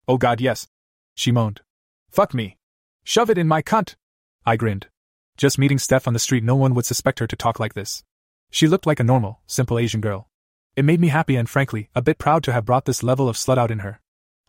Oh 0.08 0.20
god, 0.20 0.40
yes. 0.40 0.68
She 1.16 1.32
moaned. 1.32 1.62
Fuck 2.12 2.36
me. 2.36 2.60
Shove 3.04 3.32
it 3.32 3.40
in 3.40 3.48
my 3.48 3.64
cunt. 3.64 3.96
I 4.46 4.58
grinned. 4.58 4.90
Just 5.38 5.58
meeting 5.58 5.80
Steph 5.80 6.08
on 6.08 6.14
the 6.14 6.20
street, 6.20 6.44
no 6.44 6.56
one 6.56 6.76
would 6.76 6.86
suspect 6.86 7.18
her 7.18 7.26
to 7.26 7.36
talk 7.36 7.60
like 7.60 7.74
this. 7.74 8.04
She 8.52 8.68
looked 8.68 8.86
like 8.86 9.00
a 9.00 9.04
normal, 9.04 9.40
simple 9.48 9.80
Asian 9.80 10.02
girl. 10.02 10.30
It 10.76 10.86
made 10.86 11.02
me 11.02 11.08
happy 11.08 11.36
and 11.36 11.50
frankly, 11.50 11.90
a 11.96 12.02
bit 12.04 12.20
proud 12.20 12.44
to 12.44 12.54
have 12.54 12.66
brought 12.66 12.86
this 12.86 13.02
level 13.02 13.28
of 13.28 13.38
slut 13.38 13.58
out 13.58 13.72
in 13.72 13.80
her. 13.80 14.02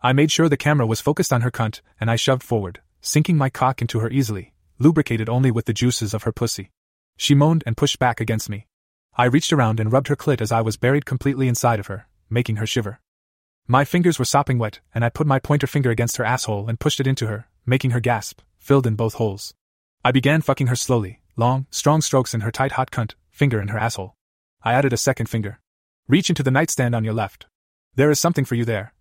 I 0.03 0.13
made 0.13 0.29
sure 0.29 0.49
the 0.49 0.55
camera 0.55 0.85
was 0.85 1.01
focused 1.01 1.33
on 1.33 1.41
her 1.41 1.49
cunt, 1.49 1.81
and 1.99 2.11
I 2.11 2.15
shoved 2.15 2.43
forward, 2.43 2.81
sinking 3.01 3.37
my 3.37 3.49
cock 3.49 3.81
into 3.81 4.01
her 4.01 4.11
easily, 4.11 4.53
lubricated 4.77 5.29
only 5.29 5.49
with 5.49 5.65
the 5.65 5.73
juices 5.73 6.13
of 6.13 6.23
her 6.23 6.31
pussy. 6.31 6.69
She 7.17 7.33
moaned 7.33 7.63
and 7.65 7.75
pushed 7.75 7.97
back 7.97 8.21
against 8.21 8.51
me. 8.51 8.67
I 9.15 9.25
reached 9.25 9.53
around 9.53 9.79
and 9.79 9.91
rubbed 9.91 10.07
her 10.07 10.15
clit 10.15 10.41
as 10.41 10.51
I 10.51 10.61
was 10.61 10.75
buried 10.75 11.05
completely 11.05 11.47
inside 11.47 11.79
of 11.79 11.87
her, 11.87 12.07
making 12.31 12.55
her 12.55 12.65
shiver. 12.65 12.99
My 13.67 13.85
fingers 13.85 14.17
were 14.17 14.25
sopping 14.25 14.57
wet, 14.57 14.79
and 14.93 15.05
I 15.05 15.09
put 15.09 15.27
my 15.27 15.37
pointer 15.37 15.67
finger 15.67 15.91
against 15.91 16.17
her 16.17 16.25
asshole 16.25 16.67
and 16.67 16.79
pushed 16.79 16.99
it 16.99 17.05
into 17.05 17.27
her, 17.27 17.47
making 17.65 17.91
her 17.91 17.99
gasp, 17.99 18.41
filled 18.57 18.87
in 18.87 18.95
both 18.95 19.13
holes. 19.15 19.53
I 20.03 20.11
began 20.11 20.41
fucking 20.41 20.67
her 20.67 20.75
slowly, 20.75 21.21
long, 21.37 21.67
strong 21.69 22.01
strokes 22.01 22.33
in 22.33 22.41
her 22.41 22.51
tight 22.51 22.73
hot 22.73 22.89
cunt, 22.89 23.13
finger 23.29 23.61
in 23.61 23.67
her 23.67 23.77
asshole. 23.77 24.15
I 24.63 24.73
added 24.73 24.93
a 24.93 24.97
second 24.97 25.27
finger. 25.27 25.59
Reach 26.07 26.29
into 26.29 26.43
the 26.43 26.51
nightstand 26.51 26.95
on 26.95 27.03
your 27.03 27.13
left. 27.13 27.45
There 27.95 28.09
is 28.09 28.19
something 28.19 28.45
for 28.45 28.55
you 28.55 28.65
there. 28.65 28.93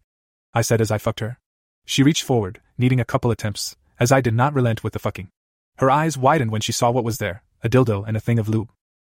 I 0.52 0.60
said 0.60 0.82
as 0.82 0.90
I 0.90 0.98
fucked 0.98 1.20
her. 1.20 1.38
She 1.86 2.02
reached 2.02 2.22
forward, 2.22 2.60
needing 2.76 3.00
a 3.00 3.06
couple 3.06 3.30
attempts, 3.30 3.76
as 3.98 4.12
I 4.12 4.20
did 4.20 4.34
not 4.34 4.54
relent 4.54 4.84
with 4.84 4.92
the 4.92 4.98
fucking. 4.98 5.30
Her 5.78 5.90
eyes 5.90 6.18
widened 6.18 6.50
when 6.50 6.60
she 6.60 6.72
saw 6.72 6.90
what 6.90 7.04
was 7.04 7.16
there 7.16 7.42
a 7.64 7.68
dildo 7.68 8.04
and 8.06 8.16
a 8.16 8.20
thing 8.20 8.38
of 8.38 8.48
lube. 8.48 8.70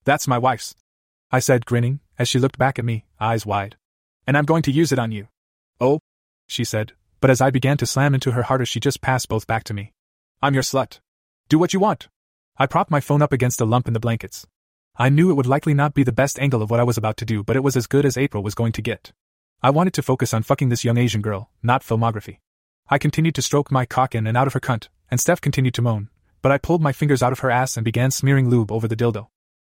That's 0.06 0.28
my 0.28 0.38
wife's. 0.38 0.76
I 1.36 1.40
said, 1.40 1.66
grinning, 1.66 2.00
as 2.18 2.30
she 2.30 2.40
looked 2.40 2.58
back 2.58 2.80
at 2.80 2.86
me, 2.86 3.04
eyes 3.20 3.46
wide. 3.46 3.76
And 4.26 4.38
I'm 4.38 4.46
going 4.46 4.62
to 4.62 4.72
use 4.72 4.94
it 4.94 5.00
on 5.00 5.12
you. 5.12 5.28
Oh? 5.82 6.00
She 6.48 6.64
said, 6.64 6.94
but 7.20 7.30
as 7.30 7.42
I 7.42 7.50
began 7.50 7.76
to 7.76 7.86
slam 7.86 8.14
into 8.14 8.32
her 8.32 8.44
harder, 8.44 8.66
she 8.66 8.80
just 8.80 9.02
passed 9.02 9.28
both 9.28 9.46
back 9.46 9.66
to 9.66 9.74
me. 9.74 9.92
I'm 10.42 10.54
your 10.54 10.64
slut. 10.64 11.02
Do 11.50 11.60
what 11.60 11.74
you 11.74 11.82
want. 11.82 12.08
I 12.58 12.68
propped 12.68 12.90
my 12.90 13.02
phone 13.02 13.22
up 13.22 13.34
against 13.34 13.60
a 13.60 13.66
lump 13.66 13.86
in 13.86 13.94
the 13.94 14.00
blankets. 14.00 14.48
I 14.96 15.10
knew 15.10 15.30
it 15.30 15.34
would 15.34 15.46
likely 15.46 15.74
not 15.74 15.94
be 15.94 16.04
the 16.04 16.14
best 16.14 16.40
angle 16.40 16.62
of 16.62 16.72
what 16.72 16.80
I 16.80 16.84
was 16.84 16.98
about 16.98 17.18
to 17.18 17.26
do, 17.26 17.44
but 17.44 17.58
it 17.58 17.66
was 17.66 17.76
as 17.76 17.86
good 17.86 18.06
as 18.06 18.16
April 18.16 18.42
was 18.42 18.56
going 18.56 18.72
to 18.72 18.82
get. 18.82 19.12
I 19.62 19.72
wanted 19.72 19.94
to 19.96 20.04
focus 20.04 20.34
on 20.34 20.44
fucking 20.44 20.70
this 20.70 20.86
young 20.86 20.98
Asian 20.98 21.22
girl, 21.22 21.50
not 21.62 21.84
filmography. 21.84 22.38
I 22.88 22.98
continued 22.98 23.36
to 23.36 23.42
stroke 23.42 23.74
my 23.74 23.86
cock 23.86 24.16
in 24.16 24.26
and 24.26 24.38
out 24.38 24.48
of 24.48 24.54
her 24.54 24.62
cunt, 24.62 24.88
and 25.12 25.20
Steph 25.20 25.42
continued 25.42 25.74
to 25.74 25.82
moan, 25.82 26.08
but 26.42 26.54
I 26.54 26.60
pulled 26.60 26.82
my 26.82 26.94
fingers 26.94 27.22
out 27.22 27.34
of 27.34 27.40
her 27.40 27.52
ass 27.52 27.76
and 27.76 27.84
began 27.84 28.10
smearing 28.10 28.50
lube 28.50 28.72
over 28.72 28.88
the 28.88 28.96
dildo. 28.96 29.28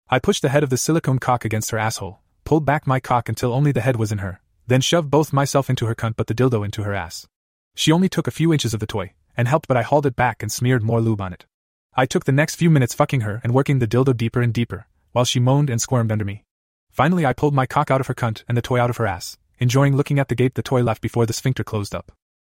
I 0.10 0.20
pushed 0.20 0.41
the 0.41 0.49
head 0.49 0.64
of 0.64 0.70
the 0.70 0.78
silicone 0.78 1.20
cock 1.20 1.43
against 1.43 1.72
her 1.72 1.78
asshole, 1.78 2.20
pulled 2.45 2.66
back 2.66 2.88
my 2.88 3.01
cock 3.01 3.28
until 3.28 3.51
only 3.51 3.74
the 3.74 3.82
head 3.82 3.97
was 3.97 4.10
in 4.10 4.20
her, 4.20 4.39
then 4.66 4.80
shoved 4.80 5.12
both 5.12 5.34
myself 5.34 5.70
into 5.70 5.86
her 5.86 5.95
cunt 5.95 6.16
but 6.16 6.28
the 6.28 6.34
dildo 6.34 6.64
into 6.64 6.84
her 6.84 6.93
ass. 6.93 7.28
She 7.76 7.91
only 7.91 8.08
took 8.08 8.26
a 8.26 8.32
few 8.32 8.53
inches 8.53 8.74
of 8.74 8.80
the 8.80 8.88
toy, 8.88 9.12
and 9.36 9.49
helped 9.49 9.68
but 9.68 9.76
I 9.76 9.82
hauled 9.82 10.05
it 10.05 10.16
back 10.16 10.41
and 10.41 10.49
smeared 10.49 10.82
more 10.82 11.01
lube 11.01 11.20
on 11.20 11.34
it. 11.34 11.45
I 11.93 12.05
took 12.05 12.24
the 12.24 12.32
next 12.32 12.55
few 12.55 12.70
minutes 12.70 12.93
fucking 12.93 13.22
her 13.22 13.41
and 13.43 13.53
working 13.53 13.80
the 13.80 13.88
dildo 13.88 14.16
deeper 14.16 14.41
and 14.41 14.53
deeper, 14.53 14.88
while 15.12 15.26
she 15.26 15.41
moaned 15.41 15.70
and 15.70 15.82
squirmed 15.82 16.12
under 16.12 16.24
me. 16.24 16.45
Finally, 16.89 17.26
I 17.26 17.34
pulled 17.34 17.53
my 17.53 17.66
cock 17.66 17.91
out 17.91 17.99
of 17.99 18.08
her 18.08 18.16
cunt 18.16 18.43
and 18.47 18.58
the 18.58 18.62
toy 18.62 18.80
out 18.80 18.89
of 18.89 18.97
her 18.97 19.08
ass, 19.08 19.38
enjoying 19.60 19.97
looking 19.97 20.20
at 20.20 20.30
the 20.30 20.36
gape 20.36 20.53
the 20.53 20.64
toy 20.64 20.82
left 20.82 21.01
before 21.01 21.26
the 21.26 21.34
sphincter 21.34 21.66
closed 21.66 21.93
up. 21.93 22.14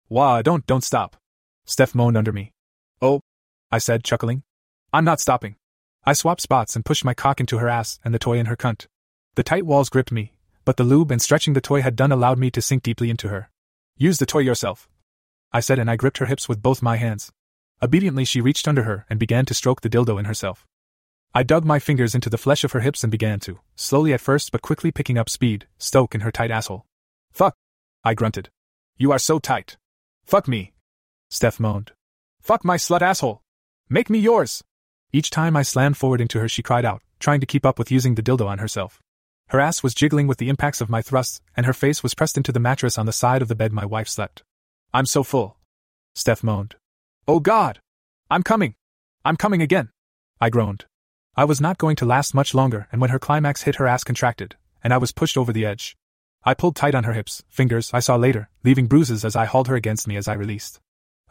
Wah, 0.10 0.42
don't, 0.42 0.66
don't 0.66 0.84
stop. 0.84 1.18
Steph 1.66 1.94
moaned 1.94 2.18
under 2.18 2.32
me. 2.32 2.52
Oh, 3.00 3.22
I 3.72 3.78
said, 3.78 4.04
chuckling. 4.04 4.42
I'm 4.92 5.06
not 5.06 5.20
stopping. 5.20 5.56
I 6.06 6.14
swapped 6.14 6.42
spots 6.42 6.76
and 6.76 6.84
pushed 6.84 7.06
my 7.06 7.14
cock 7.14 7.40
into 7.40 7.60
her 7.60 7.70
ass 7.70 8.00
and 8.04 8.14
the 8.14 8.20
toy 8.20 8.38
in 8.38 8.48
her 8.48 8.58
cunt. 8.58 8.88
The 9.36 9.44
tight 9.44 9.66
walls 9.66 9.90
gripped 9.90 10.12
me, 10.12 10.34
but 10.66 10.76
the 10.76 10.84
lube 10.84 11.12
and 11.12 11.22
stretching 11.22 11.54
the 11.54 11.62
toy 11.62 11.82
had 11.82 11.96
done 11.96 12.12
allowed 12.12 12.38
me 12.38 12.52
to 12.52 12.62
sink 12.62 12.84
deeply 12.84 13.10
into 13.10 13.30
her. 13.30 13.50
Use 13.98 14.18
the 14.18 14.26
toy 14.26 14.40
yourself. 14.40 14.90
I 15.54 15.62
said, 15.62 15.80
and 15.80 15.90
I 15.90 15.96
gripped 15.96 16.18
her 16.18 16.26
hips 16.26 16.50
with 16.50 16.62
both 16.62 16.82
my 16.82 16.98
hands. 16.98 17.32
Obediently, 17.82 18.26
she 18.26 18.42
reached 18.42 18.68
under 18.68 18.84
her 18.84 19.06
and 19.10 19.20
began 19.20 19.46
to 19.46 19.54
stroke 19.54 19.82
the 19.82 19.90
dildo 19.90 20.20
in 20.20 20.26
herself. 20.26 20.68
I 21.34 21.44
dug 21.44 21.64
my 21.64 21.80
fingers 21.80 22.14
into 22.14 22.30
the 22.30 22.38
flesh 22.38 22.64
of 22.64 22.74
her 22.74 22.82
hips 22.82 23.04
and 23.04 23.12
began 23.12 23.40
to, 23.42 23.60
slowly 23.76 24.14
at 24.14 24.22
first 24.22 24.52
but 24.52 24.62
quickly 24.62 24.92
picking 24.92 25.18
up 25.18 25.30
speed, 25.30 25.68
stoke 25.78 26.14
in 26.14 26.22
her 26.22 26.32
tight 26.32 26.52
asshole. 26.52 26.86
Fuck! 27.32 27.56
I 28.04 28.14
grunted. 28.14 28.50
You 28.98 29.12
are 29.12 29.20
so 29.20 29.40
tight. 29.40 29.78
Fuck 30.26 30.48
me. 30.48 30.74
Steph 31.30 31.60
moaned. 31.60 31.94
Fuck 32.42 32.66
my 32.66 32.78
slut 32.78 33.02
asshole. 33.02 33.42
Make 33.90 34.10
me 34.10 34.20
yours. 34.20 34.64
Each 35.16 35.30
time 35.30 35.56
I 35.56 35.62
slammed 35.62 35.96
forward 35.96 36.22
into 36.22 36.40
her, 36.40 36.50
she 36.50 36.64
cried 36.64 36.86
out, 36.86 37.04
trying 37.20 37.40
to 37.40 37.46
keep 37.46 37.68
up 37.68 37.78
with 37.78 37.92
using 37.92 38.16
the 38.16 38.24
dildo 38.24 38.48
on 38.48 38.58
herself. 38.58 39.00
Her 39.50 39.60
ass 39.60 39.84
was 39.84 39.94
jiggling 39.94 40.26
with 40.26 40.40
the 40.40 40.50
impacts 40.50 40.82
of 40.82 40.90
my 40.90 41.04
thrusts, 41.04 41.40
and 41.56 41.68
her 41.68 41.74
face 41.74 42.02
was 42.02 42.16
pressed 42.16 42.36
into 42.36 42.52
the 42.52 42.60
mattress 42.60 42.98
on 42.98 43.06
the 43.06 43.14
side 43.14 43.44
of 43.44 43.48
the 43.48 43.56
bed 43.56 43.72
my 43.72 43.86
wife 43.86 44.08
slept. 44.08 44.42
I'm 44.92 45.06
so 45.06 45.22
full. 45.22 45.58
Steph 46.16 46.44
moaned. 46.44 46.76
Oh 47.28 47.40
God! 47.40 47.80
I'm 48.32 48.42
coming! 48.42 48.74
I'm 49.24 49.38
coming 49.38 49.62
again! 49.62 49.90
I 50.42 50.50
groaned. 50.50 50.86
I 51.36 51.46
was 51.46 51.62
not 51.62 51.78
going 51.78 51.96
to 51.98 52.06
last 52.06 52.34
much 52.34 52.56
longer, 52.56 52.88
and 52.92 53.00
when 53.00 53.12
her 53.12 53.20
climax 53.20 53.62
hit, 53.62 53.76
her 53.76 53.88
ass 53.88 54.04
contracted, 54.04 54.56
and 54.84 54.92
I 54.92 54.98
was 54.98 55.12
pushed 55.12 55.38
over 55.38 55.54
the 55.54 55.66
edge. 55.66 55.96
I 56.44 56.56
pulled 56.56 56.76
tight 56.76 56.96
on 56.96 57.04
her 57.04 57.14
hips, 57.14 57.44
fingers, 57.50 57.92
I 57.94 58.00
saw 58.00 58.16
later, 58.16 58.50
leaving 58.64 58.88
bruises 58.88 59.24
as 59.24 59.36
I 59.36 59.46
hauled 59.46 59.68
her 59.68 59.76
against 59.76 60.08
me 60.08 60.18
as 60.18 60.28
I 60.28 60.34
released. 60.34 60.80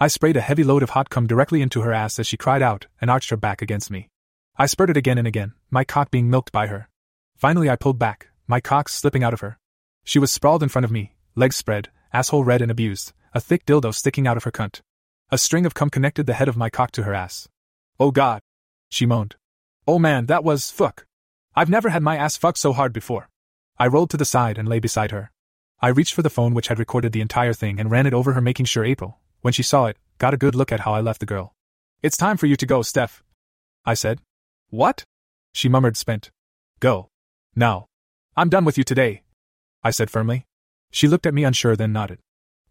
I 0.02 0.08
sprayed 0.08 0.36
a 0.36 0.40
heavy 0.40 0.64
load 0.64 0.82
of 0.82 0.90
hot 0.90 1.10
cum 1.10 1.28
directly 1.28 1.62
into 1.62 1.82
her 1.82 1.92
ass 1.92 2.18
as 2.18 2.26
she 2.26 2.36
cried 2.36 2.60
out 2.60 2.86
and 3.00 3.08
arched 3.08 3.30
her 3.30 3.36
back 3.36 3.62
against 3.62 3.88
me. 3.88 4.08
I 4.56 4.66
spurted 4.66 4.96
again 4.96 5.16
and 5.16 5.28
again, 5.28 5.52
my 5.70 5.84
cock 5.84 6.10
being 6.10 6.28
milked 6.28 6.50
by 6.50 6.66
her. 6.66 6.88
Finally, 7.36 7.70
I 7.70 7.76
pulled 7.76 8.00
back, 8.00 8.30
my 8.48 8.60
cock 8.60 8.88
slipping 8.88 9.22
out 9.22 9.32
of 9.32 9.38
her. 9.42 9.60
She 10.02 10.18
was 10.18 10.32
sprawled 10.32 10.60
in 10.60 10.70
front 10.70 10.84
of 10.84 10.90
me, 10.90 11.14
legs 11.36 11.54
spread, 11.54 11.90
asshole 12.12 12.42
red 12.42 12.60
and 12.60 12.68
abused, 12.68 13.12
a 13.32 13.38
thick 13.38 13.64
dildo 13.64 13.94
sticking 13.94 14.26
out 14.26 14.36
of 14.36 14.42
her 14.42 14.50
cunt. 14.50 14.80
A 15.30 15.38
string 15.38 15.64
of 15.64 15.74
cum 15.74 15.88
connected 15.88 16.26
the 16.26 16.34
head 16.34 16.48
of 16.48 16.56
my 16.56 16.68
cock 16.68 16.90
to 16.92 17.04
her 17.04 17.14
ass. 17.14 17.48
Oh 18.00 18.10
god. 18.10 18.40
She 18.88 19.06
moaned. 19.06 19.36
Oh 19.86 20.00
man, 20.00 20.26
that 20.26 20.42
was 20.42 20.72
fuck. 20.72 21.06
I've 21.54 21.70
never 21.70 21.90
had 21.90 22.02
my 22.02 22.16
ass 22.16 22.36
fucked 22.36 22.58
so 22.58 22.72
hard 22.72 22.92
before. 22.92 23.28
I 23.78 23.86
rolled 23.86 24.10
to 24.10 24.16
the 24.16 24.24
side 24.24 24.58
and 24.58 24.68
lay 24.68 24.80
beside 24.80 25.12
her. 25.12 25.30
I 25.80 25.90
reached 25.90 26.14
for 26.14 26.22
the 26.22 26.28
phone 26.28 26.54
which 26.54 26.66
had 26.66 26.80
recorded 26.80 27.12
the 27.12 27.20
entire 27.20 27.52
thing 27.52 27.78
and 27.78 27.88
ran 27.88 28.08
it 28.08 28.14
over 28.14 28.32
her, 28.32 28.40
making 28.40 28.66
sure 28.66 28.84
April, 28.84 29.20
when 29.42 29.52
she 29.52 29.62
saw 29.62 29.86
it, 29.86 29.98
got 30.18 30.34
a 30.34 30.38
good 30.38 30.54
look 30.54 30.72
at 30.72 30.80
how 30.80 30.94
I 30.94 31.00
left 31.00 31.20
the 31.20 31.26
girl. 31.26 31.52
It's 32.02 32.16
time 32.16 32.36
for 32.36 32.46
you 32.46 32.56
to 32.56 32.66
go, 32.66 32.82
Steph. 32.82 33.22
I 33.84 33.94
said. 33.94 34.20
What? 34.70 35.04
She 35.52 35.68
murmured, 35.68 35.96
spent. 35.96 36.30
Go. 36.80 37.08
Now. 37.54 37.86
I'm 38.36 38.48
done 38.48 38.64
with 38.64 38.78
you 38.78 38.84
today. 38.84 39.22
I 39.84 39.90
said 39.90 40.10
firmly. 40.10 40.46
She 40.90 41.08
looked 41.08 41.26
at 41.26 41.34
me 41.34 41.44
unsure, 41.44 41.76
then 41.76 41.92
nodded. 41.92 42.18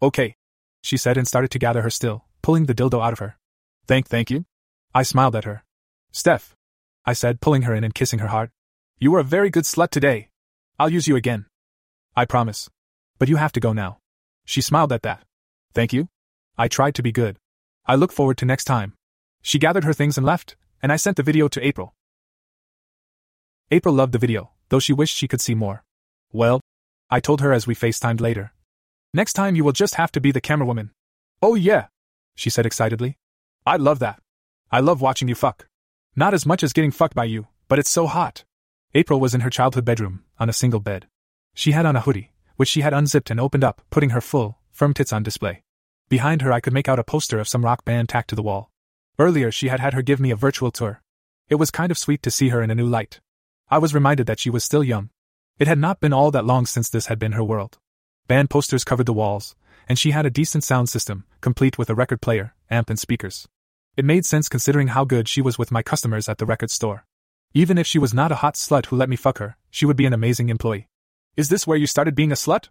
Okay. 0.00 0.34
She 0.82 0.96
said 0.96 1.16
and 1.16 1.28
started 1.28 1.50
to 1.52 1.58
gather 1.58 1.82
her 1.82 1.90
still, 1.90 2.24
pulling 2.42 2.66
the 2.66 2.74
dildo 2.74 3.02
out 3.02 3.12
of 3.12 3.20
her. 3.20 3.36
Thank, 3.86 4.08
thank 4.08 4.30
you. 4.30 4.44
I 4.94 5.02
smiled 5.02 5.36
at 5.36 5.44
her. 5.44 5.62
Steph. 6.10 6.54
I 7.04 7.12
said, 7.12 7.40
pulling 7.40 7.62
her 7.62 7.74
in 7.74 7.84
and 7.84 7.94
kissing 7.94 8.18
her 8.20 8.28
hard. 8.28 8.50
You 8.98 9.10
were 9.10 9.20
a 9.20 9.24
very 9.24 9.50
good 9.50 9.64
slut 9.64 9.90
today. 9.90 10.28
I'll 10.78 10.90
use 10.90 11.08
you 11.08 11.16
again. 11.16 11.46
I 12.16 12.24
promise. 12.24 12.68
But 13.18 13.28
you 13.28 13.36
have 13.36 13.52
to 13.52 13.60
go 13.60 13.72
now. 13.72 13.98
She 14.44 14.60
smiled 14.60 14.92
at 14.92 15.02
that. 15.02 15.24
Thank 15.74 15.92
you. 15.92 16.08
I 16.58 16.68
tried 16.68 16.94
to 16.96 17.02
be 17.02 17.12
good. 17.12 17.38
I 17.86 17.94
look 17.94 18.12
forward 18.12 18.36
to 18.38 18.44
next 18.44 18.64
time. 18.64 18.94
She 19.40 19.58
gathered 19.58 19.84
her 19.84 19.92
things 19.92 20.16
and 20.16 20.26
left, 20.26 20.56
and 20.82 20.92
I 20.92 20.96
sent 20.96 21.16
the 21.16 21.22
video 21.22 21.48
to 21.48 21.66
April. 21.66 21.94
April 23.70 23.94
loved 23.94 24.12
the 24.12 24.18
video, 24.18 24.50
though 24.68 24.78
she 24.78 24.92
wished 24.92 25.16
she 25.16 25.28
could 25.28 25.40
see 25.40 25.54
more. 25.54 25.82
Well, 26.30 26.60
I 27.10 27.20
told 27.20 27.40
her 27.40 27.52
as 27.52 27.66
we 27.66 27.74
FaceTimed 27.74 28.20
later. 28.20 28.52
Next 29.14 29.32
time 29.32 29.56
you 29.56 29.64
will 29.64 29.72
just 29.72 29.96
have 29.96 30.12
to 30.12 30.20
be 30.20 30.30
the 30.30 30.40
camerawoman. 30.40 30.90
Oh 31.40 31.54
yeah, 31.54 31.86
she 32.34 32.50
said 32.50 32.66
excitedly. 32.66 33.16
I 33.66 33.76
love 33.76 33.98
that. 33.98 34.20
I 34.70 34.80
love 34.80 35.00
watching 35.00 35.28
you 35.28 35.34
fuck. 35.34 35.66
Not 36.14 36.34
as 36.34 36.46
much 36.46 36.62
as 36.62 36.72
getting 36.72 36.90
fucked 36.90 37.14
by 37.14 37.24
you, 37.24 37.48
but 37.68 37.78
it's 37.78 37.90
so 37.90 38.06
hot. 38.06 38.44
April 38.94 39.20
was 39.20 39.34
in 39.34 39.40
her 39.40 39.50
childhood 39.50 39.84
bedroom, 39.84 40.24
on 40.38 40.48
a 40.48 40.52
single 40.52 40.80
bed. 40.80 41.06
She 41.54 41.72
had 41.72 41.86
on 41.86 41.96
a 41.96 42.00
hoodie, 42.00 42.32
which 42.56 42.68
she 42.68 42.82
had 42.82 42.92
unzipped 42.92 43.30
and 43.30 43.40
opened 43.40 43.64
up, 43.64 43.82
putting 43.90 44.10
her 44.10 44.20
full, 44.20 44.58
firm 44.70 44.92
tits 44.92 45.12
on 45.12 45.22
display. 45.22 45.62
Behind 46.08 46.42
her, 46.42 46.52
I 46.52 46.60
could 46.60 46.72
make 46.72 46.88
out 46.88 46.98
a 46.98 47.04
poster 47.04 47.38
of 47.38 47.48
some 47.48 47.64
rock 47.64 47.84
band 47.84 48.08
tacked 48.08 48.30
to 48.30 48.36
the 48.36 48.42
wall. 48.42 48.70
Earlier, 49.18 49.50
she 49.50 49.68
had 49.68 49.80
had 49.80 49.94
her 49.94 50.02
give 50.02 50.20
me 50.20 50.30
a 50.30 50.36
virtual 50.36 50.70
tour. 50.70 51.02
It 51.48 51.56
was 51.56 51.70
kind 51.70 51.90
of 51.90 51.98
sweet 51.98 52.22
to 52.22 52.30
see 52.30 52.48
her 52.48 52.62
in 52.62 52.70
a 52.70 52.74
new 52.74 52.86
light. 52.86 53.20
I 53.70 53.78
was 53.78 53.94
reminded 53.94 54.26
that 54.26 54.38
she 54.38 54.50
was 54.50 54.64
still 54.64 54.84
young. 54.84 55.10
It 55.58 55.68
had 55.68 55.78
not 55.78 56.00
been 56.00 56.12
all 56.12 56.30
that 56.30 56.44
long 56.44 56.66
since 56.66 56.88
this 56.88 57.06
had 57.06 57.18
been 57.18 57.32
her 57.32 57.44
world. 57.44 57.78
Band 58.26 58.50
posters 58.50 58.84
covered 58.84 59.06
the 59.06 59.12
walls, 59.12 59.54
and 59.88 59.98
she 59.98 60.12
had 60.12 60.26
a 60.26 60.30
decent 60.30 60.64
sound 60.64 60.88
system, 60.88 61.24
complete 61.40 61.78
with 61.78 61.90
a 61.90 61.94
record 61.94 62.20
player, 62.20 62.54
amp, 62.70 62.88
and 62.88 62.98
speakers. 62.98 63.48
It 63.96 64.04
made 64.04 64.24
sense 64.24 64.48
considering 64.48 64.88
how 64.88 65.04
good 65.04 65.28
she 65.28 65.42
was 65.42 65.58
with 65.58 65.70
my 65.70 65.82
customers 65.82 66.28
at 66.28 66.38
the 66.38 66.46
record 66.46 66.70
store. 66.70 67.04
Even 67.52 67.76
if 67.76 67.86
she 67.86 67.98
was 67.98 68.14
not 68.14 68.32
a 68.32 68.36
hot 68.36 68.54
slut 68.54 68.86
who 68.86 68.96
let 68.96 69.10
me 69.10 69.16
fuck 69.16 69.38
her, 69.38 69.58
she 69.70 69.84
would 69.84 69.96
be 69.96 70.06
an 70.06 70.14
amazing 70.14 70.48
employee. 70.48 70.88
Is 71.36 71.50
this 71.50 71.66
where 71.66 71.76
you 71.76 71.86
started 71.86 72.14
being 72.14 72.32
a 72.32 72.36
slut? 72.36 72.68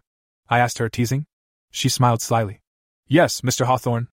I 0.48 0.58
asked 0.58 0.78
her, 0.78 0.88
teasing. 0.88 1.26
She 1.70 1.88
smiled 1.88 2.22
slyly. 2.22 2.61
Yes, 3.08 3.40
Mr. 3.40 3.66
Hawthorne. 3.66 4.08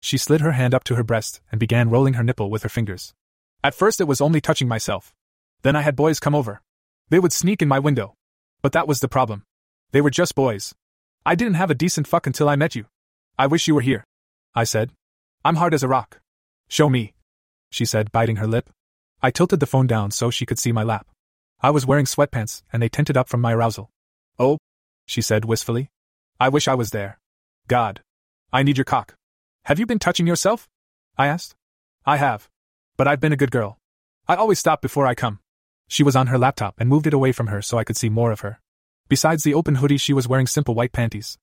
She 0.00 0.18
slid 0.18 0.40
her 0.40 0.52
hand 0.52 0.74
up 0.74 0.84
to 0.84 0.96
her 0.96 1.02
breast 1.02 1.40
and 1.50 1.58
began 1.58 1.90
rolling 1.90 2.14
her 2.14 2.22
nipple 2.22 2.50
with 2.50 2.62
her 2.62 2.68
fingers. 2.68 3.14
At 3.62 3.74
first, 3.74 4.00
it 4.00 4.04
was 4.04 4.20
only 4.20 4.40
touching 4.40 4.68
myself. 4.68 5.14
Then 5.62 5.74
I 5.74 5.80
had 5.80 5.96
boys 5.96 6.20
come 6.20 6.34
over. 6.34 6.60
They 7.08 7.18
would 7.18 7.32
sneak 7.32 7.62
in 7.62 7.68
my 7.68 7.78
window. 7.78 8.14
But 8.62 8.72
that 8.72 8.86
was 8.86 9.00
the 9.00 9.08
problem. 9.08 9.44
They 9.92 10.00
were 10.00 10.10
just 10.10 10.34
boys. 10.34 10.74
I 11.24 11.34
didn't 11.34 11.54
have 11.54 11.70
a 11.70 11.74
decent 11.74 12.06
fuck 12.06 12.26
until 12.26 12.48
I 12.48 12.56
met 12.56 12.74
you. 12.74 12.84
I 13.38 13.46
wish 13.46 13.66
you 13.66 13.74
were 13.74 13.80
here. 13.80 14.04
I 14.54 14.64
said. 14.64 14.90
I'm 15.44 15.56
hard 15.56 15.74
as 15.74 15.82
a 15.82 15.88
rock. 15.88 16.20
Show 16.68 16.88
me. 16.88 17.14
She 17.70 17.84
said, 17.84 18.12
biting 18.12 18.36
her 18.36 18.46
lip. 18.46 18.70
I 19.22 19.30
tilted 19.30 19.60
the 19.60 19.66
phone 19.66 19.86
down 19.86 20.10
so 20.10 20.30
she 20.30 20.46
could 20.46 20.58
see 20.58 20.70
my 20.70 20.82
lap. 20.82 21.08
I 21.60 21.70
was 21.70 21.86
wearing 21.86 22.04
sweatpants, 22.04 22.62
and 22.72 22.82
they 22.82 22.90
tinted 22.90 23.16
up 23.16 23.28
from 23.28 23.40
my 23.40 23.54
arousal. 23.54 23.90
Oh, 24.38 24.58
she 25.06 25.22
said 25.22 25.46
wistfully. 25.46 25.88
I 26.38 26.50
wish 26.50 26.68
I 26.68 26.74
was 26.74 26.90
there. 26.90 27.18
God. 27.68 28.02
I 28.54 28.62
need 28.62 28.78
your 28.78 28.84
cock. 28.84 29.16
Have 29.64 29.80
you 29.80 29.84
been 29.84 29.98
touching 29.98 30.28
yourself? 30.28 30.68
I 31.18 31.26
asked. 31.26 31.56
I 32.06 32.18
have. 32.18 32.48
But 32.96 33.08
I've 33.08 33.18
been 33.18 33.32
a 33.32 33.36
good 33.36 33.50
girl. 33.50 33.78
I 34.28 34.36
always 34.36 34.60
stop 34.60 34.80
before 34.80 35.08
I 35.08 35.16
come. 35.16 35.40
She 35.88 36.04
was 36.04 36.14
on 36.14 36.28
her 36.28 36.38
laptop 36.38 36.76
and 36.78 36.88
moved 36.88 37.08
it 37.08 37.14
away 37.14 37.32
from 37.32 37.48
her 37.48 37.60
so 37.60 37.78
I 37.78 37.82
could 37.82 37.96
see 37.96 38.08
more 38.08 38.30
of 38.30 38.40
her. 38.40 38.60
Besides 39.08 39.42
the 39.42 39.54
open 39.54 39.74
hoodie, 39.74 39.96
she 39.96 40.12
was 40.12 40.28
wearing 40.28 40.46
simple 40.46 40.76
white 40.76 40.92
panties. 40.92 41.36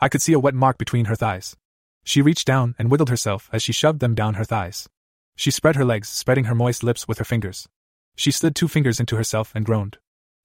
I 0.00 0.08
could 0.08 0.20
see 0.20 0.32
a 0.32 0.40
wet 0.40 0.54
mark 0.54 0.76
between 0.76 1.04
her 1.04 1.14
thighs. 1.14 1.56
She 2.02 2.20
reached 2.20 2.48
down 2.48 2.74
and 2.80 2.90
wiggled 2.90 3.10
herself 3.10 3.48
as 3.52 3.62
she 3.62 3.72
shoved 3.72 4.00
them 4.00 4.16
down 4.16 4.34
her 4.34 4.44
thighs. 4.44 4.88
She 5.36 5.52
spread 5.52 5.76
her 5.76 5.84
legs, 5.84 6.08
spreading 6.08 6.46
her 6.46 6.54
moist 6.56 6.82
lips 6.82 7.06
with 7.06 7.18
her 7.18 7.24
fingers. 7.24 7.68
She 8.16 8.32
slid 8.32 8.56
two 8.56 8.66
fingers 8.66 8.98
into 8.98 9.14
herself 9.14 9.52
and 9.54 9.64
groaned. 9.64 9.98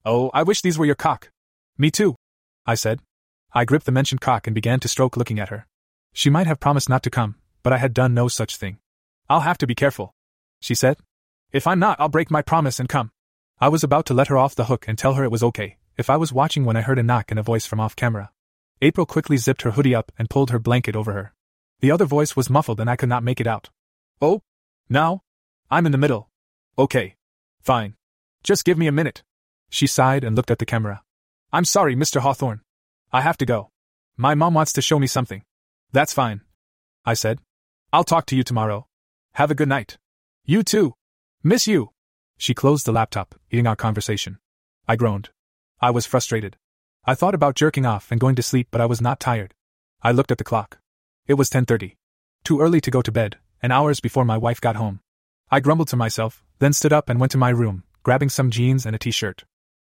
Oh, 0.06 0.30
I 0.36 0.44
wish 0.44 0.62
these 0.62 0.78
were 0.78 0.86
your 0.86 0.94
cock. 0.94 1.32
Me 1.80 1.90
too, 1.90 2.16
I 2.64 2.76
said. 2.76 3.02
I 3.54 3.66
gripped 3.66 3.88
the 3.88 3.92
mentioned 3.92 4.22
cock 4.22 4.46
and 4.46 4.54
began 4.54 4.80
to 4.82 4.88
stroke 4.88 5.18
looking 5.18 5.40
at 5.40 5.50
her. 5.50 5.66
She 6.14 6.30
might 6.30 6.48
have 6.48 6.60
promised 6.60 6.90
not 6.90 7.04
to 7.04 7.10
come, 7.10 7.36
but 7.64 7.74
I 7.74 7.78
had 7.78 7.94
done 7.94 8.14
no 8.14 8.28
such 8.28 8.58
thing. 8.58 8.80
I'll 9.30 9.42
have 9.42 9.58
to 9.60 9.68
be 9.68 9.76
careful, 9.76 10.14
she 10.60 10.76
said. 10.76 10.98
If 11.52 11.68
I'm 11.68 11.80
not, 11.80 12.00
I'll 12.00 12.10
break 12.10 12.32
my 12.32 12.42
promise 12.42 12.80
and 12.80 12.90
come. 12.90 13.12
I 13.60 13.70
was 13.70 13.84
about 13.84 14.06
to 14.08 14.14
let 14.14 14.28
her 14.28 14.38
off 14.38 14.56
the 14.56 14.66
hook 14.66 14.86
and 14.88 14.98
tell 14.98 15.14
her 15.14 15.24
it 15.24 15.32
was 15.32 15.44
okay, 15.44 15.78
if 15.98 16.10
I 16.10 16.18
was 16.18 16.34
watching 16.34 16.66
when 16.66 16.76
I 16.76 16.82
heard 16.82 17.00
a 17.00 17.04
knock 17.04 17.32
and 17.32 17.40
a 17.40 17.44
voice 17.44 17.66
from 17.66 17.80
off 17.80 17.96
camera. 17.96 18.32
April 18.82 19.06
quickly 19.06 19.38
zipped 19.38 19.62
her 19.62 19.72
hoodie 19.72 19.94
up 19.94 20.12
and 20.18 20.30
pulled 20.30 20.50
her 20.50 20.60
blanket 20.60 20.96
over 20.96 21.14
her. 21.14 21.34
The 21.80 21.92
other 21.92 22.06
voice 22.06 22.36
was 22.36 22.50
muffled 22.50 22.80
and 22.80 22.90
I 22.90 22.96
could 22.96 23.10
not 23.10 23.24
make 23.24 23.40
it 23.40 23.48
out. 23.48 23.70
Oh? 24.22 24.42
Now? 24.90 25.24
I'm 25.70 25.86
in 25.86 25.92
the 25.92 25.98
middle. 25.98 26.30
Okay. 26.78 27.16
Fine. 27.62 27.96
Just 28.44 28.66
give 28.66 28.78
me 28.78 28.88
a 28.88 28.92
minute. 28.92 29.24
She 29.70 29.88
sighed 29.88 30.24
and 30.24 30.36
looked 30.36 30.52
at 30.52 30.60
the 30.60 30.66
camera. 30.66 31.04
I'm 31.54 31.66
sorry, 31.66 31.96
Mr. 31.96 32.22
Hawthorne. 32.22 32.62
I 33.12 33.22
have 33.22 33.38
to 33.38 33.46
go. 33.46 33.70
My 34.18 34.36
mom 34.36 34.54
wants 34.54 34.74
to 34.74 34.82
show 34.82 34.98
me 34.98 35.08
something. 35.08 35.44
That's 35.92 36.14
fine. 36.14 36.42
I 37.06 37.14
said. 37.14 37.40
I'll 37.92 38.04
talk 38.04 38.26
to 38.28 38.36
you 38.36 38.44
tomorrow. 38.44 38.88
Have 39.34 39.52
a 39.52 39.56
good 39.56 39.68
night. 39.68 39.98
You 40.46 40.64
too. 40.64 40.96
Miss 41.44 41.68
you. 41.68 41.92
She 42.38 42.54
closed 42.54 42.86
the 42.86 42.92
laptop, 42.92 43.36
eating 43.50 43.68
our 43.68 43.76
conversation. 43.76 44.40
I 44.88 44.96
groaned. 44.96 45.30
I 45.80 45.92
was 45.92 46.06
frustrated. 46.06 46.58
I 47.06 47.16
thought 47.16 47.36
about 47.36 47.56
jerking 47.56 47.86
off 47.86 48.12
and 48.12 48.22
going 48.22 48.36
to 48.36 48.44
sleep, 48.44 48.68
but 48.72 48.82
I 48.82 48.86
was 48.86 49.02
not 49.02 49.20
tired. 49.20 49.54
I 50.02 50.12
looked 50.12 50.32
at 50.32 50.38
the 50.38 50.44
clock. 50.44 50.80
It 51.28 51.36
was 51.36 51.50
10:30. 51.50 51.98
Too 52.44 52.60
early 52.62 52.82
to 52.82 52.92
go 52.92 53.02
to 53.02 53.12
bed, 53.12 53.38
and 53.62 53.72
hours 53.72 54.00
before 54.00 54.26
my 54.26 54.38
wife 54.38 54.62
got 54.62 54.76
home. 54.76 55.02
I 55.50 55.60
grumbled 55.60 55.90
to 55.90 55.98
myself, 55.98 56.44
then 56.60 56.74
stood 56.74 56.94
up 56.94 57.10
and 57.10 57.20
went 57.20 57.32
to 57.32 57.38
my 57.38 57.50
room, 57.50 57.84
grabbing 58.04 58.30
some 58.30 58.52
jeans 58.52 58.86
and 58.86 58.96
a 58.96 59.00
t-shirt. 59.00 59.46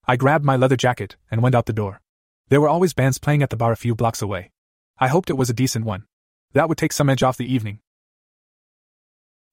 I 0.06 0.16
grabbed 0.16 0.44
my 0.44 0.56
leather 0.56 0.76
jacket 0.76 1.16
and 1.30 1.42
went 1.42 1.54
out 1.54 1.66
the 1.66 1.72
door. 1.72 2.00
There 2.48 2.60
were 2.60 2.68
always 2.68 2.94
bands 2.94 3.18
playing 3.18 3.42
at 3.42 3.50
the 3.50 3.56
bar 3.56 3.72
a 3.72 3.76
few 3.76 3.94
blocks 3.94 4.22
away. 4.22 4.51
I 4.98 5.08
hoped 5.08 5.30
it 5.30 5.36
was 5.36 5.50
a 5.50 5.54
decent 5.54 5.84
one. 5.84 6.04
That 6.52 6.68
would 6.68 6.78
take 6.78 6.92
some 6.92 7.08
edge 7.08 7.22
off 7.22 7.36
the 7.36 7.52
evening. 7.52 7.80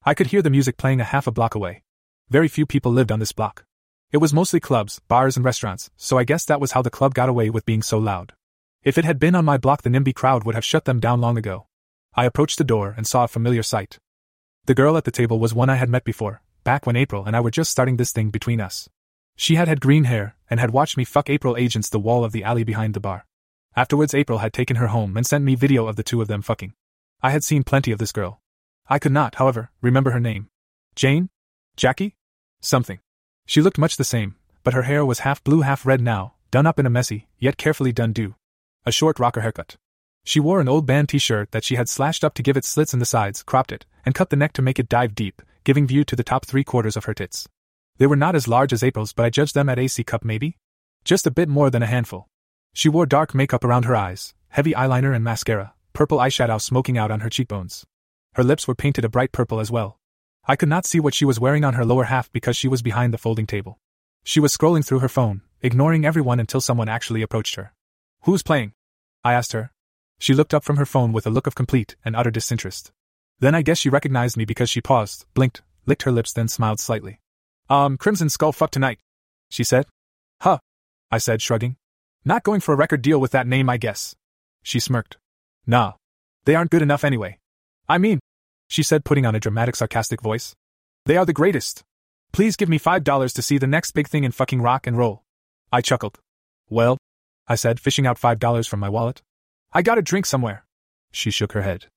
I 0.04 0.14
could 0.14 0.28
hear 0.28 0.42
the 0.42 0.50
music 0.50 0.78
playing 0.78 1.02
a 1.02 1.06
half 1.06 1.28
a 1.28 1.32
block 1.32 1.56
away. 1.56 1.84
Very 2.30 2.48
few 2.48 2.66
people 2.66 2.92
lived 2.92 3.12
on 3.12 3.20
this 3.20 3.32
block. 3.32 3.66
It 4.12 4.18
was 4.18 4.34
mostly 4.34 4.60
clubs, 4.60 5.00
bars, 5.08 5.36
and 5.36 5.46
restaurants, 5.46 5.90
so 5.96 6.18
I 6.18 6.24
guess 6.24 6.46
that 6.46 6.60
was 6.60 6.72
how 6.72 6.82
the 6.82 6.90
club 6.90 7.14
got 7.14 7.30
away 7.30 7.50
with 7.50 7.66
being 7.66 7.82
so 7.82 7.98
loud. 7.98 8.34
If 8.84 8.98
it 8.98 9.06
had 9.06 9.20
been 9.20 9.36
on 9.36 9.46
my 9.46 9.58
block, 9.58 9.82
the 9.82 9.90
NIMBY 9.90 10.16
crowd 10.16 10.46
would 10.46 10.56
have 10.56 10.66
shut 10.66 10.86
them 10.86 11.00
down 11.00 11.22
long 11.22 11.38
ago. 11.38 11.68
I 12.16 12.26
approached 12.26 12.58
the 12.58 12.64
door 12.64 12.94
and 12.96 13.06
saw 13.06 13.24
a 13.24 13.28
familiar 13.28 13.62
sight. 13.62 14.00
The 14.66 14.74
girl 14.74 14.98
at 14.98 15.04
the 15.04 15.12
table 15.12 15.38
was 15.38 15.54
one 15.54 15.70
I 15.70 15.76
had 15.76 15.90
met 15.90 16.04
before, 16.04 16.42
back 16.64 16.86
when 16.86 16.96
April 16.96 17.26
and 17.26 17.36
I 17.36 17.42
were 17.42 17.52
just 17.52 17.72
starting 17.72 17.98
this 17.98 18.12
thing 18.12 18.30
between 18.30 18.62
us. 18.62 18.90
She 19.36 19.56
had 19.56 19.68
had 19.68 19.80
green 19.82 20.06
hair 20.06 20.36
and 20.50 20.60
had 20.60 20.72
watched 20.72 20.98
me 20.98 21.06
fuck 21.06 21.30
April 21.30 21.56
against 21.56 21.92
the 21.92 22.00
wall 22.00 22.24
of 22.24 22.32
the 22.32 22.44
alley 22.44 22.64
behind 22.64 22.94
the 22.94 23.00
bar. 23.00 23.26
Afterwards, 23.80 24.14
April 24.14 24.40
had 24.40 24.52
taken 24.52 24.76
her 24.76 24.88
home 24.88 25.16
and 25.16 25.26
sent 25.26 25.46
me 25.46 25.56
video 25.56 25.88
of 25.88 25.96
the 25.96 26.04
two 26.04 26.22
of 26.22 26.28
them 26.28 26.42
fucking. 26.42 26.74
I 27.22 27.30
had 27.30 27.46
seen 27.46 27.64
plenty 27.64 27.94
of 27.94 27.98
this 27.98 28.12
girl. 28.12 28.42
I 28.90 29.00
could 29.00 29.14
not, 29.14 29.36
however, 29.36 29.72
remember 29.80 30.12
her 30.12 30.20
name. 30.20 30.50
Jane? 30.96 31.30
Jackie? 31.78 32.18
Something. 32.60 33.00
She 33.46 33.62
looked 33.62 33.78
much 33.78 33.96
the 33.96 34.04
same, 34.04 34.36
but 34.66 34.74
her 34.74 34.82
hair 34.82 35.06
was 35.06 35.20
half 35.20 35.42
blue, 35.46 35.62
half 35.62 35.86
red 35.86 36.02
now, 36.02 36.34
done 36.52 36.68
up 36.68 36.78
in 36.78 36.86
a 36.86 36.90
messy, 36.90 37.30
yet 37.38 37.56
carefully 37.56 37.94
done 37.94 38.12
do. 38.12 38.36
A 38.86 38.92
short 38.92 39.18
rocker 39.18 39.40
haircut. 39.40 39.78
She 40.26 40.42
wore 40.42 40.60
an 40.60 40.68
old 40.68 40.86
band 40.86 41.08
t 41.08 41.18
shirt 41.18 41.52
that 41.52 41.64
she 41.64 41.78
had 41.78 41.88
slashed 41.88 42.26
up 42.26 42.34
to 42.34 42.44
give 42.44 42.58
it 42.58 42.66
slits 42.66 42.94
in 42.94 43.00
the 43.00 43.06
sides, 43.06 43.44
cropped 43.44 43.72
it, 43.72 43.86
and 44.06 44.14
cut 44.14 44.30
the 44.30 44.36
neck 44.36 44.52
to 44.54 44.62
make 44.62 44.80
it 44.80 44.90
dive 44.90 45.16
deep, 45.16 45.42
giving 45.64 45.88
view 45.88 46.04
to 46.04 46.18
the 46.18 46.30
top 46.32 46.46
three 46.46 46.66
quarters 46.66 46.98
of 46.98 47.06
her 47.06 47.14
tits. 47.14 47.48
They 47.98 48.08
were 48.08 48.18
not 48.18 48.36
as 48.36 48.46
large 48.46 48.74
as 48.74 48.84
April's, 48.84 49.14
but 49.14 49.26
I 49.26 49.30
judged 49.30 49.56
them 49.56 49.70
at 49.70 49.80
AC 49.80 50.04
cup 50.04 50.26
maybe? 50.26 50.58
Just 51.06 51.26
a 51.26 51.32
bit 51.32 51.48
more 51.48 51.70
than 51.70 51.82
a 51.82 51.94
handful. 51.96 52.28
She 52.74 52.90
wore 52.90 53.06
dark 53.06 53.36
makeup 53.36 53.64
around 53.64 53.86
her 53.86 53.96
eyes, 53.96 54.34
heavy 54.50 54.74
eyeliner 54.74 55.14
and 55.16 55.24
mascara, 55.24 55.74
purple 55.94 56.20
eyeshadow 56.20 56.62
smoking 56.62 56.98
out 56.98 57.12
on 57.12 57.22
her 57.22 57.30
cheekbones. 57.30 57.86
Her 58.34 58.44
lips 58.44 58.68
were 58.68 58.76
painted 58.76 59.06
a 59.06 59.10
bright 59.10 59.32
purple 59.32 59.60
as 59.60 59.72
well. 59.72 60.00
I 60.48 60.56
could 60.56 60.70
not 60.70 60.86
see 60.86 61.00
what 61.00 61.14
she 61.14 61.26
was 61.26 61.40
wearing 61.40 61.64
on 61.66 61.74
her 61.74 61.86
lower 61.86 62.06
half 62.06 62.32
because 62.32 62.56
she 62.56 62.68
was 62.68 62.82
behind 62.82 63.14
the 63.14 63.18
folding 63.18 63.48
table. 63.48 63.80
She 64.24 64.40
was 64.40 64.56
scrolling 64.56 64.86
through 64.86 65.00
her 65.00 65.10
phone, 65.10 65.42
ignoring 65.62 66.06
everyone 66.06 66.40
until 66.40 66.62
someone 66.62 66.90
actually 66.90 67.22
approached 67.22 67.56
her. 67.56 67.74
Who's 68.24 68.44
playing? 68.44 68.74
I 69.24 69.34
asked 69.34 69.54
her, 69.54 69.72
she 70.20 70.34
looked 70.34 70.54
up 70.54 70.66
from 70.66 70.76
her 70.76 70.86
phone 70.86 71.14
with 71.14 71.26
a 71.26 71.30
look 71.30 71.48
of 71.48 71.56
complete 71.56 71.96
and 72.04 72.16
utter 72.16 72.30
disinterest. 72.30 72.92
Then 73.40 73.56
I 73.56 73.62
guess 73.62 73.78
she 73.78 73.90
recognized 73.90 74.36
me 74.36 74.44
because 74.44 74.70
she 74.70 74.82
paused, 74.82 75.26
blinked, 75.34 75.62
licked 75.86 76.04
her 76.04 76.12
lips, 76.12 76.34
then 76.34 76.50
smiled 76.50 76.82
slightly. 76.82 77.22
Um, 77.70 77.98
Crimson 77.98 78.30
Skull 78.30 78.52
fuck 78.52 78.70
tonight, 78.70 79.00
she 79.50 79.64
said. 79.64 79.86
Huh, 80.42 80.60
I 81.10 81.20
said, 81.20 81.42
shrugging. 81.42 81.78
Not 82.30 82.44
going 82.44 82.60
for 82.60 82.74
a 82.74 82.78
record 82.78 83.02
deal 83.02 83.20
with 83.20 83.32
that 83.32 83.48
name, 83.48 83.72
I 83.72 83.78
guess. 83.78 84.16
She 84.62 84.80
smirked. 84.80 85.18
Nah. 85.66 85.94
They 86.46 86.54
aren't 86.54 86.70
good 86.70 86.84
enough 86.84 87.04
anyway. 87.04 87.40
I 87.88 87.98
mean, 87.98 88.20
she 88.68 88.84
said, 88.84 89.04
putting 89.04 89.26
on 89.26 89.34
a 89.34 89.40
dramatic, 89.40 89.76
sarcastic 89.76 90.22
voice. 90.22 90.54
They 91.08 91.18
are 91.18 91.26
the 91.26 91.34
greatest. 91.34 91.82
Please 92.32 92.56
give 92.56 92.70
me 92.70 92.78
five 92.78 93.04
dollars 93.04 93.34
to 93.34 93.42
see 93.42 93.58
the 93.58 93.66
next 93.66 93.94
big 93.94 94.08
thing 94.08 94.26
in 94.26 94.32
fucking 94.32 94.62
rock 94.62 94.86
and 94.86 94.96
roll. 94.96 95.24
I 95.72 95.82
chuckled. 95.82 96.20
Well, 96.70 97.00
I 97.48 97.56
said, 97.56 97.80
fishing 97.80 98.06
out 98.06 98.20
five 98.20 98.38
dollars 98.38 98.68
from 98.68 98.80
my 98.80 98.90
wallet. 98.90 99.24
I 99.74 99.82
got 99.82 99.98
a 99.98 100.04
drink 100.04 100.28
somewhere. 100.28 100.66
She 101.12 101.32
shook 101.32 101.54
her 101.54 101.64
head. 101.64 101.88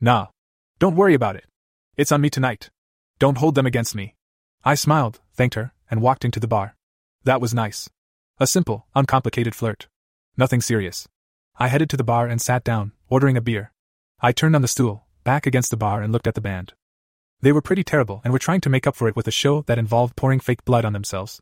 Nah. 0.00 0.28
Don't 0.78 0.96
worry 0.96 1.12
about 1.12 1.36
it. 1.36 1.44
It's 1.98 2.12
on 2.12 2.22
me 2.22 2.30
tonight. 2.30 2.70
Don't 3.18 3.36
hold 3.36 3.56
them 3.56 3.66
against 3.66 3.94
me. 3.94 4.14
I 4.64 4.74
smiled, 4.74 5.20
thanked 5.34 5.56
her, 5.56 5.74
and 5.90 6.00
walked 6.00 6.24
into 6.24 6.40
the 6.40 6.48
bar. 6.48 6.76
That 7.24 7.42
was 7.42 7.52
nice. 7.52 7.90
A 8.42 8.46
simple, 8.48 8.88
uncomplicated 8.96 9.54
flirt. 9.54 9.86
Nothing 10.36 10.60
serious. 10.60 11.06
I 11.58 11.68
headed 11.68 11.88
to 11.90 11.96
the 11.96 12.02
bar 12.02 12.26
and 12.26 12.42
sat 12.42 12.64
down, 12.64 12.90
ordering 13.08 13.36
a 13.36 13.40
beer. 13.40 13.70
I 14.20 14.32
turned 14.32 14.56
on 14.56 14.62
the 14.62 14.66
stool, 14.66 15.06
back 15.22 15.46
against 15.46 15.70
the 15.70 15.76
bar, 15.76 16.02
and 16.02 16.12
looked 16.12 16.26
at 16.26 16.34
the 16.34 16.40
band. 16.40 16.72
They 17.40 17.52
were 17.52 17.62
pretty 17.62 17.84
terrible 17.84 18.20
and 18.24 18.32
were 18.32 18.40
trying 18.40 18.60
to 18.62 18.68
make 18.68 18.84
up 18.84 18.96
for 18.96 19.06
it 19.06 19.14
with 19.14 19.28
a 19.28 19.30
show 19.30 19.62
that 19.68 19.78
involved 19.78 20.16
pouring 20.16 20.40
fake 20.40 20.64
blood 20.64 20.84
on 20.84 20.92
themselves. 20.92 21.40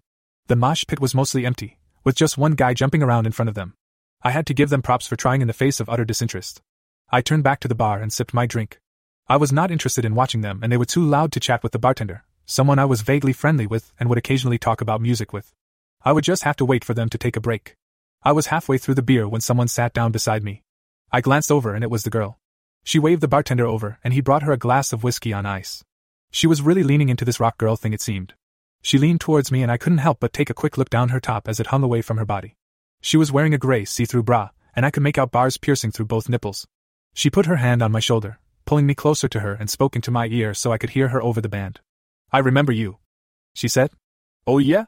The 0.48 0.56
mosh 0.56 0.84
pit 0.86 1.00
was 1.00 1.14
mostly 1.14 1.46
empty, 1.46 1.78
with 2.04 2.16
just 2.16 2.36
one 2.36 2.52
guy 2.52 2.74
jumping 2.74 3.02
around 3.02 3.24
in 3.24 3.32
front 3.32 3.48
of 3.48 3.54
them. 3.54 3.72
I 4.20 4.30
had 4.32 4.44
to 4.48 4.52
give 4.52 4.68
them 4.68 4.82
props 4.82 5.06
for 5.06 5.16
trying 5.16 5.40
in 5.40 5.48
the 5.48 5.54
face 5.54 5.80
of 5.80 5.88
utter 5.88 6.04
disinterest. 6.04 6.60
I 7.10 7.22
turned 7.22 7.44
back 7.44 7.60
to 7.60 7.68
the 7.68 7.74
bar 7.74 8.02
and 8.02 8.12
sipped 8.12 8.34
my 8.34 8.44
drink. 8.44 8.78
I 9.26 9.38
was 9.38 9.54
not 9.54 9.70
interested 9.70 10.04
in 10.04 10.14
watching 10.14 10.42
them, 10.42 10.60
and 10.62 10.70
they 10.70 10.76
were 10.76 10.84
too 10.84 11.02
loud 11.02 11.32
to 11.32 11.40
chat 11.40 11.62
with 11.62 11.72
the 11.72 11.78
bartender, 11.78 12.24
someone 12.44 12.78
I 12.78 12.84
was 12.84 13.00
vaguely 13.00 13.32
friendly 13.32 13.66
with 13.66 13.90
and 13.98 14.10
would 14.10 14.18
occasionally 14.18 14.58
talk 14.58 14.82
about 14.82 15.00
music 15.00 15.32
with. 15.32 15.54
I 16.02 16.12
would 16.12 16.24
just 16.24 16.44
have 16.44 16.56
to 16.56 16.64
wait 16.64 16.84
for 16.84 16.94
them 16.94 17.08
to 17.10 17.18
take 17.18 17.36
a 17.36 17.40
break. 17.40 17.76
I 18.22 18.32
was 18.32 18.46
halfway 18.46 18.78
through 18.78 18.94
the 18.94 19.02
beer 19.02 19.28
when 19.28 19.40
someone 19.40 19.68
sat 19.68 19.92
down 19.92 20.12
beside 20.12 20.42
me. 20.42 20.62
I 21.12 21.20
glanced 21.20 21.52
over 21.52 21.74
and 21.74 21.84
it 21.84 21.90
was 21.90 22.04
the 22.04 22.10
girl. 22.10 22.38
She 22.84 22.98
waved 22.98 23.20
the 23.20 23.28
bartender 23.28 23.66
over 23.66 23.98
and 24.02 24.14
he 24.14 24.20
brought 24.20 24.42
her 24.42 24.52
a 24.52 24.56
glass 24.56 24.92
of 24.92 25.04
whiskey 25.04 25.32
on 25.32 25.44
ice. 25.44 25.84
She 26.30 26.46
was 26.46 26.62
really 26.62 26.82
leaning 26.82 27.08
into 27.08 27.24
this 27.24 27.40
rock 27.40 27.58
girl 27.58 27.76
thing, 27.76 27.92
it 27.92 28.00
seemed. 28.00 28.34
She 28.82 28.98
leaned 28.98 29.20
towards 29.20 29.52
me 29.52 29.62
and 29.62 29.70
I 29.70 29.76
couldn't 29.76 29.98
help 29.98 30.20
but 30.20 30.32
take 30.32 30.48
a 30.48 30.54
quick 30.54 30.78
look 30.78 30.88
down 30.88 31.10
her 31.10 31.20
top 31.20 31.48
as 31.48 31.60
it 31.60 31.66
hung 31.66 31.82
away 31.82 32.00
from 32.00 32.16
her 32.16 32.24
body. 32.24 32.56
She 33.02 33.16
was 33.16 33.32
wearing 33.32 33.52
a 33.52 33.58
gray 33.58 33.84
see 33.84 34.04
through 34.04 34.22
bra, 34.22 34.50
and 34.74 34.86
I 34.86 34.90
could 34.90 35.02
make 35.02 35.18
out 35.18 35.32
bars 35.32 35.56
piercing 35.56 35.90
through 35.90 36.06
both 36.06 36.28
nipples. 36.28 36.66
She 37.14 37.30
put 37.30 37.46
her 37.46 37.56
hand 37.56 37.82
on 37.82 37.92
my 37.92 38.00
shoulder, 38.00 38.38
pulling 38.64 38.86
me 38.86 38.94
closer 38.94 39.28
to 39.28 39.40
her 39.40 39.54
and 39.54 39.68
spoke 39.68 39.96
into 39.96 40.10
my 40.10 40.26
ear 40.26 40.54
so 40.54 40.72
I 40.72 40.78
could 40.78 40.90
hear 40.90 41.08
her 41.08 41.22
over 41.22 41.40
the 41.40 41.48
band. 41.48 41.80
I 42.32 42.38
remember 42.38 42.72
you. 42.72 42.98
She 43.54 43.68
said. 43.68 43.90
Oh, 44.46 44.58
yeah? 44.58 44.84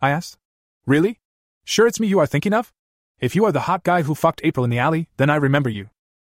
I 0.00 0.10
asked. 0.10 0.38
Really? 0.86 1.20
Sure, 1.64 1.86
it's 1.86 1.98
me 1.98 2.06
you 2.06 2.18
are 2.18 2.26
thinking 2.26 2.52
of? 2.52 2.72
If 3.18 3.34
you 3.34 3.44
are 3.46 3.52
the 3.52 3.60
hot 3.60 3.84
guy 3.84 4.02
who 4.02 4.14
fucked 4.14 4.42
April 4.44 4.64
in 4.64 4.70
the 4.70 4.78
alley, 4.78 5.08
then 5.16 5.30
I 5.30 5.36
remember 5.36 5.70
you. 5.70 5.88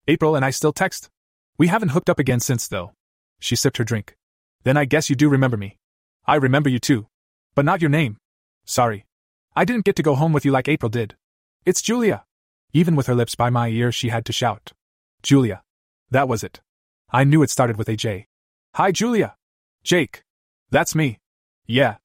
April 0.08 0.34
and 0.34 0.44
I 0.44 0.50
still 0.50 0.72
text. 0.72 1.08
We 1.56 1.68
haven't 1.68 1.90
hooked 1.90 2.10
up 2.10 2.18
again 2.18 2.40
since, 2.40 2.66
though. 2.66 2.92
She 3.38 3.54
sipped 3.54 3.76
her 3.76 3.84
drink. 3.84 4.16
Then 4.64 4.76
I 4.76 4.86
guess 4.86 5.08
you 5.08 5.14
do 5.14 5.28
remember 5.28 5.56
me. 5.56 5.78
I 6.26 6.34
remember 6.34 6.68
you 6.68 6.78
too. 6.78 7.06
But 7.54 7.64
not 7.64 7.80
your 7.80 7.90
name. 7.90 8.16
Sorry. 8.64 9.06
I 9.54 9.64
didn't 9.64 9.84
get 9.84 9.96
to 9.96 10.02
go 10.02 10.14
home 10.14 10.32
with 10.32 10.44
you 10.44 10.50
like 10.50 10.68
April 10.68 10.88
did. 10.88 11.16
It's 11.64 11.82
Julia. 11.82 12.24
Even 12.72 12.96
with 12.96 13.06
her 13.06 13.14
lips 13.14 13.34
by 13.34 13.50
my 13.50 13.68
ear, 13.68 13.92
she 13.92 14.08
had 14.08 14.24
to 14.26 14.32
shout. 14.32 14.72
Julia. 15.22 15.62
That 16.10 16.28
was 16.28 16.42
it. 16.42 16.60
I 17.12 17.24
knew 17.24 17.42
it 17.42 17.50
started 17.50 17.76
with 17.76 17.88
a 17.88 17.96
J. 17.96 18.26
Hi, 18.74 18.90
Julia. 18.90 19.36
Jake. 19.84 20.22
That's 20.70 20.94
me. 20.94 21.18
Yeah. 21.66 21.96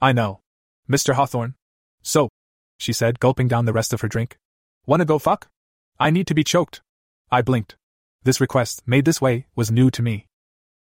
I 0.00 0.12
know. 0.12 0.40
Mr. 0.88 1.14
Hawthorne. 1.14 1.54
So, 2.02 2.28
she 2.78 2.92
said, 2.92 3.20
gulping 3.20 3.48
down 3.48 3.64
the 3.64 3.72
rest 3.72 3.92
of 3.92 4.00
her 4.00 4.08
drink. 4.08 4.38
Wanna 4.86 5.04
go 5.04 5.18
fuck? 5.18 5.48
I 5.98 6.10
need 6.10 6.26
to 6.26 6.34
be 6.34 6.44
choked. 6.44 6.82
I 7.30 7.42
blinked. 7.42 7.76
This 8.24 8.40
request, 8.40 8.82
made 8.86 9.04
this 9.04 9.20
way, 9.20 9.46
was 9.54 9.70
new 9.70 9.90
to 9.90 10.02
me. 10.02 10.26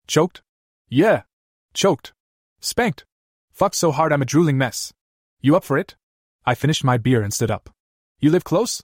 Choked? 0.07 0.43
Yeah. 0.89 1.23
Choked. 1.75 2.13
Spanked. 2.61 3.05
Fucked 3.53 3.75
so 3.75 3.93
hard 3.93 4.13
I'm 4.13 4.23
a 4.23 4.27
drooling 4.27 4.59
mess. 4.59 4.93
You 5.41 5.57
up 5.57 5.65
for 5.65 5.79
it? 5.79 5.97
I 6.45 6.55
finished 6.55 6.85
my 6.85 6.99
beer 6.99 7.23
and 7.23 7.33
stood 7.33 7.51
up. 7.51 7.71
You 8.21 8.31
live 8.31 8.45
close? 8.45 8.83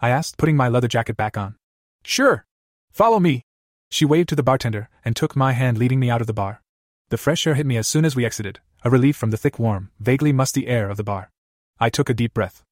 I 0.00 0.10
asked, 0.10 0.36
putting 0.36 0.56
my 0.56 0.68
leather 0.68 0.88
jacket 0.88 1.16
back 1.16 1.36
on. 1.36 1.56
Sure. 2.04 2.44
Follow 2.90 3.20
me. 3.20 3.44
She 3.90 4.04
waved 4.04 4.28
to 4.30 4.36
the 4.36 4.42
bartender 4.42 4.88
and 5.04 5.14
took 5.14 5.36
my 5.36 5.52
hand, 5.52 5.78
leading 5.78 6.00
me 6.00 6.10
out 6.10 6.20
of 6.20 6.26
the 6.26 6.32
bar. 6.32 6.62
The 7.10 7.16
fresh 7.16 7.46
air 7.46 7.54
hit 7.54 7.66
me 7.66 7.76
as 7.76 7.86
soon 7.86 8.04
as 8.04 8.16
we 8.16 8.24
exited, 8.24 8.60
a 8.82 8.90
relief 8.90 9.16
from 9.16 9.30
the 9.30 9.36
thick, 9.36 9.58
warm, 9.58 9.90
vaguely 10.00 10.32
musty 10.32 10.66
air 10.66 10.90
of 10.90 10.96
the 10.96 11.04
bar. 11.04 11.30
I 11.78 11.90
took 11.90 12.08
a 12.08 12.14
deep 12.14 12.34
breath. 12.34 12.62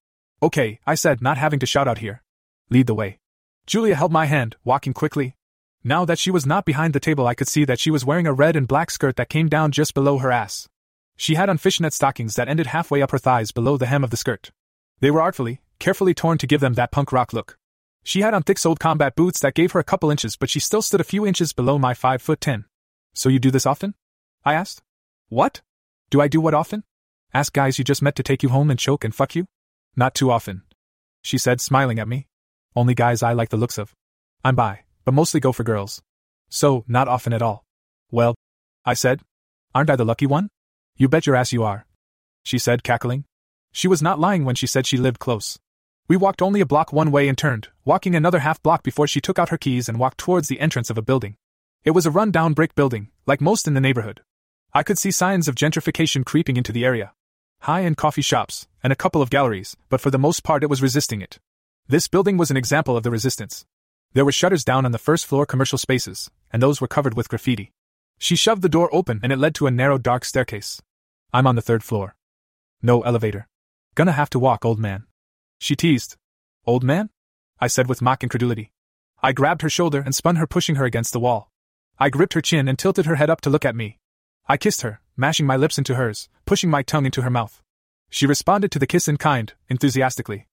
Okay, 0.43 0.81
I 0.87 0.95
said, 0.95 1.23
not 1.23 1.39
having 1.39 1.59
to 1.61 1.67
shout 1.67 1.89
out 1.89 1.99
here. 1.99 2.23
Lead 2.71 2.87
the 2.87 2.95
way. 2.95 3.19
Julia 3.67 3.95
held 3.95 4.13
my 4.13 4.27
hand, 4.27 4.57
walking 4.65 4.93
quickly. 4.93 5.37
Now 5.85 6.05
that 6.05 6.19
she 6.19 6.31
was 6.31 6.47
not 6.47 6.65
behind 6.65 6.95
the 6.95 7.01
table, 7.01 7.27
I 7.27 7.35
could 7.35 7.49
see 7.49 7.65
that 7.65 7.81
she 7.81 7.91
was 7.91 8.05
wearing 8.05 8.27
a 8.27 8.33
red 8.33 8.57
and 8.57 8.69
black 8.69 8.91
skirt 8.91 9.17
that 9.17 9.29
came 9.29 9.49
down 9.49 9.73
just 9.73 9.95
below 9.95 10.19
her 10.19 10.31
ass. 10.31 10.69
She 11.17 11.35
had 11.35 11.49
on 11.49 11.59
fishnet 11.59 11.93
stockings 11.93 12.35
that 12.35 12.49
ended 12.49 12.69
halfway 12.69 13.03
up 13.03 13.11
her 13.11 13.19
thighs 13.19 13.53
below 13.53 13.77
the 13.77 13.87
hem 13.87 14.05
of 14.05 14.11
the 14.11 14.17
skirt. 14.17 14.51
They 15.01 15.11
were 15.11 15.23
artfully, 15.23 15.61
carefully 15.79 16.15
torn 16.15 16.39
to 16.39 16.47
give 16.47 16.61
them 16.61 16.75
that 16.75 16.93
punk 16.93 17.13
rock 17.13 17.33
look. 17.33 17.59
She 18.05 18.21
had 18.21 18.35
on 18.35 18.43
thick 18.43 18.59
soled 18.59 18.81
combat 18.81 19.15
boots 19.15 19.41
that 19.41 19.55
gave 19.55 19.73
her 19.73 19.81
a 19.81 19.85
couple 19.85 20.11
inches, 20.11 20.37
but 20.37 20.51
she 20.51 20.61
still 20.61 20.83
stood 20.83 21.01
a 21.01 21.05
few 21.05 21.27
inches 21.27 21.53
below 21.53 21.79
my 21.79 21.95
five 21.95 22.23
foot 22.23 22.41
ten. 22.41 22.65
So 23.15 23.29
you 23.29 23.39
do 23.39 23.51
this 23.51 23.67
often? 23.67 23.95
I 24.45 24.55
asked. 24.55 24.83
What? 25.29 25.61
Do 26.11 26.21
I 26.21 26.29
do 26.29 26.41
what 26.41 26.55
often? 26.55 26.85
Ask 27.35 27.55
guys 27.55 27.79
you 27.79 27.85
just 27.85 28.03
met 28.03 28.15
to 28.17 28.23
take 28.23 28.43
you 28.43 28.51
home 28.51 28.71
and 28.71 28.79
choke 28.79 29.05
and 29.05 29.15
fuck 29.15 29.35
you? 29.35 29.47
Not 29.97 30.15
too 30.15 30.31
often. 30.31 30.65
She 31.23 31.39
said, 31.39 31.63
smiling 31.63 31.99
at 31.99 32.07
me. 32.07 32.27
Only 32.77 32.95
guys 32.95 33.23
I 33.23 33.33
like 33.33 33.49
the 33.49 33.57
looks 33.57 33.79
of. 33.79 33.95
I'm 34.45 34.55
bi, 34.55 34.81
but 35.07 35.15
mostly 35.15 35.41
go 35.41 35.51
for 35.51 35.65
girls. 35.65 36.03
So, 36.51 36.85
not 36.87 37.09
often 37.09 37.33
at 37.33 37.41
all. 37.41 37.65
Well, 38.11 38.35
I 38.85 38.93
said. 38.93 39.23
Aren't 39.75 39.89
I 39.89 39.97
the 39.97 40.05
lucky 40.05 40.27
one? 40.27 40.51
You 40.99 41.09
bet 41.09 41.27
your 41.27 41.35
ass 41.35 41.55
you 41.55 41.63
are. 41.63 41.87
She 42.43 42.59
said, 42.59 42.83
cackling. 42.83 43.25
She 43.73 43.89
was 43.89 44.03
not 44.03 44.21
lying 44.21 44.45
when 44.45 44.55
she 44.55 44.67
said 44.67 44.87
she 44.87 44.99
lived 44.99 45.19
close. 45.19 45.59
We 46.09 46.19
walked 46.19 46.43
only 46.43 46.61
a 46.61 46.67
block 46.67 46.93
one 46.93 47.11
way 47.11 47.29
and 47.29 47.39
turned, 47.39 47.69
walking 47.87 48.15
another 48.15 48.41
half 48.41 48.63
block 48.63 48.83
before 48.83 49.07
she 49.07 49.23
took 49.23 49.39
out 49.39 49.49
her 49.49 49.57
keys 49.57 49.89
and 49.89 49.99
walked 49.99 50.19
towards 50.19 50.49
the 50.49 50.61
entrance 50.61 50.91
of 50.91 50.99
a 50.99 51.03
building. 51.03 51.37
It 51.83 51.93
was 51.93 52.05
a 52.05 52.11
run 52.11 52.31
down 52.31 52.53
brick 52.53 52.75
building, 52.75 53.09
like 53.25 53.41
most 53.41 53.67
in 53.67 53.73
the 53.73 53.81
neighborhood. 53.81 54.21
I 54.75 54.83
could 54.83 54.99
see 54.99 55.11
signs 55.11 55.49
of 55.49 55.55
gentrification 55.55 56.27
creeping 56.27 56.59
into 56.59 56.73
the 56.73 56.85
area. 56.85 57.13
High 57.63 57.85
end 57.85 57.97
coffee 57.97 58.23
shops, 58.23 58.67
and 58.83 58.93
a 58.93 58.97
couple 58.97 59.23
of 59.23 59.31
galleries, 59.31 59.77
but 59.89 60.01
for 60.01 60.11
the 60.11 60.19
most 60.19 60.43
part 60.43 60.65
it 60.65 60.69
was 60.69 60.83
resisting 60.83 61.23
it. 61.23 61.39
This 61.87 62.09
building 62.09 62.37
was 62.37 62.51
an 62.51 62.57
example 62.57 62.97
of 62.97 63.05
the 63.05 63.11
resistance. 63.13 63.65
There 64.15 64.25
were 64.25 64.33
shutters 64.33 64.65
down 64.65 64.85
on 64.85 64.91
the 64.91 64.99
first 64.99 65.27
floor 65.27 65.47
commercial 65.47 65.79
spaces, 65.79 66.29
and 66.53 66.61
those 66.61 66.81
were 66.81 66.89
covered 66.89 67.15
with 67.15 67.29
graffiti. 67.29 67.71
She 68.19 68.35
shoved 68.35 68.63
the 68.63 68.69
door 68.69 68.93
open 68.93 69.21
and 69.23 69.33
it 69.33 69.39
led 69.39 69.55
to 69.55 69.69
a 69.69 69.71
narrow 69.71 69.97
dark 69.97 70.25
staircase. 70.25 70.83
I'm 71.33 71.47
on 71.47 71.55
the 71.55 71.63
third 71.63 71.85
floor. 71.85 72.17
No 72.83 73.03
elevator. 73.03 73.47
Gonna 73.95 74.11
have 74.11 74.31
to 74.31 74.41
walk, 74.41 74.65
old 74.65 74.81
man. 74.81 75.05
She 75.61 75.77
teased. 75.77 76.17
Old 76.67 76.83
man? 76.83 77.11
I 77.61 77.69
said 77.69 77.89
with 77.89 78.03
mock 78.03 78.25
incredulity. 78.25 78.73
I 79.23 79.31
grabbed 79.31 79.63
her 79.63 79.71
shoulder 79.71 80.03
and 80.05 80.17
spun 80.17 80.35
her, 80.35 80.49
pushing 80.49 80.75
her 80.75 80.85
against 80.85 81.13
the 81.13 81.21
wall. 81.21 81.49
I 81.97 82.11
gripped 82.11 82.35
her 82.35 82.41
chin 82.41 82.67
and 82.67 82.77
tilted 82.77 83.07
her 83.07 83.15
head 83.15 83.31
up 83.31 83.41
to 83.43 83.51
look 83.51 83.65
at 83.65 83.77
me. 83.77 83.99
I 84.49 84.57
kissed 84.57 84.83
her, 84.83 85.01
mashing 85.17 85.47
my 85.47 85.57
lips 85.57 85.79
into 85.79 85.95
hers, 85.95 86.29
pushing 86.47 86.71
my 86.71 86.83
tongue 86.83 87.07
into 87.07 87.23
her 87.23 87.31
mouth. 87.31 87.63
She 88.11 88.27
responded 88.27 88.71
to 88.73 88.79
the 88.79 88.87
kiss 88.87 89.09
in 89.09 89.17
kind, 89.17 89.53
enthusiastically. 89.69 90.47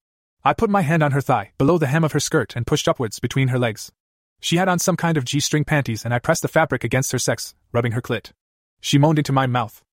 I 0.44 0.54
put 0.54 0.70
my 0.70 0.82
hand 0.82 1.04
on 1.04 1.12
her 1.12 1.22
thigh, 1.22 1.52
below 1.58 1.78
the 1.78 1.88
hem 1.88 2.04
of 2.04 2.14
her 2.14 2.20
skirt, 2.20 2.56
and 2.56 2.66
pushed 2.66 2.88
upwards 2.88 3.20
between 3.20 3.50
her 3.50 3.60
legs. 3.60 3.92
She 4.40 4.56
had 4.56 4.70
on 4.70 4.80
some 4.80 4.96
kind 4.96 5.18
of 5.18 5.26
G 5.26 5.40
string 5.40 5.66
panties, 5.66 6.06
and 6.06 6.14
I 6.14 6.20
pressed 6.20 6.42
the 6.42 6.48
fabric 6.48 6.84
against 6.84 7.12
her 7.12 7.20
sex, 7.20 7.56
rubbing 7.74 7.92
her 7.92 8.02
clit. 8.02 8.32
She 8.80 8.98
moaned 8.98 9.20
into 9.20 9.34
my 9.34 9.48
mouth. 9.48 9.84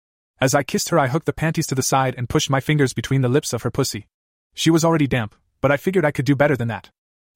As 0.41 0.55
I 0.55 0.63
kissed 0.63 0.91
her, 0.91 0.99
I 0.99 1.09
hooked 1.09 1.27
the 1.27 1.33
panties 1.33 1.67
to 1.69 1.75
the 1.75 1.83
side 1.83 2.15
and 2.17 2.29
pushed 2.29 2.51
my 2.51 2.61
fingers 2.61 2.93
between 2.93 3.23
the 3.23 3.29
lips 3.29 3.53
of 3.53 3.63
her 3.63 3.71
pussy. 3.71 4.07
She 4.55 4.71
was 4.71 4.85
already 4.85 5.07
damp, 5.07 5.35
but 5.61 5.73
I 5.73 5.77
figured 5.77 6.05
I 6.05 6.13
could 6.13 6.27
do 6.27 6.37
better 6.37 6.57
than 6.57 6.69
that. 6.69 6.91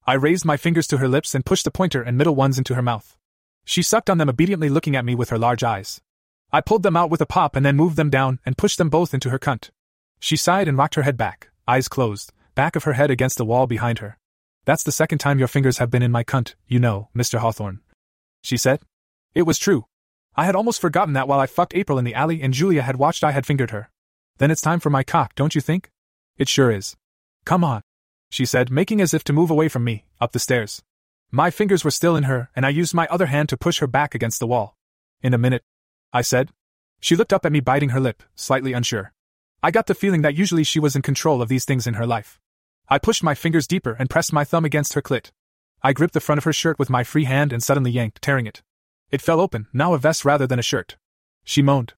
I 0.07 0.15
raised 0.15 0.45
my 0.45 0.57
fingers 0.57 0.87
to 0.89 0.99
her 0.99 1.09
lips 1.09 1.35
and 1.35 1.45
pushed 1.45 1.65
the 1.65 1.71
pointer 1.71 2.03
and 2.03 2.17
middle 2.17 2.35
ones 2.35 2.59
into 2.59 2.75
her 2.75 2.83
mouth. 2.83 3.17
She 3.65 3.83
sucked 3.83 4.09
on 4.09 4.19
them 4.19 4.29
obediently, 4.29 4.69
looking 4.69 4.97
at 4.97 5.05
me 5.05 5.15
with 5.15 5.31
her 5.31 5.39
large 5.39 5.63
eyes. 5.63 6.01
I 6.53 6.61
pulled 6.61 6.83
them 6.83 6.97
out 6.97 7.11
with 7.11 7.21
a 7.21 7.27
pop 7.27 7.55
and 7.55 7.65
then 7.65 7.77
moved 7.77 7.97
them 7.97 8.11
down 8.11 8.41
and 8.45 8.59
pushed 8.59 8.79
them 8.79 8.89
both 8.89 9.15
into 9.15 9.31
her 9.31 9.39
cunt. 9.39 9.71
She 10.19 10.37
sighed 10.37 10.69
and 10.69 10.77
rocked 10.77 10.97
her 10.97 11.03
head 11.03 11.17
back, 11.17 11.51
eyes 11.67 11.89
closed, 11.89 12.33
back 12.55 12.77
of 12.77 12.85
her 12.85 12.95
head 12.95 13.11
against 13.11 13.39
the 13.39 13.45
wall 13.45 13.67
behind 13.67 14.01
her. 14.01 14.19
That's 14.65 14.83
the 14.83 14.93
second 14.93 15.19
time 15.19 15.39
your 15.39 15.49
fingers 15.49 15.79
have 15.79 15.91
been 15.91 16.03
in 16.03 16.13
my 16.13 16.25
cunt, 16.25 16.55
you 16.67 16.79
know, 16.79 17.09
Mr. 17.17 17.39
Hawthorne. 17.39 17.81
She 18.43 18.57
said. 18.57 18.81
It 19.35 19.43
was 19.43 19.59
true. 19.59 19.87
I 20.37 20.45
had 20.45 20.57
almost 20.57 20.81
forgotten 20.81 21.15
that 21.15 21.29
while 21.29 21.41
I 21.41 21.47
fucked 21.47 21.75
April 21.75 21.99
in 21.99 22.05
the 22.05 22.15
alley 22.15 22.43
and 22.43 22.53
Julia 22.53 22.83
had 22.83 22.97
watched 22.97 23.25
I 23.25 23.33
had 23.33 23.47
fingered 23.47 23.71
her. 23.71 23.91
Then 24.39 24.51
it's 24.51 24.61
time 24.61 24.81
for 24.81 24.91
my 24.91 25.03
cock, 25.03 25.35
don't 25.35 25.55
you 25.55 25.61
think? 25.61 25.91
It 26.37 26.49
sure 26.49 26.71
is. 26.71 26.97
Come 27.45 27.63
on, 27.63 27.83
she 28.31 28.45
said, 28.45 28.71
making 28.71 29.01
as 29.01 29.13
if 29.13 29.25
to 29.25 29.33
move 29.33 29.51
away 29.51 29.69
from 29.69 29.85
me, 29.85 30.05
up 30.21 30.33
the 30.33 30.39
stairs. 30.39 30.83
My 31.31 31.51
fingers 31.51 31.85
were 31.85 31.91
still 31.91 32.17
in 32.17 32.25
her, 32.25 32.51
and 32.57 32.65
I 32.65 32.71
used 32.71 32.95
my 32.95 33.07
other 33.09 33.27
hand 33.27 33.49
to 33.51 33.57
push 33.57 33.79
her 33.81 33.87
back 33.87 34.15
against 34.15 34.41
the 34.41 34.47
wall. 34.47 34.77
In 35.23 35.35
a 35.35 35.39
minute, 35.39 35.63
I 36.13 36.23
said. 36.23 36.51
She 37.01 37.17
looked 37.17 37.33
up 37.33 37.47
at 37.47 37.53
me, 37.53 37.61
biting 37.61 37.91
her 37.91 38.01
lip, 38.01 38.23
slightly 38.35 38.73
unsure. 38.73 39.13
I 39.63 39.71
got 39.71 39.87
the 39.87 39.95
feeling 39.95 40.23
that 40.23 40.35
usually 40.35 40.65
she 40.65 40.81
was 40.81 40.97
in 40.97 41.03
control 41.03 41.41
of 41.41 41.49
these 41.49 41.65
things 41.65 41.87
in 41.87 41.95
her 41.95 42.07
life. 42.07 42.41
I 42.89 42.99
pushed 42.99 43.23
my 43.23 43.35
fingers 43.35 43.67
deeper 43.67 43.97
and 43.99 44.11
pressed 44.11 44.33
my 44.33 44.45
thumb 44.45 44.65
against 44.65 44.95
her 44.95 45.03
clit. 45.03 45.31
I 45.83 45.93
gripped 45.93 46.15
the 46.15 46.21
front 46.21 46.39
of 46.39 46.45
her 46.45 46.53
shirt 46.53 46.79
with 46.79 46.91
my 46.91 47.05
free 47.05 47.25
hand 47.25 47.53
and 47.53 47.63
suddenly 47.63 47.91
yanked, 47.91 48.21
tearing 48.21 48.47
it. 48.47 48.63
It 49.11 49.23
fell 49.23 49.41
open, 49.41 49.67
now 49.73 49.95
a 49.95 49.99
vest 49.99 50.25
rather 50.25 50.47
than 50.47 50.59
a 50.59 50.63
shirt. 50.63 50.97
She 51.45 51.63
moaned. 51.63 51.95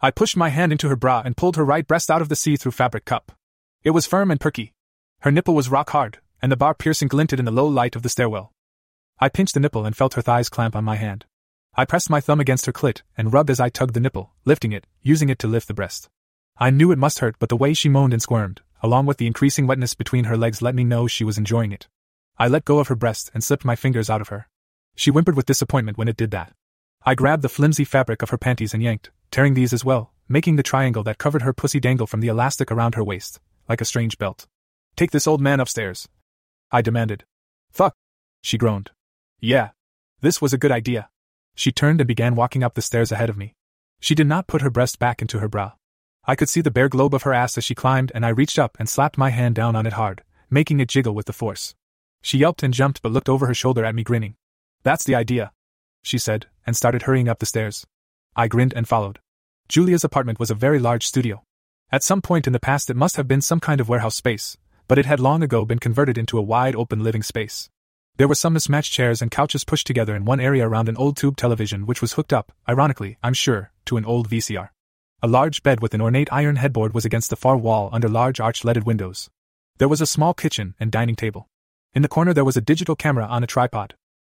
I 0.00 0.10
pushed 0.10 0.36
my 0.36 0.50
hand 0.50 0.72
into 0.72 0.88
her 0.88 0.96
bra 0.96 1.22
and 1.24 1.36
pulled 1.36 1.56
her 1.56 1.64
right 1.64 1.86
breast 1.86 2.10
out 2.10 2.22
of 2.22 2.28
the 2.28 2.36
see 2.36 2.56
through 2.56 2.72
fabric 2.72 3.04
cup. 3.04 3.32
It 3.82 3.90
was 3.90 4.06
firm 4.06 4.30
and 4.30 4.40
perky. 4.40 4.72
Her 5.20 5.30
nipple 5.30 5.54
was 5.54 5.68
rock 5.68 5.90
hard, 5.90 6.18
and 6.42 6.52
the 6.52 6.56
bar 6.56 6.74
piercing 6.74 7.08
glinted 7.08 7.38
in 7.38 7.44
the 7.44 7.50
low 7.50 7.66
light 7.66 7.96
of 7.96 8.02
the 8.02 8.08
stairwell. 8.08 8.52
I 9.18 9.28
pinched 9.28 9.54
the 9.54 9.60
nipple 9.60 9.86
and 9.86 9.96
felt 9.96 10.14
her 10.14 10.22
thighs 10.22 10.48
clamp 10.48 10.76
on 10.76 10.84
my 10.84 10.96
hand. 10.96 11.24
I 11.78 11.84
pressed 11.84 12.08
my 12.08 12.20
thumb 12.20 12.40
against 12.40 12.64
her 12.64 12.72
clit 12.72 13.02
and 13.18 13.34
rubbed 13.34 13.50
as 13.50 13.60
I 13.60 13.68
tugged 13.68 13.92
the 13.92 14.00
nipple, 14.00 14.32
lifting 14.46 14.72
it, 14.72 14.86
using 15.02 15.28
it 15.28 15.38
to 15.40 15.46
lift 15.46 15.68
the 15.68 15.74
breast. 15.74 16.08
I 16.56 16.70
knew 16.70 16.90
it 16.90 16.98
must 16.98 17.18
hurt, 17.18 17.36
but 17.38 17.50
the 17.50 17.56
way 17.56 17.74
she 17.74 17.90
moaned 17.90 18.14
and 18.14 18.22
squirmed, 18.22 18.62
along 18.82 19.04
with 19.04 19.18
the 19.18 19.26
increasing 19.26 19.66
wetness 19.66 19.92
between 19.92 20.24
her 20.24 20.38
legs, 20.38 20.62
let 20.62 20.74
me 20.74 20.84
know 20.84 21.06
she 21.06 21.22
was 21.22 21.36
enjoying 21.36 21.72
it. 21.72 21.86
I 22.38 22.48
let 22.48 22.64
go 22.64 22.78
of 22.78 22.88
her 22.88 22.94
breast 22.94 23.30
and 23.34 23.44
slipped 23.44 23.66
my 23.66 23.76
fingers 23.76 24.08
out 24.08 24.22
of 24.22 24.28
her. 24.28 24.48
She 24.94 25.10
whimpered 25.10 25.36
with 25.36 25.44
disappointment 25.44 25.98
when 25.98 26.08
it 26.08 26.16
did 26.16 26.30
that. 26.30 26.52
I 27.04 27.14
grabbed 27.14 27.42
the 27.42 27.50
flimsy 27.50 27.84
fabric 27.84 28.22
of 28.22 28.30
her 28.30 28.38
panties 28.38 28.72
and 28.72 28.82
yanked, 28.82 29.10
tearing 29.30 29.52
these 29.52 29.74
as 29.74 29.84
well, 29.84 30.14
making 30.30 30.56
the 30.56 30.62
triangle 30.62 31.02
that 31.02 31.18
covered 31.18 31.42
her 31.42 31.52
pussy 31.52 31.78
dangle 31.78 32.06
from 32.06 32.20
the 32.20 32.28
elastic 32.28 32.72
around 32.72 32.94
her 32.94 33.04
waist, 33.04 33.38
like 33.68 33.82
a 33.82 33.84
strange 33.84 34.16
belt. 34.16 34.46
Take 34.96 35.10
this 35.10 35.26
old 35.26 35.42
man 35.42 35.60
upstairs. 35.60 36.08
I 36.72 36.80
demanded. 36.80 37.24
Fuck. 37.70 37.94
She 38.42 38.56
groaned. 38.56 38.92
Yeah. 39.40 39.70
This 40.22 40.40
was 40.40 40.54
a 40.54 40.58
good 40.58 40.72
idea. 40.72 41.10
She 41.56 41.72
turned 41.72 42.00
and 42.00 42.06
began 42.06 42.36
walking 42.36 42.62
up 42.62 42.74
the 42.74 42.82
stairs 42.82 43.10
ahead 43.10 43.28
of 43.28 43.36
me. 43.36 43.54
She 43.98 44.14
did 44.14 44.28
not 44.28 44.46
put 44.46 44.62
her 44.62 44.70
breast 44.70 45.00
back 45.00 45.20
into 45.20 45.40
her 45.40 45.48
bra. 45.48 45.72
I 46.24 46.36
could 46.36 46.48
see 46.48 46.60
the 46.60 46.70
bare 46.70 46.88
globe 46.88 47.14
of 47.14 47.24
her 47.24 47.32
ass 47.32 47.56
as 47.56 47.64
she 47.64 47.74
climbed, 47.74 48.12
and 48.14 48.24
I 48.24 48.28
reached 48.28 48.58
up 48.58 48.76
and 48.78 48.88
slapped 48.88 49.16
my 49.16 49.30
hand 49.30 49.54
down 49.54 49.74
on 49.74 49.86
it 49.86 49.94
hard, 49.94 50.22
making 50.50 50.80
it 50.80 50.88
jiggle 50.88 51.14
with 51.14 51.26
the 51.26 51.32
force. 51.32 51.74
She 52.22 52.38
yelped 52.38 52.62
and 52.62 52.74
jumped 52.74 53.00
but 53.02 53.10
looked 53.10 53.28
over 53.28 53.46
her 53.46 53.54
shoulder 53.54 53.84
at 53.84 53.94
me, 53.94 54.04
grinning. 54.04 54.36
That's 54.82 55.04
the 55.04 55.14
idea, 55.14 55.52
she 56.02 56.18
said, 56.18 56.46
and 56.66 56.76
started 56.76 57.02
hurrying 57.02 57.28
up 57.28 57.38
the 57.38 57.46
stairs. 57.46 57.86
I 58.36 58.48
grinned 58.48 58.74
and 58.74 58.86
followed. 58.86 59.18
Julia's 59.68 60.04
apartment 60.04 60.38
was 60.38 60.50
a 60.50 60.54
very 60.54 60.78
large 60.78 61.06
studio. 61.06 61.42
At 61.90 62.04
some 62.04 62.20
point 62.20 62.46
in 62.46 62.52
the 62.52 62.60
past, 62.60 62.90
it 62.90 62.96
must 62.96 63.16
have 63.16 63.26
been 63.26 63.40
some 63.40 63.60
kind 63.60 63.80
of 63.80 63.88
warehouse 63.88 64.14
space, 64.14 64.58
but 64.88 64.98
it 64.98 65.06
had 65.06 65.20
long 65.20 65.42
ago 65.42 65.64
been 65.64 65.78
converted 65.78 66.18
into 66.18 66.38
a 66.38 66.42
wide 66.42 66.76
open 66.76 67.02
living 67.02 67.22
space. 67.22 67.70
There 68.18 68.28
were 68.28 68.34
some 68.34 68.54
mismatched 68.54 68.92
chairs 68.92 69.20
and 69.20 69.30
couches 69.30 69.64
pushed 69.64 69.86
together 69.86 70.16
in 70.16 70.24
one 70.24 70.40
area 70.40 70.66
around 70.66 70.88
an 70.88 70.96
old 70.96 71.18
tube 71.18 71.36
television 71.36 71.84
which 71.84 72.00
was 72.00 72.14
hooked 72.14 72.32
up, 72.32 72.50
ironically, 72.66 73.18
I'm 73.22 73.34
sure, 73.34 73.72
to 73.84 73.98
an 73.98 74.06
old 74.06 74.30
VCR. 74.30 74.70
A 75.22 75.28
large 75.28 75.62
bed 75.62 75.80
with 75.80 75.92
an 75.92 76.00
ornate 76.00 76.32
iron 76.32 76.56
headboard 76.56 76.94
was 76.94 77.04
against 77.04 77.28
the 77.28 77.36
far 77.36 77.58
wall 77.58 77.90
under 77.92 78.08
large 78.08 78.40
arched 78.40 78.64
leaded 78.64 78.84
windows. 78.84 79.28
There 79.76 79.88
was 79.88 80.00
a 80.00 80.06
small 80.06 80.32
kitchen 80.32 80.74
and 80.80 80.90
dining 80.90 81.14
table. 81.14 81.48
In 81.92 82.00
the 82.00 82.08
corner 82.08 82.32
there 82.32 82.44
was 82.44 82.56
a 82.56 82.62
digital 82.62 82.96
camera 82.96 83.26
on 83.26 83.44
a 83.44 83.46
tripod. 83.46 83.94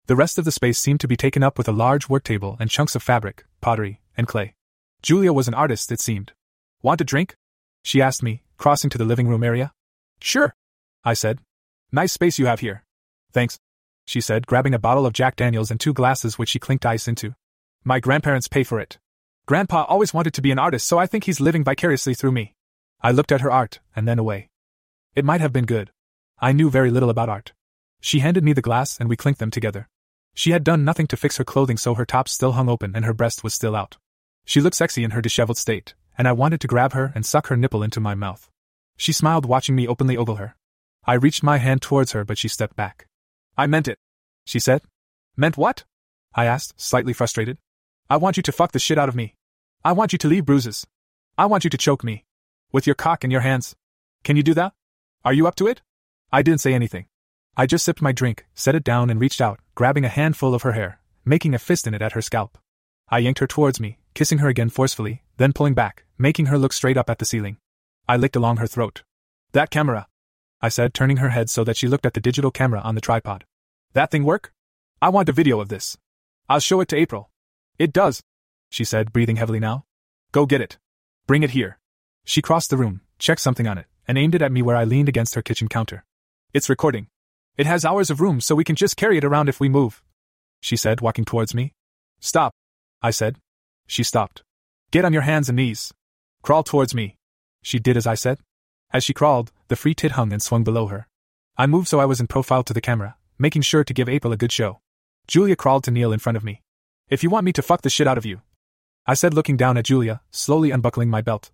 The 0.08 0.16
rest 0.16 0.36
of 0.36 0.44
the 0.44 0.52
space 0.52 0.78
seemed 0.78 1.00
to 1.00 1.08
be 1.08 1.16
taken 1.16 1.42
up 1.42 1.56
with 1.56 1.68
a 1.68 1.72
large 1.72 2.06
work 2.06 2.24
table 2.24 2.58
and 2.60 2.68
chunks 2.68 2.94
of 2.94 3.02
fabric, 3.02 3.46
pottery, 3.62 4.02
and 4.14 4.28
clay. 4.28 4.54
Julia 5.00 5.32
was 5.32 5.48
an 5.48 5.54
artist, 5.54 5.90
it 5.90 6.00
seemed. 6.00 6.32
Want 6.82 7.00
a 7.00 7.04
drink? 7.04 7.34
She 7.82 8.02
asked 8.02 8.22
me, 8.22 8.42
crossing 8.58 8.90
to 8.90 8.98
the 8.98 9.06
living 9.06 9.26
room 9.26 9.42
area. 9.42 9.72
Sure, 10.20 10.54
I 11.02 11.14
said. 11.14 11.38
Nice 11.90 12.12
space 12.12 12.38
you 12.38 12.44
have 12.44 12.60
here. 12.60 12.84
Thanks, 13.32 13.58
she 14.04 14.20
said, 14.20 14.46
grabbing 14.46 14.74
a 14.74 14.78
bottle 14.78 15.06
of 15.06 15.12
Jack 15.12 15.36
Daniels 15.36 15.70
and 15.70 15.78
two 15.78 15.92
glasses 15.92 16.38
which 16.38 16.48
she 16.48 16.58
clinked 16.58 16.86
ice 16.86 17.06
into. 17.06 17.34
My 17.84 18.00
grandparents 18.00 18.48
pay 18.48 18.64
for 18.64 18.80
it. 18.80 18.98
Grandpa 19.46 19.84
always 19.84 20.12
wanted 20.12 20.34
to 20.34 20.42
be 20.42 20.50
an 20.50 20.58
artist, 20.58 20.86
so 20.86 20.98
I 20.98 21.06
think 21.06 21.24
he's 21.24 21.40
living 21.40 21.64
vicariously 21.64 22.14
through 22.14 22.32
me. 22.32 22.54
I 23.00 23.10
looked 23.10 23.32
at 23.32 23.40
her 23.40 23.50
art, 23.50 23.80
and 23.96 24.06
then 24.06 24.18
away. 24.18 24.50
It 25.14 25.24
might 25.24 25.40
have 25.40 25.52
been 25.52 25.64
good. 25.64 25.90
I 26.38 26.52
knew 26.52 26.70
very 26.70 26.90
little 26.90 27.10
about 27.10 27.28
art. 27.28 27.52
She 28.00 28.20
handed 28.20 28.44
me 28.44 28.52
the 28.52 28.62
glass, 28.62 28.98
and 28.98 29.08
we 29.08 29.16
clinked 29.16 29.40
them 29.40 29.50
together. 29.50 29.88
She 30.34 30.52
had 30.52 30.64
done 30.64 30.84
nothing 30.84 31.06
to 31.08 31.16
fix 31.16 31.36
her 31.36 31.44
clothing, 31.44 31.76
so 31.76 31.94
her 31.94 32.06
top 32.06 32.28
still 32.28 32.52
hung 32.52 32.68
open 32.68 32.94
and 32.94 33.04
her 33.04 33.12
breast 33.12 33.42
was 33.42 33.54
still 33.54 33.76
out. 33.76 33.96
She 34.44 34.60
looked 34.60 34.76
sexy 34.76 35.04
in 35.04 35.10
her 35.10 35.20
disheveled 35.20 35.58
state, 35.58 35.94
and 36.16 36.26
I 36.26 36.32
wanted 36.32 36.60
to 36.60 36.68
grab 36.68 36.92
her 36.92 37.12
and 37.14 37.26
suck 37.26 37.48
her 37.48 37.56
nipple 37.56 37.82
into 37.82 38.00
my 38.00 38.14
mouth. 38.14 38.50
She 38.96 39.12
smiled, 39.12 39.46
watching 39.46 39.74
me 39.74 39.88
openly 39.88 40.16
ogle 40.16 40.36
her. 40.36 40.56
I 41.04 41.14
reached 41.14 41.42
my 41.42 41.58
hand 41.58 41.82
towards 41.82 42.12
her, 42.12 42.24
but 42.24 42.38
she 42.38 42.48
stepped 42.48 42.76
back. 42.76 43.06
I 43.60 43.66
meant 43.66 43.88
it, 43.88 43.98
she 44.46 44.58
said. 44.58 44.80
Meant 45.36 45.58
what? 45.58 45.84
I 46.34 46.46
asked, 46.46 46.80
slightly 46.80 47.12
frustrated. 47.12 47.58
I 48.08 48.16
want 48.16 48.38
you 48.38 48.42
to 48.44 48.52
fuck 48.52 48.72
the 48.72 48.78
shit 48.78 48.96
out 48.96 49.10
of 49.10 49.14
me. 49.14 49.34
I 49.84 49.92
want 49.92 50.14
you 50.14 50.18
to 50.20 50.28
leave 50.28 50.46
bruises. 50.46 50.86
I 51.36 51.44
want 51.44 51.64
you 51.64 51.68
to 51.68 51.76
choke 51.76 52.02
me. 52.02 52.24
With 52.72 52.86
your 52.86 52.94
cock 52.94 53.22
in 53.22 53.30
your 53.30 53.42
hands. 53.42 53.76
Can 54.24 54.38
you 54.38 54.42
do 54.42 54.54
that? 54.54 54.72
Are 55.26 55.34
you 55.34 55.46
up 55.46 55.56
to 55.56 55.66
it? 55.66 55.82
I 56.32 56.40
didn't 56.40 56.62
say 56.62 56.72
anything. 56.72 57.04
I 57.54 57.66
just 57.66 57.84
sipped 57.84 58.00
my 58.00 58.12
drink, 58.12 58.46
set 58.54 58.74
it 58.74 58.82
down, 58.82 59.10
and 59.10 59.20
reached 59.20 59.42
out, 59.42 59.60
grabbing 59.74 60.06
a 60.06 60.16
handful 60.20 60.54
of 60.54 60.62
her 60.62 60.72
hair, 60.72 60.98
making 61.26 61.54
a 61.54 61.58
fist 61.58 61.86
in 61.86 61.92
it 61.92 62.00
at 62.00 62.12
her 62.12 62.22
scalp. 62.22 62.56
I 63.10 63.18
yanked 63.18 63.40
her 63.40 63.46
towards 63.46 63.78
me, 63.78 63.98
kissing 64.14 64.38
her 64.38 64.48
again 64.48 64.70
forcefully, 64.70 65.22
then 65.36 65.52
pulling 65.52 65.74
back, 65.74 66.04
making 66.16 66.46
her 66.46 66.56
look 66.56 66.72
straight 66.72 66.96
up 66.96 67.10
at 67.10 67.18
the 67.18 67.26
ceiling. 67.26 67.58
I 68.08 68.16
licked 68.16 68.36
along 68.36 68.56
her 68.56 68.66
throat. 68.66 69.02
That 69.52 69.68
camera, 69.68 70.06
I 70.62 70.70
said, 70.70 70.94
turning 70.94 71.18
her 71.18 71.28
head 71.28 71.50
so 71.50 71.62
that 71.64 71.76
she 71.76 71.88
looked 71.88 72.06
at 72.06 72.14
the 72.14 72.20
digital 72.20 72.50
camera 72.50 72.80
on 72.80 72.94
the 72.94 73.02
tripod. 73.02 73.44
That 73.92 74.12
thing 74.12 74.24
work? 74.24 74.52
I 75.02 75.08
want 75.08 75.28
a 75.28 75.32
video 75.32 75.58
of 75.60 75.68
this. 75.68 75.98
I'll 76.48 76.60
show 76.60 76.80
it 76.80 76.88
to 76.88 76.96
April. 76.96 77.30
It 77.76 77.92
does, 77.92 78.22
she 78.70 78.84
said, 78.84 79.12
breathing 79.12 79.36
heavily 79.36 79.58
now. 79.58 79.84
Go 80.30 80.46
get 80.46 80.60
it. 80.60 80.78
Bring 81.26 81.42
it 81.42 81.50
here. 81.50 81.78
She 82.24 82.40
crossed 82.40 82.70
the 82.70 82.76
room, 82.76 83.00
checked 83.18 83.40
something 83.40 83.66
on 83.66 83.78
it, 83.78 83.86
and 84.06 84.16
aimed 84.16 84.36
it 84.36 84.42
at 84.42 84.52
me 84.52 84.62
where 84.62 84.76
I 84.76 84.84
leaned 84.84 85.08
against 85.08 85.34
her 85.34 85.42
kitchen 85.42 85.66
counter. 85.66 86.04
It's 86.52 86.68
recording. 86.68 87.08
It 87.56 87.66
has 87.66 87.84
hours 87.84 88.10
of 88.10 88.20
room 88.20 88.40
so 88.40 88.54
we 88.54 88.64
can 88.64 88.76
just 88.76 88.96
carry 88.96 89.18
it 89.18 89.24
around 89.24 89.48
if 89.48 89.58
we 89.58 89.68
move. 89.68 90.02
She 90.60 90.76
said, 90.76 91.00
walking 91.00 91.24
towards 91.24 91.52
me. 91.52 91.72
Stop, 92.20 92.52
I 93.02 93.10
said. 93.10 93.38
She 93.88 94.04
stopped. 94.04 94.44
Get 94.92 95.04
on 95.04 95.12
your 95.12 95.22
hands 95.22 95.48
and 95.48 95.56
knees. 95.56 95.92
Crawl 96.42 96.62
towards 96.62 96.94
me. 96.94 97.16
She 97.62 97.80
did 97.80 97.96
as 97.96 98.06
I 98.06 98.14
said. 98.14 98.38
As 98.92 99.02
she 99.02 99.14
crawled, 99.14 99.50
the 99.66 99.76
free 99.76 99.94
tit 99.94 100.12
hung 100.12 100.32
and 100.32 100.42
swung 100.42 100.62
below 100.62 100.86
her. 100.86 101.08
I 101.56 101.66
moved 101.66 101.88
so 101.88 101.98
I 101.98 102.04
was 102.04 102.20
in 102.20 102.28
profile 102.28 102.62
to 102.64 102.72
the 102.72 102.80
camera, 102.80 103.16
making 103.40 103.62
sure 103.62 103.82
to 103.82 103.94
give 103.94 104.08
April 104.08 104.32
a 104.32 104.36
good 104.36 104.52
show. 104.52 104.80
Julia 105.26 105.56
crawled 105.56 105.84
to 105.84 105.90
kneel 105.90 106.12
in 106.12 106.18
front 106.18 106.36
of 106.36 106.44
me. 106.44 106.62
If 107.08 107.22
you 107.22 107.30
want 107.30 107.46
me 107.46 107.52
to 107.54 107.62
fuck 107.62 107.82
the 107.82 107.90
shit 107.90 108.06
out 108.06 108.18
of 108.18 108.26
you, 108.26 108.42
I 109.06 109.14
said, 109.14 109.32
looking 109.32 109.56
down 109.56 109.78
at 109.78 109.86
Julia, 109.86 110.20
slowly 110.30 110.70
unbuckling 110.70 111.08
my 111.08 111.22
belt. 111.22 111.50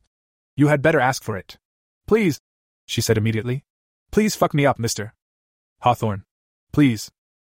You 0.56 0.66
had 0.66 0.82
better 0.82 1.00
ask 1.00 1.22
for 1.22 1.36
it. 1.36 1.58
Please, 2.06 2.40
she 2.86 3.00
said 3.00 3.16
immediately. 3.16 3.64
Please 4.10 4.34
fuck 4.34 4.52
me 4.52 4.66
up, 4.66 4.78
mister. 4.78 5.14
Hawthorne. 5.80 6.24
Please. 6.72 7.10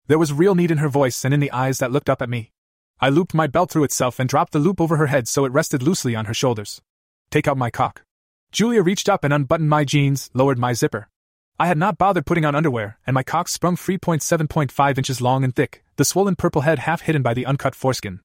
There 0.09 0.19
was 0.19 0.33
real 0.33 0.55
need 0.55 0.71
in 0.71 0.79
her 0.79 0.89
voice 0.89 1.25
and 1.25 1.33
in 1.33 1.41
the 1.41 1.53
eyes 1.53 1.79
that 1.79 1.93
looked 1.93 2.11
up 2.11 2.21
at 2.21 2.29
me. 2.29 2.53
I 3.01 3.09
looped 3.09 3.35
my 3.35 3.47
belt 3.47 3.71
through 3.71 3.85
itself 3.85 4.19
and 4.19 4.29
dropped 4.29 4.53
the 4.53 4.59
loop 4.59 4.81
over 4.81 4.97
her 4.97 5.07
head 5.07 5.29
so 5.29 5.45
it 5.45 5.53
rested 5.53 5.83
loosely 5.83 6.15
on 6.17 6.25
her 6.25 6.35
shoulders. 6.35 6.83
Take 7.31 7.47
out 7.47 7.57
my 7.57 7.71
cock. 7.71 8.03
Julia 8.51 8.83
reached 8.83 9.09
up 9.09 9.25
and 9.25 9.33
unbuttoned 9.33 9.71
my 9.71 9.85
jeans, 9.85 10.31
lowered 10.35 10.59
my 10.59 10.73
zipper. 10.73 11.09
I 11.57 11.69
had 11.69 11.79
not 11.79 11.99
bothered 11.99 12.27
putting 12.27 12.45
on 12.45 12.57
underwear, 12.57 12.99
and 13.07 13.15
my 13.15 13.23
cock 13.23 13.47
sprung 13.47 13.77
3.7.5 13.77 14.99
inches 14.99 15.21
long 15.21 15.45
and 15.45 15.55
thick, 15.55 15.85
the 15.95 16.05
swollen 16.05 16.35
purple 16.35 16.63
head 16.63 16.81
half 16.81 17.03
hidden 17.03 17.23
by 17.23 17.33
the 17.33 17.47
uncut 17.47 17.77
foreskin. 17.77 18.21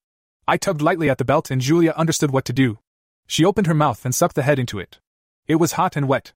I 0.47 0.57
tugged 0.57 0.81
lightly 0.81 1.11
at 1.11 1.19
the 1.19 1.25
belt, 1.25 1.51
and 1.51 1.61
Julia 1.61 1.93
understood 1.95 2.31
what 2.31 2.43
to 2.45 2.53
do. 2.53 2.79
She 3.27 3.45
opened 3.45 3.67
her 3.67 3.75
mouth 3.75 4.03
and 4.03 4.15
sucked 4.15 4.33
the 4.33 4.41
head 4.41 4.57
into 4.57 4.79
it. 4.79 4.99
It 5.47 5.57
was 5.57 5.73
hot 5.73 5.95
and 5.95 6.07
wet. 6.07 6.33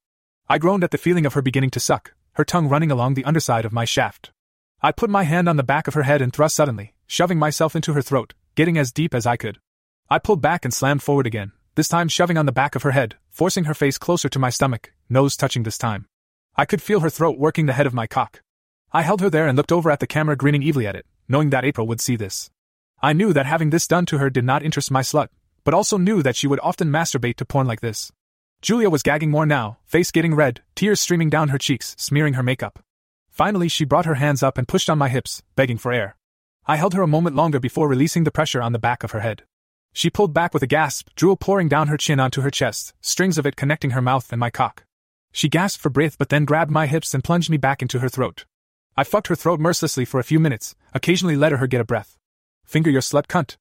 I 0.48 0.58
groaned 0.58 0.84
at 0.84 0.92
the 0.92 0.98
feeling 0.98 1.26
of 1.26 1.34
her 1.34 1.42
beginning 1.42 1.70
to 1.70 1.80
suck, 1.80 2.14
her 2.34 2.44
tongue 2.44 2.68
running 2.68 2.92
along 2.92 3.14
the 3.14 3.24
underside 3.24 3.64
of 3.64 3.72
my 3.72 3.84
shaft. 3.84 4.30
I 4.80 4.92
put 4.92 5.10
my 5.10 5.24
hand 5.24 5.48
on 5.48 5.56
the 5.56 5.64
back 5.64 5.88
of 5.88 5.94
her 5.94 6.04
head 6.04 6.22
and 6.22 6.32
thrust 6.32 6.54
suddenly, 6.54 6.94
shoving 7.08 7.40
myself 7.40 7.74
into 7.74 7.94
her 7.94 8.02
throat, 8.02 8.34
getting 8.54 8.78
as 8.78 8.92
deep 8.92 9.14
as 9.14 9.26
I 9.26 9.36
could. 9.36 9.58
I 10.08 10.20
pulled 10.20 10.40
back 10.40 10.64
and 10.64 10.72
slammed 10.72 11.02
forward 11.02 11.26
again, 11.26 11.50
this 11.74 11.88
time 11.88 12.06
shoving 12.06 12.38
on 12.38 12.46
the 12.46 12.52
back 12.52 12.76
of 12.76 12.82
her 12.82 12.92
head, 12.92 13.16
forcing 13.30 13.64
her 13.64 13.74
face 13.74 13.98
closer 13.98 14.28
to 14.28 14.38
my 14.38 14.50
stomach, 14.50 14.92
nose 15.08 15.36
touching 15.36 15.64
this 15.64 15.78
time. 15.78 16.06
I 16.56 16.64
could 16.64 16.80
feel 16.80 17.00
her 17.00 17.10
throat 17.10 17.36
working 17.36 17.66
the 17.66 17.72
head 17.72 17.86
of 17.86 17.94
my 17.94 18.06
cock. 18.06 18.40
I 18.92 19.02
held 19.02 19.20
her 19.20 19.30
there 19.30 19.48
and 19.48 19.56
looked 19.56 19.72
over 19.72 19.90
at 19.90 19.98
the 19.98 20.06
camera, 20.06 20.36
grinning 20.36 20.62
evilly 20.62 20.86
at 20.86 20.94
it, 20.94 21.04
knowing 21.28 21.50
that 21.50 21.64
April 21.64 21.86
would 21.88 22.00
see 22.00 22.14
this. 22.14 22.48
I 23.02 23.12
knew 23.12 23.32
that 23.32 23.46
having 23.46 23.70
this 23.70 23.88
done 23.88 24.06
to 24.06 24.18
her 24.18 24.30
did 24.30 24.44
not 24.44 24.62
interest 24.62 24.90
my 24.90 25.02
slut, 25.02 25.28
but 25.64 25.74
also 25.74 25.98
knew 25.98 26.22
that 26.22 26.36
she 26.36 26.46
would 26.46 26.60
often 26.62 26.90
masturbate 26.90 27.36
to 27.36 27.44
porn 27.44 27.66
like 27.66 27.80
this. 27.80 28.12
Julia 28.62 28.88
was 28.88 29.02
gagging 29.02 29.30
more 29.30 29.44
now, 29.44 29.78
face 29.84 30.12
getting 30.12 30.34
red, 30.34 30.62
tears 30.76 31.00
streaming 31.00 31.28
down 31.28 31.48
her 31.48 31.58
cheeks, 31.58 31.96
smearing 31.98 32.34
her 32.34 32.42
makeup. 32.42 32.78
Finally, 33.30 33.68
she 33.68 33.84
brought 33.84 34.06
her 34.06 34.14
hands 34.14 34.42
up 34.42 34.56
and 34.56 34.68
pushed 34.68 34.88
on 34.88 34.96
my 34.96 35.08
hips, 35.08 35.42
begging 35.56 35.76
for 35.76 35.92
air. 35.92 36.16
I 36.66 36.76
held 36.76 36.94
her 36.94 37.02
a 37.02 37.08
moment 37.08 37.34
longer 37.34 37.58
before 37.58 37.88
releasing 37.88 38.22
the 38.22 38.30
pressure 38.30 38.62
on 38.62 38.72
the 38.72 38.78
back 38.78 39.02
of 39.02 39.10
her 39.10 39.20
head. 39.20 39.42
She 39.92 40.08
pulled 40.08 40.32
back 40.32 40.54
with 40.54 40.62
a 40.62 40.68
gasp, 40.68 41.08
drool 41.16 41.36
pouring 41.36 41.68
down 41.68 41.88
her 41.88 41.96
chin 41.96 42.20
onto 42.20 42.42
her 42.42 42.50
chest, 42.50 42.94
strings 43.00 43.38
of 43.38 43.44
it 43.44 43.56
connecting 43.56 43.90
her 43.90 44.00
mouth 44.00 44.32
and 44.32 44.38
my 44.38 44.50
cock. 44.50 44.84
She 45.36 45.48
gasped 45.48 45.82
for 45.82 45.90
breath 45.90 46.16
but 46.16 46.28
then 46.28 46.44
grabbed 46.44 46.70
my 46.70 46.86
hips 46.86 47.12
and 47.12 47.24
plunged 47.24 47.50
me 47.50 47.56
back 47.56 47.82
into 47.82 47.98
her 47.98 48.08
throat. 48.08 48.46
I 48.96 49.02
fucked 49.02 49.26
her 49.26 49.34
throat 49.34 49.58
mercilessly 49.58 50.04
for 50.04 50.20
a 50.20 50.24
few 50.24 50.38
minutes, 50.38 50.76
occasionally 50.94 51.34
letting 51.34 51.58
her 51.58 51.66
get 51.66 51.80
a 51.80 51.84
breath. 51.84 52.16
Finger 52.64 52.88
your 52.88 53.00
slut 53.00 53.26
cunt. 53.26 53.56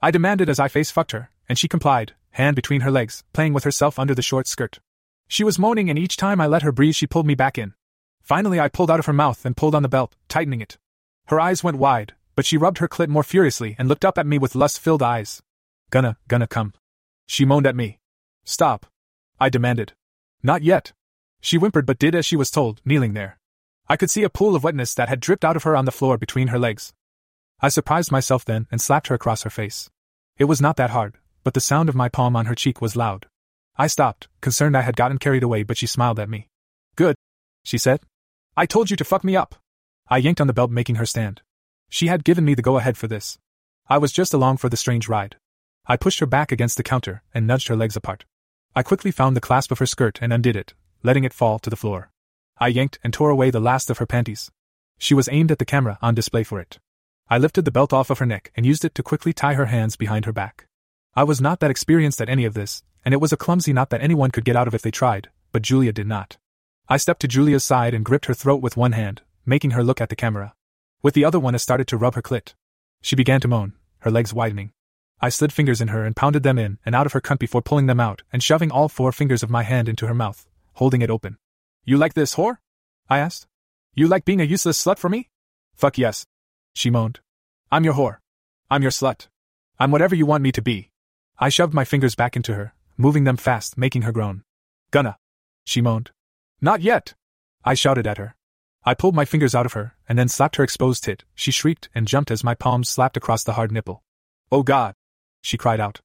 I 0.00 0.10
demanded 0.10 0.48
as 0.48 0.58
I 0.58 0.68
face 0.68 0.90
fucked 0.90 1.12
her, 1.12 1.30
and 1.46 1.58
she 1.58 1.68
complied, 1.68 2.14
hand 2.30 2.56
between 2.56 2.80
her 2.80 2.90
legs, 2.90 3.24
playing 3.34 3.52
with 3.52 3.64
herself 3.64 3.98
under 3.98 4.14
the 4.14 4.22
short 4.22 4.46
skirt. 4.46 4.80
She 5.28 5.44
was 5.44 5.58
moaning, 5.58 5.90
and 5.90 5.98
each 5.98 6.16
time 6.16 6.40
I 6.40 6.46
let 6.46 6.62
her 6.62 6.72
breathe, 6.72 6.94
she 6.94 7.06
pulled 7.06 7.26
me 7.26 7.34
back 7.34 7.58
in. 7.58 7.74
Finally, 8.22 8.58
I 8.58 8.68
pulled 8.68 8.90
out 8.90 8.98
of 8.98 9.04
her 9.04 9.12
mouth 9.12 9.44
and 9.44 9.54
pulled 9.54 9.74
on 9.74 9.82
the 9.82 9.88
belt, 9.88 10.16
tightening 10.28 10.62
it. 10.62 10.78
Her 11.26 11.38
eyes 11.38 11.62
went 11.62 11.76
wide, 11.76 12.14
but 12.36 12.46
she 12.46 12.56
rubbed 12.56 12.78
her 12.78 12.88
clit 12.88 13.08
more 13.08 13.22
furiously 13.22 13.76
and 13.78 13.86
looked 13.86 14.04
up 14.06 14.16
at 14.16 14.26
me 14.26 14.38
with 14.38 14.54
lust 14.54 14.80
filled 14.80 15.02
eyes. 15.02 15.42
Gonna, 15.90 16.16
gonna 16.26 16.46
come. 16.46 16.72
She 17.26 17.44
moaned 17.44 17.66
at 17.66 17.76
me. 17.76 17.98
Stop. 18.44 18.86
I 19.38 19.50
demanded. 19.50 19.92
Not 20.42 20.62
yet. 20.62 20.92
She 21.40 21.56
whimpered 21.56 21.86
but 21.86 21.98
did 21.98 22.14
as 22.14 22.26
she 22.26 22.36
was 22.36 22.50
told, 22.50 22.80
kneeling 22.84 23.14
there. 23.14 23.38
I 23.88 23.96
could 23.96 24.10
see 24.10 24.22
a 24.22 24.30
pool 24.30 24.54
of 24.54 24.64
wetness 24.64 24.94
that 24.94 25.08
had 25.08 25.20
dripped 25.20 25.44
out 25.44 25.56
of 25.56 25.62
her 25.62 25.74
on 25.74 25.84
the 25.84 25.92
floor 25.92 26.18
between 26.18 26.48
her 26.48 26.58
legs. 26.58 26.92
I 27.60 27.68
surprised 27.68 28.12
myself 28.12 28.44
then 28.44 28.66
and 28.70 28.80
slapped 28.80 29.08
her 29.08 29.14
across 29.14 29.42
her 29.42 29.50
face. 29.50 29.90
It 30.36 30.44
was 30.44 30.60
not 30.60 30.76
that 30.76 30.90
hard, 30.90 31.16
but 31.42 31.54
the 31.54 31.60
sound 31.60 31.88
of 31.88 31.94
my 31.94 32.08
palm 32.08 32.36
on 32.36 32.46
her 32.46 32.54
cheek 32.54 32.80
was 32.80 32.96
loud. 32.96 33.26
I 33.76 33.86
stopped, 33.86 34.28
concerned 34.40 34.76
I 34.76 34.82
had 34.82 34.96
gotten 34.96 35.18
carried 35.18 35.42
away, 35.42 35.62
but 35.62 35.76
she 35.76 35.86
smiled 35.86 36.18
at 36.18 36.28
me. 36.28 36.48
Good, 36.96 37.16
she 37.64 37.78
said. 37.78 38.00
I 38.56 38.66
told 38.66 38.90
you 38.90 38.96
to 38.96 39.04
fuck 39.04 39.24
me 39.24 39.36
up. 39.36 39.54
I 40.08 40.18
yanked 40.18 40.40
on 40.40 40.46
the 40.46 40.52
belt, 40.52 40.70
making 40.70 40.96
her 40.96 41.06
stand. 41.06 41.42
She 41.88 42.08
had 42.08 42.24
given 42.24 42.44
me 42.44 42.54
the 42.54 42.62
go 42.62 42.76
ahead 42.76 42.96
for 42.96 43.06
this. 43.06 43.38
I 43.88 43.98
was 43.98 44.12
just 44.12 44.34
along 44.34 44.58
for 44.58 44.68
the 44.68 44.76
strange 44.76 45.08
ride. 45.08 45.36
I 45.86 45.96
pushed 45.96 46.20
her 46.20 46.26
back 46.26 46.52
against 46.52 46.76
the 46.76 46.82
counter 46.82 47.22
and 47.32 47.46
nudged 47.46 47.68
her 47.68 47.76
legs 47.76 47.96
apart. 47.96 48.24
I 48.74 48.82
quickly 48.82 49.10
found 49.10 49.36
the 49.36 49.40
clasp 49.40 49.70
of 49.72 49.78
her 49.78 49.86
skirt 49.86 50.18
and 50.20 50.32
undid 50.32 50.56
it, 50.56 50.74
letting 51.02 51.24
it 51.24 51.32
fall 51.32 51.58
to 51.58 51.70
the 51.70 51.76
floor. 51.76 52.10
I 52.58 52.68
yanked 52.68 52.98
and 53.02 53.12
tore 53.12 53.30
away 53.30 53.50
the 53.50 53.60
last 53.60 53.90
of 53.90 53.98
her 53.98 54.06
panties. 54.06 54.50
She 54.98 55.14
was 55.14 55.28
aimed 55.30 55.52
at 55.52 55.58
the 55.58 55.64
camera 55.64 55.98
on 56.02 56.14
display 56.14 56.42
for 56.42 56.60
it. 56.60 56.78
I 57.30 57.38
lifted 57.38 57.64
the 57.64 57.70
belt 57.70 57.92
off 57.92 58.10
of 58.10 58.18
her 58.18 58.26
neck 58.26 58.50
and 58.56 58.66
used 58.66 58.84
it 58.84 58.94
to 58.96 59.02
quickly 59.02 59.32
tie 59.32 59.54
her 59.54 59.66
hands 59.66 59.96
behind 59.96 60.24
her 60.24 60.32
back. 60.32 60.66
I 61.14 61.24
was 61.24 61.40
not 61.40 61.60
that 61.60 61.70
experienced 61.70 62.20
at 62.20 62.28
any 62.28 62.44
of 62.44 62.54
this, 62.54 62.82
and 63.04 63.14
it 63.14 63.20
was 63.20 63.32
a 63.32 63.36
clumsy 63.36 63.72
knot 63.72 63.90
that 63.90 64.02
anyone 64.02 64.30
could 64.30 64.44
get 64.44 64.56
out 64.56 64.66
of 64.66 64.74
if 64.74 64.82
they 64.82 64.90
tried, 64.90 65.28
but 65.52 65.62
Julia 65.62 65.92
did 65.92 66.06
not. 66.06 66.36
I 66.88 66.96
stepped 66.96 67.20
to 67.20 67.28
Julia's 67.28 67.64
side 67.64 67.94
and 67.94 68.04
gripped 68.04 68.26
her 68.26 68.34
throat 68.34 68.62
with 68.62 68.76
one 68.76 68.92
hand, 68.92 69.22
making 69.44 69.72
her 69.72 69.84
look 69.84 70.00
at 70.00 70.08
the 70.08 70.16
camera. 70.16 70.54
With 71.02 71.14
the 71.14 71.24
other 71.24 71.38
one, 71.38 71.54
I 71.54 71.58
started 71.58 71.86
to 71.88 71.96
rub 71.96 72.14
her 72.14 72.22
clit. 72.22 72.54
She 73.02 73.14
began 73.14 73.40
to 73.42 73.48
moan, 73.48 73.74
her 74.00 74.10
legs 74.10 74.34
widening. 74.34 74.72
I 75.20 75.28
slid 75.28 75.52
fingers 75.52 75.80
in 75.80 75.88
her 75.88 76.04
and 76.04 76.16
pounded 76.16 76.42
them 76.44 76.58
in 76.58 76.78
and 76.86 76.94
out 76.94 77.06
of 77.06 77.12
her 77.12 77.20
cunt 77.20 77.38
before 77.38 77.62
pulling 77.62 77.86
them 77.86 78.00
out 78.00 78.22
and 78.32 78.42
shoving 78.42 78.70
all 78.70 78.88
four 78.88 79.12
fingers 79.12 79.42
of 79.42 79.50
my 79.50 79.64
hand 79.64 79.88
into 79.88 80.06
her 80.06 80.14
mouth, 80.14 80.46
holding 80.78 81.02
it 81.02 81.10
open. 81.10 81.36
You 81.84 81.98
like 81.98 82.14
this, 82.14 82.36
whore? 82.36 82.58
I 83.10 83.18
asked. 83.18 83.48
You 83.94 84.06
like 84.06 84.24
being 84.24 84.40
a 84.40 84.44
useless 84.44 84.82
slut 84.82 84.98
for 84.98 85.08
me? 85.08 85.28
Fuck 85.74 85.98
yes. 85.98 86.24
She 86.72 86.88
moaned. 86.88 87.18
I'm 87.72 87.82
your 87.82 87.94
whore. 87.94 88.18
I'm 88.70 88.82
your 88.82 88.92
slut. 88.92 89.26
I'm 89.80 89.90
whatever 89.90 90.14
you 90.14 90.24
want 90.24 90.44
me 90.44 90.52
to 90.52 90.62
be. 90.62 90.90
I 91.36 91.48
shoved 91.48 91.74
my 91.74 91.84
fingers 91.84 92.14
back 92.14 92.36
into 92.36 92.54
her, 92.54 92.74
moving 92.96 93.24
them 93.24 93.36
fast, 93.36 93.76
making 93.76 94.02
her 94.02 94.12
groan. 94.12 94.44
Gonna. 94.92 95.16
She 95.64 95.80
moaned. 95.80 96.12
Not 96.60 96.80
yet! 96.80 97.14
I 97.64 97.74
shouted 97.74 98.06
at 98.06 98.18
her. 98.18 98.36
I 98.84 98.94
pulled 98.94 99.16
my 99.16 99.24
fingers 99.24 99.56
out 99.56 99.66
of 99.66 99.72
her, 99.72 99.96
and 100.08 100.16
then 100.16 100.28
slapped 100.28 100.56
her 100.56 100.64
exposed 100.64 101.04
tit. 101.04 101.24
She 101.34 101.50
shrieked 101.50 101.88
and 101.92 102.06
jumped 102.06 102.30
as 102.30 102.44
my 102.44 102.54
palms 102.54 102.88
slapped 102.88 103.16
across 103.16 103.42
the 103.42 103.54
hard 103.54 103.72
nipple. 103.72 104.04
Oh 104.52 104.62
God! 104.62 104.94
She 105.42 105.58
cried 105.58 105.80
out. 105.80 106.00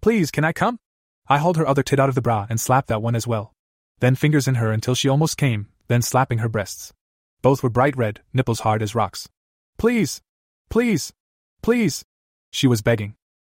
Please, 0.00 0.32
can 0.32 0.44
I 0.44 0.52
come? 0.52 0.78
I 1.28 1.38
hauled 1.38 1.58
her 1.58 1.66
other 1.66 1.84
tit 1.84 2.00
out 2.00 2.08
of 2.08 2.16
the 2.16 2.22
bra 2.22 2.46
and 2.50 2.60
slapped 2.60 2.88
that 2.88 3.02
one 3.02 3.14
as 3.14 3.26
well. 3.26 3.54
Then 4.00 4.14
fingers 4.16 4.48
in 4.48 4.56
her 4.56 4.72
until 4.72 4.94
she 4.94 5.08
almost 5.08 5.36
came, 5.36 5.68
then 5.88 6.02
slapping 6.02 6.38
her 6.38 6.48
breasts. 6.48 6.92
Both 7.42 7.62
were 7.62 7.70
bright 7.70 7.96
red, 7.96 8.20
nipples 8.32 8.60
hard 8.60 8.82
as 8.82 8.94
rocks. 8.94 9.28
Please! 9.78 10.20
Please! 10.68 11.12
Please! 11.62 12.04
She 12.50 12.66
was 12.66 12.82
begging. 12.82 13.14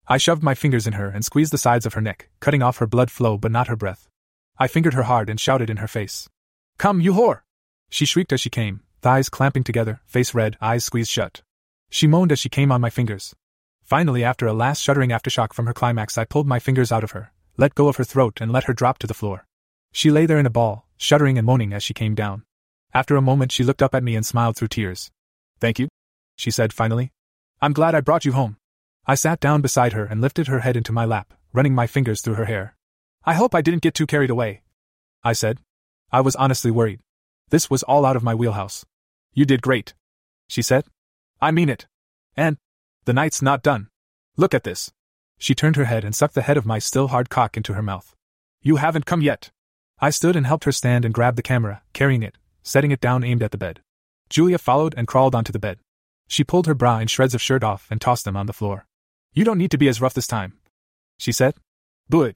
I 0.08 0.18
shoved 0.18 0.44
my 0.44 0.54
fingers 0.54 0.86
in 0.86 0.94
her 0.94 1.08
and 1.08 1.24
squeezed 1.24 1.54
the 1.54 1.58
sides 1.58 1.86
of 1.86 1.94
her 1.94 2.02
neck, 2.02 2.30
cutting 2.42 2.62
off 2.62 2.78
her 2.78 2.88
blood 2.88 3.10
flow 3.10 3.38
but 3.38 3.52
not 3.52 3.68
her 3.68 3.76
breath. 3.78 4.10
I 4.58 4.68
fingered 4.68 4.94
her 4.94 5.04
hard 5.04 5.30
and 5.30 5.40
shouted 5.40 5.70
in 5.70 5.78
her 5.78 5.88
face. 5.88 6.30
Come, 6.78 7.00
you 7.00 7.14
whore! 7.14 7.42
She 7.90 8.06
shrieked 8.06 8.34
as 8.34 8.42
she 8.42 8.50
came, 8.50 8.82
thighs 9.02 9.30
clamping 9.30 9.64
together, 9.64 10.02
face 10.06 10.34
red, 10.34 10.58
eyes 10.62 10.84
squeezed 10.84 11.10
shut. 11.10 11.42
She 11.90 12.08
moaned 12.08 12.34
as 12.34 12.40
she 12.40 12.50
came 12.50 12.72
on 12.72 12.82
my 12.82 12.90
fingers. 12.90 13.34
Finally, 13.84 14.24
after 14.24 14.48
a 14.48 14.54
last 14.54 14.82
shuddering 14.82 15.12
aftershock 15.12 15.54
from 15.54 15.68
her 15.68 15.74
climax, 15.74 16.18
I 16.18 16.26
pulled 16.26 16.48
my 16.48 16.60
fingers 16.60 16.92
out 16.92 17.04
of 17.04 17.12
her, 17.12 17.32
let 17.58 17.76
go 17.76 17.88
of 17.88 17.98
her 17.98 18.04
throat, 18.04 18.40
and 18.42 18.52
let 18.52 18.66
her 18.66 18.74
drop 18.74 18.98
to 19.00 19.08
the 19.08 19.14
floor. 19.14 19.46
She 19.94 20.12
lay 20.12 20.26
there 20.26 20.40
in 20.40 20.46
a 20.46 20.50
ball, 20.50 20.88
shuddering 20.98 21.38
and 21.38 21.46
moaning 21.46 21.72
as 21.72 21.84
she 21.84 21.94
came 21.94 22.16
down. 22.16 22.44
After 22.94 23.16
a 23.16 23.22
moment, 23.22 23.52
she 23.52 23.64
looked 23.64 23.82
up 23.82 23.96
at 23.96 24.04
me 24.04 24.16
and 24.16 24.26
smiled 24.26 24.58
through 24.58 24.68
tears. 24.70 25.12
Thank 25.60 25.80
you, 25.80 25.88
she 26.36 26.52
said 26.52 26.74
finally. 26.74 27.12
I'm 27.62 27.74
glad 27.74 27.96
I 27.96 28.02
brought 28.02 28.26
you 28.26 28.34
home. 28.34 28.58
I 29.06 29.16
sat 29.16 29.40
down 29.40 29.62
beside 29.62 29.94
her 29.94 30.04
and 30.04 30.20
lifted 30.20 30.48
her 30.48 30.60
head 30.60 30.76
into 30.76 30.92
my 30.92 31.06
lap, 31.06 31.34
running 31.54 31.76
my 31.76 31.88
fingers 31.88 32.22
through 32.22 32.34
her 32.36 32.46
hair. 32.46 32.76
I 33.24 33.36
hope 33.36 33.54
I 33.54 33.62
didn't 33.62 33.84
get 33.84 33.94
too 33.94 34.08
carried 34.08 34.30
away. 34.30 34.64
I 35.24 35.34
said. 35.34 35.60
I 36.12 36.22
was 36.22 36.36
honestly 36.36 36.72
worried. 36.72 37.00
This 37.50 37.70
was 37.70 37.84
all 37.84 38.06
out 38.06 38.16
of 38.16 38.24
my 38.24 38.36
wheelhouse. 38.36 38.86
You 39.34 39.46
did 39.46 39.62
great. 39.62 39.94
She 40.48 40.62
said. 40.62 40.86
I 41.42 41.52
mean 41.52 41.70
it. 41.70 41.86
And, 42.36 42.58
the 43.06 43.14
night's 43.14 43.42
not 43.42 43.64
done. 43.64 43.90
Look 44.38 44.54
at 44.54 44.64
this. 44.64 44.92
She 45.38 45.56
turned 45.56 45.76
her 45.76 45.86
head 45.86 46.04
and 46.04 46.16
sucked 46.16 46.36
the 46.36 46.42
head 46.42 46.58
of 46.58 46.66
my 46.66 46.80
still 46.80 47.10
hard 47.10 47.30
cock 47.30 47.56
into 47.56 47.74
her 47.74 47.82
mouth. 47.82 48.16
You 48.62 48.78
haven't 48.78 49.06
come 49.06 49.22
yet. 49.22 49.52
I 50.04 50.10
stood 50.10 50.36
and 50.36 50.46
helped 50.46 50.66
her 50.66 50.74
stand 50.74 51.06
and 51.06 51.14
grabbed 51.14 51.38
the 51.38 51.42
camera, 51.42 51.82
carrying 51.94 52.24
it, 52.24 52.38
setting 52.62 52.92
it 52.92 53.00
down 53.00 53.24
aimed 53.24 53.42
at 53.42 53.52
the 53.52 53.58
bed. 53.58 53.80
Julia 54.30 54.58
followed 54.58 54.94
and 54.98 55.08
crawled 55.08 55.34
onto 55.34 55.54
the 55.54 55.60
bed. 55.60 55.80
She 56.28 56.44
pulled 56.44 56.68
her 56.68 56.74
bra 56.74 56.98
and 56.98 57.10
shreds 57.10 57.34
of 57.34 57.42
shirt 57.42 57.64
off 57.64 57.88
and 57.90 58.02
tossed 58.02 58.26
them 58.26 58.36
on 58.36 58.46
the 58.46 58.52
floor. 58.52 58.86
You 59.32 59.46
don't 59.46 59.58
need 59.58 59.72
to 59.72 59.78
be 59.78 59.88
as 59.88 60.02
rough 60.02 60.14
this 60.14 60.28
time. 60.28 60.60
She 61.18 61.32
said. 61.32 61.54
Good. 62.12 62.36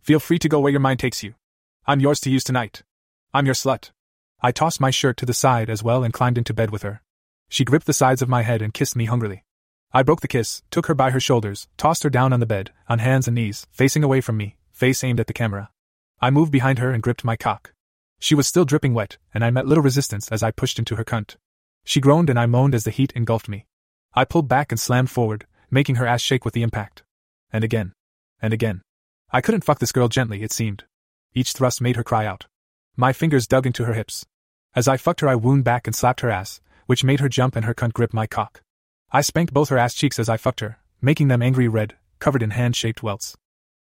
Feel 0.00 0.20
free 0.20 0.38
to 0.38 0.48
go 0.48 0.60
where 0.60 0.70
your 0.70 0.78
mind 0.78 1.00
takes 1.00 1.24
you. 1.24 1.34
I'm 1.88 1.98
yours 1.98 2.20
to 2.20 2.30
use 2.30 2.44
tonight. 2.44 2.84
I'm 3.34 3.46
your 3.46 3.54
slut. 3.56 3.90
I 4.40 4.52
tossed 4.52 4.80
my 4.80 4.92
shirt 4.92 5.16
to 5.16 5.26
the 5.26 5.34
side 5.34 5.68
as 5.68 5.82
well 5.82 6.04
and 6.04 6.14
climbed 6.14 6.38
into 6.38 6.54
bed 6.54 6.70
with 6.70 6.82
her. 6.82 7.02
She 7.48 7.64
gripped 7.64 7.86
the 7.86 7.92
sides 7.92 8.22
of 8.22 8.28
my 8.28 8.42
head 8.42 8.62
and 8.62 8.72
kissed 8.72 8.94
me 8.94 9.06
hungrily. 9.06 9.42
I 9.92 10.04
broke 10.04 10.20
the 10.20 10.28
kiss, 10.28 10.62
took 10.70 10.86
her 10.86 10.94
by 10.94 11.10
her 11.10 11.18
shoulders, 11.18 11.66
tossed 11.76 12.04
her 12.04 12.10
down 12.10 12.32
on 12.32 12.38
the 12.38 12.46
bed, 12.46 12.70
on 12.88 13.00
hands 13.00 13.26
and 13.26 13.34
knees, 13.34 13.66
facing 13.72 14.04
away 14.04 14.20
from 14.20 14.36
me, 14.36 14.56
face 14.70 15.02
aimed 15.02 15.18
at 15.18 15.26
the 15.26 15.32
camera. 15.32 15.70
I 16.20 16.30
moved 16.30 16.50
behind 16.50 16.78
her 16.78 16.90
and 16.90 17.02
gripped 17.02 17.24
my 17.24 17.36
cock. 17.36 17.72
She 18.18 18.34
was 18.34 18.46
still 18.46 18.64
dripping 18.64 18.94
wet, 18.94 19.18
and 19.32 19.44
I 19.44 19.50
met 19.50 19.66
little 19.66 19.84
resistance 19.84 20.28
as 20.28 20.42
I 20.42 20.50
pushed 20.50 20.78
into 20.78 20.96
her 20.96 21.04
cunt. 21.04 21.36
She 21.84 22.00
groaned 22.00 22.28
and 22.28 22.38
I 22.38 22.46
moaned 22.46 22.74
as 22.74 22.84
the 22.84 22.90
heat 22.90 23.12
engulfed 23.14 23.48
me. 23.48 23.66
I 24.14 24.24
pulled 24.24 24.48
back 24.48 24.72
and 24.72 24.80
slammed 24.80 25.10
forward, 25.10 25.46
making 25.70 25.96
her 25.96 26.06
ass 26.06 26.20
shake 26.20 26.44
with 26.44 26.54
the 26.54 26.62
impact. 26.62 27.02
And 27.52 27.62
again. 27.62 27.92
And 28.42 28.52
again. 28.52 28.82
I 29.30 29.40
couldn't 29.40 29.64
fuck 29.64 29.78
this 29.78 29.92
girl 29.92 30.08
gently, 30.08 30.42
it 30.42 30.52
seemed. 30.52 30.84
Each 31.34 31.52
thrust 31.52 31.80
made 31.80 31.96
her 31.96 32.04
cry 32.04 32.26
out. 32.26 32.46
My 32.96 33.12
fingers 33.12 33.46
dug 33.46 33.66
into 33.66 33.84
her 33.84 33.94
hips. 33.94 34.26
As 34.74 34.88
I 34.88 34.96
fucked 34.96 35.20
her, 35.20 35.28
I 35.28 35.36
wound 35.36 35.64
back 35.64 35.86
and 35.86 35.94
slapped 35.94 36.20
her 36.22 36.30
ass, 36.30 36.60
which 36.86 37.04
made 37.04 37.20
her 37.20 37.28
jump 37.28 37.54
and 37.54 37.64
her 37.64 37.74
cunt 37.74 37.92
grip 37.92 38.12
my 38.12 38.26
cock. 38.26 38.62
I 39.12 39.20
spanked 39.20 39.54
both 39.54 39.68
her 39.68 39.78
ass 39.78 39.94
cheeks 39.94 40.18
as 40.18 40.28
I 40.28 40.36
fucked 40.36 40.60
her, 40.60 40.78
making 41.00 41.28
them 41.28 41.42
angry 41.42 41.68
red, 41.68 41.94
covered 42.18 42.42
in 42.42 42.50
hand 42.50 42.74
shaped 42.74 43.02
welts. 43.02 43.36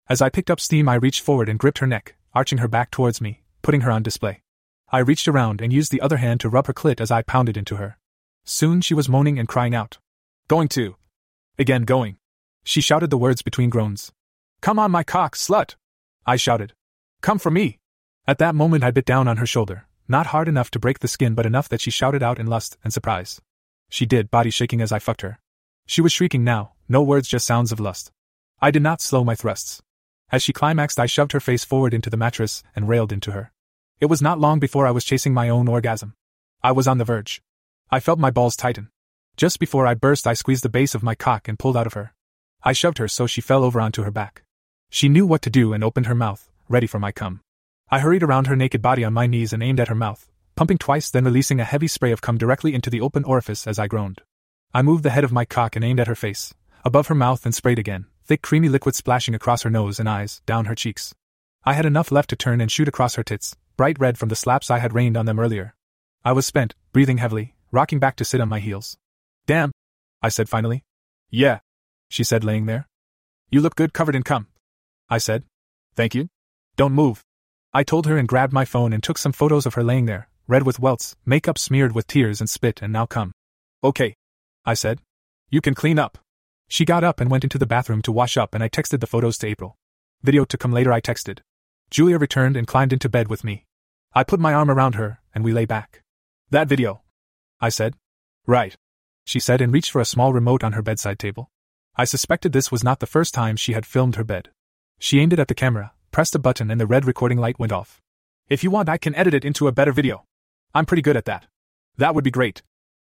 As 0.08 0.20
I 0.20 0.28
picked 0.28 0.50
up 0.50 0.60
steam, 0.60 0.88
I 0.88 0.94
reached 0.94 1.22
forward 1.22 1.48
and 1.48 1.58
gripped 1.58 1.78
her 1.78 1.86
neck, 1.86 2.16
arching 2.34 2.58
her 2.58 2.68
back 2.68 2.90
towards 2.90 3.20
me, 3.20 3.42
putting 3.62 3.82
her 3.82 3.90
on 3.90 4.02
display. 4.02 4.42
I 4.90 4.98
reached 4.98 5.28
around 5.28 5.60
and 5.60 5.72
used 5.72 5.90
the 5.90 6.00
other 6.00 6.18
hand 6.18 6.40
to 6.40 6.48
rub 6.48 6.66
her 6.66 6.74
clit 6.74 7.00
as 7.00 7.10
I 7.10 7.22
pounded 7.22 7.56
into 7.56 7.76
her. 7.76 7.96
Soon 8.44 8.80
she 8.80 8.94
was 8.94 9.08
moaning 9.08 9.38
and 9.38 9.48
crying 9.48 9.74
out. 9.74 9.98
Going 10.48 10.68
to. 10.68 10.96
Again, 11.58 11.84
going. 11.84 12.16
She 12.64 12.80
shouted 12.80 13.10
the 13.10 13.18
words 13.18 13.42
between 13.42 13.70
groans. 13.70 14.12
Come 14.60 14.78
on, 14.78 14.90
my 14.90 15.02
cock, 15.02 15.34
slut! 15.34 15.76
I 16.26 16.36
shouted. 16.36 16.74
Come 17.20 17.38
for 17.38 17.50
me! 17.50 17.78
At 18.26 18.38
that 18.38 18.54
moment, 18.54 18.84
I 18.84 18.90
bit 18.90 19.04
down 19.04 19.28
on 19.28 19.38
her 19.38 19.46
shoulder, 19.46 19.86
not 20.08 20.28
hard 20.28 20.46
enough 20.46 20.70
to 20.72 20.78
break 20.78 20.98
the 20.98 21.08
skin, 21.08 21.34
but 21.34 21.46
enough 21.46 21.68
that 21.68 21.80
she 21.80 21.90
shouted 21.90 22.22
out 22.22 22.38
in 22.38 22.46
lust 22.46 22.76
and 22.84 22.92
surprise. 22.92 23.40
She 23.88 24.06
did, 24.06 24.30
body 24.30 24.50
shaking 24.50 24.80
as 24.80 24.92
I 24.92 24.98
fucked 24.98 25.22
her. 25.22 25.38
She 25.86 26.00
was 26.00 26.12
shrieking 26.12 26.44
now, 26.44 26.72
no 26.88 27.02
words, 27.02 27.28
just 27.28 27.46
sounds 27.46 27.72
of 27.72 27.80
lust. 27.80 28.12
I 28.60 28.70
did 28.70 28.82
not 28.82 29.00
slow 29.00 29.24
my 29.24 29.34
thrusts. 29.34 29.82
As 30.32 30.42
she 30.42 30.54
climaxed, 30.54 30.98
I 30.98 31.04
shoved 31.04 31.32
her 31.32 31.40
face 31.40 31.62
forward 31.62 31.92
into 31.92 32.08
the 32.08 32.16
mattress 32.16 32.62
and 32.74 32.88
railed 32.88 33.12
into 33.12 33.32
her. 33.32 33.52
It 34.00 34.06
was 34.06 34.22
not 34.22 34.40
long 34.40 34.58
before 34.58 34.86
I 34.86 34.90
was 34.90 35.04
chasing 35.04 35.34
my 35.34 35.50
own 35.50 35.68
orgasm. 35.68 36.14
I 36.62 36.72
was 36.72 36.88
on 36.88 36.96
the 36.96 37.04
verge. 37.04 37.42
I 37.90 38.00
felt 38.00 38.18
my 38.18 38.30
balls 38.30 38.56
tighten. 38.56 38.88
Just 39.36 39.58
before 39.60 39.86
I 39.86 39.92
burst, 39.92 40.26
I 40.26 40.32
squeezed 40.32 40.64
the 40.64 40.70
base 40.70 40.94
of 40.94 41.02
my 41.02 41.14
cock 41.14 41.48
and 41.48 41.58
pulled 41.58 41.76
out 41.76 41.86
of 41.86 41.92
her. 41.92 42.14
I 42.62 42.72
shoved 42.72 42.96
her 42.96 43.08
so 43.08 43.26
she 43.26 43.42
fell 43.42 43.62
over 43.62 43.78
onto 43.78 44.04
her 44.04 44.10
back. 44.10 44.42
She 44.88 45.10
knew 45.10 45.26
what 45.26 45.42
to 45.42 45.50
do 45.50 45.74
and 45.74 45.84
opened 45.84 46.06
her 46.06 46.14
mouth, 46.14 46.50
ready 46.66 46.86
for 46.86 46.98
my 46.98 47.12
cum. 47.12 47.42
I 47.90 47.98
hurried 47.98 48.22
around 48.22 48.46
her 48.46 48.56
naked 48.56 48.80
body 48.80 49.04
on 49.04 49.12
my 49.12 49.26
knees 49.26 49.52
and 49.52 49.62
aimed 49.62 49.80
at 49.80 49.88
her 49.88 49.94
mouth, 49.94 50.26
pumping 50.56 50.78
twice, 50.78 51.10
then 51.10 51.24
releasing 51.24 51.60
a 51.60 51.64
heavy 51.64 51.88
spray 51.88 52.10
of 52.10 52.22
cum 52.22 52.38
directly 52.38 52.74
into 52.74 52.88
the 52.88 53.02
open 53.02 53.24
orifice 53.24 53.66
as 53.66 53.78
I 53.78 53.86
groaned. 53.86 54.22
I 54.72 54.80
moved 54.80 55.02
the 55.02 55.10
head 55.10 55.24
of 55.24 55.32
my 55.32 55.44
cock 55.44 55.76
and 55.76 55.84
aimed 55.84 56.00
at 56.00 56.06
her 56.06 56.14
face, 56.14 56.54
above 56.84 57.08
her 57.08 57.14
mouth, 57.14 57.44
and 57.44 57.54
sprayed 57.54 57.78
again, 57.78 58.06
thick 58.24 58.42
creamy 58.42 58.68
liquid 58.68 58.94
splashing 58.94 59.34
across 59.34 59.62
her 59.62 59.70
nose 59.70 59.98
and 59.98 60.08
eyes, 60.08 60.40
down 60.46 60.66
her 60.66 60.74
cheeks. 60.74 61.14
I 61.64 61.74
had 61.74 61.86
enough 61.86 62.10
left 62.10 62.30
to 62.30 62.36
turn 62.36 62.60
and 62.60 62.70
shoot 62.70 62.88
across 62.88 63.14
her 63.14 63.22
tits, 63.22 63.56
bright 63.76 63.98
red 63.98 64.18
from 64.18 64.28
the 64.28 64.36
slaps 64.36 64.70
I 64.70 64.78
had 64.78 64.94
rained 64.94 65.16
on 65.16 65.26
them 65.26 65.38
earlier. 65.38 65.74
I 66.24 66.32
was 66.32 66.46
spent, 66.46 66.74
breathing 66.92 67.18
heavily, 67.18 67.54
rocking 67.70 67.98
back 67.98 68.16
to 68.16 68.24
sit 68.24 68.40
on 68.40 68.48
my 68.48 68.60
heels. 68.60 68.96
Damn, 69.46 69.72
I 70.22 70.28
said 70.28 70.48
finally. 70.48 70.84
Yeah, 71.30 71.60
she 72.08 72.24
said, 72.24 72.44
laying 72.44 72.66
there. 72.66 72.86
You 73.50 73.60
look 73.60 73.74
good 73.74 73.92
covered 73.92 74.14
in 74.14 74.22
cum. 74.22 74.46
I 75.08 75.18
said. 75.18 75.44
Thank 75.94 76.14
you. 76.14 76.28
Don't 76.76 76.92
move. 76.92 77.22
I 77.74 77.82
told 77.82 78.06
her 78.06 78.16
and 78.16 78.28
grabbed 78.28 78.52
my 78.52 78.64
phone 78.64 78.92
and 78.92 79.02
took 79.02 79.18
some 79.18 79.32
photos 79.32 79.66
of 79.66 79.74
her 79.74 79.82
laying 79.82 80.06
there, 80.06 80.28
red 80.46 80.64
with 80.64 80.78
welts, 80.78 81.16
makeup 81.24 81.58
smeared 81.58 81.94
with 81.94 82.06
tears 82.06 82.40
and 82.40 82.48
spit, 82.48 82.82
and 82.82 82.92
now 82.92 83.06
come. 83.06 83.32
Okay. 83.82 84.14
I 84.64 84.74
said. 84.74 85.00
You 85.50 85.60
can 85.60 85.74
clean 85.74 85.98
up. 85.98 86.18
She 86.72 86.86
got 86.86 87.04
up 87.04 87.20
and 87.20 87.30
went 87.30 87.44
into 87.44 87.58
the 87.58 87.66
bathroom 87.66 88.00
to 88.00 88.10
wash 88.10 88.38
up, 88.38 88.54
and 88.54 88.64
I 88.64 88.70
texted 88.70 89.00
the 89.00 89.06
photos 89.06 89.36
to 89.36 89.46
April. 89.46 89.76
Video 90.22 90.46
to 90.46 90.56
come 90.56 90.72
later, 90.72 90.90
I 90.90 91.02
texted. 91.02 91.40
Julia 91.90 92.16
returned 92.16 92.56
and 92.56 92.66
climbed 92.66 92.94
into 92.94 93.10
bed 93.10 93.28
with 93.28 93.44
me. 93.44 93.66
I 94.14 94.24
put 94.24 94.40
my 94.40 94.54
arm 94.54 94.70
around 94.70 94.94
her, 94.94 95.20
and 95.34 95.44
we 95.44 95.52
lay 95.52 95.66
back. 95.66 96.02
That 96.48 96.68
video. 96.68 97.02
I 97.60 97.68
said. 97.68 97.96
Right. 98.46 98.74
She 99.26 99.38
said 99.38 99.60
and 99.60 99.70
reached 99.70 99.90
for 99.90 100.00
a 100.00 100.06
small 100.06 100.32
remote 100.32 100.64
on 100.64 100.72
her 100.72 100.80
bedside 100.80 101.18
table. 101.18 101.50
I 101.94 102.06
suspected 102.06 102.54
this 102.54 102.72
was 102.72 102.82
not 102.82 103.00
the 103.00 103.06
first 103.06 103.34
time 103.34 103.56
she 103.56 103.74
had 103.74 103.84
filmed 103.84 104.16
her 104.16 104.24
bed. 104.24 104.48
She 104.98 105.20
aimed 105.20 105.34
it 105.34 105.40
at 105.40 105.48
the 105.48 105.54
camera, 105.54 105.92
pressed 106.10 106.34
a 106.34 106.38
button, 106.38 106.70
and 106.70 106.80
the 106.80 106.86
red 106.86 107.04
recording 107.04 107.36
light 107.36 107.58
went 107.58 107.72
off. 107.72 108.00
If 108.48 108.64
you 108.64 108.70
want, 108.70 108.88
I 108.88 108.96
can 108.96 109.14
edit 109.14 109.34
it 109.34 109.44
into 109.44 109.68
a 109.68 109.72
better 109.72 109.92
video. 109.92 110.24
I'm 110.74 110.86
pretty 110.86 111.02
good 111.02 111.18
at 111.18 111.26
that. 111.26 111.48
That 111.98 112.14
would 112.14 112.24
be 112.24 112.30
great. 112.30 112.62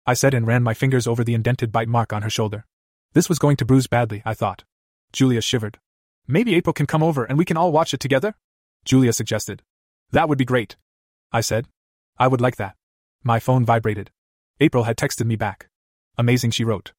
I 0.08 0.16
said 0.16 0.34
and 0.34 0.48
ran 0.48 0.64
my 0.64 0.74
fingers 0.74 1.06
over 1.06 1.24
the 1.24 1.36
indented 1.36 1.72
bite 1.72 1.88
mark 1.88 2.12
on 2.12 2.24
her 2.24 2.30
shoulder. 2.32 2.66
This 3.14 3.28
was 3.28 3.40
going 3.40 3.58
to 3.58 3.66
bruise 3.66 3.88
badly, 3.88 4.22
I 4.26 4.34
thought. 4.34 4.64
Julia 5.12 5.42
shivered. 5.42 5.80
Maybe 6.28 6.56
April 6.56 6.74
can 6.74 6.86
come 6.86 7.04
over 7.04 7.26
and 7.26 7.38
we 7.38 7.46
can 7.46 7.58
all 7.58 7.72
watch 7.72 7.94
it 7.94 8.00
together? 8.00 8.36
Julia 8.86 9.12
suggested. 9.12 9.62
That 10.12 10.30
would 10.30 10.38
be 10.38 10.46
great. 10.46 10.78
I 11.32 11.42
said. 11.42 11.68
I 12.18 12.28
would 12.28 12.42
like 12.42 12.56
that. 12.56 12.76
My 13.24 13.40
phone 13.40 13.66
vibrated. 13.66 14.12
April 14.60 14.86
had 14.86 14.98
texted 14.98 15.26
me 15.26 15.36
back. 15.36 15.68
Amazing, 16.18 16.52
she 16.52 16.64
wrote. 16.64 16.94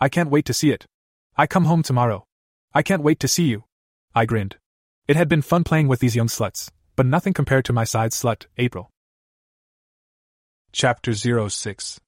I 0.00 0.08
can't 0.08 0.30
wait 0.30 0.46
to 0.46 0.54
see 0.54 0.70
it. 0.70 0.86
I 1.36 1.46
come 1.46 1.64
home 1.64 1.82
tomorrow. 1.82 2.24
I 2.72 2.82
can't 2.82 3.02
wait 3.02 3.20
to 3.20 3.28
see 3.28 3.44
you. 3.44 3.64
I 4.14 4.24
grinned. 4.24 4.56
It 5.06 5.16
had 5.16 5.28
been 5.28 5.42
fun 5.42 5.64
playing 5.64 5.88
with 5.88 6.00
these 6.00 6.16
young 6.16 6.28
sluts, 6.28 6.70
but 6.96 7.06
nothing 7.06 7.32
compared 7.32 7.64
to 7.66 7.72
my 7.72 7.84
side 7.84 8.12
slut, 8.12 8.46
April. 8.56 8.90
Chapter 10.72 11.14
06 11.14 12.00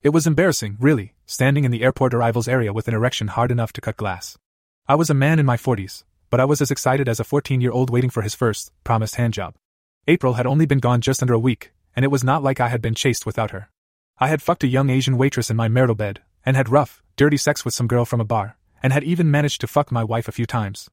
It 0.00 0.10
was 0.10 0.28
embarrassing, 0.28 0.76
really, 0.78 1.14
standing 1.26 1.64
in 1.64 1.72
the 1.72 1.82
airport 1.82 2.14
arrivals 2.14 2.46
area 2.46 2.72
with 2.72 2.86
an 2.86 2.94
erection 2.94 3.26
hard 3.26 3.50
enough 3.50 3.72
to 3.72 3.80
cut 3.80 3.96
glass. 3.96 4.38
I 4.86 4.94
was 4.94 5.10
a 5.10 5.14
man 5.14 5.40
in 5.40 5.46
my 5.46 5.56
40s, 5.56 6.04
but 6.30 6.38
I 6.38 6.44
was 6.44 6.60
as 6.60 6.70
excited 6.70 7.08
as 7.08 7.18
a 7.18 7.24
14 7.24 7.60
year 7.60 7.72
old 7.72 7.90
waiting 7.90 8.08
for 8.08 8.22
his 8.22 8.34
first, 8.34 8.70
promised 8.84 9.16
handjob. 9.16 9.54
April 10.06 10.34
had 10.34 10.46
only 10.46 10.66
been 10.66 10.78
gone 10.78 11.00
just 11.00 11.20
under 11.20 11.34
a 11.34 11.38
week, 11.38 11.72
and 11.96 12.04
it 12.04 12.12
was 12.12 12.22
not 12.22 12.44
like 12.44 12.60
I 12.60 12.68
had 12.68 12.80
been 12.80 12.94
chaste 12.94 13.26
without 13.26 13.50
her. 13.50 13.70
I 14.18 14.28
had 14.28 14.40
fucked 14.40 14.62
a 14.62 14.68
young 14.68 14.88
Asian 14.88 15.18
waitress 15.18 15.50
in 15.50 15.56
my 15.56 15.66
marital 15.66 15.96
bed, 15.96 16.22
and 16.46 16.56
had 16.56 16.68
rough, 16.68 17.02
dirty 17.16 17.36
sex 17.36 17.64
with 17.64 17.74
some 17.74 17.88
girl 17.88 18.04
from 18.04 18.20
a 18.20 18.24
bar, 18.24 18.56
and 18.80 18.92
had 18.92 19.02
even 19.02 19.32
managed 19.32 19.60
to 19.62 19.66
fuck 19.66 19.90
my 19.90 20.04
wife 20.04 20.28
a 20.28 20.32
few 20.32 20.46
times. 20.46 20.88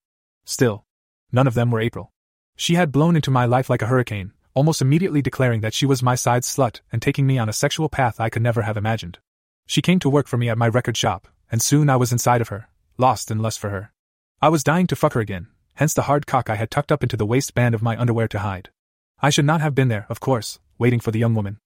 Still, 0.45 0.83
none 1.31 1.45
of 1.45 1.53
them 1.53 1.69
were 1.69 1.79
April. 1.79 2.11
She 2.55 2.73
had 2.73 2.91
blown 2.91 3.15
into 3.15 3.29
my 3.29 3.45
life 3.45 3.69
like 3.69 3.83
a 3.83 3.87
hurricane, 3.87 4.31
almost 4.55 4.81
immediately 4.81 5.21
declaring 5.21 5.59
that 5.61 5.73
she 5.73 5.85
was 5.85 6.01
my 6.01 6.15
side 6.15 6.43
slut 6.43 6.79
and 6.91 7.01
taking 7.01 7.27
me 7.27 7.37
on 7.37 7.49
a 7.49 7.53
sexual 7.53 7.89
path 7.89 8.19
I 8.19 8.29
could 8.29 8.41
never 8.41 8.63
have 8.63 8.77
imagined. 8.77 9.19
She 9.67 9.81
came 9.81 9.99
to 9.99 10.09
work 10.09 10.27
for 10.27 10.37
me 10.37 10.49
at 10.49 10.57
my 10.57 10.67
record 10.67 10.95
shop, 10.95 11.27
and 11.51 11.61
soon 11.61 11.89
I 11.89 11.97
was 11.97 12.11
inside 12.11 12.41
of 12.41 12.47
her, 12.47 12.69
lost 12.97 13.29
in 13.29 13.39
lust 13.39 13.59
for 13.59 13.69
her. 13.69 13.91
I 14.41 14.49
was 14.49 14.63
dying 14.63 14.87
to 14.87 14.95
fuck 14.95 15.13
her 15.13 15.19
again, 15.19 15.47
hence 15.73 15.93
the 15.93 16.03
hard 16.03 16.25
cock 16.25 16.49
I 16.49 16.55
had 16.55 16.71
tucked 16.71 16.91
up 16.91 17.03
into 17.03 17.17
the 17.17 17.25
waistband 17.25 17.75
of 17.75 17.83
my 17.83 17.99
underwear 17.99 18.29
to 18.29 18.39
hide. 18.39 18.69
I 19.19 19.29
should 19.29 19.45
not 19.45 19.61
have 19.61 19.75
been 19.75 19.89
there, 19.89 20.05
of 20.09 20.19
course, 20.19 20.59
waiting 20.77 21.01
for 21.01 21.11
the 21.11 21.19
young 21.19 21.35
woman. 21.35 21.57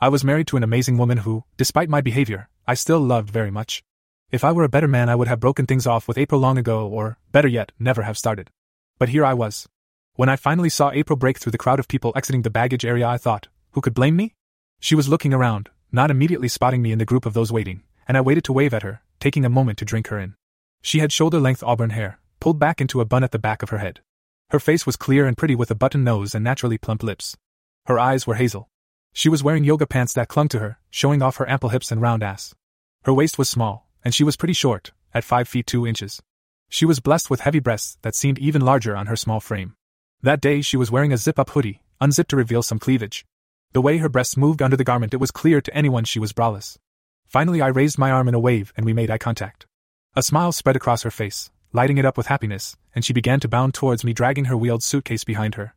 I 0.00 0.08
was 0.08 0.24
married 0.24 0.46
to 0.48 0.56
an 0.56 0.62
amazing 0.62 0.96
woman 0.96 1.18
who, 1.18 1.44
despite 1.58 1.88
my 1.90 2.00
behavior, 2.00 2.48
I 2.66 2.74
still 2.74 3.00
loved 3.00 3.30
very 3.30 3.50
much. 3.50 3.82
If 4.30 4.44
I 4.44 4.52
were 4.52 4.64
a 4.64 4.68
better 4.68 4.88
man, 4.88 5.08
I 5.08 5.16
would 5.16 5.28
have 5.28 5.40
broken 5.40 5.66
things 5.66 5.86
off 5.86 6.06
with 6.06 6.18
April 6.18 6.40
long 6.40 6.56
ago, 6.56 6.86
or, 6.86 7.18
better 7.32 7.48
yet, 7.48 7.72
never 7.78 8.02
have 8.02 8.16
started. 8.16 8.50
But 8.98 9.08
here 9.08 9.24
I 9.24 9.34
was, 9.34 9.68
when 10.18 10.28
I 10.28 10.34
finally 10.34 10.68
saw 10.68 10.90
April 10.90 11.16
break 11.16 11.38
through 11.38 11.52
the 11.52 11.58
crowd 11.58 11.78
of 11.78 11.86
people 11.86 12.12
exiting 12.16 12.42
the 12.42 12.50
baggage 12.50 12.84
area, 12.84 13.06
I 13.06 13.18
thought, 13.18 13.46
who 13.70 13.80
could 13.80 13.94
blame 13.94 14.16
me? 14.16 14.34
She 14.80 14.96
was 14.96 15.08
looking 15.08 15.32
around, 15.32 15.70
not 15.92 16.10
immediately 16.10 16.48
spotting 16.48 16.82
me 16.82 16.90
in 16.90 16.98
the 16.98 17.04
group 17.04 17.24
of 17.24 17.34
those 17.34 17.52
waiting, 17.52 17.84
and 18.08 18.16
I 18.16 18.20
waited 18.20 18.42
to 18.46 18.52
wave 18.52 18.74
at 18.74 18.82
her, 18.82 19.00
taking 19.20 19.44
a 19.44 19.48
moment 19.48 19.78
to 19.78 19.84
drink 19.84 20.08
her 20.08 20.18
in. 20.18 20.34
She 20.82 20.98
had 20.98 21.12
shoulder 21.12 21.38
length 21.38 21.62
auburn 21.62 21.90
hair, 21.90 22.18
pulled 22.40 22.58
back 22.58 22.80
into 22.80 23.00
a 23.00 23.04
bun 23.04 23.22
at 23.22 23.30
the 23.30 23.38
back 23.38 23.62
of 23.62 23.70
her 23.70 23.78
head. 23.78 24.00
Her 24.50 24.58
face 24.58 24.84
was 24.84 24.96
clear 24.96 25.24
and 25.24 25.36
pretty 25.36 25.54
with 25.54 25.70
a 25.70 25.76
button 25.76 26.02
nose 26.02 26.34
and 26.34 26.42
naturally 26.42 26.78
plump 26.78 27.04
lips. 27.04 27.36
Her 27.86 28.00
eyes 28.00 28.26
were 28.26 28.34
hazel. 28.34 28.68
She 29.12 29.28
was 29.28 29.44
wearing 29.44 29.62
yoga 29.62 29.86
pants 29.86 30.14
that 30.14 30.26
clung 30.26 30.48
to 30.48 30.58
her, 30.58 30.80
showing 30.90 31.22
off 31.22 31.36
her 31.36 31.48
ample 31.48 31.68
hips 31.68 31.92
and 31.92 32.02
round 32.02 32.24
ass. 32.24 32.56
Her 33.04 33.14
waist 33.14 33.38
was 33.38 33.48
small, 33.48 33.86
and 34.04 34.12
she 34.12 34.24
was 34.24 34.36
pretty 34.36 34.52
short, 34.52 34.90
at 35.14 35.22
5 35.22 35.46
feet 35.46 35.68
2 35.68 35.86
inches. 35.86 36.20
She 36.68 36.84
was 36.84 36.98
blessed 36.98 37.30
with 37.30 37.42
heavy 37.42 37.60
breasts 37.60 37.98
that 38.02 38.16
seemed 38.16 38.40
even 38.40 38.62
larger 38.62 38.96
on 38.96 39.06
her 39.06 39.14
small 39.14 39.38
frame. 39.38 39.76
That 40.22 40.40
day 40.40 40.62
she 40.62 40.76
was 40.76 40.90
wearing 40.90 41.12
a 41.12 41.16
zip 41.16 41.38
up 41.38 41.50
hoodie, 41.50 41.80
unzipped 42.00 42.30
to 42.30 42.36
reveal 42.36 42.62
some 42.62 42.80
cleavage. 42.80 43.24
The 43.72 43.80
way 43.80 43.98
her 43.98 44.08
breasts 44.08 44.36
moved 44.36 44.60
under 44.60 44.76
the 44.76 44.82
garment, 44.82 45.14
it 45.14 45.18
was 45.18 45.30
clear 45.30 45.60
to 45.60 45.74
anyone 45.74 46.04
she 46.04 46.18
was 46.18 46.32
braless. 46.32 46.76
Finally, 47.28 47.62
I 47.62 47.68
raised 47.68 47.98
my 47.98 48.10
arm 48.10 48.26
in 48.26 48.34
a 48.34 48.40
wave 48.40 48.72
and 48.76 48.84
we 48.84 48.92
made 48.92 49.10
eye 49.10 49.18
contact. 49.18 49.66
A 50.16 50.22
smile 50.22 50.50
spread 50.50 50.74
across 50.74 51.02
her 51.02 51.10
face, 51.12 51.50
lighting 51.72 51.98
it 51.98 52.04
up 52.04 52.16
with 52.16 52.26
happiness, 52.26 52.76
and 52.94 53.04
she 53.04 53.12
began 53.12 53.38
to 53.40 53.48
bound 53.48 53.74
towards 53.74 54.02
me, 54.02 54.12
dragging 54.12 54.46
her 54.46 54.56
wheeled 54.56 54.82
suitcase 54.82 55.22
behind 55.22 55.54
her. 55.54 55.74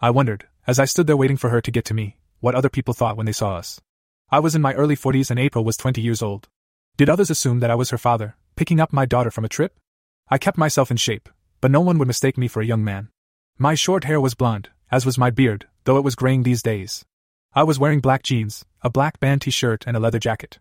I 0.00 0.10
wondered, 0.10 0.48
as 0.66 0.80
I 0.80 0.86
stood 0.86 1.06
there 1.06 1.16
waiting 1.16 1.36
for 1.36 1.50
her 1.50 1.60
to 1.60 1.70
get 1.70 1.84
to 1.84 1.94
me, 1.94 2.16
what 2.40 2.56
other 2.56 2.68
people 2.68 2.94
thought 2.94 3.16
when 3.16 3.26
they 3.26 3.32
saw 3.32 3.56
us. 3.56 3.80
I 4.28 4.40
was 4.40 4.56
in 4.56 4.62
my 4.62 4.72
early 4.72 4.96
40s 4.96 5.30
and 5.30 5.38
April 5.38 5.64
was 5.64 5.76
20 5.76 6.00
years 6.00 6.20
old. 6.20 6.48
Did 6.96 7.08
others 7.08 7.30
assume 7.30 7.60
that 7.60 7.70
I 7.70 7.76
was 7.76 7.90
her 7.90 7.98
father, 7.98 8.36
picking 8.56 8.80
up 8.80 8.92
my 8.92 9.06
daughter 9.06 9.30
from 9.30 9.44
a 9.44 9.48
trip? 9.48 9.78
I 10.28 10.38
kept 10.38 10.58
myself 10.58 10.90
in 10.90 10.96
shape, 10.96 11.28
but 11.60 11.70
no 11.70 11.80
one 11.80 11.98
would 11.98 12.08
mistake 12.08 12.36
me 12.36 12.48
for 12.48 12.60
a 12.60 12.66
young 12.66 12.82
man. 12.82 13.10
My 13.58 13.76
short 13.76 14.02
hair 14.02 14.20
was 14.20 14.34
blonde, 14.34 14.70
as 14.90 15.06
was 15.06 15.16
my 15.16 15.30
beard, 15.30 15.68
though 15.84 15.96
it 15.96 16.02
was 16.02 16.16
graying 16.16 16.42
these 16.42 16.60
days. 16.60 17.04
I 17.54 17.62
was 17.62 17.78
wearing 17.78 18.00
black 18.00 18.24
jeans, 18.24 18.64
a 18.82 18.90
black 18.90 19.20
band 19.20 19.42
t 19.42 19.52
shirt, 19.52 19.84
and 19.86 19.96
a 19.96 20.00
leather 20.00 20.18
jacket. 20.18 20.58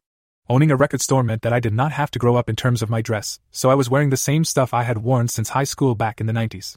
Owning 0.48 0.70
a 0.70 0.76
record 0.76 1.02
store 1.02 1.24
meant 1.24 1.42
that 1.42 1.54
I 1.54 1.60
did 1.60 1.74
not 1.74 1.92
have 1.92 2.12
to 2.12 2.20
grow 2.20 2.36
up 2.36 2.50
in 2.50 2.56
terms 2.56 2.84
of 2.84 2.92
my 2.92 3.02
dress, 3.02 3.40
so 3.50 3.72
I 3.72 3.76
was 3.76 3.90
wearing 3.90 4.12
the 4.12 4.16
same 4.16 4.44
stuff 4.44 4.76
I 4.76 4.84
had 4.84 5.00
worn 5.00 5.28
since 5.28 5.50
high 5.50 5.64
school 5.64 5.96
back 5.96 6.22
in 6.22 6.28
the 6.28 6.34
90s. 6.34 6.76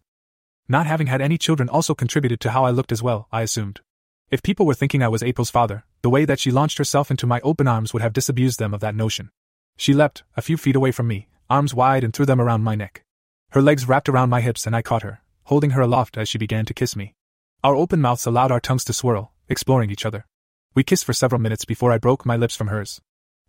Not 0.66 0.86
having 0.86 1.06
had 1.08 1.20
any 1.20 1.36
children 1.36 1.68
also 1.68 1.94
contributed 1.94 2.40
to 2.40 2.50
how 2.50 2.64
I 2.64 2.70
looked 2.70 2.92
as 2.92 3.02
well, 3.02 3.28
I 3.30 3.42
assumed. 3.42 3.82
If 4.30 4.42
people 4.42 4.64
were 4.64 4.72
thinking 4.72 5.02
I 5.02 5.08
was 5.08 5.22
April's 5.22 5.50
father, 5.50 5.84
the 6.00 6.08
way 6.08 6.24
that 6.24 6.40
she 6.40 6.50
launched 6.50 6.78
herself 6.78 7.10
into 7.10 7.26
my 7.26 7.40
open 7.40 7.68
arms 7.68 7.92
would 7.92 8.00
have 8.00 8.14
disabused 8.14 8.58
them 8.58 8.72
of 8.72 8.80
that 8.80 8.94
notion. 8.94 9.28
She 9.76 9.92
leapt, 9.92 10.22
a 10.34 10.40
few 10.40 10.56
feet 10.56 10.76
away 10.76 10.92
from 10.92 11.08
me, 11.08 11.28
arms 11.50 11.74
wide, 11.74 12.04
and 12.04 12.14
threw 12.14 12.24
them 12.24 12.40
around 12.40 12.64
my 12.64 12.74
neck. 12.74 13.04
Her 13.50 13.60
legs 13.60 13.86
wrapped 13.86 14.08
around 14.08 14.30
my 14.30 14.40
hips, 14.40 14.66
and 14.66 14.74
I 14.74 14.80
caught 14.80 15.02
her, 15.02 15.20
holding 15.46 15.70
her 15.70 15.80
aloft 15.80 16.16
as 16.16 16.28
she 16.28 16.38
began 16.38 16.64
to 16.66 16.74
kiss 16.74 16.96
me. 16.96 17.14
Our 17.62 17.74
open 17.74 18.00
mouths 18.00 18.26
allowed 18.26 18.50
our 18.50 18.60
tongues 18.60 18.84
to 18.84 18.92
swirl, 18.92 19.32
exploring 19.48 19.90
each 19.90 20.04
other. 20.04 20.26
We 20.74 20.84
kissed 20.84 21.04
for 21.04 21.12
several 21.12 21.40
minutes 21.40 21.64
before 21.64 21.92
I 21.92 21.98
broke 21.98 22.26
my 22.26 22.36
lips 22.36 22.56
from 22.56 22.66
hers. 22.66 23.00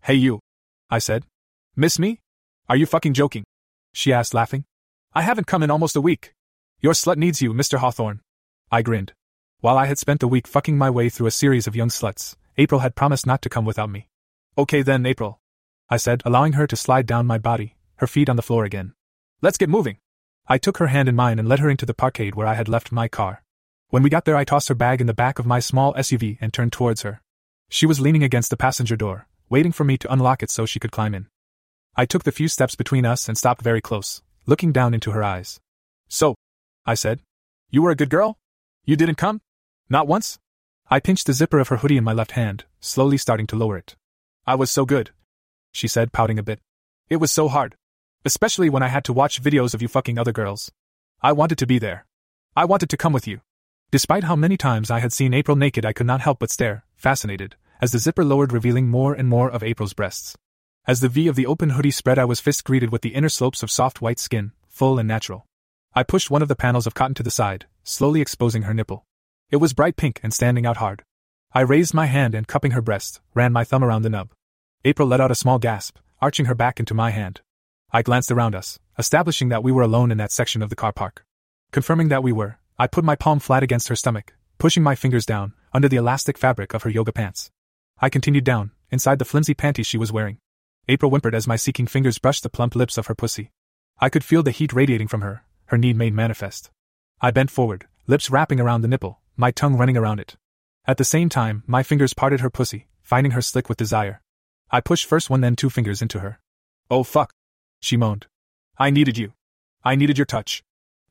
Hey, 0.02 0.14
you. 0.14 0.40
I 0.88 1.00
said. 1.00 1.24
Miss 1.76 1.98
me? 1.98 2.20
Are 2.68 2.76
you 2.76 2.86
fucking 2.86 3.14
joking? 3.14 3.44
She 3.92 4.12
asked, 4.12 4.32
laughing. 4.32 4.64
I 5.12 5.22
haven't 5.22 5.48
come 5.48 5.62
in 5.62 5.70
almost 5.70 5.96
a 5.96 6.00
week. 6.00 6.32
Your 6.80 6.92
slut 6.92 7.16
needs 7.16 7.42
you, 7.42 7.52
Mr. 7.52 7.78
Hawthorne. 7.78 8.20
I 8.70 8.82
grinned. 8.82 9.12
While 9.60 9.76
I 9.76 9.86
had 9.86 9.98
spent 9.98 10.20
the 10.20 10.28
week 10.28 10.46
fucking 10.46 10.78
my 10.78 10.90
way 10.90 11.08
through 11.08 11.26
a 11.26 11.32
series 11.32 11.66
of 11.66 11.74
young 11.74 11.88
sluts, 11.88 12.36
April 12.56 12.80
had 12.80 12.94
promised 12.94 13.26
not 13.26 13.42
to 13.42 13.48
come 13.48 13.64
without 13.64 13.90
me. 13.90 14.08
Okay 14.56 14.82
then, 14.82 15.04
April. 15.04 15.40
I 15.90 15.96
said, 15.96 16.22
allowing 16.24 16.52
her 16.52 16.66
to 16.68 16.76
slide 16.76 17.06
down 17.06 17.26
my 17.26 17.38
body, 17.38 17.76
her 17.96 18.06
feet 18.06 18.28
on 18.28 18.36
the 18.36 18.42
floor 18.42 18.64
again. 18.64 18.94
Let's 19.42 19.58
get 19.58 19.68
moving. 19.68 19.98
I 20.50 20.56
took 20.56 20.78
her 20.78 20.86
hand 20.86 21.10
in 21.10 21.14
mine 21.14 21.38
and 21.38 21.46
led 21.46 21.58
her 21.58 21.68
into 21.68 21.84
the 21.84 21.92
parkade 21.92 22.34
where 22.34 22.46
I 22.46 22.54
had 22.54 22.68
left 22.68 22.90
my 22.90 23.06
car. 23.06 23.42
When 23.90 24.02
we 24.02 24.08
got 24.08 24.24
there, 24.24 24.36
I 24.36 24.44
tossed 24.44 24.68
her 24.68 24.74
bag 24.74 25.00
in 25.00 25.06
the 25.06 25.12
back 25.12 25.38
of 25.38 25.44
my 25.44 25.60
small 25.60 25.92
SUV 25.92 26.38
and 26.40 26.52
turned 26.52 26.72
towards 26.72 27.02
her. 27.02 27.20
She 27.68 27.84
was 27.84 28.00
leaning 28.00 28.22
against 28.22 28.48
the 28.48 28.56
passenger 28.56 28.96
door, 28.96 29.26
waiting 29.50 29.72
for 29.72 29.84
me 29.84 29.98
to 29.98 30.10
unlock 30.10 30.42
it 30.42 30.50
so 30.50 30.64
she 30.64 30.80
could 30.80 30.90
climb 30.90 31.14
in. 31.14 31.26
I 31.96 32.06
took 32.06 32.24
the 32.24 32.32
few 32.32 32.48
steps 32.48 32.74
between 32.74 33.04
us 33.04 33.28
and 33.28 33.36
stopped 33.36 33.60
very 33.60 33.82
close, 33.82 34.22
looking 34.46 34.72
down 34.72 34.94
into 34.94 35.10
her 35.10 35.22
eyes. 35.22 35.60
So, 36.08 36.34
I 36.86 36.94
said, 36.94 37.20
you 37.70 37.82
were 37.82 37.90
a 37.90 37.96
good 37.96 38.08
girl? 38.08 38.38
You 38.86 38.96
didn't 38.96 39.16
come? 39.16 39.42
Not 39.90 40.06
once? 40.06 40.38
I 40.90 41.00
pinched 41.00 41.26
the 41.26 41.34
zipper 41.34 41.58
of 41.58 41.68
her 41.68 41.78
hoodie 41.78 41.98
in 41.98 42.04
my 42.04 42.14
left 42.14 42.30
hand, 42.30 42.64
slowly 42.80 43.18
starting 43.18 43.46
to 43.48 43.56
lower 43.56 43.76
it. 43.76 43.96
I 44.46 44.54
was 44.54 44.70
so 44.70 44.86
good, 44.86 45.10
she 45.72 45.88
said, 45.88 46.12
pouting 46.12 46.38
a 46.38 46.42
bit. 46.42 46.60
It 47.10 47.16
was 47.16 47.30
so 47.30 47.48
hard. 47.48 47.74
Especially 48.24 48.68
when 48.68 48.82
I 48.82 48.88
had 48.88 49.04
to 49.04 49.12
watch 49.12 49.42
videos 49.42 49.74
of 49.74 49.82
you 49.82 49.88
fucking 49.88 50.18
other 50.18 50.32
girls. 50.32 50.72
I 51.22 51.32
wanted 51.32 51.58
to 51.58 51.66
be 51.66 51.78
there. 51.78 52.06
I 52.56 52.64
wanted 52.64 52.90
to 52.90 52.96
come 52.96 53.12
with 53.12 53.26
you. 53.26 53.40
Despite 53.90 54.24
how 54.24 54.36
many 54.36 54.56
times 54.56 54.90
I 54.90 54.98
had 54.98 55.12
seen 55.12 55.32
April 55.32 55.56
naked, 55.56 55.86
I 55.86 55.92
could 55.92 56.06
not 56.06 56.20
help 56.20 56.40
but 56.40 56.50
stare, 56.50 56.84
fascinated, 56.96 57.56
as 57.80 57.92
the 57.92 57.98
zipper 57.98 58.24
lowered, 58.24 58.52
revealing 58.52 58.88
more 58.88 59.14
and 59.14 59.28
more 59.28 59.50
of 59.50 59.62
April's 59.62 59.94
breasts. 59.94 60.36
As 60.86 61.00
the 61.00 61.08
V 61.08 61.28
of 61.28 61.36
the 61.36 61.46
open 61.46 61.70
hoodie 61.70 61.90
spread, 61.90 62.18
I 62.18 62.24
was 62.24 62.40
fist 62.40 62.64
greeted 62.64 62.90
with 62.90 63.02
the 63.02 63.14
inner 63.14 63.28
slopes 63.28 63.62
of 63.62 63.70
soft 63.70 64.00
white 64.00 64.18
skin, 64.18 64.52
full 64.68 64.98
and 64.98 65.06
natural. 65.06 65.46
I 65.94 66.02
pushed 66.02 66.30
one 66.30 66.42
of 66.42 66.48
the 66.48 66.56
panels 66.56 66.86
of 66.86 66.94
cotton 66.94 67.14
to 67.14 67.22
the 67.22 67.30
side, 67.30 67.66
slowly 67.82 68.20
exposing 68.20 68.62
her 68.62 68.74
nipple. 68.74 69.06
It 69.50 69.56
was 69.56 69.72
bright 69.72 69.96
pink 69.96 70.20
and 70.22 70.34
standing 70.34 70.66
out 70.66 70.76
hard. 70.78 71.02
I 71.52 71.60
raised 71.60 71.94
my 71.94 72.06
hand 72.06 72.34
and, 72.34 72.46
cupping 72.46 72.72
her 72.72 72.82
breast, 72.82 73.20
ran 73.34 73.52
my 73.52 73.64
thumb 73.64 73.82
around 73.82 74.02
the 74.02 74.10
nub. 74.10 74.32
April 74.84 75.08
let 75.08 75.20
out 75.20 75.30
a 75.30 75.34
small 75.34 75.58
gasp, 75.58 75.96
arching 76.20 76.46
her 76.46 76.54
back 76.54 76.78
into 76.78 76.94
my 76.94 77.10
hand. 77.10 77.40
I 77.90 78.02
glanced 78.02 78.30
around 78.30 78.54
us, 78.54 78.78
establishing 78.98 79.48
that 79.48 79.62
we 79.62 79.72
were 79.72 79.82
alone 79.82 80.10
in 80.10 80.18
that 80.18 80.30
section 80.30 80.60
of 80.60 80.68
the 80.68 80.76
car 80.76 80.92
park. 80.92 81.24
Confirming 81.72 82.08
that 82.08 82.22
we 82.22 82.32
were, 82.32 82.58
I 82.78 82.86
put 82.86 83.04
my 83.04 83.16
palm 83.16 83.38
flat 83.38 83.62
against 83.62 83.88
her 83.88 83.96
stomach, 83.96 84.34
pushing 84.58 84.82
my 84.82 84.94
fingers 84.94 85.24
down, 85.24 85.54
under 85.72 85.88
the 85.88 85.96
elastic 85.96 86.36
fabric 86.36 86.74
of 86.74 86.82
her 86.82 86.90
yoga 86.90 87.12
pants. 87.12 87.50
I 87.98 88.10
continued 88.10 88.44
down, 88.44 88.72
inside 88.90 89.18
the 89.18 89.24
flimsy 89.24 89.54
panties 89.54 89.86
she 89.86 89.96
was 89.96 90.12
wearing. 90.12 90.38
April 90.86 91.10
whimpered 91.10 91.34
as 91.34 91.46
my 91.46 91.56
seeking 91.56 91.86
fingers 91.86 92.18
brushed 92.18 92.42
the 92.42 92.50
plump 92.50 92.76
lips 92.76 92.98
of 92.98 93.06
her 93.06 93.14
pussy. 93.14 93.52
I 93.98 94.10
could 94.10 94.24
feel 94.24 94.42
the 94.42 94.50
heat 94.50 94.72
radiating 94.72 95.08
from 95.08 95.22
her, 95.22 95.44
her 95.66 95.78
need 95.78 95.96
made 95.96 96.14
manifest. 96.14 96.70
I 97.20 97.30
bent 97.30 97.50
forward, 97.50 97.86
lips 98.06 98.30
wrapping 98.30 98.60
around 98.60 98.82
the 98.82 98.88
nipple, 98.88 99.20
my 99.36 99.50
tongue 99.50 99.76
running 99.76 99.96
around 99.96 100.20
it. 100.20 100.36
At 100.86 100.98
the 100.98 101.04
same 101.04 101.28
time, 101.28 101.64
my 101.66 101.82
fingers 101.82 102.14
parted 102.14 102.40
her 102.40 102.50
pussy, 102.50 102.86
finding 103.02 103.32
her 103.32 103.42
slick 103.42 103.68
with 103.68 103.78
desire. 103.78 104.20
I 104.70 104.80
pushed 104.80 105.06
first 105.06 105.30
one 105.30 105.40
then 105.40 105.56
two 105.56 105.70
fingers 105.70 106.02
into 106.02 106.20
her. 106.20 106.38
Oh 106.90 107.02
fuck, 107.02 107.32
she 107.80 107.96
moaned. 107.96 108.26
I 108.78 108.90
needed 108.90 109.18
you. 109.18 109.32
I 109.84 109.94
needed 109.94 110.18
your 110.18 110.24
touch. 110.24 110.62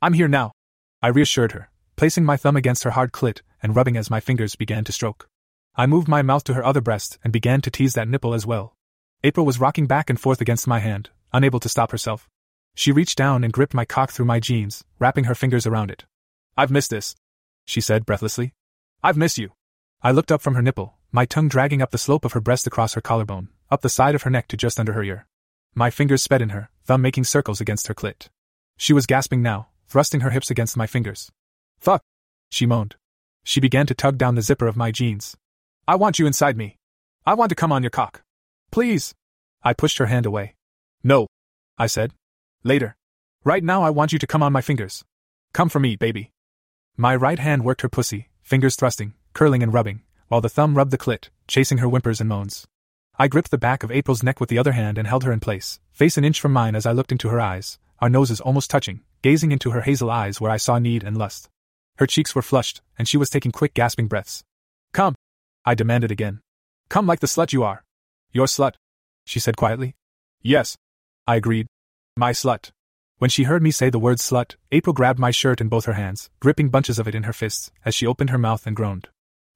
I'm 0.02 0.14
here 0.14 0.28
now. 0.28 0.52
I 1.02 1.08
reassured 1.08 1.54
her, 1.54 1.70
placing 1.96 2.26
my 2.26 2.38
thumb 2.38 2.56
against 2.56 2.84
her 2.84 2.92
hard 2.92 3.12
clit 3.12 3.42
and 3.62 3.76
rubbing 3.76 3.98
as 3.98 4.10
my 4.10 4.20
fingers 4.20 4.56
began 4.56 4.84
to 4.84 4.92
stroke. 4.92 5.28
I 5.76 5.86
moved 5.86 6.08
my 6.08 6.22
mouth 6.22 6.44
to 6.46 6.54
her 6.54 6.66
other 6.66 6.82
breast 6.82 7.18
and 7.24 7.34
began 7.34 7.62
to 7.62 7.72
tease 7.72 7.94
that 7.94 8.08
nipple 8.08 8.34
as 8.34 8.46
well. 8.46 8.74
April 9.24 9.46
was 9.46 9.60
rocking 9.60 9.88
back 9.88 10.10
and 10.10 10.20
forth 10.20 10.42
against 10.42 10.68
my 10.68 10.80
hand, 10.80 11.10
unable 11.34 11.60
to 11.60 11.70
stop 11.70 11.92
herself. 11.92 12.28
She 12.76 12.92
reached 12.92 13.18
down 13.18 13.44
and 13.44 13.54
gripped 13.54 13.74
my 13.74 13.86
cock 13.86 14.12
through 14.12 14.26
my 14.26 14.40
jeans, 14.40 14.84
wrapping 15.00 15.26
her 15.26 15.36
fingers 15.36 15.66
around 15.66 15.90
it. 15.90 16.06
I've 16.56 16.72
missed 16.72 16.92
this, 16.92 17.16
she 17.66 17.82
said 17.82 18.06
breathlessly. 18.06 18.54
I've 19.04 19.18
missed 19.18 19.38
you. 19.38 19.52
I 20.02 20.12
looked 20.12 20.32
up 20.32 20.42
from 20.42 20.56
her 20.56 20.62
nipple, 20.62 20.96
my 21.12 21.26
tongue 21.26 21.48
dragging 21.48 21.82
up 21.82 21.92
the 21.92 21.98
slope 21.98 22.26
of 22.26 22.34
her 22.34 22.42
breast 22.42 22.68
across 22.68 22.94
her 22.94 23.02
collarbone, 23.02 23.50
up 23.72 23.82
the 23.82 23.90
side 23.90 24.16
of 24.16 24.24
her 24.24 24.30
neck 24.30 24.48
to 24.50 24.58
just 24.58 24.80
under 24.80 24.94
her 24.94 25.04
ear. 25.04 25.28
My 25.78 25.92
fingers 25.92 26.24
sped 26.24 26.42
in 26.42 26.50
her, 26.50 26.72
thumb 26.86 27.04
making 27.04 27.26
circles 27.26 27.62
against 27.62 27.86
her 27.86 27.94
clit. 27.94 28.30
She 28.78 28.94
was 28.94 29.06
gasping 29.06 29.44
now, 29.44 29.68
thrusting 29.88 30.22
her 30.22 30.32
hips 30.32 30.50
against 30.50 30.76
my 30.76 30.88
fingers. 30.88 31.32
Fuck! 31.78 32.02
She 32.50 32.66
moaned. 32.66 32.96
She 33.44 33.60
began 33.60 33.86
to 33.86 33.94
tug 33.94 34.18
down 34.18 34.34
the 34.34 34.42
zipper 34.42 34.66
of 34.66 34.76
my 34.76 34.90
jeans. 34.90 35.38
I 35.88 35.94
want 35.94 36.18
you 36.18 36.26
inside 36.26 36.58
me. 36.58 36.78
I 37.28 37.36
want 37.36 37.50
to 37.50 37.56
come 37.56 37.72
on 37.72 37.84
your 37.84 37.92
cock. 37.92 38.24
Please! 38.72 39.14
I 39.62 39.74
pushed 39.74 40.00
her 40.00 40.08
hand 40.08 40.26
away. 40.26 40.56
No, 41.04 41.28
I 41.78 41.86
said. 41.86 42.12
Later. 42.64 42.96
Right 43.44 43.64
now, 43.64 43.84
I 43.84 43.92
want 43.92 44.12
you 44.12 44.18
to 44.18 44.26
come 44.26 44.42
on 44.42 44.52
my 44.52 44.62
fingers. 44.62 45.04
Come 45.54 45.70
for 45.70 45.80
me, 45.80 45.96
baby. 45.96 46.32
My 46.96 47.16
right 47.16 47.38
hand 47.38 47.64
worked 47.64 47.84
her 47.84 47.90
pussy, 47.90 48.30
fingers 48.42 48.76
thrusting, 48.76 49.14
curling 49.34 49.62
and 49.62 49.72
rubbing, 49.72 50.02
while 50.28 50.42
the 50.42 50.50
thumb 50.50 50.74
rubbed 50.74 50.90
the 50.90 50.98
clit, 50.98 51.30
chasing 51.48 51.78
her 51.78 51.88
whimpers 51.88 52.20
and 52.20 52.28
moans. 52.28 52.66
I 53.20 53.28
gripped 53.28 53.50
the 53.50 53.58
back 53.58 53.82
of 53.82 53.92
April's 53.92 54.22
neck 54.22 54.40
with 54.40 54.50
the 54.50 54.60
other 54.60 54.74
hand 54.74 55.00
and 55.00 55.08
held 55.08 55.24
her 55.24 55.32
in 55.32 55.40
place, 55.40 55.80
face 55.92 56.20
an 56.20 56.24
inch 56.24 56.40
from 56.40 56.54
mine 56.54 56.76
as 56.76 56.86
I 56.86 56.92
looked 56.92 57.12
into 57.12 57.30
her 57.30 57.42
eyes, 57.42 57.80
our 58.00 58.10
noses 58.10 58.40
almost 58.40 58.70
touching, 58.70 59.02
gazing 59.24 59.52
into 59.52 59.72
her 59.72 59.82
hazel 59.82 60.12
eyes 60.12 60.40
where 60.40 60.52
I 60.52 60.58
saw 60.58 60.78
need 60.78 61.04
and 61.04 61.18
lust. 61.18 61.50
Her 61.98 62.06
cheeks 62.06 62.36
were 62.36 62.44
flushed, 62.44 62.82
and 62.96 63.08
she 63.08 63.18
was 63.18 63.32
taking 63.32 63.52
quick, 63.52 63.74
gasping 63.74 64.08
breaths. 64.08 64.44
Come! 64.94 65.16
I 65.66 65.74
demanded 65.74 66.12
again. 66.12 66.42
Come 66.90 67.08
like 67.08 67.20
the 67.20 67.26
slut 67.26 67.54
you 67.54 67.64
are. 67.64 67.84
Your 68.34 68.46
slut, 68.46 68.76
she 69.26 69.40
said 69.40 69.58
quietly. 69.58 69.96
Yes. 70.44 70.78
I 71.26 71.38
agreed. 71.38 71.66
My 72.16 72.34
slut. 72.34 72.70
When 73.18 73.32
she 73.32 73.44
heard 73.46 73.64
me 73.64 73.72
say 73.72 73.90
the 73.90 73.98
word 73.98 74.20
slut, 74.20 74.58
April 74.72 74.94
grabbed 74.94 75.18
my 75.18 75.32
shirt 75.32 75.60
in 75.60 75.70
both 75.70 75.86
her 75.86 75.94
hands, 75.94 76.30
gripping 76.40 76.70
bunches 76.70 77.00
of 77.00 77.08
it 77.08 77.16
in 77.16 77.24
her 77.24 77.34
fists, 77.34 77.72
as 77.84 77.96
she 77.96 78.06
opened 78.06 78.30
her 78.30 78.38
mouth 78.38 78.68
and 78.68 78.76
groaned. 78.76 79.08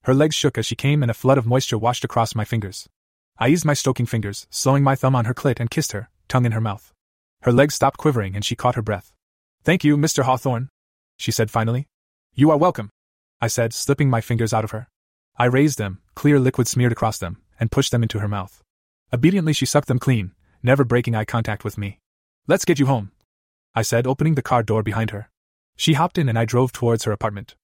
Her 0.05 0.15
legs 0.15 0.33
shook 0.33 0.57
as 0.57 0.65
she 0.65 0.75
came 0.75 1.03
and 1.03 1.11
a 1.11 1.13
flood 1.13 1.37
of 1.37 1.45
moisture 1.45 1.77
washed 1.77 2.03
across 2.03 2.33
my 2.33 2.43
fingers. 2.43 2.89
I 3.41 3.47
eased 3.47 3.65
my 3.65 3.73
stroking 3.73 4.05
fingers, 4.05 4.45
slowing 4.51 4.83
my 4.83 4.93
thumb 4.93 5.15
on 5.15 5.25
her 5.25 5.33
clit 5.33 5.59
and 5.59 5.67
kissed 5.67 5.93
her, 5.93 6.11
tongue 6.27 6.45
in 6.45 6.51
her 6.51 6.61
mouth. 6.61 6.93
Her 7.41 7.51
legs 7.51 7.73
stopped 7.73 7.97
quivering 7.97 8.35
and 8.35 8.45
she 8.45 8.55
caught 8.55 8.75
her 8.75 8.83
breath. 8.83 9.13
Thank 9.63 9.83
you, 9.83 9.97
Mr. 9.97 10.25
Hawthorne, 10.25 10.69
she 11.17 11.31
said 11.31 11.49
finally. 11.49 11.87
You 12.35 12.51
are 12.51 12.57
welcome, 12.57 12.91
I 13.41 13.47
said, 13.47 13.73
slipping 13.73 14.11
my 14.11 14.21
fingers 14.21 14.53
out 14.53 14.63
of 14.63 14.69
her. 14.69 14.89
I 15.37 15.45
raised 15.45 15.79
them, 15.79 16.01
clear 16.13 16.39
liquid 16.39 16.67
smeared 16.67 16.91
across 16.91 17.17
them, 17.17 17.41
and 17.59 17.71
pushed 17.71 17.91
them 17.91 18.03
into 18.03 18.19
her 18.19 18.27
mouth. 18.27 18.61
Obediently, 19.11 19.53
she 19.53 19.65
sucked 19.65 19.87
them 19.87 19.97
clean, 19.97 20.33
never 20.61 20.83
breaking 20.83 21.15
eye 21.15 21.25
contact 21.25 21.63
with 21.63 21.79
me. 21.79 21.97
Let's 22.45 22.63
get 22.63 22.77
you 22.77 22.85
home, 22.85 23.11
I 23.73 23.81
said, 23.81 24.05
opening 24.05 24.35
the 24.35 24.43
car 24.43 24.61
door 24.61 24.83
behind 24.83 25.09
her. 25.09 25.31
She 25.77 25.93
hopped 25.93 26.19
in 26.19 26.29
and 26.29 26.37
I 26.37 26.45
drove 26.45 26.71
towards 26.71 27.05
her 27.05 27.11
apartment. 27.11 27.55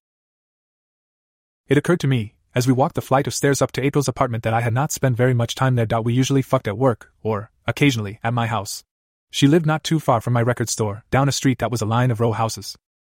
It 1.68 1.78
occurred 1.78 1.99
to 1.99 2.08
me, 2.08 2.34
as 2.58 2.66
we 2.66 2.74
walked 2.74 2.96
the 2.96 3.02
flight 3.04 3.28
of 3.28 3.36
stairs 3.36 3.62
up 3.62 3.72
to 3.72 3.84
April's 3.84 4.08
apartment, 4.08 4.44
that 4.44 4.52
I 4.52 4.62
had 4.62 4.74
not 4.74 4.92
spent 4.92 5.16
very 5.16 5.36
much 5.36 5.54
time 5.54 5.76
there. 5.76 6.02
We 6.02 6.12
usually 6.12 6.42
fucked 6.42 6.68
at 6.68 6.76
work, 6.76 7.14
or, 7.22 7.52
occasionally, 7.68 8.20
at 8.24 8.34
my 8.34 8.48
house. 8.48 8.84
She 9.30 9.46
lived 9.46 9.68
not 9.68 9.84
too 9.84 10.00
far 10.00 10.22
from 10.22 10.34
my 10.34 10.42
record 10.42 10.68
store, 10.68 11.04
down 11.12 11.30
a 11.30 11.32
street 11.32 11.60
that 11.60 11.70
was 11.70 11.84
a 11.84 11.86
line 11.86 12.10
of 12.10 12.20
row 12.20 12.32
houses. 12.32 12.76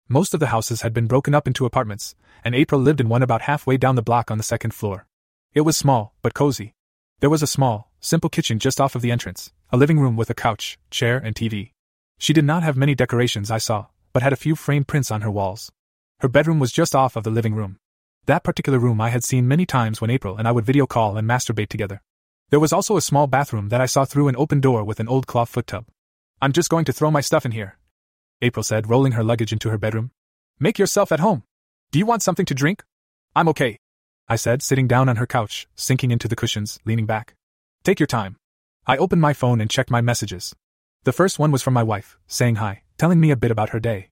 Most 0.09 0.33
of 0.33 0.41
the 0.41 0.47
houses 0.47 0.81
had 0.81 0.93
been 0.93 1.07
broken 1.07 1.33
up 1.33 1.47
into 1.47 1.65
apartments, 1.65 2.15
and 2.43 2.53
April 2.53 2.81
lived 2.81 2.99
in 2.99 3.07
one 3.07 3.23
about 3.23 3.43
halfway 3.43 3.77
down 3.77 3.95
the 3.95 4.01
block 4.01 4.29
on 4.29 4.37
the 4.37 4.43
second 4.43 4.73
floor. 4.73 5.07
It 5.53 5.61
was 5.61 5.77
small, 5.77 6.13
but 6.21 6.33
cozy. 6.33 6.73
There 7.21 7.29
was 7.29 7.41
a 7.41 7.47
small, 7.47 7.89
simple 8.01 8.29
kitchen 8.29 8.59
just 8.59 8.81
off 8.81 8.93
of 8.93 9.01
the 9.01 9.11
entrance, 9.11 9.53
a 9.71 9.77
living 9.77 10.01
room 10.01 10.17
with 10.17 10.29
a 10.29 10.33
couch, 10.33 10.77
chair, 10.91 11.17
and 11.17 11.33
TV. 11.33 11.71
She 12.17 12.33
did 12.33 12.43
not 12.43 12.63
have 12.63 12.75
many 12.75 12.93
decorations, 12.93 13.49
I 13.49 13.59
saw, 13.59 13.85
but 14.11 14.21
had 14.21 14.33
a 14.33 14.43
few 14.43 14.57
framed 14.57 14.89
prints 14.89 15.11
on 15.11 15.21
her 15.21 15.31
walls. 15.31 15.71
Her 16.19 16.27
bedroom 16.27 16.59
was 16.59 16.73
just 16.73 16.93
off 16.93 17.15
of 17.15 17.23
the 17.23 17.31
living 17.31 17.55
room. 17.55 17.77
That 18.25 18.43
particular 18.43 18.79
room 18.79 19.01
I 19.01 19.09
had 19.09 19.23
seen 19.23 19.47
many 19.47 19.65
times 19.65 20.01
when 20.01 20.09
April 20.09 20.37
and 20.37 20.47
I 20.47 20.51
would 20.51 20.65
video 20.65 20.85
call 20.85 21.17
and 21.17 21.27
masturbate 21.27 21.69
together. 21.69 22.01
There 22.49 22.59
was 22.59 22.73
also 22.73 22.97
a 22.97 23.01
small 23.01 23.27
bathroom 23.27 23.69
that 23.69 23.81
I 23.81 23.85
saw 23.85 24.05
through 24.05 24.27
an 24.27 24.35
open 24.37 24.59
door 24.59 24.83
with 24.83 24.99
an 24.99 25.07
old 25.07 25.27
claw 25.27 25.45
foot 25.45 25.67
tub. 25.67 25.85
I'm 26.41 26.53
just 26.53 26.69
going 26.69 26.85
to 26.85 26.93
throw 26.93 27.11
my 27.11 27.21
stuff 27.21 27.45
in 27.45 27.51
here, 27.51 27.77
April 28.41 28.63
said, 28.63 28.89
rolling 28.89 29.13
her 29.13 29.23
luggage 29.23 29.51
into 29.51 29.69
her 29.69 29.77
bedroom. 29.77 30.11
Make 30.59 30.79
yourself 30.79 31.11
at 31.11 31.19
home. 31.19 31.43
Do 31.91 31.99
you 31.99 32.05
want 32.05 32.23
something 32.23 32.45
to 32.45 32.53
drink? 32.53 32.83
I'm 33.35 33.49
okay, 33.49 33.79
I 34.27 34.35
said, 34.35 34.61
sitting 34.61 34.87
down 34.87 35.09
on 35.09 35.15
her 35.17 35.25
couch, 35.25 35.67
sinking 35.75 36.11
into 36.11 36.27
the 36.27 36.35
cushions, 36.35 36.79
leaning 36.85 37.05
back. 37.05 37.35
Take 37.83 37.99
your 37.99 38.07
time. 38.07 38.37
I 38.85 38.95
opened 38.97 39.21
my 39.21 39.33
phone 39.33 39.59
and 39.59 39.69
checked 39.69 39.89
my 39.89 40.01
messages. 40.01 40.55
The 41.03 41.11
first 41.11 41.39
one 41.39 41.51
was 41.51 41.61
from 41.61 41.73
my 41.73 41.83
wife, 41.83 42.17
saying 42.27 42.55
hi, 42.55 42.83
telling 42.97 43.19
me 43.19 43.31
a 43.31 43.35
bit 43.35 43.51
about 43.51 43.69
her 43.69 43.79
day. 43.79 44.09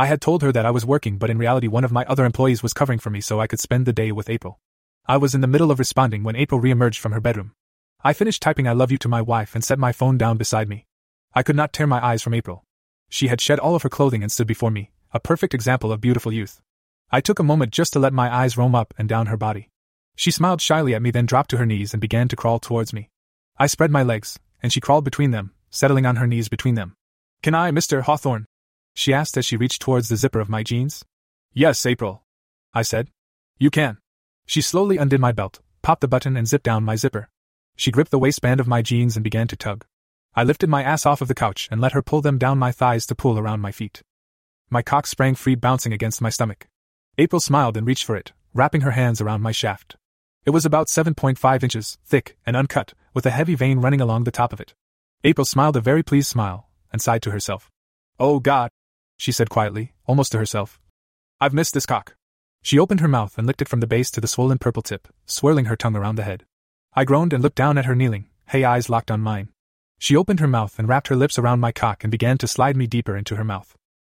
I 0.00 0.06
had 0.06 0.20
told 0.20 0.42
her 0.42 0.52
that 0.52 0.64
I 0.64 0.70
was 0.70 0.86
working, 0.86 1.18
but 1.18 1.28
in 1.28 1.38
reality, 1.38 1.66
one 1.66 1.82
of 1.82 1.90
my 1.90 2.04
other 2.04 2.24
employees 2.24 2.62
was 2.62 2.72
covering 2.72 3.00
for 3.00 3.10
me 3.10 3.20
so 3.20 3.40
I 3.40 3.48
could 3.48 3.58
spend 3.58 3.84
the 3.84 3.92
day 3.92 4.12
with 4.12 4.30
April. 4.30 4.60
I 5.06 5.16
was 5.16 5.34
in 5.34 5.40
the 5.40 5.48
middle 5.48 5.72
of 5.72 5.80
responding 5.80 6.22
when 6.22 6.36
April 6.36 6.60
reemerged 6.60 6.98
from 6.98 7.10
her 7.12 7.20
bedroom. 7.20 7.52
I 8.04 8.12
finished 8.12 8.40
typing 8.40 8.68
I 8.68 8.72
love 8.72 8.92
you 8.92 8.98
to 8.98 9.08
my 9.08 9.20
wife 9.20 9.56
and 9.56 9.64
set 9.64 9.78
my 9.78 9.90
phone 9.90 10.16
down 10.16 10.36
beside 10.36 10.68
me. 10.68 10.86
I 11.34 11.42
could 11.42 11.56
not 11.56 11.72
tear 11.72 11.88
my 11.88 12.04
eyes 12.04 12.22
from 12.22 12.34
April. 12.34 12.62
She 13.08 13.26
had 13.26 13.40
shed 13.40 13.58
all 13.58 13.74
of 13.74 13.82
her 13.82 13.88
clothing 13.88 14.22
and 14.22 14.30
stood 14.30 14.46
before 14.46 14.70
me, 14.70 14.92
a 15.12 15.18
perfect 15.18 15.52
example 15.52 15.90
of 15.90 16.00
beautiful 16.00 16.32
youth. 16.32 16.60
I 17.10 17.20
took 17.20 17.40
a 17.40 17.42
moment 17.42 17.72
just 17.72 17.92
to 17.94 17.98
let 17.98 18.12
my 18.12 18.32
eyes 18.32 18.56
roam 18.56 18.76
up 18.76 18.94
and 18.98 19.08
down 19.08 19.26
her 19.26 19.36
body. 19.36 19.68
She 20.14 20.30
smiled 20.30 20.60
shyly 20.60 20.94
at 20.94 21.02
me, 21.02 21.10
then 21.10 21.26
dropped 21.26 21.50
to 21.50 21.56
her 21.56 21.66
knees 21.66 21.92
and 21.92 22.00
began 22.00 22.28
to 22.28 22.36
crawl 22.36 22.60
towards 22.60 22.92
me. 22.92 23.08
I 23.58 23.66
spread 23.66 23.90
my 23.90 24.04
legs, 24.04 24.38
and 24.62 24.72
she 24.72 24.80
crawled 24.80 25.04
between 25.04 25.32
them, 25.32 25.54
settling 25.70 26.06
on 26.06 26.16
her 26.16 26.26
knees 26.26 26.48
between 26.48 26.76
them. 26.76 26.94
Can 27.42 27.54
I, 27.54 27.70
Mr. 27.70 28.02
Hawthorne? 28.02 28.46
She 28.94 29.14
asked 29.14 29.36
as 29.36 29.46
she 29.46 29.56
reached 29.56 29.82
towards 29.82 30.08
the 30.08 30.16
zipper 30.16 30.40
of 30.40 30.48
my 30.48 30.62
jeans. 30.62 31.04
Yes, 31.52 31.84
April. 31.86 32.24
I 32.74 32.82
said. 32.82 33.10
You 33.58 33.70
can. 33.70 33.98
She 34.46 34.60
slowly 34.60 34.96
undid 34.96 35.20
my 35.20 35.32
belt, 35.32 35.60
popped 35.82 36.00
the 36.00 36.08
button, 36.08 36.36
and 36.36 36.48
zipped 36.48 36.64
down 36.64 36.84
my 36.84 36.96
zipper. 36.96 37.28
She 37.76 37.90
gripped 37.90 38.10
the 38.10 38.18
waistband 38.18 38.60
of 38.60 38.66
my 38.66 38.82
jeans 38.82 39.16
and 39.16 39.24
began 39.24 39.46
to 39.48 39.56
tug. 39.56 39.84
I 40.34 40.44
lifted 40.44 40.68
my 40.68 40.82
ass 40.82 41.06
off 41.06 41.20
of 41.20 41.28
the 41.28 41.34
couch 41.34 41.68
and 41.70 41.80
let 41.80 41.92
her 41.92 42.02
pull 42.02 42.20
them 42.20 42.38
down 42.38 42.58
my 42.58 42.72
thighs 42.72 43.06
to 43.06 43.14
pull 43.14 43.38
around 43.38 43.60
my 43.60 43.72
feet. 43.72 44.02
My 44.70 44.82
cock 44.82 45.06
sprang 45.06 45.34
free, 45.34 45.54
bouncing 45.54 45.92
against 45.92 46.20
my 46.20 46.30
stomach. 46.30 46.68
April 47.16 47.40
smiled 47.40 47.76
and 47.76 47.86
reached 47.86 48.04
for 48.04 48.16
it, 48.16 48.32
wrapping 48.52 48.82
her 48.82 48.92
hands 48.92 49.20
around 49.20 49.42
my 49.42 49.52
shaft. 49.52 49.96
It 50.44 50.50
was 50.50 50.64
about 50.64 50.86
7.5 50.86 51.62
inches, 51.62 51.98
thick 52.04 52.36
and 52.46 52.56
uncut, 52.56 52.94
with 53.14 53.26
a 53.26 53.30
heavy 53.30 53.54
vein 53.54 53.80
running 53.80 54.00
along 54.00 54.24
the 54.24 54.30
top 54.30 54.52
of 54.52 54.60
it. 54.60 54.74
April 55.24 55.44
smiled 55.44 55.76
a 55.76 55.80
very 55.80 56.02
pleased 56.02 56.28
smile, 56.28 56.68
and 56.92 57.02
sighed 57.02 57.22
to 57.22 57.30
herself. 57.30 57.70
Oh 58.20 58.38
God, 58.40 58.70
she 59.18 59.32
said 59.32 59.50
quietly, 59.50 59.92
almost 60.06 60.32
to 60.32 60.38
herself. 60.38 60.80
I've 61.40 61.52
missed 61.52 61.74
this 61.74 61.86
cock. 61.86 62.16
She 62.62 62.78
opened 62.78 63.00
her 63.00 63.08
mouth 63.08 63.36
and 63.36 63.46
licked 63.46 63.60
it 63.60 63.68
from 63.68 63.80
the 63.80 63.86
base 63.86 64.10
to 64.12 64.20
the 64.20 64.26
swollen 64.26 64.58
purple 64.58 64.82
tip, 64.82 65.08
swirling 65.26 65.66
her 65.66 65.76
tongue 65.76 65.96
around 65.96 66.16
the 66.16 66.24
head. 66.24 66.46
I 66.94 67.04
groaned 67.04 67.32
and 67.32 67.42
looked 67.42 67.56
down 67.56 67.76
at 67.76 67.84
her 67.84 67.94
kneeling, 67.94 68.26
hay 68.46 68.64
eyes 68.64 68.88
locked 68.88 69.10
on 69.10 69.20
mine. 69.20 69.50
She 69.98 70.16
opened 70.16 70.40
her 70.40 70.48
mouth 70.48 70.78
and 70.78 70.88
wrapped 70.88 71.08
her 71.08 71.16
lips 71.16 71.38
around 71.38 71.60
my 71.60 71.72
cock 71.72 72.04
and 72.04 72.10
began 72.10 72.38
to 72.38 72.48
slide 72.48 72.76
me 72.76 72.86
deeper 72.86 73.16
into 73.16 73.36
her 73.36 73.44
mouth. 73.44 73.76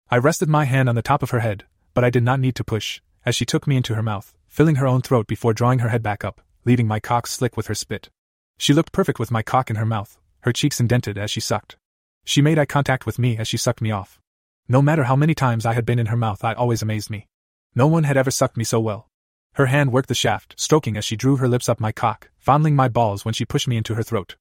I 0.09 0.17
rested 0.17 0.47
my 0.47 0.65
hand 0.65 0.87
on 0.87 0.95
the 0.95 1.01
top 1.01 1.23
of 1.23 1.31
her 1.31 1.39
head, 1.39 1.65
but 1.93 2.03
I 2.03 2.09
did 2.09 2.23
not 2.23 2.39
need 2.39 2.55
to 2.55 2.63
push, 2.63 3.01
as 3.25 3.35
she 3.35 3.45
took 3.45 3.67
me 3.67 3.77
into 3.77 3.95
her 3.95 4.03
mouth, 4.03 4.33
filling 4.47 4.75
her 4.75 4.87
own 4.87 5.01
throat 5.01 5.27
before 5.27 5.53
drawing 5.53 5.79
her 5.79 5.89
head 5.89 6.03
back 6.03 6.23
up, 6.23 6.41
leaving 6.65 6.87
my 6.87 6.99
cock 6.99 7.27
slick 7.27 7.57
with 7.57 7.67
her 7.67 7.75
spit. 7.75 8.09
She 8.57 8.73
looked 8.73 8.91
perfect 8.91 9.19
with 9.19 9.31
my 9.31 9.41
cock 9.41 9.69
in 9.69 9.75
her 9.77 9.85
mouth, 9.85 10.19
her 10.41 10.53
cheeks 10.53 10.79
indented 10.79 11.17
as 11.17 11.31
she 11.31 11.39
sucked. 11.39 11.77
She 12.23 12.41
made 12.41 12.59
eye 12.59 12.65
contact 12.65 13.05
with 13.05 13.17
me 13.17 13.37
as 13.37 13.47
she 13.47 13.57
sucked 13.57 13.81
me 13.81 13.91
off. 13.91 14.19
No 14.67 14.81
matter 14.81 15.03
how 15.03 15.15
many 15.15 15.33
times 15.33 15.65
I 15.65 15.73
had 15.73 15.85
been 15.85 15.99
in 15.99 16.07
her 16.07 16.17
mouth, 16.17 16.43
I 16.43 16.53
always 16.53 16.81
amazed 16.81 17.09
me. 17.09 17.27
No 17.75 17.87
one 17.87 18.03
had 18.03 18.17
ever 18.17 18.31
sucked 18.31 18.57
me 18.57 18.63
so 18.63 18.79
well. 18.79 19.07
Her 19.53 19.65
hand 19.65 19.91
worked 19.91 20.07
the 20.07 20.15
shaft, 20.15 20.55
stroking 20.57 20.95
as 20.95 21.03
she 21.03 21.15
drew 21.17 21.37
her 21.37 21.47
lips 21.47 21.67
up 21.67 21.79
my 21.79 21.91
cock, 21.91 22.29
fondling 22.37 22.75
my 22.75 22.87
balls 22.87 23.25
when 23.25 23.33
she 23.33 23.45
pushed 23.45 23.67
me 23.67 23.77
into 23.77 23.95
her 23.95 24.03
throat. 24.03 24.35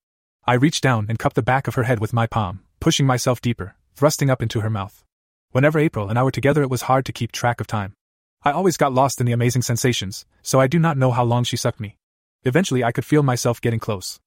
I 0.44 0.54
reached 0.54 0.82
down 0.82 1.06
and 1.08 1.18
cupped 1.18 1.36
the 1.36 1.42
back 1.42 1.66
of 1.66 1.74
her 1.74 1.82
head 1.82 2.00
with 2.00 2.12
my 2.12 2.26
palm, 2.26 2.64
pushing 2.80 3.06
myself 3.06 3.40
deeper, 3.40 3.76
thrusting 3.94 4.30
up 4.30 4.42
into 4.42 4.60
her 4.60 4.70
mouth. 4.70 5.04
Whenever 5.52 5.78
April 5.78 6.08
and 6.08 6.18
I 6.18 6.22
were 6.22 6.30
together, 6.30 6.62
it 6.62 6.70
was 6.70 6.82
hard 6.82 7.04
to 7.06 7.12
keep 7.12 7.32
track 7.32 7.60
of 7.60 7.66
time. 7.66 7.94
I 8.42 8.52
always 8.52 8.76
got 8.76 8.92
lost 8.92 9.20
in 9.20 9.26
the 9.26 9.32
amazing 9.32 9.62
sensations, 9.62 10.24
so 10.42 10.60
I 10.60 10.66
do 10.66 10.78
not 10.78 10.96
know 10.96 11.10
how 11.10 11.24
long 11.24 11.44
she 11.44 11.56
sucked 11.56 11.80
me. 11.80 11.96
Eventually, 12.44 12.82
I 12.82 12.92
could 12.92 13.04
feel 13.04 13.22
myself 13.22 13.60
getting 13.60 13.80
close. 13.80 14.18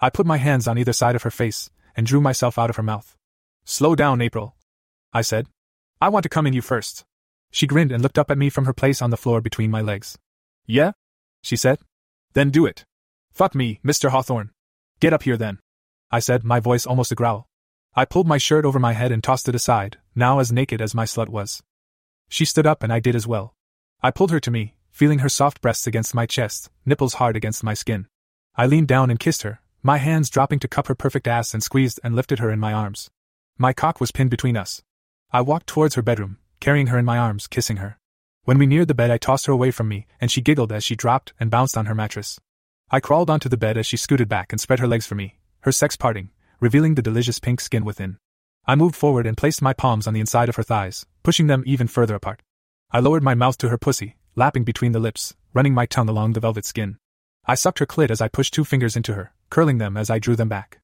I 0.00 0.10
put 0.10 0.26
my 0.26 0.38
hands 0.38 0.66
on 0.66 0.78
either 0.78 0.92
side 0.92 1.14
of 1.14 1.22
her 1.22 1.30
face 1.30 1.70
and 1.94 2.06
drew 2.06 2.20
myself 2.20 2.58
out 2.58 2.70
of 2.70 2.76
her 2.76 2.82
mouth. 2.82 3.16
Slow 3.64 3.94
down, 3.94 4.20
April. 4.20 4.56
I 5.12 5.22
said. 5.22 5.46
I 6.00 6.08
want 6.08 6.22
to 6.22 6.28
come 6.28 6.46
in 6.46 6.52
you 6.52 6.62
first. 6.62 7.04
She 7.50 7.66
grinned 7.66 7.92
and 7.92 8.02
looked 8.02 8.18
up 8.18 8.30
at 8.30 8.38
me 8.38 8.48
from 8.48 8.64
her 8.66 8.72
place 8.72 9.02
on 9.02 9.10
the 9.10 9.16
floor 9.16 9.40
between 9.40 9.70
my 9.70 9.80
legs. 9.80 10.16
Yeah? 10.66 10.92
She 11.42 11.56
said. 11.56 11.78
Then 12.32 12.50
do 12.50 12.64
it. 12.64 12.84
Fuck 13.32 13.54
me, 13.54 13.80
Mr. 13.84 14.10
Hawthorne. 14.10 14.50
Get 15.00 15.12
up 15.12 15.24
here 15.24 15.36
then. 15.36 15.58
I 16.10 16.20
said, 16.20 16.44
my 16.44 16.60
voice 16.60 16.86
almost 16.86 17.12
a 17.12 17.14
growl. 17.14 17.48
I 17.94 18.04
pulled 18.04 18.28
my 18.28 18.38
shirt 18.38 18.64
over 18.64 18.78
my 18.78 18.92
head 18.92 19.10
and 19.10 19.22
tossed 19.22 19.48
it 19.48 19.54
aside, 19.54 19.98
now 20.14 20.38
as 20.38 20.52
naked 20.52 20.80
as 20.80 20.94
my 20.94 21.04
slut 21.04 21.28
was. 21.28 21.60
She 22.28 22.44
stood 22.44 22.66
up 22.66 22.84
and 22.84 22.92
I 22.92 23.00
did 23.00 23.16
as 23.16 23.26
well. 23.26 23.54
I 24.02 24.12
pulled 24.12 24.30
her 24.30 24.40
to 24.40 24.50
me, 24.50 24.74
feeling 24.90 25.18
her 25.20 25.28
soft 25.28 25.60
breasts 25.60 25.86
against 25.88 26.14
my 26.14 26.26
chest, 26.26 26.70
nipples 26.86 27.14
hard 27.14 27.36
against 27.36 27.64
my 27.64 27.74
skin. 27.74 28.06
I 28.54 28.66
leaned 28.66 28.88
down 28.88 29.10
and 29.10 29.18
kissed 29.18 29.42
her, 29.42 29.60
my 29.82 29.98
hands 29.98 30.30
dropping 30.30 30.60
to 30.60 30.68
cup 30.68 30.86
her 30.86 30.94
perfect 30.94 31.26
ass 31.26 31.52
and 31.52 31.62
squeezed 31.62 31.98
and 32.04 32.14
lifted 32.14 32.38
her 32.38 32.50
in 32.50 32.60
my 32.60 32.72
arms. 32.72 33.10
My 33.58 33.72
cock 33.72 34.00
was 34.00 34.12
pinned 34.12 34.30
between 34.30 34.56
us. 34.56 34.82
I 35.32 35.42
walked 35.42 35.68
towards 35.68 35.94
her 35.94 36.02
bedroom, 36.02 36.38
carrying 36.58 36.88
her 36.88 36.98
in 36.98 37.04
my 37.04 37.16
arms, 37.16 37.46
kissing 37.46 37.76
her. 37.76 37.98
When 38.44 38.58
we 38.58 38.66
neared 38.66 38.88
the 38.88 38.94
bed, 38.94 39.12
I 39.12 39.18
tossed 39.18 39.46
her 39.46 39.52
away 39.52 39.70
from 39.70 39.86
me, 39.86 40.06
and 40.20 40.28
she 40.28 40.40
giggled 40.40 40.72
as 40.72 40.82
she 40.82 40.96
dropped 40.96 41.32
and 41.38 41.52
bounced 41.52 41.76
on 41.76 41.86
her 41.86 41.94
mattress. 41.94 42.40
I 42.90 42.98
crawled 42.98 43.30
onto 43.30 43.48
the 43.48 43.56
bed 43.56 43.76
as 43.76 43.86
she 43.86 43.96
scooted 43.96 44.28
back 44.28 44.52
and 44.52 44.60
spread 44.60 44.80
her 44.80 44.88
legs 44.88 45.06
for 45.06 45.14
me, 45.14 45.38
her 45.60 45.70
sex 45.70 45.94
parting, 45.94 46.30
revealing 46.58 46.96
the 46.96 47.02
delicious 47.02 47.38
pink 47.38 47.60
skin 47.60 47.84
within. 47.84 48.18
I 48.66 48.74
moved 48.74 48.96
forward 48.96 49.24
and 49.24 49.36
placed 49.36 49.62
my 49.62 49.72
palms 49.72 50.08
on 50.08 50.14
the 50.14 50.20
inside 50.20 50.48
of 50.48 50.56
her 50.56 50.64
thighs, 50.64 51.06
pushing 51.22 51.46
them 51.46 51.62
even 51.64 51.86
further 51.86 52.16
apart. 52.16 52.42
I 52.90 52.98
lowered 52.98 53.22
my 53.22 53.36
mouth 53.36 53.56
to 53.58 53.68
her 53.68 53.78
pussy, 53.78 54.16
lapping 54.34 54.64
between 54.64 54.90
the 54.90 54.98
lips, 54.98 55.36
running 55.54 55.74
my 55.74 55.86
tongue 55.86 56.08
along 56.08 56.32
the 56.32 56.40
velvet 56.40 56.64
skin. 56.64 56.98
I 57.44 57.54
sucked 57.54 57.78
her 57.78 57.86
clit 57.86 58.10
as 58.10 58.20
I 58.20 58.26
pushed 58.26 58.52
two 58.52 58.64
fingers 58.64 58.96
into 58.96 59.14
her, 59.14 59.32
curling 59.48 59.78
them 59.78 59.96
as 59.96 60.10
I 60.10 60.18
drew 60.18 60.34
them 60.34 60.48
back. 60.48 60.80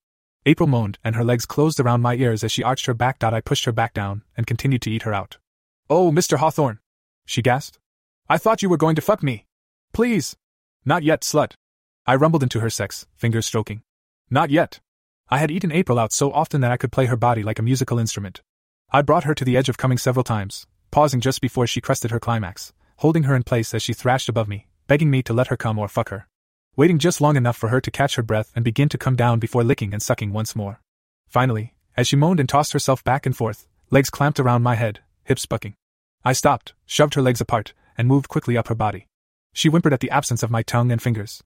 April 0.49 0.69
moaned, 0.69 0.99
and 1.03 1.17
her 1.17 1.25
legs 1.25 1.45
closed 1.45 1.81
around 1.81 2.03
my 2.03 2.15
ears 2.15 2.45
as 2.45 2.53
she 2.53 2.63
arched 2.63 2.87
her 2.87 2.95
back. 2.95 3.23
I 3.23 3.41
pushed 3.41 3.65
her 3.65 3.73
back 3.73 3.93
down 3.93 4.23
and 4.37 4.47
continued 4.47 4.81
to 4.83 4.91
eat 4.91 5.03
her 5.03 5.13
out. 5.13 5.39
Oh, 5.91 6.13
Mr. 6.13 6.39
Hawthorne! 6.39 6.79
She 7.27 7.43
gasped. 7.43 7.81
I 8.29 8.39
thought 8.39 8.63
you 8.63 8.69
were 8.69 8.77
going 8.77 8.95
to 8.95 9.03
fuck 9.03 9.25
me. 9.25 9.47
Please! 9.93 10.37
Not 10.85 11.03
yet, 11.03 11.23
slut. 11.23 11.55
I 12.07 12.15
rumbled 12.15 12.45
into 12.45 12.61
her 12.61 12.71
sex, 12.71 13.07
fingers 13.17 13.45
stroking. 13.45 13.83
Not 14.31 14.51
yet. 14.51 14.79
I 15.29 15.39
had 15.39 15.51
eaten 15.51 15.73
April 15.73 15.99
out 15.99 16.13
so 16.13 16.31
often 16.33 16.61
that 16.61 16.71
I 16.71 16.77
could 16.77 16.93
play 16.93 17.07
her 17.07 17.17
body 17.17 17.43
like 17.43 17.59
a 17.59 17.63
musical 17.63 17.99
instrument. 17.99 18.43
I 18.93 19.03
brought 19.03 19.25
her 19.25 19.35
to 19.35 19.45
the 19.45 19.57
edge 19.57 19.69
of 19.69 19.79
coming 19.79 19.99
several 19.99 20.23
times, 20.23 20.69
pausing 20.93 21.21
just 21.21 21.41
before 21.41 21.67
she 21.67 21.81
crested 21.81 22.13
her 22.13 22.21
climax, 22.21 22.73
holding 22.99 23.25
her 23.25 23.35
in 23.35 23.43
place 23.43 23.75
as 23.75 23.83
she 23.83 23.93
thrashed 23.93 24.29
above 24.29 24.47
me, 24.47 24.69
begging 24.87 25.11
me 25.11 25.25
to 25.25 25.33
let 25.33 25.49
her 25.49 25.57
come 25.57 25.77
or 25.77 25.89
fuck 25.89 26.11
her. 26.11 26.29
Waiting 26.79 26.99
just 26.99 27.23
long 27.23 27.37
enough 27.37 27.57
for 27.57 27.71
her 27.71 27.81
to 27.81 27.91
catch 27.91 28.17
her 28.17 28.23
breath 28.23 28.53
and 28.55 28.63
begin 28.63 28.91
to 28.91 28.99
come 28.99 29.17
down 29.17 29.39
before 29.39 29.65
licking 29.65 29.95
and 29.95 30.03
sucking 30.03 30.35
once 30.35 30.55
more. 30.55 30.83
Finally, 31.27 31.73
as 31.97 32.07
she 32.07 32.17
moaned 32.17 32.39
and 32.39 32.47
tossed 32.47 32.75
herself 32.75 33.03
back 33.03 33.25
and 33.25 33.35
forth, 33.35 33.67
legs 33.91 34.11
clamped 34.11 34.39
around 34.39 34.63
my 34.63 34.75
head, 34.75 35.01
hips 35.25 35.47
bucking. 35.47 35.75
I 36.23 36.35
stopped, 36.35 36.75
shoved 36.85 37.15
her 37.15 37.23
legs 37.23 37.41
apart, 37.41 37.73
and 37.97 38.07
moved 38.07 38.29
quickly 38.29 38.59
up 38.59 38.69
her 38.69 38.75
body. 38.75 39.07
She 39.55 39.71
whimpered 39.71 39.95
at 39.95 40.01
the 40.01 40.11
absence 40.11 40.43
of 40.43 40.51
my 40.51 40.63
tongue 40.63 40.93
and 40.93 41.01
fingers. 41.01 41.43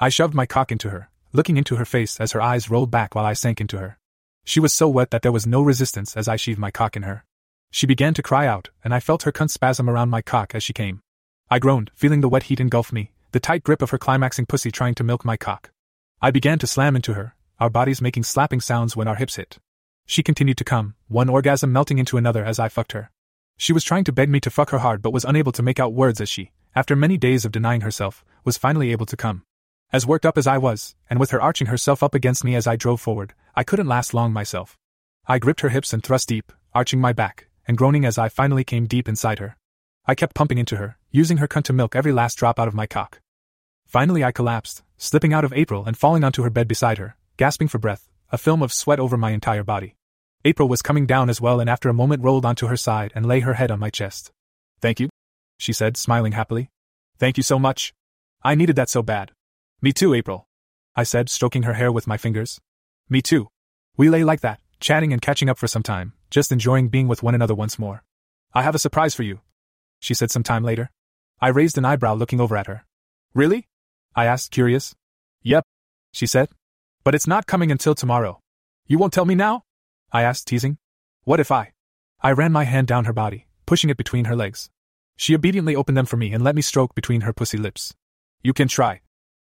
I 0.00 0.08
shoved 0.08 0.34
my 0.34 0.46
cock 0.46 0.72
into 0.72 0.90
her, 0.90 1.10
looking 1.32 1.56
into 1.56 1.76
her 1.76 1.84
face 1.84 2.18
as 2.18 2.32
her 2.32 2.42
eyes 2.42 2.68
rolled 2.68 2.90
back 2.90 3.14
while 3.14 3.24
I 3.24 3.34
sank 3.34 3.60
into 3.60 3.78
her. 3.78 3.98
She 4.44 4.58
was 4.58 4.72
so 4.72 4.88
wet 4.88 5.12
that 5.12 5.22
there 5.22 5.30
was 5.30 5.46
no 5.46 5.62
resistance 5.62 6.16
as 6.16 6.26
I 6.26 6.34
sheathed 6.34 6.58
my 6.58 6.72
cock 6.72 6.96
in 6.96 7.04
her. 7.04 7.24
She 7.70 7.86
began 7.86 8.14
to 8.14 8.22
cry 8.22 8.48
out, 8.48 8.70
and 8.82 8.92
I 8.92 8.98
felt 8.98 9.22
her 9.22 9.32
cunt 9.32 9.50
spasm 9.50 9.88
around 9.88 10.10
my 10.10 10.22
cock 10.22 10.56
as 10.56 10.64
she 10.64 10.72
came. 10.72 11.02
I 11.48 11.60
groaned, 11.60 11.92
feeling 11.94 12.20
the 12.20 12.28
wet 12.28 12.44
heat 12.44 12.58
engulf 12.58 12.92
me, 12.92 13.12
the 13.32 13.40
tight 13.40 13.64
grip 13.64 13.80
of 13.80 13.90
her 13.90 13.98
climaxing 13.98 14.46
pussy 14.46 14.70
trying 14.70 14.94
to 14.94 15.04
milk 15.04 15.24
my 15.24 15.36
cock. 15.36 15.70
I 16.20 16.30
began 16.30 16.58
to 16.58 16.66
slam 16.66 16.94
into 16.94 17.14
her, 17.14 17.34
our 17.58 17.70
bodies 17.70 18.02
making 18.02 18.24
slapping 18.24 18.60
sounds 18.60 18.94
when 18.94 19.08
our 19.08 19.14
hips 19.14 19.36
hit. 19.36 19.58
She 20.06 20.22
continued 20.22 20.58
to 20.58 20.64
come, 20.64 20.94
one 21.08 21.30
orgasm 21.30 21.72
melting 21.72 21.98
into 21.98 22.18
another 22.18 22.44
as 22.44 22.58
I 22.58 22.68
fucked 22.68 22.92
her. 22.92 23.10
She 23.56 23.72
was 23.72 23.84
trying 23.84 24.04
to 24.04 24.12
beg 24.12 24.28
me 24.28 24.38
to 24.40 24.50
fuck 24.50 24.70
her 24.70 24.78
hard 24.78 25.00
but 25.00 25.12
was 25.12 25.24
unable 25.24 25.52
to 25.52 25.62
make 25.62 25.80
out 25.80 25.94
words 25.94 26.20
as 26.20 26.28
she, 26.28 26.50
after 26.74 26.94
many 26.94 27.16
days 27.16 27.46
of 27.46 27.52
denying 27.52 27.80
herself, 27.80 28.22
was 28.44 28.58
finally 28.58 28.92
able 28.92 29.06
to 29.06 29.16
come. 29.16 29.44
As 29.92 30.06
worked 30.06 30.26
up 30.26 30.36
as 30.36 30.46
I 30.46 30.58
was, 30.58 30.94
and 31.08 31.18
with 31.18 31.30
her 31.30 31.40
arching 31.40 31.68
herself 31.68 32.02
up 32.02 32.14
against 32.14 32.44
me 32.44 32.54
as 32.54 32.66
I 32.66 32.76
drove 32.76 33.00
forward, 33.00 33.32
I 33.54 33.64
couldn't 33.64 33.88
last 33.88 34.12
long 34.12 34.32
myself. 34.32 34.76
I 35.26 35.38
gripped 35.38 35.60
her 35.62 35.70
hips 35.70 35.94
and 35.94 36.02
thrust 36.02 36.28
deep, 36.28 36.52
arching 36.74 37.00
my 37.00 37.14
back, 37.14 37.48
and 37.66 37.78
groaning 37.78 38.04
as 38.04 38.18
I 38.18 38.28
finally 38.28 38.64
came 38.64 38.86
deep 38.86 39.08
inside 39.08 39.38
her. 39.38 39.56
I 40.04 40.14
kept 40.14 40.34
pumping 40.34 40.58
into 40.58 40.76
her, 40.76 40.98
using 41.10 41.38
her 41.38 41.48
cunt 41.48 41.64
to 41.64 41.72
milk 41.72 41.96
every 41.96 42.12
last 42.12 42.36
drop 42.36 42.58
out 42.58 42.68
of 42.68 42.74
my 42.74 42.86
cock. 42.86 43.21
Finally, 43.92 44.24
I 44.24 44.32
collapsed, 44.32 44.82
slipping 44.96 45.34
out 45.34 45.44
of 45.44 45.52
April 45.52 45.84
and 45.84 45.98
falling 45.98 46.24
onto 46.24 46.42
her 46.44 46.48
bed 46.48 46.66
beside 46.66 46.96
her, 46.96 47.14
gasping 47.36 47.68
for 47.68 47.76
breath, 47.76 48.08
a 48.30 48.38
film 48.38 48.62
of 48.62 48.72
sweat 48.72 48.98
over 48.98 49.18
my 49.18 49.32
entire 49.32 49.62
body. 49.62 49.96
April 50.46 50.66
was 50.66 50.80
coming 50.80 51.04
down 51.04 51.28
as 51.28 51.42
well 51.42 51.60
and 51.60 51.68
after 51.68 51.90
a 51.90 51.92
moment 51.92 52.22
rolled 52.22 52.46
onto 52.46 52.68
her 52.68 52.76
side 52.78 53.12
and 53.14 53.26
lay 53.26 53.40
her 53.40 53.52
head 53.52 53.70
on 53.70 53.78
my 53.78 53.90
chest. 53.90 54.32
Thank 54.80 54.98
you, 54.98 55.10
she 55.58 55.74
said, 55.74 55.98
smiling 55.98 56.32
happily. 56.32 56.70
Thank 57.18 57.36
you 57.36 57.42
so 57.42 57.58
much. 57.58 57.92
I 58.42 58.54
needed 58.54 58.76
that 58.76 58.88
so 58.88 59.02
bad. 59.02 59.32
Me 59.82 59.92
too, 59.92 60.14
April. 60.14 60.46
I 60.96 61.02
said, 61.02 61.28
stroking 61.28 61.64
her 61.64 61.74
hair 61.74 61.92
with 61.92 62.06
my 62.06 62.16
fingers. 62.16 62.62
Me 63.10 63.20
too. 63.20 63.48
We 63.98 64.08
lay 64.08 64.24
like 64.24 64.40
that, 64.40 64.60
chatting 64.80 65.12
and 65.12 65.20
catching 65.20 65.50
up 65.50 65.58
for 65.58 65.68
some 65.68 65.82
time, 65.82 66.14
just 66.30 66.50
enjoying 66.50 66.88
being 66.88 67.08
with 67.08 67.22
one 67.22 67.34
another 67.34 67.54
once 67.54 67.78
more. 67.78 68.04
I 68.54 68.62
have 68.62 68.74
a 68.74 68.78
surprise 68.78 69.14
for 69.14 69.22
you, 69.22 69.40
she 70.00 70.14
said 70.14 70.30
some 70.30 70.42
time 70.42 70.64
later. 70.64 70.90
I 71.42 71.48
raised 71.48 71.76
an 71.76 71.84
eyebrow 71.84 72.14
looking 72.14 72.40
over 72.40 72.56
at 72.56 72.68
her. 72.68 72.86
Really? 73.34 73.66
I 74.14 74.26
asked, 74.26 74.50
curious. 74.50 74.94
Yep, 75.42 75.64
she 76.12 76.26
said. 76.26 76.48
But 77.04 77.14
it's 77.14 77.26
not 77.26 77.46
coming 77.46 77.72
until 77.72 77.94
tomorrow. 77.94 78.40
You 78.86 78.98
won't 78.98 79.12
tell 79.12 79.24
me 79.24 79.34
now? 79.34 79.64
I 80.12 80.22
asked, 80.22 80.46
teasing. 80.46 80.78
What 81.24 81.40
if 81.40 81.50
I? 81.50 81.72
I 82.20 82.32
ran 82.32 82.52
my 82.52 82.64
hand 82.64 82.86
down 82.86 83.06
her 83.06 83.12
body, 83.12 83.46
pushing 83.66 83.90
it 83.90 83.96
between 83.96 84.26
her 84.26 84.36
legs. 84.36 84.70
She 85.16 85.34
obediently 85.34 85.74
opened 85.74 85.96
them 85.96 86.06
for 86.06 86.16
me 86.16 86.32
and 86.32 86.44
let 86.44 86.54
me 86.54 86.62
stroke 86.62 86.94
between 86.94 87.22
her 87.22 87.32
pussy 87.32 87.56
lips. 87.58 87.94
You 88.42 88.52
can 88.52 88.68
try, 88.68 89.00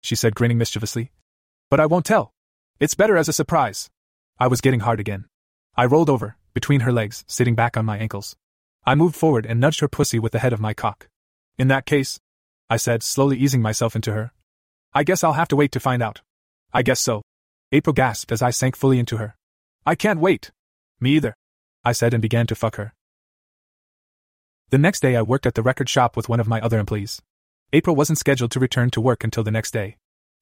she 0.02 0.16
said, 0.16 0.36
grinning 0.36 0.58
mischievously. 0.58 1.12
But 1.70 1.80
I 1.80 1.86
won't 1.86 2.06
tell. 2.06 2.34
It's 2.80 2.96
better 2.96 3.18
as 3.18 3.30
a 3.30 3.34
surprise. 3.34 3.90
I 4.40 4.48
was 4.48 4.62
getting 4.62 4.82
hard 4.82 5.00
again. 5.00 5.26
I 5.76 5.86
rolled 5.86 6.10
over, 6.10 6.38
between 6.54 6.82
her 6.82 6.92
legs, 6.92 7.24
sitting 7.28 7.56
back 7.56 7.78
on 7.78 7.86
my 7.86 7.98
ankles. 7.98 8.36
I 8.86 8.96
moved 8.96 9.16
forward 9.16 9.46
and 9.46 9.60
nudged 9.60 9.82
her 9.82 9.88
pussy 9.88 10.20
with 10.20 10.32
the 10.32 10.40
head 10.40 10.54
of 10.54 10.60
my 10.60 10.74
cock. 10.74 11.08
In 11.58 11.68
that 11.68 11.86
case, 11.86 12.20
I 12.70 12.78
said, 12.78 13.04
slowly 13.04 13.38
easing 13.38 13.62
myself 13.62 13.96
into 13.96 14.14
her. 14.14 14.32
I 14.94 15.04
guess 15.04 15.24
I'll 15.24 15.34
have 15.34 15.48
to 15.50 15.56
wait 15.56 15.72
to 15.74 15.80
find 15.80 16.02
out. 16.02 16.22
I 16.74 16.82
guess 16.82 17.00
so. 17.00 17.22
April 17.72 17.94
gasped 17.94 18.32
as 18.32 18.42
I 18.42 18.50
sank 18.50 18.76
fully 18.76 18.98
into 18.98 19.18
her. 19.18 19.36
I 19.86 19.96
can't 19.96 20.20
wait. 20.20 20.52
Me 21.00 21.12
either. 21.12 21.36
I 21.84 21.92
said 21.92 22.14
and 22.14 22.22
began 22.22 22.48
to 22.48 22.56
fuck 22.56 22.76
her. 22.78 22.94
The 24.72 24.78
next 24.78 25.02
day 25.02 25.16
I 25.16 25.22
worked 25.22 25.46
at 25.46 25.56
the 25.56 25.64
record 25.64 25.90
shop 25.90 26.18
with 26.18 26.30
one 26.30 26.40
of 26.40 26.48
my 26.48 26.60
other 26.62 26.80
employees. 26.80 27.22
April 27.72 27.96
wasn't 27.96 28.20
scheduled 28.20 28.52
to 28.52 28.60
return 28.60 28.90
to 28.92 29.02
work 29.02 29.24
until 29.24 29.44
the 29.44 29.52
next 29.52 29.72
day. 29.72 29.98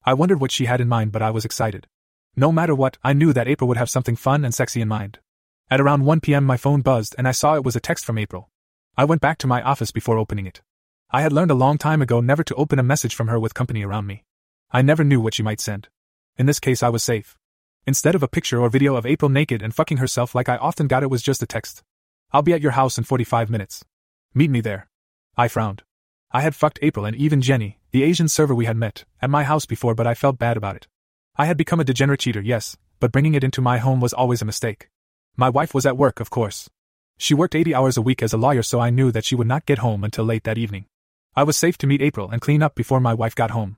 I 0.06 0.14
wondered 0.14 0.40
what 0.40 0.52
she 0.52 0.65
had 0.65 0.80
in 0.80 0.88
mind, 0.88 1.11
but 1.11 1.22
I 1.22 1.32
was 1.32 1.44
excited. 1.44 1.88
No 2.36 2.52
matter 2.52 2.74
what, 2.74 2.98
I 3.03 3.14
knew 3.14 3.34
that 3.34 3.48
April 3.48 3.68
would 3.68 3.78
have 3.78 3.90
something 3.90 4.15
fun 4.15 4.45
and 4.45 4.53
sexy 4.53 4.80
in 4.80 4.88
mind. 4.88 5.19
At 5.69 5.82
around 5.82 6.06
1 6.06 6.22
p.m., 6.22 6.45
my 6.45 6.56
phone 6.56 6.82
buzzed 6.82 7.15
and 7.18 7.28
I 7.28 7.32
saw 7.32 7.56
it 7.56 7.65
was 7.65 7.76
a 7.76 7.82
text 7.82 8.06
from 8.06 8.18
April. 8.18 8.49
I 8.98 9.03
went 9.06 9.22
back 9.22 9.38
to 9.40 9.48
my 9.48 9.61
office 9.61 9.91
before 9.91 10.18
opening 10.18 10.45
it. 10.45 10.61
I 11.11 11.22
had 11.22 11.34
learned 11.34 11.52
a 11.52 11.56
long 11.56 11.78
time 11.78 12.02
ago 12.02 12.22
never 12.22 12.44
to 12.44 12.56
open 12.56 12.80
a 12.80 12.84
message 12.84 13.15
from 13.15 13.28
her 13.28 13.40
with 13.40 13.53
company 13.53 13.84
around 13.84 14.07
me. 14.07 14.24
I 14.72 14.81
never 14.81 15.03
knew 15.03 15.22
what 15.22 15.34
she 15.34 15.44
might 15.44 15.61
send. 15.61 15.88
In 16.38 16.45
this 16.45 16.60
case, 16.60 16.84
I 16.84 16.89
was 16.89 17.02
safe. 17.02 17.38
Instead 17.85 18.15
of 18.15 18.23
a 18.23 18.27
picture 18.27 18.60
or 18.60 18.69
video 18.69 18.98
of 18.98 19.06
April 19.06 19.30
naked 19.30 19.61
and 19.61 19.73
fucking 19.73 19.98
herself 19.98 20.35
like 20.35 20.49
I 20.49 20.57
often 20.57 20.88
got, 20.88 21.03
it 21.03 21.10
was 21.10 21.23
just 21.23 21.41
a 21.41 21.48
text. 21.48 21.84
I'll 22.34 22.41
be 22.41 22.52
at 22.52 22.61
your 22.61 22.73
house 22.73 22.98
in 22.98 23.06
45 23.06 23.49
minutes. 23.49 23.85
Meet 24.34 24.52
me 24.52 24.60
there. 24.60 24.89
I 25.38 25.48
frowned. 25.48 25.84
I 26.31 26.41
had 26.41 26.53
fucked 26.53 26.80
April 26.81 27.06
and 27.06 27.15
even 27.15 27.41
Jenny, 27.41 27.80
the 27.91 28.03
Asian 28.03 28.27
server 28.27 28.53
we 28.53 28.65
had 28.65 28.76
met, 28.76 29.06
at 29.22 29.30
my 29.30 29.45
house 29.45 29.65
before, 29.65 29.95
but 29.95 30.06
I 30.06 30.14
felt 30.14 30.38
bad 30.38 30.57
about 30.57 30.76
it. 30.76 30.88
I 31.38 31.45
had 31.45 31.56
become 31.56 31.80
a 31.80 31.85
degenerate 31.85 32.19
cheater, 32.19 32.41
yes, 32.41 32.76
but 32.99 33.14
bringing 33.14 33.35
it 33.35 33.45
into 33.45 33.61
my 33.61 33.77
home 33.77 34.02
was 34.02 34.11
always 34.11 34.41
a 34.41 34.45
mistake. 34.45 34.89
My 35.38 35.48
wife 35.48 35.73
was 35.73 35.85
at 35.85 35.98
work, 35.98 36.19
of 36.19 36.30
course. 36.30 36.69
She 37.18 37.34
worked 37.34 37.56
80 37.56 37.73
hours 37.73 37.95
a 37.95 38.02
week 38.02 38.22
as 38.22 38.34
a 38.34 38.38
lawyer, 38.38 38.64
so 38.64 38.81
I 38.81 38.89
knew 38.89 39.14
that 39.14 39.23
she 39.23 39.35
would 39.35 39.48
not 39.48 39.65
get 39.65 39.77
home 39.77 40.03
until 40.03 40.26
late 40.26 40.44
that 40.44 40.57
evening. 40.57 40.88
I 41.38 41.44
was 41.44 41.56
safe 41.56 41.77
to 41.77 41.88
meet 41.88 42.02
April 42.02 42.30
and 42.30 42.41
clean 42.41 42.61
up 42.61 42.76
before 42.76 42.99
my 42.99 43.14
wife 43.14 43.34
got 43.34 43.52
home. 43.52 43.77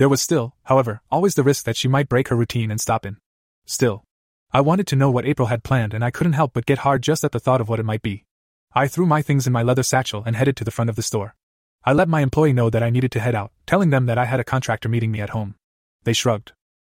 There 0.00 0.08
was 0.08 0.22
still, 0.22 0.54
however, 0.62 1.02
always 1.10 1.34
the 1.34 1.42
risk 1.42 1.66
that 1.66 1.76
she 1.76 1.86
might 1.86 2.08
break 2.08 2.28
her 2.28 2.34
routine 2.34 2.70
and 2.70 2.80
stop 2.80 3.04
in. 3.04 3.18
Still, 3.66 4.02
I 4.50 4.62
wanted 4.62 4.86
to 4.86 4.96
know 4.96 5.10
what 5.10 5.26
April 5.26 5.48
had 5.48 5.62
planned, 5.62 5.92
and 5.92 6.02
I 6.02 6.10
couldn't 6.10 6.32
help 6.32 6.54
but 6.54 6.64
get 6.64 6.78
hard 6.78 7.02
just 7.02 7.22
at 7.22 7.32
the 7.32 7.38
thought 7.38 7.60
of 7.60 7.68
what 7.68 7.78
it 7.78 7.84
might 7.84 8.00
be. 8.00 8.24
I 8.72 8.88
threw 8.88 9.04
my 9.04 9.20
things 9.20 9.46
in 9.46 9.52
my 9.52 9.62
leather 9.62 9.82
satchel 9.82 10.22
and 10.24 10.36
headed 10.36 10.56
to 10.56 10.64
the 10.64 10.70
front 10.70 10.88
of 10.88 10.96
the 10.96 11.02
store. 11.02 11.34
I 11.84 11.92
let 11.92 12.08
my 12.08 12.22
employee 12.22 12.54
know 12.54 12.70
that 12.70 12.82
I 12.82 12.88
needed 12.88 13.12
to 13.12 13.20
head 13.20 13.34
out, 13.34 13.52
telling 13.66 13.90
them 13.90 14.06
that 14.06 14.16
I 14.16 14.24
had 14.24 14.40
a 14.40 14.42
contractor 14.52 14.88
meeting 14.88 15.12
me 15.12 15.20
at 15.20 15.36
home. 15.36 15.54
They 16.04 16.14
shrugged. 16.14 16.52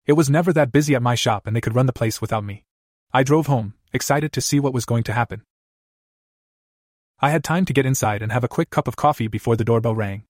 It 0.06 0.14
was 0.14 0.30
never 0.30 0.50
that 0.54 0.72
busy 0.72 0.94
at 0.94 1.02
my 1.02 1.14
shop 1.14 1.46
and 1.46 1.54
they 1.54 1.60
could 1.60 1.74
run 1.74 1.84
the 1.84 1.92
place 1.92 2.22
without 2.22 2.42
me. 2.42 2.64
I 3.12 3.22
drove 3.22 3.48
home, 3.48 3.74
excited 3.92 4.32
to 4.32 4.40
see 4.40 4.60
what 4.60 4.72
was 4.72 4.86
going 4.86 5.02
to 5.02 5.12
happen. 5.12 5.42
I 7.20 7.28
had 7.28 7.44
time 7.44 7.66
to 7.66 7.74
get 7.74 7.84
inside 7.84 8.22
and 8.22 8.32
have 8.32 8.44
a 8.44 8.48
quick 8.48 8.70
cup 8.70 8.88
of 8.88 8.96
coffee 8.96 9.28
before 9.28 9.56
the 9.56 9.64
doorbell 9.64 9.94
rang. 9.94 10.24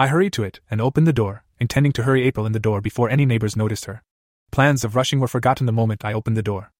I 0.00 0.06
hurried 0.06 0.32
to 0.34 0.44
it 0.44 0.60
and 0.70 0.80
opened 0.80 1.08
the 1.08 1.12
door, 1.12 1.42
intending 1.58 1.90
to 1.94 2.04
hurry 2.04 2.22
April 2.22 2.46
in 2.46 2.52
the 2.52 2.60
door 2.60 2.80
before 2.80 3.10
any 3.10 3.26
neighbors 3.26 3.56
noticed 3.56 3.86
her. 3.86 4.04
Plans 4.52 4.84
of 4.84 4.94
rushing 4.94 5.18
were 5.18 5.26
forgotten 5.26 5.66
the 5.66 5.72
moment 5.72 6.04
I 6.04 6.12
opened 6.12 6.36
the 6.36 6.42
door. 6.42 6.70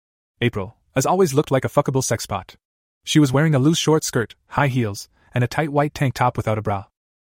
April, 0.41 0.77
as 0.95 1.05
always, 1.05 1.35
looked 1.35 1.51
like 1.51 1.65
a 1.65 1.69
fuckable 1.69 2.05
sex 2.05 2.27
pot. 2.27 2.55
She 3.05 3.19
was 3.19 3.33
wearing 3.33 3.57
a 3.57 3.59
loose 3.59 3.79
short 3.79 4.05
skirt, 4.05 4.37
high 4.51 4.69
heels, 4.69 5.09
and 5.35 5.43
a 5.43 5.49
tight 5.49 5.73
white 5.73 5.95
tank 5.95 6.15
top 6.15 6.37
without 6.37 6.59
a 6.59 6.63
bra. 6.63 6.85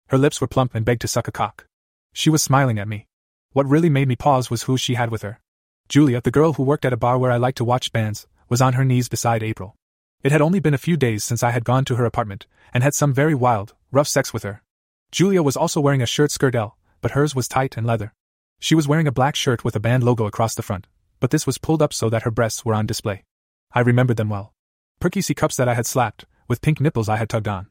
Her 0.09 0.17
lips 0.19 0.39
were 0.39 0.47
plump 0.47 0.75
and 0.75 0.85
begged 0.85 1.01
to 1.01 1.07
suck 1.07 1.27
a 1.27 1.31
cock. 1.31 1.65
She 2.13 2.29
was 2.29 2.43
smiling 2.43 2.77
at 2.77 2.87
me. 2.87 3.07
What 3.53 3.67
really 3.67 3.89
made 3.89 4.07
me 4.07 4.15
pause 4.15 4.51
was 4.51 4.63
who 4.63 4.77
she 4.77 4.93
had 4.93 5.09
with 5.09 5.23
her. 5.23 5.39
Julia, 5.87 6.21
the 6.21 6.29
girl 6.29 6.53
who 6.53 6.63
worked 6.63 6.85
at 6.85 6.93
a 6.93 6.97
bar 6.97 7.17
where 7.17 7.31
I 7.31 7.37
liked 7.37 7.57
to 7.57 7.65
watch 7.65 7.91
bands, 7.91 8.27
was 8.47 8.61
on 8.61 8.73
her 8.73 8.85
knees 8.85 9.09
beside 9.09 9.41
April. 9.41 9.75
It 10.21 10.31
had 10.31 10.41
only 10.41 10.59
been 10.59 10.75
a 10.75 10.77
few 10.77 10.97
days 10.97 11.23
since 11.23 11.41
I 11.41 11.49
had 11.49 11.65
gone 11.65 11.85
to 11.85 11.95
her 11.95 12.05
apartment 12.05 12.45
and 12.75 12.83
had 12.83 12.93
some 12.93 13.11
very 13.11 13.33
wild, 13.33 13.73
rough 13.91 14.07
sex 14.07 14.31
with 14.31 14.43
her. 14.43 14.61
Julia 15.11 15.41
was 15.41 15.57
also 15.57 15.81
wearing 15.81 16.01
a 16.01 16.05
shirt 16.05 16.31
skirt 16.31 16.53
L, 16.53 16.77
but 17.01 17.11
hers 17.11 17.33
was 17.33 17.47
tight 17.47 17.77
and 17.77 17.87
leather. 17.87 18.13
She 18.59 18.75
was 18.75 18.87
wearing 18.87 19.07
a 19.07 19.11
black 19.11 19.35
shirt 19.35 19.63
with 19.63 19.75
a 19.75 19.79
band 19.79 20.03
logo 20.03 20.25
across 20.25 20.53
the 20.53 20.61
front, 20.61 20.85
but 21.19 21.31
this 21.31 21.47
was 21.47 21.57
pulled 21.57 21.81
up 21.81 21.93
so 21.93 22.09
that 22.09 22.23
her 22.23 22.31
breasts 22.31 22.63
were 22.63 22.75
on 22.75 22.85
display. 22.85 23.23
I 23.73 23.79
remembered 23.79 24.17
them 24.17 24.29
well. 24.29 24.53
Perky 24.99 25.21
C 25.21 25.33
cups 25.33 25.55
that 25.55 25.69
I 25.69 25.73
had 25.73 25.85
slapped, 25.85 26.25
with 26.47 26.61
pink 26.61 26.79
nipples 26.79 27.09
I 27.09 27.17
had 27.17 27.29
tugged 27.29 27.47
on. 27.47 27.67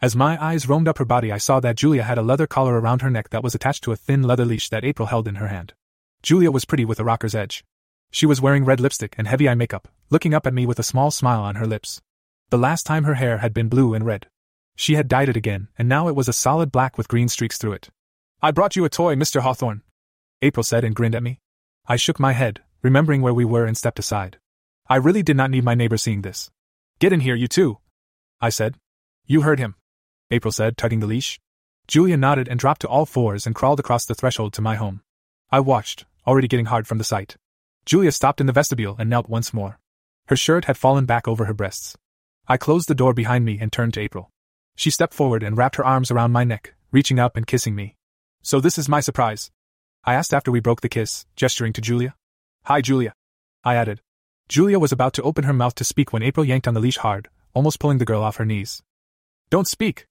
As 0.00 0.16
my 0.16 0.42
eyes 0.42 0.68
roamed 0.68 0.88
up 0.88 0.98
her 0.98 1.04
body, 1.04 1.30
I 1.30 1.38
saw 1.38 1.60
that 1.60 1.76
Julia 1.76 2.02
had 2.02 2.18
a 2.18 2.22
leather 2.22 2.46
collar 2.46 2.80
around 2.80 3.02
her 3.02 3.10
neck 3.10 3.30
that 3.30 3.42
was 3.42 3.54
attached 3.54 3.84
to 3.84 3.92
a 3.92 3.96
thin 3.96 4.22
leather 4.22 4.44
leash 4.44 4.68
that 4.68 4.84
April 4.84 5.06
held 5.06 5.28
in 5.28 5.36
her 5.36 5.48
hand. 5.48 5.74
Julia 6.22 6.50
was 6.50 6.64
pretty 6.64 6.84
with 6.84 6.98
a 6.98 7.04
rocker's 7.04 7.34
edge. 7.34 7.64
She 8.10 8.26
was 8.26 8.40
wearing 8.40 8.64
red 8.64 8.80
lipstick 8.80 9.14
and 9.16 9.28
heavy 9.28 9.48
eye 9.48 9.54
makeup, 9.54 9.88
looking 10.10 10.34
up 10.34 10.46
at 10.46 10.54
me 10.54 10.66
with 10.66 10.78
a 10.78 10.82
small 10.82 11.10
smile 11.10 11.42
on 11.42 11.54
her 11.54 11.66
lips. 11.66 12.02
The 12.50 12.58
last 12.58 12.84
time 12.84 13.04
her 13.04 13.14
hair 13.14 13.38
had 13.38 13.54
been 13.54 13.68
blue 13.68 13.94
and 13.94 14.04
red. 14.04 14.26
She 14.76 14.94
had 14.94 15.08
dyed 15.08 15.28
it 15.28 15.36
again, 15.36 15.68
and 15.78 15.88
now 15.88 16.08
it 16.08 16.16
was 16.16 16.28
a 16.28 16.32
solid 16.32 16.72
black 16.72 16.96
with 16.96 17.08
green 17.08 17.28
streaks 17.28 17.58
through 17.58 17.72
it. 17.72 17.90
I 18.40 18.50
brought 18.50 18.76
you 18.76 18.84
a 18.84 18.88
toy, 18.88 19.14
Mr. 19.14 19.40
Hawthorne, 19.40 19.82
April 20.40 20.64
said 20.64 20.82
and 20.82 20.94
grinned 20.94 21.14
at 21.14 21.22
me. 21.22 21.40
I 21.86 21.96
shook 21.96 22.18
my 22.18 22.32
head, 22.32 22.60
remembering 22.82 23.22
where 23.22 23.34
we 23.34 23.44
were, 23.44 23.64
and 23.64 23.76
stepped 23.76 23.98
aside. 23.98 24.38
I 24.88 24.96
really 24.96 25.22
did 25.22 25.36
not 25.36 25.50
need 25.50 25.64
my 25.64 25.74
neighbor 25.74 25.96
seeing 25.96 26.22
this. 26.22 26.50
Get 26.98 27.12
in 27.12 27.20
here, 27.20 27.36
you 27.36 27.46
two, 27.46 27.78
I 28.40 28.48
said. 28.48 28.74
You 29.24 29.42
heard 29.42 29.60
him, 29.60 29.76
April 30.32 30.50
said, 30.50 30.76
tugging 30.76 30.98
the 30.98 31.06
leash. 31.06 31.38
Julia 31.86 32.16
nodded 32.16 32.48
and 32.48 32.58
dropped 32.58 32.80
to 32.80 32.88
all 32.88 33.06
fours 33.06 33.46
and 33.46 33.54
crawled 33.54 33.78
across 33.78 34.04
the 34.04 34.14
threshold 34.16 34.52
to 34.54 34.62
my 34.62 34.74
home. 34.74 35.02
I 35.52 35.60
watched, 35.60 36.06
already 36.26 36.48
getting 36.48 36.66
hard 36.66 36.88
from 36.88 36.98
the 36.98 37.04
sight. 37.04 37.36
Julia 37.86 38.10
stopped 38.10 38.40
in 38.40 38.46
the 38.46 38.52
vestibule 38.52 38.96
and 38.98 39.08
knelt 39.08 39.28
once 39.28 39.54
more. 39.54 39.78
Her 40.26 40.36
shirt 40.36 40.64
had 40.64 40.76
fallen 40.76 41.06
back 41.06 41.28
over 41.28 41.44
her 41.44 41.54
breasts. 41.54 41.96
I 42.48 42.56
closed 42.56 42.88
the 42.88 42.96
door 42.96 43.14
behind 43.14 43.44
me 43.44 43.58
and 43.60 43.72
turned 43.72 43.94
to 43.94 44.00
April. 44.00 44.31
She 44.76 44.90
stepped 44.90 45.14
forward 45.14 45.42
and 45.42 45.56
wrapped 45.56 45.76
her 45.76 45.84
arms 45.84 46.10
around 46.10 46.32
my 46.32 46.44
neck, 46.44 46.74
reaching 46.90 47.18
up 47.18 47.36
and 47.36 47.46
kissing 47.46 47.74
me. 47.74 47.96
So 48.42 48.60
this 48.60 48.78
is 48.78 48.88
my 48.88 49.00
surprise. 49.00 49.50
I 50.04 50.14
asked 50.14 50.34
after 50.34 50.50
we 50.50 50.60
broke 50.60 50.80
the 50.80 50.88
kiss, 50.88 51.26
gesturing 51.36 51.72
to 51.74 51.80
Julia. 51.80 52.14
Hi, 52.64 52.80
Julia. 52.80 53.14
I 53.62 53.76
added. 53.76 54.00
Julia 54.48 54.78
was 54.78 54.92
about 54.92 55.12
to 55.14 55.22
open 55.22 55.44
her 55.44 55.52
mouth 55.52 55.74
to 55.76 55.84
speak 55.84 56.12
when 56.12 56.22
April 56.22 56.44
yanked 56.44 56.66
on 56.66 56.74
the 56.74 56.80
leash 56.80 56.98
hard, 56.98 57.28
almost 57.54 57.78
pulling 57.78 57.98
the 57.98 58.04
girl 58.04 58.22
off 58.22 58.36
her 58.36 58.44
knees. 58.44 58.82
Don't 59.50 59.68
speak, 59.68 60.06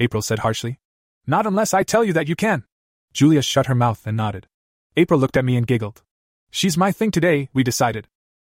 April 0.00 0.22
said 0.22 0.40
harshly. 0.40 0.80
Not 1.26 1.46
unless 1.46 1.72
I 1.72 1.82
tell 1.82 2.04
you 2.04 2.12
that 2.12 2.28
you 2.28 2.36
can. 2.36 2.64
Julia 3.12 3.42
shut 3.42 3.66
her 3.66 3.74
mouth 3.74 4.06
and 4.06 4.16
nodded. 4.16 4.48
April 4.96 5.20
looked 5.20 5.36
at 5.36 5.44
me 5.44 5.56
and 5.56 5.66
giggled. 5.66 6.02
She's 6.50 6.76
my 6.76 6.92
thing 6.92 7.10
today, 7.10 7.48
we 7.52 7.62
decided. 7.62 8.08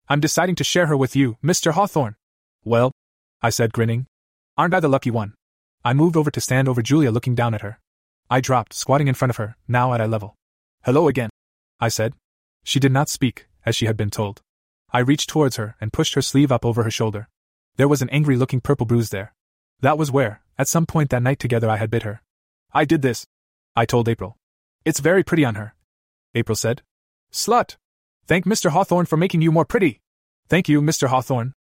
I'm 0.10 0.19
deciding 0.19 0.56
to 0.56 0.64
share 0.64 0.88
her 0.88 0.98
with 0.98 1.15
you, 1.15 1.38
Mr. 1.44 1.72
Hawthorne. 1.73 2.15
Well, 2.64 2.91
I 3.41 3.49
said, 3.49 3.73
grinning. 3.73 4.07
Aren't 4.57 4.73
I 4.73 4.80
the 4.80 4.88
lucky 4.88 5.11
one? 5.11 5.34
I 5.88 5.93
moved 5.93 6.18
over 6.18 6.30
to 6.30 6.41
stand 6.41 6.68
over 6.68 6.81
Julia 6.81 7.11
looking 7.11 7.34
down 7.34 7.53
at 7.53 7.61
her. 7.61 7.80
I 8.30 8.41
dropped, 8.41 8.73
squatting 8.73 9.07
in 9.07 9.14
front 9.14 9.30
of 9.30 9.38
her, 9.38 9.55
now 9.69 9.93
at 9.93 10.01
eye 10.01 10.05
level. 10.05 10.35
Hello 10.84 11.07
again, 11.07 11.30
I 11.80 11.88
said. 11.88 12.14
She 12.65 12.77
did 12.77 12.91
not 12.91 13.07
speak, 13.07 13.47
as 13.65 13.73
she 13.73 13.85
had 13.85 13.95
been 13.95 14.09
told. 14.09 14.41
I 14.91 14.99
reached 14.99 15.30
towards 15.30 15.55
her 15.55 15.77
and 15.80 15.93
pushed 15.93 16.15
her 16.15 16.22
sleeve 16.22 16.51
up 16.51 16.65
over 16.65 16.84
her 16.84 16.91
shoulder. 16.91 17.30
There 17.77 17.88
was 17.88 18.01
an 18.01 18.09
angry 18.09 18.35
looking 18.35 18.59
purple 18.59 18.85
bruise 18.85 19.11
there. 19.11 19.34
That 19.80 19.97
was 19.97 20.11
where, 20.11 20.41
at 20.57 20.68
some 20.68 20.85
point 20.85 21.09
that 21.11 21.23
night 21.23 21.39
together, 21.39 21.69
I 21.69 21.77
had 21.77 21.89
bit 21.89 22.03
her. 22.03 22.22
I 22.73 22.84
did 22.84 23.01
this. 23.01 23.26
I 23.73 23.85
told 23.85 24.09
April. 24.09 24.35
It's 24.84 24.99
very 24.99 25.23
pretty 25.23 25.45
on 25.45 25.55
her. 25.55 25.73
April 26.35 26.57
said. 26.57 26.81
Slut! 27.31 27.77
Thank 28.26 28.43
Mr. 28.43 28.72
Hawthorne 28.72 29.05
for 29.05 29.15
making 29.15 29.41
you 29.41 29.53
more 29.53 29.64
pretty. 29.64 30.01
Thank 30.49 30.68
you, 30.68 30.81
Mr. 30.81 31.07
Hawthorne. 31.07 31.53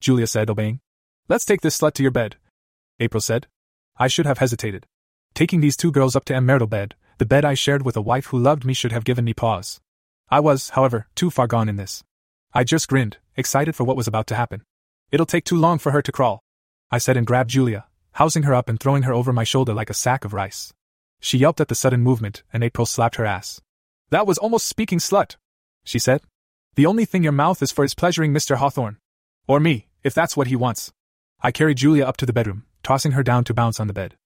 Julia 0.00 0.26
said, 0.26 0.48
obeying. 0.48 0.80
Let's 1.28 1.44
take 1.44 1.60
this 1.60 1.78
slut 1.78 1.92
to 1.96 2.02
your 2.02 2.12
bed. 2.12 2.36
April 2.98 3.20
said. 3.20 3.46
I 3.96 4.08
should 4.08 4.26
have 4.26 4.38
hesitated. 4.38 4.86
Taking 5.34 5.60
these 5.60 5.76
two 5.76 5.92
girls 5.92 6.16
up 6.16 6.24
to 6.26 6.34
M. 6.34 6.46
marital 6.46 6.66
bed, 6.66 6.94
the 7.18 7.26
bed 7.26 7.44
I 7.44 7.54
shared 7.54 7.84
with 7.84 7.96
a 7.96 8.02
wife 8.02 8.26
who 8.26 8.38
loved 8.38 8.64
me 8.64 8.74
should 8.74 8.92
have 8.92 9.04
given 9.04 9.24
me 9.24 9.34
pause. 9.34 9.80
I 10.28 10.40
was, 10.40 10.70
however, 10.70 11.06
too 11.14 11.30
far 11.30 11.46
gone 11.46 11.68
in 11.68 11.76
this. 11.76 12.02
I 12.52 12.64
just 12.64 12.88
grinned, 12.88 13.18
excited 13.36 13.76
for 13.76 13.84
what 13.84 13.96
was 13.96 14.08
about 14.08 14.26
to 14.28 14.34
happen. 14.34 14.62
It'll 15.12 15.26
take 15.26 15.44
too 15.44 15.56
long 15.56 15.78
for 15.78 15.92
her 15.92 16.02
to 16.02 16.12
crawl. 16.12 16.40
I 16.90 16.98
said 16.98 17.16
and 17.16 17.26
grabbed 17.26 17.50
Julia, 17.50 17.86
housing 18.12 18.44
her 18.44 18.54
up 18.54 18.68
and 18.68 18.80
throwing 18.80 19.04
her 19.04 19.12
over 19.12 19.32
my 19.32 19.44
shoulder 19.44 19.74
like 19.74 19.90
a 19.90 19.94
sack 19.94 20.24
of 20.24 20.32
rice. 20.32 20.72
She 21.20 21.38
yelped 21.38 21.60
at 21.60 21.68
the 21.68 21.74
sudden 21.74 22.00
movement, 22.00 22.42
and 22.52 22.64
April 22.64 22.86
slapped 22.86 23.16
her 23.16 23.24
ass. 23.24 23.60
That 24.10 24.26
was 24.26 24.38
almost 24.38 24.66
speaking 24.66 24.98
slut, 24.98 25.36
she 25.84 25.98
said. 25.98 26.22
The 26.74 26.86
only 26.86 27.04
thing 27.04 27.22
your 27.22 27.32
mouth 27.32 27.62
is 27.62 27.70
for 27.70 27.84
is 27.84 27.94
pleasuring 27.94 28.32
Mr. 28.32 28.56
Hawthorne. 28.56 28.98
Or 29.46 29.60
me, 29.60 29.86
if 30.02 30.14
that's 30.14 30.36
what 30.36 30.48
he 30.48 30.56
wants. 30.56 30.92
I 31.40 31.52
carried 31.52 31.78
Julia 31.78 32.04
up 32.04 32.16
to 32.18 32.26
the 32.26 32.32
bedroom, 32.32 32.64
tossing 32.84 33.12
her 33.12 33.22
down 33.22 33.42
to 33.44 33.54
bounce 33.54 33.80
on 33.80 33.88
the 33.88 33.92
bed. 33.92 34.16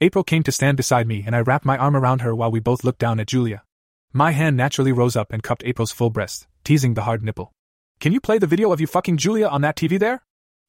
April 0.00 0.22
came 0.22 0.42
to 0.42 0.52
stand 0.52 0.76
beside 0.76 1.06
me 1.06 1.24
and 1.24 1.34
I 1.34 1.40
wrapped 1.40 1.64
my 1.64 1.78
arm 1.78 1.96
around 1.96 2.20
her 2.20 2.34
while 2.34 2.50
we 2.50 2.60
both 2.60 2.84
looked 2.84 2.98
down 2.98 3.18
at 3.18 3.28
Julia. 3.28 3.62
My 4.12 4.32
hand 4.32 4.56
naturally 4.56 4.92
rose 4.92 5.16
up 5.16 5.32
and 5.32 5.42
cupped 5.42 5.64
April's 5.64 5.92
full 5.92 6.10
breast, 6.10 6.46
teasing 6.64 6.94
the 6.94 7.02
hard 7.02 7.22
nipple. 7.22 7.52
Can 8.00 8.12
you 8.12 8.20
play 8.20 8.38
the 8.38 8.46
video 8.46 8.72
of 8.72 8.80
you 8.80 8.86
fucking 8.86 9.16
Julia 9.16 9.46
on 9.46 9.62
that 9.62 9.76
TV 9.76 9.98
there? 9.98 10.22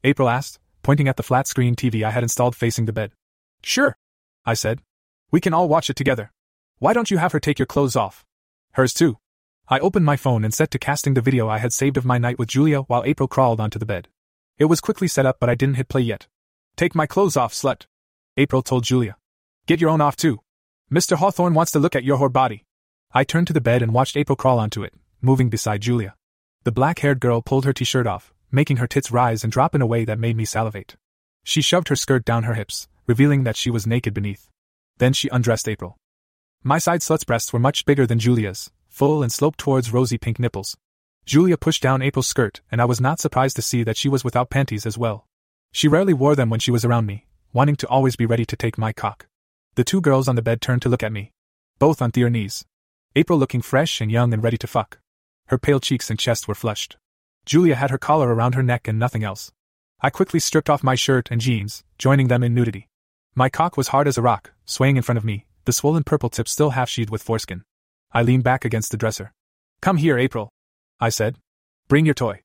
April 0.04 0.30
asked, 0.30 0.60
pointing 0.82 1.08
at 1.08 1.18
the 1.18 1.24
flat 1.24 1.48
screen 1.48 1.76
TV 1.76 2.04
I 2.04 2.12
had 2.12 2.24
installed 2.24 2.56
facing 2.56 2.86
the 2.86 2.94
bed. 2.94 3.12
Sure, 3.62 3.98
I 4.46 4.54
said. 4.54 4.82
We 5.32 5.42
can 5.42 5.54
all 5.54 5.68
watch 5.68 5.90
it 5.90 5.96
together. 5.96 6.32
Why 6.80 6.94
don't 6.94 7.12
you 7.12 7.18
have 7.18 7.34
her 7.34 7.40
take 7.40 7.60
your 7.60 7.66
clothes 7.66 7.96
off? 7.96 8.26
Hers 8.72 8.94
too. 8.94 9.18
I 9.68 9.80
opened 9.80 10.06
my 10.06 10.18
phone 10.18 10.44
and 10.44 10.54
set 10.54 10.72
to 10.72 10.80
casting 10.80 11.14
the 11.14 11.22
video 11.22 11.48
I 11.48 11.60
had 11.60 11.74
saved 11.74 11.98
of 11.98 12.06
my 12.06 12.18
night 12.18 12.40
with 12.40 12.50
Julia 12.50 12.80
while 12.82 13.04
April 13.06 13.28
crawled 13.28 13.60
onto 13.60 13.78
the 13.78 13.86
bed. 13.86 14.08
It 14.58 14.66
was 14.66 14.82
quickly 14.82 15.08
set 15.08 15.26
up, 15.26 15.38
but 15.40 15.50
I 15.50 15.56
didn't 15.56 15.76
hit 15.76 15.90
play 15.90 16.02
yet. 16.02 16.28
Take 16.80 16.96
my 16.96 17.08
clothes 17.08 17.36
off, 17.36 17.52
slut. 17.52 17.88
April 18.38 18.62
told 18.62 18.86
Julia. 18.86 19.18
Get 19.66 19.82
your 19.82 19.90
own 19.90 20.00
off 20.00 20.16
too. 20.16 20.40
Mr. 20.90 21.18
Hawthorne 21.18 21.54
wants 21.54 21.74
to 21.74 21.80
look 21.80 21.94
at 21.94 22.06
your 22.06 22.18
whore 22.18 22.32
body. 22.32 22.64
I 23.12 23.26
turned 23.26 23.48
to 23.48 23.54
the 23.54 23.60
bed 23.60 23.82
and 23.82 23.94
watched 23.94 24.16
April 24.16 24.38
crawl 24.38 24.60
onto 24.60 24.84
it, 24.84 24.94
moving 25.22 25.50
beside 25.50 25.82
Julia. 25.82 26.16
The 26.64 26.72
black 26.72 27.00
haired 27.00 27.20
girl 27.20 27.42
pulled 27.42 27.66
her 27.66 27.74
t 27.74 27.84
shirt 27.84 28.08
off, 28.08 28.34
making 28.50 28.78
her 28.78 28.88
tits 28.88 29.12
rise 29.12 29.44
and 29.44 29.52
drop 29.52 29.76
in 29.76 29.82
a 29.82 29.86
way 29.86 30.06
that 30.06 30.20
made 30.20 30.38
me 30.38 30.46
salivate. 30.46 30.96
She 31.44 31.62
shoved 31.62 31.90
her 31.90 31.98
skirt 31.98 32.24
down 32.24 32.44
her 32.44 32.54
hips, 32.54 32.88
revealing 33.08 33.44
that 33.44 33.58
she 33.58 33.70
was 33.70 33.86
naked 33.86 34.14
beneath. 34.14 34.48
Then 35.00 35.12
she 35.12 35.28
undressed 35.34 35.68
April. 35.68 35.98
My 36.64 36.78
side 36.78 37.02
slut's 37.02 37.26
breasts 37.26 37.52
were 37.52 37.60
much 37.60 37.84
bigger 37.84 38.08
than 38.08 38.20
Julia's, 38.20 38.72
full 38.88 39.22
and 39.22 39.34
sloped 39.34 39.60
towards 39.60 39.92
rosy 39.92 40.18
pink 40.18 40.40
nipples. 40.40 40.78
Julia 41.26 41.58
pushed 41.58 41.84
down 41.84 42.02
April's 42.02 42.28
skirt, 42.28 42.62
and 42.72 42.82
I 42.82 42.86
was 42.86 43.02
not 43.02 43.20
surprised 43.20 43.58
to 43.58 43.62
see 43.62 43.84
that 43.84 43.98
she 43.98 44.08
was 44.08 44.24
without 44.24 44.50
panties 44.50 44.86
as 44.86 44.98
well. 44.98 45.26
She 45.72 45.88
rarely 45.88 46.14
wore 46.14 46.36
them 46.36 46.50
when 46.50 46.60
she 46.60 46.72
was 46.72 46.84
around 46.84 47.06
me, 47.06 47.28
wanting 47.54 47.76
to 47.78 47.88
always 47.88 48.16
be 48.16 48.26
ready 48.26 48.46
to 48.46 48.56
take 48.56 48.78
my 48.78 48.92
cock. 48.92 49.28
The 49.76 49.84
two 49.84 50.02
girls 50.02 50.28
on 50.28 50.36
the 50.36 50.42
bed 50.42 50.62
turned 50.62 50.82
to 50.82 50.90
look 50.90 51.04
at 51.04 51.12
me. 51.12 51.32
Both 51.78 52.02
on 52.02 52.12
their 52.12 52.30
knees. 52.30 52.66
April 53.16 53.40
looking 53.40 53.62
fresh 53.62 54.02
and 54.02 54.12
young 54.12 54.34
and 54.34 54.44
ready 54.44 54.58
to 54.58 54.68
fuck. 54.68 55.00
Her 55.48 55.58
pale 55.58 55.80
cheeks 55.80 56.10
and 56.10 56.20
chest 56.20 56.48
were 56.48 56.56
flushed. 56.56 56.98
Julia 57.46 57.76
had 57.76 57.90
her 57.90 57.98
collar 57.98 58.34
around 58.34 58.56
her 58.56 58.64
neck 58.64 58.88
and 58.88 59.00
nothing 59.00 59.24
else. 59.24 59.52
I 60.02 60.10
quickly 60.10 60.40
stripped 60.40 60.70
off 60.70 60.84
my 60.84 60.96
shirt 60.96 61.30
and 61.32 61.42
jeans, 61.42 61.84
joining 61.98 62.28
them 62.28 62.44
in 62.44 62.54
nudity. 62.54 62.88
My 63.36 63.50
cock 63.50 63.78
was 63.78 63.90
hard 63.90 64.08
as 64.08 64.18
a 64.18 64.22
rock, 64.22 64.52
swaying 64.66 64.98
in 64.98 65.04
front 65.04 65.18
of 65.18 65.26
me, 65.26 65.46
the 65.66 65.74
swollen 65.74 66.04
purple 66.04 66.30
tip 66.30 66.48
still 66.48 66.72
half 66.72 66.90
sheathed 66.90 67.10
with 67.10 67.24
foreskin. 67.24 67.64
I 68.12 68.22
leaned 68.22 68.44
back 68.44 68.66
against 68.66 68.92
the 68.92 68.98
dresser. 68.98 69.34
Come 69.82 69.98
here, 69.98 70.18
April. 70.18 70.50
I 71.00 71.10
said. 71.10 71.38
Bring 71.88 72.06
your 72.06 72.16
toy. 72.16 72.42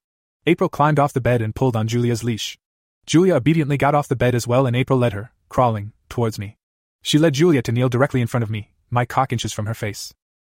April 0.46 0.68
climbed 0.68 0.98
off 0.98 1.12
the 1.12 1.20
bed 1.20 1.42
and 1.42 1.55
pulled 1.55 1.76
on 1.76 1.88
Julia's 1.88 2.24
leash. 2.24 2.59
Julia 3.06 3.35
obediently 3.35 3.76
got 3.76 3.94
off 3.94 4.09
the 4.09 4.16
bed 4.16 4.35
as 4.35 4.47
well, 4.47 4.66
and 4.66 4.74
April 4.74 4.98
led 4.98 5.12
her, 5.12 5.32
crawling, 5.48 5.93
towards 6.09 6.39
me. 6.39 6.56
She 7.02 7.18
led 7.18 7.35
Julia 7.35 7.60
to 7.62 7.72
kneel 7.72 7.90
directly 7.90 8.20
in 8.20 8.26
front 8.26 8.43
of 8.43 8.51
me, 8.51 8.72
my 8.90 9.05
cock 9.05 9.32
inches 9.32 9.52
from 9.52 9.66
her 9.66 9.74
face. 9.74 10.14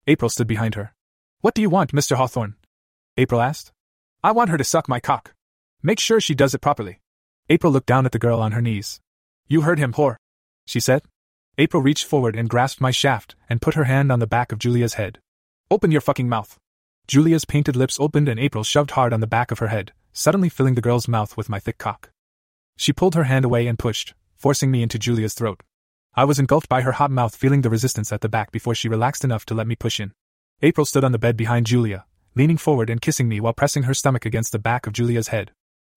April 0.07 0.29
stood 0.29 0.47
behind 0.47 0.75
her. 0.75 0.93
What 1.41 1.53
do 1.53 1.61
you 1.61 1.69
want, 1.69 1.91
Mr. 1.91 2.15
Hawthorne? 2.15 2.55
April 3.17 3.41
asked. 3.41 3.73
I 4.23 4.31
want 4.31 4.49
her 4.49 4.57
to 4.57 4.63
suck 4.63 4.87
my 4.87 4.99
cock. 4.99 5.33
Make 5.83 5.99
sure 5.99 6.21
she 6.21 6.35
does 6.35 6.53
it 6.53 6.61
properly. 6.61 7.01
April 7.49 7.71
looked 7.71 7.87
down 7.87 8.05
at 8.05 8.13
the 8.13 8.19
girl 8.19 8.39
on 8.39 8.53
her 8.53 8.61
knees. 8.61 9.01
You 9.47 9.61
heard 9.61 9.79
him, 9.79 9.93
whore, 9.93 10.15
she 10.65 10.79
said. 10.79 11.03
April 11.57 11.81
reached 11.83 12.05
forward 12.05 12.35
and 12.35 12.49
grasped 12.49 12.79
my 12.79 12.91
shaft 12.91 13.35
and 13.49 13.61
put 13.61 13.73
her 13.73 13.85
hand 13.85 14.11
on 14.11 14.19
the 14.19 14.27
back 14.27 14.51
of 14.51 14.59
Julia's 14.59 14.93
head. 14.93 15.19
Open 15.69 15.91
your 15.91 16.01
fucking 16.01 16.29
mouth. 16.29 16.57
Julia's 17.07 17.45
painted 17.45 17.75
lips 17.75 17.99
opened 17.99 18.29
and 18.29 18.39
April 18.39 18.63
shoved 18.63 18.91
hard 18.91 19.11
on 19.11 19.19
the 19.19 19.27
back 19.27 19.51
of 19.51 19.59
her 19.59 19.67
head, 19.67 19.91
suddenly 20.13 20.49
filling 20.49 20.75
the 20.75 20.81
girl's 20.81 21.07
mouth 21.07 21.35
with 21.35 21.49
my 21.49 21.59
thick 21.59 21.77
cock. 21.77 22.11
She 22.77 22.93
pulled 22.93 23.15
her 23.15 23.25
hand 23.25 23.43
away 23.43 23.67
and 23.67 23.77
pushed, 23.77 24.13
forcing 24.37 24.71
me 24.71 24.83
into 24.83 24.99
Julia's 24.99 25.33
throat. 25.33 25.61
I 26.15 26.23
was 26.23 26.39
engulfed 26.39 26.69
by 26.69 26.81
her 26.81 26.93
hot 26.93 27.11
mouth, 27.11 27.35
feeling 27.35 27.61
the 27.61 27.69
resistance 27.69 28.11
at 28.11 28.21
the 28.21 28.29
back 28.29 28.51
before 28.51 28.75
she 28.75 28.87
relaxed 28.87 29.23
enough 29.23 29.45
to 29.47 29.55
let 29.55 29.67
me 29.67 29.75
push 29.75 29.99
in. 29.99 30.13
April 30.61 30.85
stood 30.85 31.03
on 31.03 31.11
the 31.11 31.19
bed 31.19 31.35
behind 31.35 31.65
Julia, 31.65 32.05
leaning 32.35 32.57
forward 32.57 32.89
and 32.89 33.01
kissing 33.01 33.27
me 33.27 33.39
while 33.39 33.53
pressing 33.53 33.83
her 33.83 33.93
stomach 33.93 34.25
against 34.25 34.51
the 34.51 34.59
back 34.59 34.87
of 34.87 34.93
Julia's 34.93 35.29
head. 35.29 35.51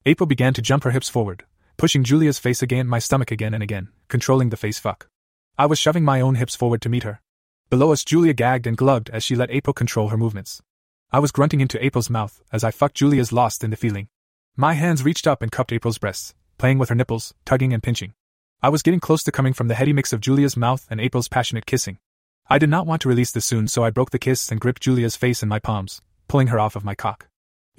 April 0.06 0.26
began 0.26 0.54
to 0.54 0.62
jump 0.62 0.84
her 0.84 0.90
hips 0.90 1.08
forward, 1.08 1.44
pushing 1.76 2.02
Julia's 2.02 2.38
face 2.38 2.62
against 2.62 2.88
my 2.88 2.98
stomach 2.98 3.30
again 3.30 3.54
and 3.54 3.62
again, 3.62 3.88
controlling 4.08 4.48
the 4.48 4.56
face 4.56 4.78
fuck. 4.78 5.08
I 5.58 5.66
was 5.66 5.78
shoving 5.78 6.04
my 6.04 6.20
own 6.20 6.36
hips 6.36 6.56
forward 6.56 6.80
to 6.82 6.88
meet 6.88 7.02
her. 7.02 7.20
Below 7.68 7.92
us, 7.92 8.04
Julia 8.04 8.32
gagged 8.32 8.66
and 8.66 8.76
glugged 8.76 9.10
as 9.10 9.22
she 9.22 9.36
let 9.36 9.50
April 9.50 9.74
control 9.74 10.08
her 10.08 10.16
movements. 10.16 10.62
I 11.12 11.18
was 11.18 11.32
grunting 11.32 11.60
into 11.60 11.82
April's 11.84 12.10
mouth 12.10 12.42
as 12.50 12.64
I 12.64 12.70
fucked 12.70 12.96
Julia's 12.96 13.32
lost 13.32 13.62
in 13.62 13.70
the 13.70 13.76
feeling. 13.76 14.08
My 14.56 14.74
hands 14.74 15.04
reached 15.04 15.26
up 15.26 15.42
and 15.42 15.52
cupped 15.52 15.72
April's 15.72 15.98
breasts, 15.98 16.34
playing 16.60 16.76
with 16.76 16.90
her 16.90 16.94
nipples, 16.94 17.32
tugging 17.46 17.72
and 17.72 17.82
pinching. 17.82 18.12
I 18.62 18.68
was 18.68 18.82
getting 18.82 19.00
close 19.00 19.22
to 19.22 19.32
coming 19.32 19.54
from 19.54 19.68
the 19.68 19.74
heady 19.74 19.94
mix 19.94 20.12
of 20.12 20.20
Julia's 20.20 20.58
mouth 20.58 20.86
and 20.90 21.00
April's 21.00 21.26
passionate 21.26 21.64
kissing. 21.64 21.96
I 22.50 22.58
did 22.58 22.68
not 22.68 22.86
want 22.86 23.00
to 23.00 23.08
release 23.08 23.32
this 23.32 23.46
soon, 23.46 23.66
so 23.66 23.82
I 23.82 23.88
broke 23.88 24.10
the 24.10 24.18
kiss 24.18 24.50
and 24.50 24.60
gripped 24.60 24.82
Julia's 24.82 25.16
face 25.16 25.42
in 25.42 25.48
my 25.48 25.58
palms, 25.58 26.02
pulling 26.28 26.48
her 26.48 26.60
off 26.60 26.76
of 26.76 26.84
my 26.84 26.94
cock. 26.94 27.28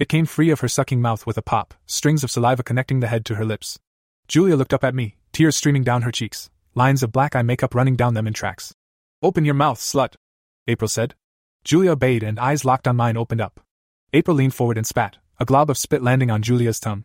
It 0.00 0.08
came 0.08 0.26
free 0.26 0.50
of 0.50 0.58
her 0.60 0.66
sucking 0.66 1.00
mouth 1.00 1.26
with 1.26 1.38
a 1.38 1.42
pop, 1.42 1.74
strings 1.86 2.24
of 2.24 2.30
saliva 2.32 2.64
connecting 2.64 2.98
the 2.98 3.06
head 3.06 3.24
to 3.26 3.36
her 3.36 3.44
lips. 3.44 3.78
Julia 4.26 4.56
looked 4.56 4.74
up 4.74 4.82
at 4.82 4.96
me, 4.96 5.14
tears 5.30 5.54
streaming 5.54 5.84
down 5.84 6.02
her 6.02 6.10
cheeks, 6.10 6.50
lines 6.74 7.04
of 7.04 7.12
black 7.12 7.36
eye 7.36 7.42
makeup 7.42 7.76
running 7.76 7.94
down 7.94 8.14
them 8.14 8.26
in 8.26 8.32
tracks. 8.32 8.74
Open 9.22 9.44
your 9.44 9.54
mouth, 9.54 9.78
slut, 9.78 10.16
April 10.66 10.88
said. 10.88 11.14
Julia 11.62 11.92
obeyed 11.92 12.24
and 12.24 12.40
eyes 12.40 12.64
locked 12.64 12.88
on 12.88 12.96
mine 12.96 13.16
opened 13.16 13.40
up. 13.40 13.60
April 14.12 14.36
leaned 14.36 14.56
forward 14.56 14.76
and 14.76 14.88
spat, 14.88 15.18
a 15.38 15.44
glob 15.44 15.70
of 15.70 15.78
spit 15.78 16.02
landing 16.02 16.32
on 16.32 16.42
Julia's 16.42 16.80
tongue. 16.80 17.04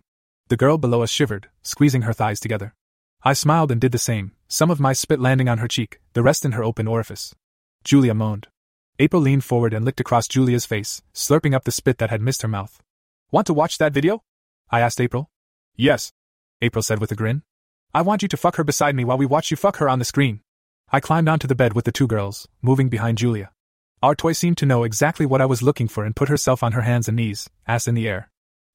The 0.49 0.57
girl 0.57 0.77
below 0.77 1.01
us 1.03 1.09
shivered, 1.09 1.49
squeezing 1.61 2.03
her 2.03 2.13
thighs 2.13 2.39
together. 2.39 2.73
I 3.21 3.33
smiled 3.33 3.71
and 3.71 3.81
did 3.81 3.91
the 3.91 3.97
same, 3.97 4.31
some 4.47 4.71
of 4.71 4.79
my 4.79 4.93
spit 4.93 5.19
landing 5.19 5.49
on 5.49 5.57
her 5.57 5.67
cheek, 5.67 5.99
the 6.13 6.23
rest 6.23 6.45
in 6.45 6.53
her 6.53 6.63
open 6.63 6.87
orifice. 6.87 7.35
Julia 7.83 8.13
moaned. 8.13 8.47
April 8.97 9.21
leaned 9.21 9.43
forward 9.43 9.73
and 9.73 9.83
licked 9.83 9.99
across 9.99 10.27
Julia's 10.27 10.65
face, 10.65 11.01
slurping 11.13 11.53
up 11.53 11.65
the 11.65 11.71
spit 11.71 11.97
that 11.97 12.09
had 12.09 12.21
missed 12.21 12.43
her 12.43 12.47
mouth. 12.47 12.81
Want 13.29 13.45
to 13.47 13.53
watch 13.53 13.77
that 13.77 13.93
video? 13.93 14.23
I 14.69 14.79
asked 14.79 15.01
April. 15.01 15.29
Yes, 15.75 16.13
April 16.61 16.81
said 16.81 16.99
with 16.99 17.11
a 17.11 17.15
grin. 17.15 17.43
I 17.93 18.01
want 18.01 18.21
you 18.21 18.27
to 18.29 18.37
fuck 18.37 18.55
her 18.55 18.63
beside 18.63 18.95
me 18.95 19.03
while 19.03 19.17
we 19.17 19.25
watch 19.25 19.51
you 19.51 19.57
fuck 19.57 19.77
her 19.77 19.89
on 19.89 19.99
the 19.99 20.05
screen. 20.05 20.39
I 20.91 21.01
climbed 21.01 21.27
onto 21.27 21.47
the 21.47 21.55
bed 21.55 21.73
with 21.73 21.83
the 21.83 21.91
two 21.91 22.07
girls, 22.07 22.47
moving 22.61 22.87
behind 22.87 23.17
Julia. 23.17 23.51
Our 24.01 24.15
toy 24.15 24.31
seemed 24.31 24.57
to 24.59 24.65
know 24.65 24.83
exactly 24.83 25.25
what 25.25 25.41
I 25.41 25.45
was 25.45 25.61
looking 25.61 25.89
for 25.89 26.05
and 26.05 26.15
put 26.15 26.29
herself 26.29 26.63
on 26.63 26.71
her 26.71 26.83
hands 26.83 27.09
and 27.09 27.17
knees, 27.17 27.49
ass 27.67 27.87
in 27.87 27.95
the 27.95 28.07
air. 28.07 28.29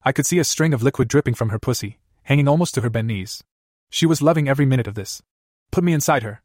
I 0.04 0.10
could 0.12 0.26
see 0.26 0.40
a 0.40 0.44
string 0.44 0.74
of 0.74 0.82
liquid 0.82 1.06
dripping 1.06 1.34
from 1.34 1.50
her 1.50 1.60
pussy, 1.60 1.98
hanging 2.24 2.48
almost 2.48 2.74
to 2.74 2.80
her 2.80 2.90
bent 2.90 3.06
knees. 3.06 3.44
She 3.88 4.04
was 4.04 4.20
loving 4.20 4.48
every 4.48 4.66
minute 4.66 4.88
of 4.88 4.94
this. 4.94 5.22
Put 5.70 5.84
me 5.84 5.92
inside 5.92 6.24
her. 6.24 6.42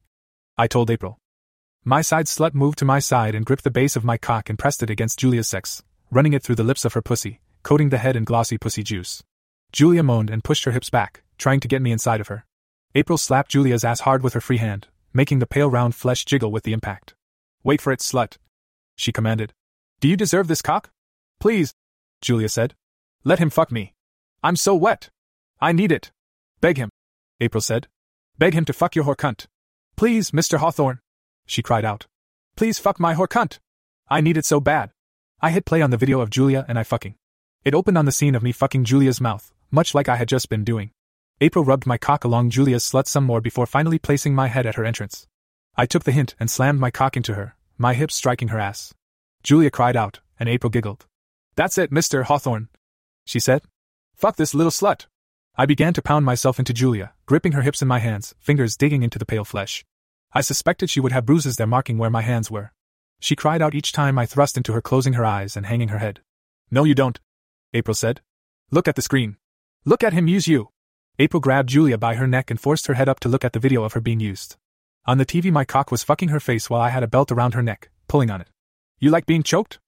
I 0.58 0.68
told 0.68 0.92
April. 0.92 1.18
My 1.84 2.02
side 2.02 2.26
slut 2.26 2.54
moved 2.54 2.78
to 2.80 2.86
my 2.86 3.00
side 3.00 3.34
and 3.34 3.46
gripped 3.46 3.64
the 3.64 3.72
base 3.72 3.96
of 3.96 4.04
my 4.04 4.18
cock 4.18 4.50
and 4.50 4.60
pressed 4.60 4.84
it 4.84 4.90
against 4.90 5.20
Julia's 5.20 5.48
sex, 5.48 5.82
running 6.12 6.34
it 6.34 6.44
through 6.44 6.56
the 6.56 6.64
lips 6.64 6.86
of 6.86 6.94
her 6.94 7.02
pussy, 7.02 7.40
coating 7.64 7.90
the 7.90 7.98
head 7.98 8.16
in 8.16 8.26
glossy 8.26 8.58
pussy 8.60 8.84
juice. 8.84 9.24
Julia 9.72 10.04
moaned 10.04 10.30
and 10.30 10.44
pushed 10.44 10.66
her 10.66 10.72
hips 10.72 10.90
back, 10.90 11.24
trying 11.40 11.60
to 11.62 11.68
get 11.68 11.82
me 11.82 11.92
inside 11.92 12.22
of 12.22 12.28
her. 12.28 12.46
April 12.94 13.18
slapped 13.18 13.52
Julia's 13.52 13.84
ass 13.84 14.02
hard 14.02 14.22
with 14.22 14.34
her 14.34 14.42
free 14.42 14.58
hand, 14.58 14.88
making 15.14 15.40
the 15.40 15.48
pale 15.48 15.70
round 15.70 15.96
flesh 15.96 16.26
jiggle 16.26 16.52
with 16.52 16.64
the 16.64 16.74
impact. 16.74 17.16
Wait 17.64 17.82
for 17.82 17.92
it, 17.92 18.02
slut. 18.02 18.38
She 18.96 19.12
commanded. 19.12 19.54
Do 20.00 20.08
you 20.08 20.16
deserve 20.16 20.48
this 20.48 20.62
cock? 20.62 20.92
Please, 21.40 21.74
Julia 22.22 22.50
said. 22.50 22.76
Let 23.28 23.40
him 23.40 23.50
fuck 23.50 23.74
me. 23.74 23.94
I'm 24.42 24.56
so 24.56 24.74
wet. 24.74 25.10
I 25.60 25.74
need 25.74 25.92
it. 25.92 26.12
Beg 26.62 26.78
him, 26.78 26.90
April 27.42 27.60
said. 27.60 27.90
Beg 28.38 28.54
him 28.54 28.64
to 28.64 28.72
fuck 28.72 28.96
your 28.96 29.04
whore 29.04 29.18
cunt. 29.18 29.48
Please, 29.98 30.32
Mr. 30.32 30.60
Hawthorne, 30.60 31.00
she 31.46 31.62
cried 31.62 31.84
out. 31.84 32.06
Please 32.56 32.80
fuck 32.80 33.02
my 33.02 33.16
whore 33.16 33.28
cunt. 33.28 33.60
I 34.08 34.22
need 34.22 34.38
it 34.38 34.46
so 34.46 34.62
bad. 34.62 34.92
I 35.42 35.50
hit 35.50 35.66
play 35.66 35.82
on 35.82 35.90
the 35.90 35.98
video 35.98 36.22
of 36.22 36.30
Julia 36.30 36.64
and 36.70 36.80
I 36.80 36.84
fucking. 36.84 37.16
It 37.66 37.76
opened 37.76 37.98
on 37.98 38.06
the 38.06 38.14
scene 38.14 38.34
of 38.34 38.44
me 38.44 38.54
fucking 38.54 38.86
Julia's 38.86 39.20
mouth, 39.20 39.52
much 39.72 39.94
like 39.94 40.08
I 40.08 40.16
had 40.16 40.30
just 40.30 40.48
been 40.48 40.64
doing. 40.64 40.92
April 41.42 41.66
rubbed 41.66 41.86
my 41.86 41.98
cock 41.98 42.24
along 42.24 42.52
Julia's 42.52 42.86
slut 42.86 43.08
some 43.08 43.26
more 43.26 43.42
before 43.42 43.66
finally 43.66 44.00
placing 44.00 44.36
my 44.36 44.48
head 44.48 44.66
at 44.66 44.76
her 44.76 44.86
entrance. 44.86 45.28
I 45.76 45.86
took 45.86 46.06
the 46.06 46.14
hint 46.14 46.34
and 46.40 46.50
slammed 46.50 46.80
my 46.80 46.92
cock 46.92 47.18
into 47.18 47.34
her, 47.34 47.58
my 47.78 47.94
hips 47.94 48.16
striking 48.16 48.48
her 48.48 48.60
ass. 48.60 48.94
Julia 49.44 49.70
cried 49.70 49.98
out, 49.98 50.22
and 50.40 50.48
April 50.48 50.70
giggled. 50.70 51.08
That's 51.58 51.78
it, 51.78 51.92
Mr. 51.92 52.24
Hawthorne, 52.24 52.70
she 53.28 53.40
said. 53.40 53.62
Fuck 54.16 54.38
this 54.38 54.56
little 54.56 54.72
slut. 54.72 55.06
I 55.56 55.66
began 55.66 55.94
to 55.94 56.02
pound 56.02 56.26
myself 56.26 56.60
into 56.60 56.74
Julia, 56.74 57.14
gripping 57.26 57.52
her 57.52 57.62
hips 57.62 57.82
in 57.82 57.88
my 57.88 58.00
hands, 58.00 58.34
fingers 58.40 58.78
digging 58.78 59.04
into 59.04 59.20
the 59.20 59.26
pale 59.26 59.46
flesh. 59.46 59.86
I 60.34 60.42
suspected 60.42 60.90
she 60.90 61.00
would 61.00 61.12
have 61.12 61.26
bruises 61.26 61.58
there 61.58 61.68
marking 61.68 61.98
where 61.98 62.10
my 62.10 62.22
hands 62.22 62.50
were. 62.50 62.72
She 63.20 63.36
cried 63.36 63.62
out 63.62 63.76
each 63.76 63.92
time 63.92 64.18
I 64.18 64.26
thrust 64.26 64.58
into 64.58 64.74
her, 64.74 64.82
closing 64.82 65.14
her 65.14 65.26
eyes 65.26 65.58
and 65.58 65.66
hanging 65.66 65.90
her 65.90 65.98
head. 65.98 66.22
No, 66.70 66.84
you 66.84 66.96
don't, 66.96 67.20
April 67.74 67.96
said. 67.96 68.22
Look 68.72 68.88
at 68.88 68.96
the 68.96 69.02
screen. 69.02 69.38
Look 69.86 70.04
at 70.04 70.14
him 70.14 70.28
use 70.28 70.48
you. 70.48 70.70
April 71.20 71.40
grabbed 71.40 71.70
Julia 71.70 71.98
by 71.98 72.16
her 72.16 72.28
neck 72.28 72.52
and 72.52 72.60
forced 72.60 72.88
her 72.88 72.94
head 72.94 73.10
up 73.10 73.20
to 73.22 73.30
look 73.30 73.44
at 73.44 73.54
the 73.54 73.60
video 73.60 73.84
of 73.84 73.94
her 73.94 74.02
being 74.02 74.20
used. 74.20 74.56
On 75.06 75.18
the 75.18 75.26
TV, 75.26 75.52
my 75.52 75.66
cock 75.66 75.90
was 75.90 76.04
fucking 76.04 76.30
her 76.30 76.40
face 76.40 76.70
while 76.70 76.82
I 76.82 76.90
had 76.90 77.02
a 77.02 77.08
belt 77.08 77.32
around 77.32 77.54
her 77.54 77.64
neck, 77.64 77.90
pulling 78.08 78.30
on 78.30 78.42
it. 78.42 78.50
You 79.00 79.10
like 79.10 79.26
being 79.26 79.42
choked? 79.42 79.80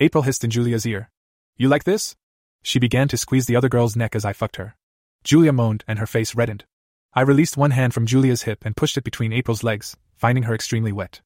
April 0.00 0.22
hissed 0.22 0.44
in 0.44 0.50
Julia's 0.50 0.86
ear. 0.86 1.10
You 1.56 1.68
like 1.68 1.84
this? 1.84 2.16
She 2.62 2.78
began 2.78 3.08
to 3.08 3.16
squeeze 3.16 3.46
the 3.46 3.56
other 3.56 3.68
girl's 3.68 3.96
neck 3.96 4.14
as 4.14 4.24
I 4.24 4.32
fucked 4.32 4.56
her. 4.56 4.76
Julia 5.24 5.52
moaned 5.52 5.84
and 5.86 5.98
her 5.98 6.06
face 6.06 6.34
reddened. 6.34 6.64
I 7.14 7.22
released 7.22 7.56
one 7.56 7.72
hand 7.72 7.94
from 7.94 8.06
Julia's 8.06 8.42
hip 8.42 8.64
and 8.64 8.76
pushed 8.76 8.96
it 8.96 9.04
between 9.04 9.32
April's 9.32 9.62
legs, 9.62 9.96
finding 10.16 10.44
her 10.44 10.54
extremely 10.54 10.92
wet. 10.92 11.20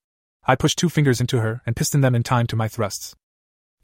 I 0.44 0.54
pushed 0.56 0.78
two 0.78 0.88
fingers 0.88 1.20
into 1.20 1.40
her 1.40 1.62
and 1.66 1.76
pistoned 1.76 2.02
them 2.02 2.14
in 2.14 2.22
time 2.22 2.46
to 2.48 2.56
my 2.56 2.68
thrusts. 2.68 3.14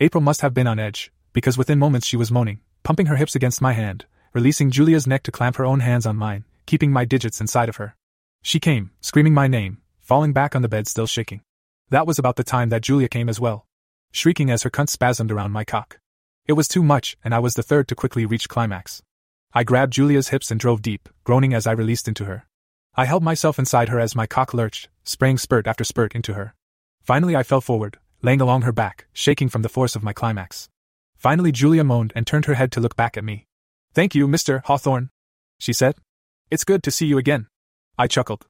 April 0.00 0.22
must 0.22 0.40
have 0.40 0.54
been 0.54 0.66
on 0.66 0.78
edge, 0.78 1.12
because 1.32 1.58
within 1.58 1.78
moments 1.78 2.06
she 2.06 2.16
was 2.16 2.30
moaning, 2.30 2.60
pumping 2.82 3.06
her 3.06 3.16
hips 3.16 3.34
against 3.34 3.60
my 3.60 3.72
hand, 3.72 4.06
releasing 4.32 4.70
Julia's 4.70 5.06
neck 5.06 5.22
to 5.24 5.32
clamp 5.32 5.56
her 5.56 5.64
own 5.64 5.80
hands 5.80 6.06
on 6.06 6.16
mine, 6.16 6.44
keeping 6.66 6.92
my 6.92 7.04
digits 7.04 7.40
inside 7.40 7.68
of 7.68 7.76
her. 7.76 7.96
She 8.42 8.60
came, 8.60 8.92
screaming 9.00 9.34
my 9.34 9.46
name, 9.46 9.78
falling 10.00 10.32
back 10.32 10.54
on 10.54 10.62
the 10.62 10.68
bed 10.68 10.86
still 10.86 11.06
shaking. 11.06 11.42
That 11.90 12.06
was 12.06 12.18
about 12.18 12.36
the 12.36 12.44
time 12.44 12.68
that 12.68 12.82
Julia 12.82 13.08
came 13.08 13.28
as 13.28 13.40
well, 13.40 13.66
shrieking 14.12 14.50
as 14.50 14.62
her 14.62 14.70
cunt 14.70 14.88
spasmed 14.88 15.30
around 15.30 15.52
my 15.52 15.64
cock. 15.64 15.98
It 16.48 16.54
was 16.54 16.66
too 16.66 16.82
much, 16.82 17.14
and 17.22 17.34
I 17.34 17.40
was 17.40 17.54
the 17.54 17.62
third 17.62 17.88
to 17.88 17.94
quickly 17.94 18.24
reach 18.24 18.48
climax. 18.48 19.02
I 19.52 19.64
grabbed 19.64 19.92
Julia's 19.92 20.28
hips 20.28 20.50
and 20.50 20.58
drove 20.58 20.80
deep, 20.80 21.10
groaning 21.22 21.52
as 21.52 21.66
I 21.66 21.72
released 21.72 22.08
into 22.08 22.24
her. 22.24 22.46
I 22.94 23.04
held 23.04 23.22
myself 23.22 23.58
inside 23.58 23.90
her 23.90 24.00
as 24.00 24.16
my 24.16 24.26
cock 24.26 24.54
lurched, 24.54 24.88
spraying 25.04 25.36
spurt 25.36 25.66
after 25.66 25.84
spurt 25.84 26.14
into 26.14 26.32
her. 26.32 26.54
Finally, 27.02 27.36
I 27.36 27.42
fell 27.42 27.60
forward, 27.60 27.98
laying 28.22 28.40
along 28.40 28.62
her 28.62 28.72
back, 28.72 29.06
shaking 29.12 29.50
from 29.50 29.60
the 29.60 29.68
force 29.68 29.94
of 29.94 30.02
my 30.02 30.14
climax. 30.14 30.70
Finally, 31.18 31.52
Julia 31.52 31.84
moaned 31.84 32.14
and 32.16 32.26
turned 32.26 32.46
her 32.46 32.54
head 32.54 32.72
to 32.72 32.80
look 32.80 32.96
back 32.96 33.18
at 33.18 33.24
me. 33.24 33.46
Thank 33.92 34.14
you, 34.14 34.26
Mr. 34.26 34.64
Hawthorne, 34.64 35.10
she 35.58 35.74
said. 35.74 35.96
It's 36.50 36.64
good 36.64 36.82
to 36.84 36.90
see 36.90 37.04
you 37.04 37.18
again. 37.18 37.48
I 37.98 38.06
chuckled. 38.06 38.46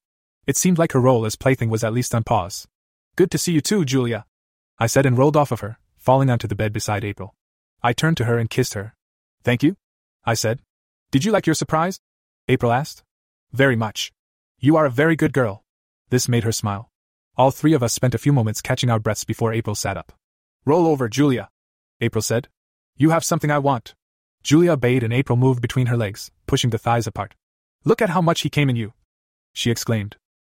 It 0.47 0.57
seemed 0.57 0.79
like 0.79 0.93
her 0.93 1.01
role 1.01 1.27
as 1.27 1.35
plaything 1.35 1.69
was 1.69 1.83
at 1.83 1.93
least 1.93 2.15
on 2.15 2.23
pause. 2.23 2.69
Good 3.17 3.33
to 3.33 3.39
see 3.39 3.51
you 3.51 3.61
too, 3.61 3.85
Julia, 3.85 4.25
I 4.79 4.87
said 4.87 5.05
and 5.05 5.19
rolled 5.19 5.37
off 5.37 5.51
of 5.51 5.61
her, 5.61 5.81
falling 5.97 6.31
onto 6.31 6.47
the 6.47 6.55
bed 6.55 6.73
beside 6.73 7.05
April. 7.05 7.35
I 7.83 7.93
turned 7.93 8.17
to 8.19 8.25
her 8.25 8.39
and 8.39 8.51
kissed 8.51 8.75
her. 8.75 8.95
Thank 9.43 9.63
you, 9.63 9.77
I 10.25 10.35
said. 10.35 10.61
Did 11.11 11.25
you 11.25 11.33
like 11.33 11.47
your 11.47 11.55
surprise? 11.55 12.01
April 12.49 12.73
asked. 12.73 13.03
Very 13.53 13.77
much. 13.77 14.13
You 14.59 14.77
are 14.77 14.87
a 14.87 14.91
very 14.91 15.17
good 15.17 15.33
girl. 15.33 15.63
This 16.11 16.29
made 16.29 16.45
her 16.45 16.53
smile. 16.53 16.91
All 17.37 17.51
three 17.51 17.73
of 17.73 17.83
us 17.83 17.93
spent 17.93 18.15
a 18.15 18.19
few 18.19 18.33
moments 18.33 18.61
catching 18.61 18.91
our 18.91 18.99
breaths 18.99 19.25
before 19.25 19.53
April 19.53 19.77
sat 19.77 19.97
up. 19.97 20.13
Roll 20.65 20.87
over, 20.87 21.09
Julia, 21.09 21.51
April 22.01 22.23
said. 22.23 22.49
You 22.97 23.11
have 23.11 23.25
something 23.25 23.51
I 23.51 23.59
want. 23.59 23.95
Julia 24.43 24.73
obeyed 24.73 25.03
and 25.03 25.13
April 25.13 25.37
moved 25.37 25.63
between 25.63 25.87
her 25.87 25.97
legs, 25.97 26.31
pushing 26.47 26.71
the 26.71 26.79
thighs 26.79 27.07
apart. 27.07 27.35
Look 27.85 28.03
at 28.03 28.11
how 28.11 28.21
much 28.21 28.41
he 28.41 28.51
came 28.51 28.69
in 28.69 28.77
you! 28.77 28.93
She 29.53 29.71
exclaimed. 29.71 30.17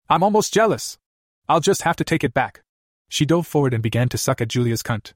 I'm 0.10 0.24
almost 0.24 0.54
jealous! 0.54 0.98
I'll 1.48 1.60
just 1.60 1.82
have 1.82 1.96
to 1.98 2.04
take 2.04 2.24
it 2.24 2.34
back. 2.34 2.62
She 3.10 3.26
dove 3.26 3.48
forward 3.48 3.74
and 3.74 3.84
began 3.84 4.08
to 4.10 4.18
suck 4.18 4.40
at 4.40 4.48
Julia's 4.48 4.84
cunt. 4.84 5.14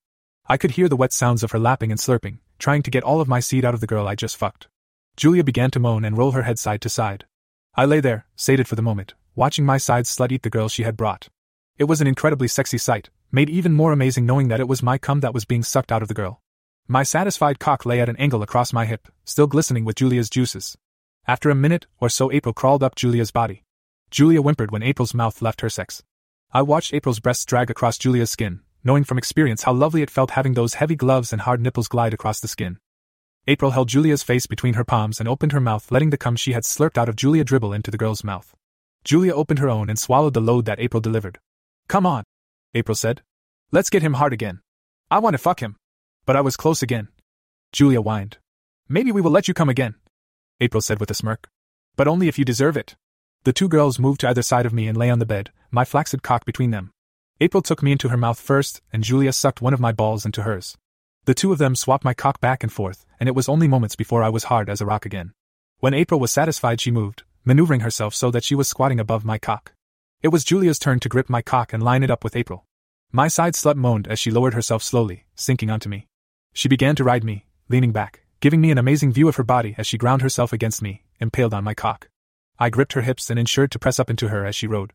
I 0.48 0.57
could 0.57 0.72
hear 0.72 0.90
the 0.90 0.98
wet 0.98 1.14
sounds 1.14 1.41
of 1.41 1.52
her 1.52 1.60
lapping 1.60 1.90
and 1.90 1.99
slurping, 1.99 2.40
trying 2.60 2.84
to 2.84 2.91
get 2.91 3.03
all 3.03 3.22
of 3.22 3.30
my 3.30 3.40
seed 3.40 3.64
out 3.64 3.74
of 3.74 3.80
the 3.80 3.88
girl 3.88 4.07
I 4.07 4.15
just 4.15 4.36
fucked. 4.36 4.68
Julia 5.15 5.44
began 5.44 5.72
to 5.72 5.80
moan 5.80 6.03
and 6.03 6.18
roll 6.18 6.32
her 6.32 6.41
head 6.41 6.60
side 6.60 6.82
to 6.82 6.90
side. 6.90 7.26
I 7.76 7.86
lay 7.86 8.02
there, 8.02 8.26
sated 8.36 8.68
for 8.68 8.76
the 8.76 8.82
moment, 8.82 9.14
watching 9.36 9.65
my 9.65 9.78
side 9.78 10.03
slut 10.03 10.32
eat 10.32 10.44
the 10.44 10.49
girl 10.49 10.68
she 10.68 10.84
had 10.84 10.98
brought. 10.98 11.30
It 11.78 11.86
was 11.86 12.02
an 12.02 12.07
incredibly 12.07 12.49
sexy 12.49 12.78
sight, 12.78 13.10
made 13.32 13.49
even 13.49 13.74
more 13.74 13.94
amazing 13.94 14.26
knowing 14.26 14.49
that 14.49 14.60
it 14.60 14.68
was 14.68 14.84
my 14.84 14.98
cum 14.98 15.22
that 15.22 15.34
was 15.34 15.45
being 15.45 15.64
sucked 15.64 15.91
out 15.91 16.02
of 16.02 16.07
the 16.10 16.14
girl. 16.14 16.41
My 16.88 17.03
satisfied 17.03 17.60
cock 17.60 17.86
lay 17.86 18.02
at 18.02 18.10
an 18.10 18.18
angle 18.18 18.44
across 18.44 18.74
my 18.74 18.86
hip, 18.86 19.07
still 19.24 19.48
glistening 19.48 19.86
with 19.86 19.95
Julia's 19.95 20.30
juices. 20.30 20.78
After 21.26 21.49
a 21.49 21.56
minute 21.56 21.86
or 21.99 22.10
so, 22.10 22.32
April 22.32 22.53
crawled 22.53 22.84
up 22.84 22.95
Julia's 22.95 23.32
body. 23.32 23.64
Julia 24.11 24.41
whimpered 24.41 24.72
when 24.72 24.84
April's 24.84 25.14
mouth 25.14 25.41
left 25.41 25.61
her 25.61 25.70
sex. 25.70 26.03
I 26.52 26.61
watched 26.61 26.94
April's 26.94 27.22
breasts 27.22 27.45
drag 27.45 27.72
across 27.72 27.98
Julia's 27.98 28.30
skin, 28.30 28.60
knowing 28.84 29.03
from 29.03 29.18
experience 29.18 29.64
how 29.64 29.73
lovely 29.73 30.01
it 30.01 30.10
felt 30.10 30.31
having 30.31 30.53
those 30.53 30.76
heavy 30.76 30.95
gloves 30.95 31.31
and 31.31 31.41
hard 31.41 31.61
nipples 31.61 31.88
glide 31.88 32.14
across 32.14 32.39
the 32.39 32.47
skin. 32.47 32.77
April 33.47 33.72
held 33.72 33.89
Julia's 33.89 34.23
face 34.23 34.45
between 34.45 34.76
her 34.76 34.84
palms 34.84 35.19
and 35.19 35.27
opened 35.27 35.51
her 35.51 35.60
mouth, 35.60 35.91
letting 35.91 36.10
the 36.10 36.18
cum 36.18 36.35
she 36.35 36.53
had 36.53 36.64
slurped 36.64 36.97
out 36.97 37.10
of 37.10 37.15
Julia 37.15 37.43
dribble 37.43 37.73
into 37.73 37.91
the 37.91 37.97
girl's 37.97 38.23
mouth. 38.23 38.55
Julia 39.03 39.34
opened 39.34 39.60
her 39.60 39.69
own 39.69 39.89
and 39.89 39.99
swallowed 39.99 40.34
the 40.34 40.41
load 40.41 40.65
that 40.65 40.80
April 40.80 41.01
delivered. 41.01 41.39
Come 41.89 42.05
on, 42.05 42.23
April 42.73 42.95
said. 42.95 43.22
Let's 43.72 43.89
get 43.89 44.01
him 44.01 44.14
hard 44.14 44.31
again. 44.31 44.61
I 45.11 45.19
want 45.19 45.34
to 45.34 45.38
fuck 45.38 45.61
him. 45.61 45.76
But 46.26 46.38
I 46.38 46.41
was 46.41 46.55
close 46.55 46.81
again. 46.81 47.10
Julia 47.73 48.01
whined. 48.01 48.38
Maybe 48.88 49.11
we 49.11 49.19
will 49.19 49.31
let 49.31 49.49
you 49.49 49.53
come 49.53 49.68
again, 49.68 49.95
April 50.61 50.80
said 50.80 51.01
with 51.01 51.11
a 51.11 51.14
smirk. 51.14 51.49
But 51.97 52.07
only 52.07 52.30
if 52.30 52.39
you 52.39 52.45
deserve 52.45 52.77
it. 52.77 52.95
The 53.43 53.51
two 53.51 53.68
girls 53.68 53.99
moved 53.99 54.22
to 54.22 54.30
either 54.30 54.41
side 54.41 54.65
of 54.65 54.73
me 54.73 54.88
and 54.88 54.97
lay 54.97 55.10
on 55.10 55.19
the 55.19 55.26
bed, 55.26 55.51
my 55.69 55.84
flaccid 55.84 56.23
cock 56.23 56.45
between 56.45 56.72
them. 56.72 56.93
April 57.41 57.64
took 57.64 57.81
me 57.81 57.91
into 57.91 58.10
her 58.10 58.18
mouth 58.18 58.39
first, 58.39 58.81
and 58.93 59.03
Julia 59.03 59.34
sucked 59.34 59.61
one 59.61 59.73
of 59.73 59.80
my 59.80 59.91
balls 59.91 60.26
into 60.26 60.43
hers. 60.43 60.77
The 61.26 61.34
two 61.34 61.51
of 61.51 61.57
them 61.57 61.76
swapped 61.76 62.05
my 62.05 62.14
cock 62.14 62.39
back 62.39 62.64
and 62.64 62.72
forth, 62.72 63.05
and 63.19 63.27
it 63.27 63.35
was 63.35 63.49
only 63.49 63.68
moments 63.68 63.95
before 63.95 64.22
I 64.22 64.30
was 64.30 64.45
hard 64.45 64.69
as 64.69 64.81
a 64.81 64.85
rock 64.85 65.05
again. 65.05 65.34
When 65.80 65.93
April 65.93 66.19
was 66.19 66.31
satisfied, 66.31 66.80
she 66.80 66.91
moved, 66.91 67.23
maneuvering 67.43 67.81
herself 67.81 68.14
so 68.14 68.30
that 68.31 68.43
she 68.43 68.55
was 68.55 68.68
squatting 68.68 68.99
above 68.99 69.26
my 69.26 69.38
cock. 69.38 69.73
It 70.22 70.27
was 70.30 70.43
Julia's 70.43 70.80
turn 70.80 70.99
to 70.99 71.10
grip 71.10 71.30
my 71.30 71.41
cock 71.41 71.73
and 71.73 71.81
line 71.81 72.03
it 72.03 72.11
up 72.11 72.23
with 72.23 72.35
April. 72.35 72.65
My 73.11 73.27
side 73.27 73.53
slut 73.53 73.76
moaned 73.76 74.07
as 74.07 74.19
she 74.19 74.31
lowered 74.31 74.53
herself 74.53 74.84
slowly, 74.84 75.26
sinking 75.35 75.69
onto 75.69 75.89
me. 75.89 76.07
She 76.53 76.69
began 76.69 76.95
to 76.95 77.03
ride 77.03 77.23
me, 77.23 77.47
leaning 77.68 77.91
back, 77.91 78.22
giving 78.41 78.61
me 78.61 78.72
an 78.72 78.77
amazing 78.77 79.11
view 79.11 79.27
of 79.27 79.38
her 79.38 79.43
body 79.43 79.76
as 79.77 79.88
she 79.88 79.97
ground 79.97 80.22
herself 80.22 80.53
against 80.53 80.81
me, 80.81 81.03
impaled 81.19 81.53
on 81.53 81.64
my 81.64 81.73
cock. 81.73 82.10
I 82.60 82.69
gripped 82.69 82.93
her 82.93 83.01
hips 83.01 83.30
and 83.30 83.39
ensured 83.39 83.72
to 83.72 83.80
press 83.80 83.99
up 83.99 84.10
into 84.10 84.30
her 84.30 84.45
as 84.45 84.55
she 84.55 84.68
rode. 84.68 84.93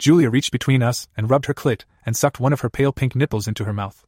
Julia 0.00 0.30
reached 0.30 0.50
between 0.50 0.82
us 0.82 1.08
and 1.14 1.28
rubbed 1.28 1.44
her 1.44 1.52
clit 1.52 1.84
and 2.06 2.16
sucked 2.16 2.40
one 2.40 2.54
of 2.54 2.62
her 2.62 2.70
pale 2.70 2.90
pink 2.90 3.14
nipples 3.14 3.46
into 3.46 3.64
her 3.64 3.72
mouth. 3.74 4.02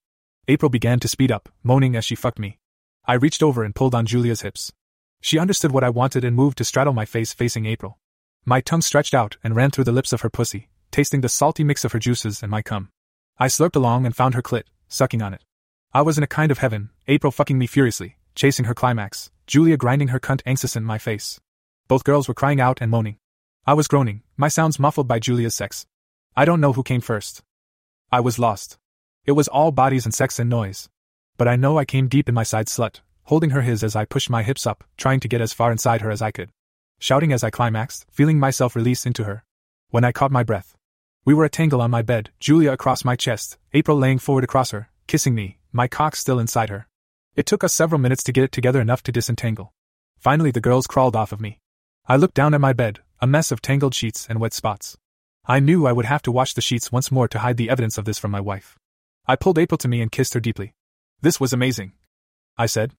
April 0.48 0.70
began 0.70 0.98
to 1.00 1.06
speed 1.06 1.30
up, 1.30 1.50
moaning 1.62 1.94
as 1.94 2.06
she 2.06 2.14
fucked 2.14 2.38
me. 2.38 2.58
I 3.04 3.12
reached 3.12 3.42
over 3.42 3.62
and 3.62 3.74
pulled 3.74 3.94
on 3.94 4.06
Julia's 4.06 4.40
hips. 4.40 4.72
She 5.20 5.38
understood 5.38 5.70
what 5.70 5.84
I 5.84 5.90
wanted 5.90 6.24
and 6.24 6.34
moved 6.34 6.56
to 6.58 6.64
straddle 6.64 6.94
my 6.94 7.04
face 7.04 7.34
facing 7.34 7.66
April. 7.66 7.98
My 8.46 8.62
tongue 8.62 8.80
stretched 8.80 9.12
out 9.12 9.36
and 9.44 9.54
ran 9.54 9.70
through 9.70 9.84
the 9.84 9.92
lips 9.92 10.14
of 10.14 10.22
her 10.22 10.30
pussy, 10.30 10.70
tasting 10.90 11.20
the 11.20 11.28
salty 11.28 11.62
mix 11.62 11.84
of 11.84 11.92
her 11.92 11.98
juices 11.98 12.42
and 12.42 12.50
my 12.50 12.62
cum. 12.62 12.88
I 13.36 13.48
slurped 13.48 13.76
along 13.76 14.06
and 14.06 14.16
found 14.16 14.32
her 14.32 14.42
clit, 14.42 14.64
sucking 14.88 15.20
on 15.20 15.34
it. 15.34 15.44
I 15.92 16.00
was 16.00 16.16
in 16.16 16.24
a 16.24 16.26
kind 16.26 16.50
of 16.50 16.56
heaven, 16.56 16.88
April 17.06 17.30
fucking 17.30 17.58
me 17.58 17.66
furiously, 17.66 18.16
chasing 18.34 18.64
her 18.64 18.74
climax, 18.74 19.30
Julia 19.46 19.76
grinding 19.76 20.08
her 20.08 20.20
cunt 20.20 20.40
anxious 20.46 20.74
in 20.74 20.84
my 20.84 20.96
face. 20.96 21.38
Both 21.86 22.04
girls 22.04 22.28
were 22.28 22.34
crying 22.34 22.62
out 22.62 22.80
and 22.80 22.90
moaning. 22.90 23.18
I 23.64 23.74
was 23.74 23.86
groaning, 23.86 24.22
my 24.36 24.48
sounds 24.48 24.80
muffled 24.80 25.06
by 25.06 25.20
Julia's 25.20 25.54
sex. 25.54 25.86
I 26.34 26.44
don't 26.44 26.60
know 26.60 26.72
who 26.72 26.82
came 26.82 27.00
first. 27.00 27.44
I 28.10 28.18
was 28.18 28.36
lost. 28.36 28.76
It 29.24 29.32
was 29.32 29.46
all 29.46 29.70
bodies 29.70 30.04
and 30.04 30.12
sex 30.12 30.40
and 30.40 30.50
noise. 30.50 30.88
But 31.36 31.46
I 31.46 31.54
know 31.54 31.78
I 31.78 31.84
came 31.84 32.08
deep 32.08 32.28
in 32.28 32.34
my 32.34 32.42
side 32.42 32.66
slut, 32.66 33.02
holding 33.22 33.50
her 33.50 33.62
his 33.62 33.84
as 33.84 33.94
I 33.94 34.04
pushed 34.04 34.28
my 34.28 34.42
hips 34.42 34.66
up, 34.66 34.82
trying 34.96 35.20
to 35.20 35.28
get 35.28 35.40
as 35.40 35.52
far 35.52 35.70
inside 35.70 36.00
her 36.00 36.10
as 36.10 36.20
I 36.20 36.32
could. 36.32 36.50
Shouting 36.98 37.32
as 37.32 37.44
I 37.44 37.50
climaxed, 37.50 38.04
feeling 38.10 38.40
myself 38.40 38.74
release 38.74 39.06
into 39.06 39.22
her. 39.22 39.44
When 39.90 40.02
I 40.02 40.10
caught 40.10 40.32
my 40.32 40.42
breath. 40.42 40.76
We 41.24 41.32
were 41.32 41.44
a 41.44 41.48
tangle 41.48 41.80
on 41.80 41.90
my 41.92 42.02
bed, 42.02 42.30
Julia 42.40 42.72
across 42.72 43.04
my 43.04 43.14
chest, 43.14 43.58
April 43.72 43.96
laying 43.96 44.18
forward 44.18 44.42
across 44.42 44.72
her, 44.72 44.90
kissing 45.06 45.36
me, 45.36 45.58
my 45.70 45.86
cock 45.86 46.16
still 46.16 46.40
inside 46.40 46.68
her. 46.68 46.88
It 47.36 47.46
took 47.46 47.62
us 47.62 47.72
several 47.72 48.00
minutes 48.00 48.24
to 48.24 48.32
get 48.32 48.42
it 48.42 48.50
together 48.50 48.80
enough 48.80 49.04
to 49.04 49.12
disentangle. 49.12 49.72
Finally, 50.18 50.50
the 50.50 50.60
girls 50.60 50.88
crawled 50.88 51.14
off 51.14 51.30
of 51.30 51.40
me. 51.40 51.60
I 52.08 52.16
looked 52.16 52.34
down 52.34 52.54
at 52.54 52.60
my 52.60 52.72
bed, 52.72 52.98
a 53.22 53.26
mess 53.26 53.52
of 53.52 53.62
tangled 53.62 53.94
sheets 53.94 54.26
and 54.28 54.40
wet 54.40 54.52
spots. 54.52 54.96
I 55.46 55.60
knew 55.60 55.86
I 55.86 55.92
would 55.92 56.06
have 56.06 56.22
to 56.22 56.32
wash 56.32 56.54
the 56.54 56.60
sheets 56.60 56.90
once 56.90 57.12
more 57.12 57.28
to 57.28 57.38
hide 57.38 57.56
the 57.56 57.70
evidence 57.70 57.96
of 57.96 58.04
this 58.04 58.18
from 58.18 58.32
my 58.32 58.40
wife. 58.40 58.76
I 59.28 59.36
pulled 59.36 59.60
April 59.60 59.78
to 59.78 59.86
me 59.86 60.00
and 60.00 60.10
kissed 60.10 60.34
her 60.34 60.40
deeply. 60.40 60.74
This 61.20 61.38
was 61.38 61.52
amazing. 61.52 61.92
I 62.58 62.66
said. 62.66 62.94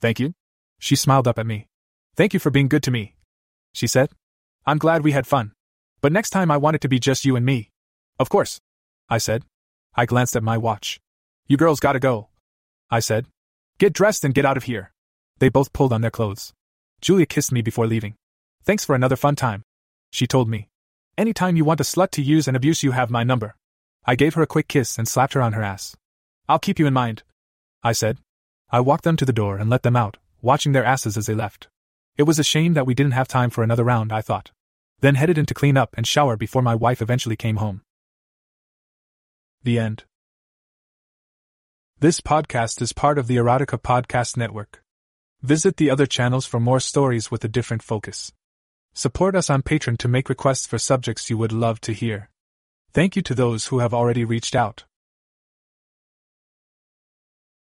Thank 0.00 0.18
you. 0.18 0.34
She 0.80 0.96
smiled 0.96 1.28
up 1.28 1.38
at 1.38 1.46
me. 1.46 1.68
Thank 2.16 2.34
you 2.34 2.40
for 2.40 2.50
being 2.50 2.66
good 2.66 2.82
to 2.82 2.90
me. 2.90 3.14
She 3.72 3.86
said. 3.86 4.10
I'm 4.66 4.78
glad 4.78 5.04
we 5.04 5.12
had 5.12 5.28
fun. 5.28 5.52
But 6.00 6.10
next 6.10 6.30
time 6.30 6.50
I 6.50 6.56
want 6.56 6.74
it 6.74 6.80
to 6.80 6.88
be 6.88 6.98
just 6.98 7.24
you 7.24 7.36
and 7.36 7.46
me. 7.46 7.70
Of 8.18 8.28
course. 8.28 8.60
I 9.08 9.18
said. 9.18 9.44
I 9.94 10.06
glanced 10.06 10.34
at 10.34 10.42
my 10.42 10.58
watch. 10.58 10.98
You 11.46 11.56
girls 11.56 11.78
gotta 11.78 12.00
go. 12.00 12.30
I 12.90 12.98
said. 12.98 13.26
Get 13.78 13.92
dressed 13.92 14.24
and 14.24 14.34
get 14.34 14.44
out 14.44 14.56
of 14.56 14.64
here. 14.64 14.92
They 15.38 15.48
both 15.48 15.72
pulled 15.72 15.92
on 15.92 16.00
their 16.00 16.10
clothes. 16.10 16.52
Julia 17.00 17.26
kissed 17.26 17.52
me 17.52 17.62
before 17.62 17.86
leaving. 17.86 18.16
Thanks 18.64 18.84
for 18.84 18.96
another 18.96 19.16
fun 19.16 19.36
time. 19.36 19.62
She 20.10 20.26
told 20.26 20.48
me. 20.48 20.68
Anytime 21.16 21.56
you 21.56 21.64
want 21.64 21.80
a 21.80 21.84
slut 21.84 22.10
to 22.12 22.22
use 22.22 22.46
and 22.46 22.56
abuse, 22.56 22.82
you 22.82 22.92
have 22.92 23.10
my 23.10 23.24
number. 23.24 23.56
I 24.04 24.14
gave 24.14 24.34
her 24.34 24.42
a 24.42 24.46
quick 24.46 24.68
kiss 24.68 24.98
and 24.98 25.08
slapped 25.08 25.34
her 25.34 25.42
on 25.42 25.52
her 25.52 25.62
ass. 25.62 25.96
I'll 26.48 26.58
keep 26.58 26.78
you 26.78 26.86
in 26.86 26.94
mind. 26.94 27.22
I 27.82 27.92
said. 27.92 28.18
I 28.70 28.80
walked 28.80 29.04
them 29.04 29.16
to 29.16 29.24
the 29.24 29.32
door 29.32 29.58
and 29.58 29.68
let 29.68 29.82
them 29.82 29.96
out, 29.96 30.16
watching 30.40 30.72
their 30.72 30.84
asses 30.84 31.16
as 31.16 31.26
they 31.26 31.34
left. 31.34 31.68
It 32.16 32.24
was 32.24 32.38
a 32.38 32.44
shame 32.44 32.74
that 32.74 32.86
we 32.86 32.94
didn't 32.94 33.12
have 33.12 33.28
time 33.28 33.50
for 33.50 33.62
another 33.62 33.84
round, 33.84 34.12
I 34.12 34.20
thought. 34.20 34.50
Then 35.00 35.14
headed 35.14 35.38
in 35.38 35.46
to 35.46 35.54
clean 35.54 35.76
up 35.76 35.94
and 35.96 36.06
shower 36.06 36.36
before 36.36 36.62
my 36.62 36.74
wife 36.74 37.00
eventually 37.00 37.36
came 37.36 37.56
home. 37.56 37.82
The 39.62 39.78
end. 39.78 40.04
This 42.00 42.20
podcast 42.20 42.80
is 42.80 42.92
part 42.92 43.18
of 43.18 43.26
the 43.26 43.36
Erotica 43.36 43.80
Podcast 43.80 44.36
Network. 44.36 44.82
Visit 45.42 45.76
the 45.76 45.90
other 45.90 46.06
channels 46.06 46.46
for 46.46 46.58
more 46.60 46.80
stories 46.80 47.30
with 47.30 47.44
a 47.44 47.48
different 47.48 47.82
focus. 47.82 48.32
Support 48.98 49.36
us 49.36 49.48
on 49.48 49.62
Patreon 49.62 49.98
to 49.98 50.08
make 50.08 50.28
requests 50.28 50.66
for 50.66 50.76
subjects 50.76 51.30
you 51.30 51.38
would 51.38 51.52
love 51.52 51.80
to 51.82 51.92
hear. 51.92 52.30
Thank 52.92 53.14
you 53.14 53.22
to 53.22 53.32
those 53.32 53.66
who 53.66 53.78
have 53.78 53.94
already 53.94 54.24
reached 54.24 54.56
out. 54.56 54.86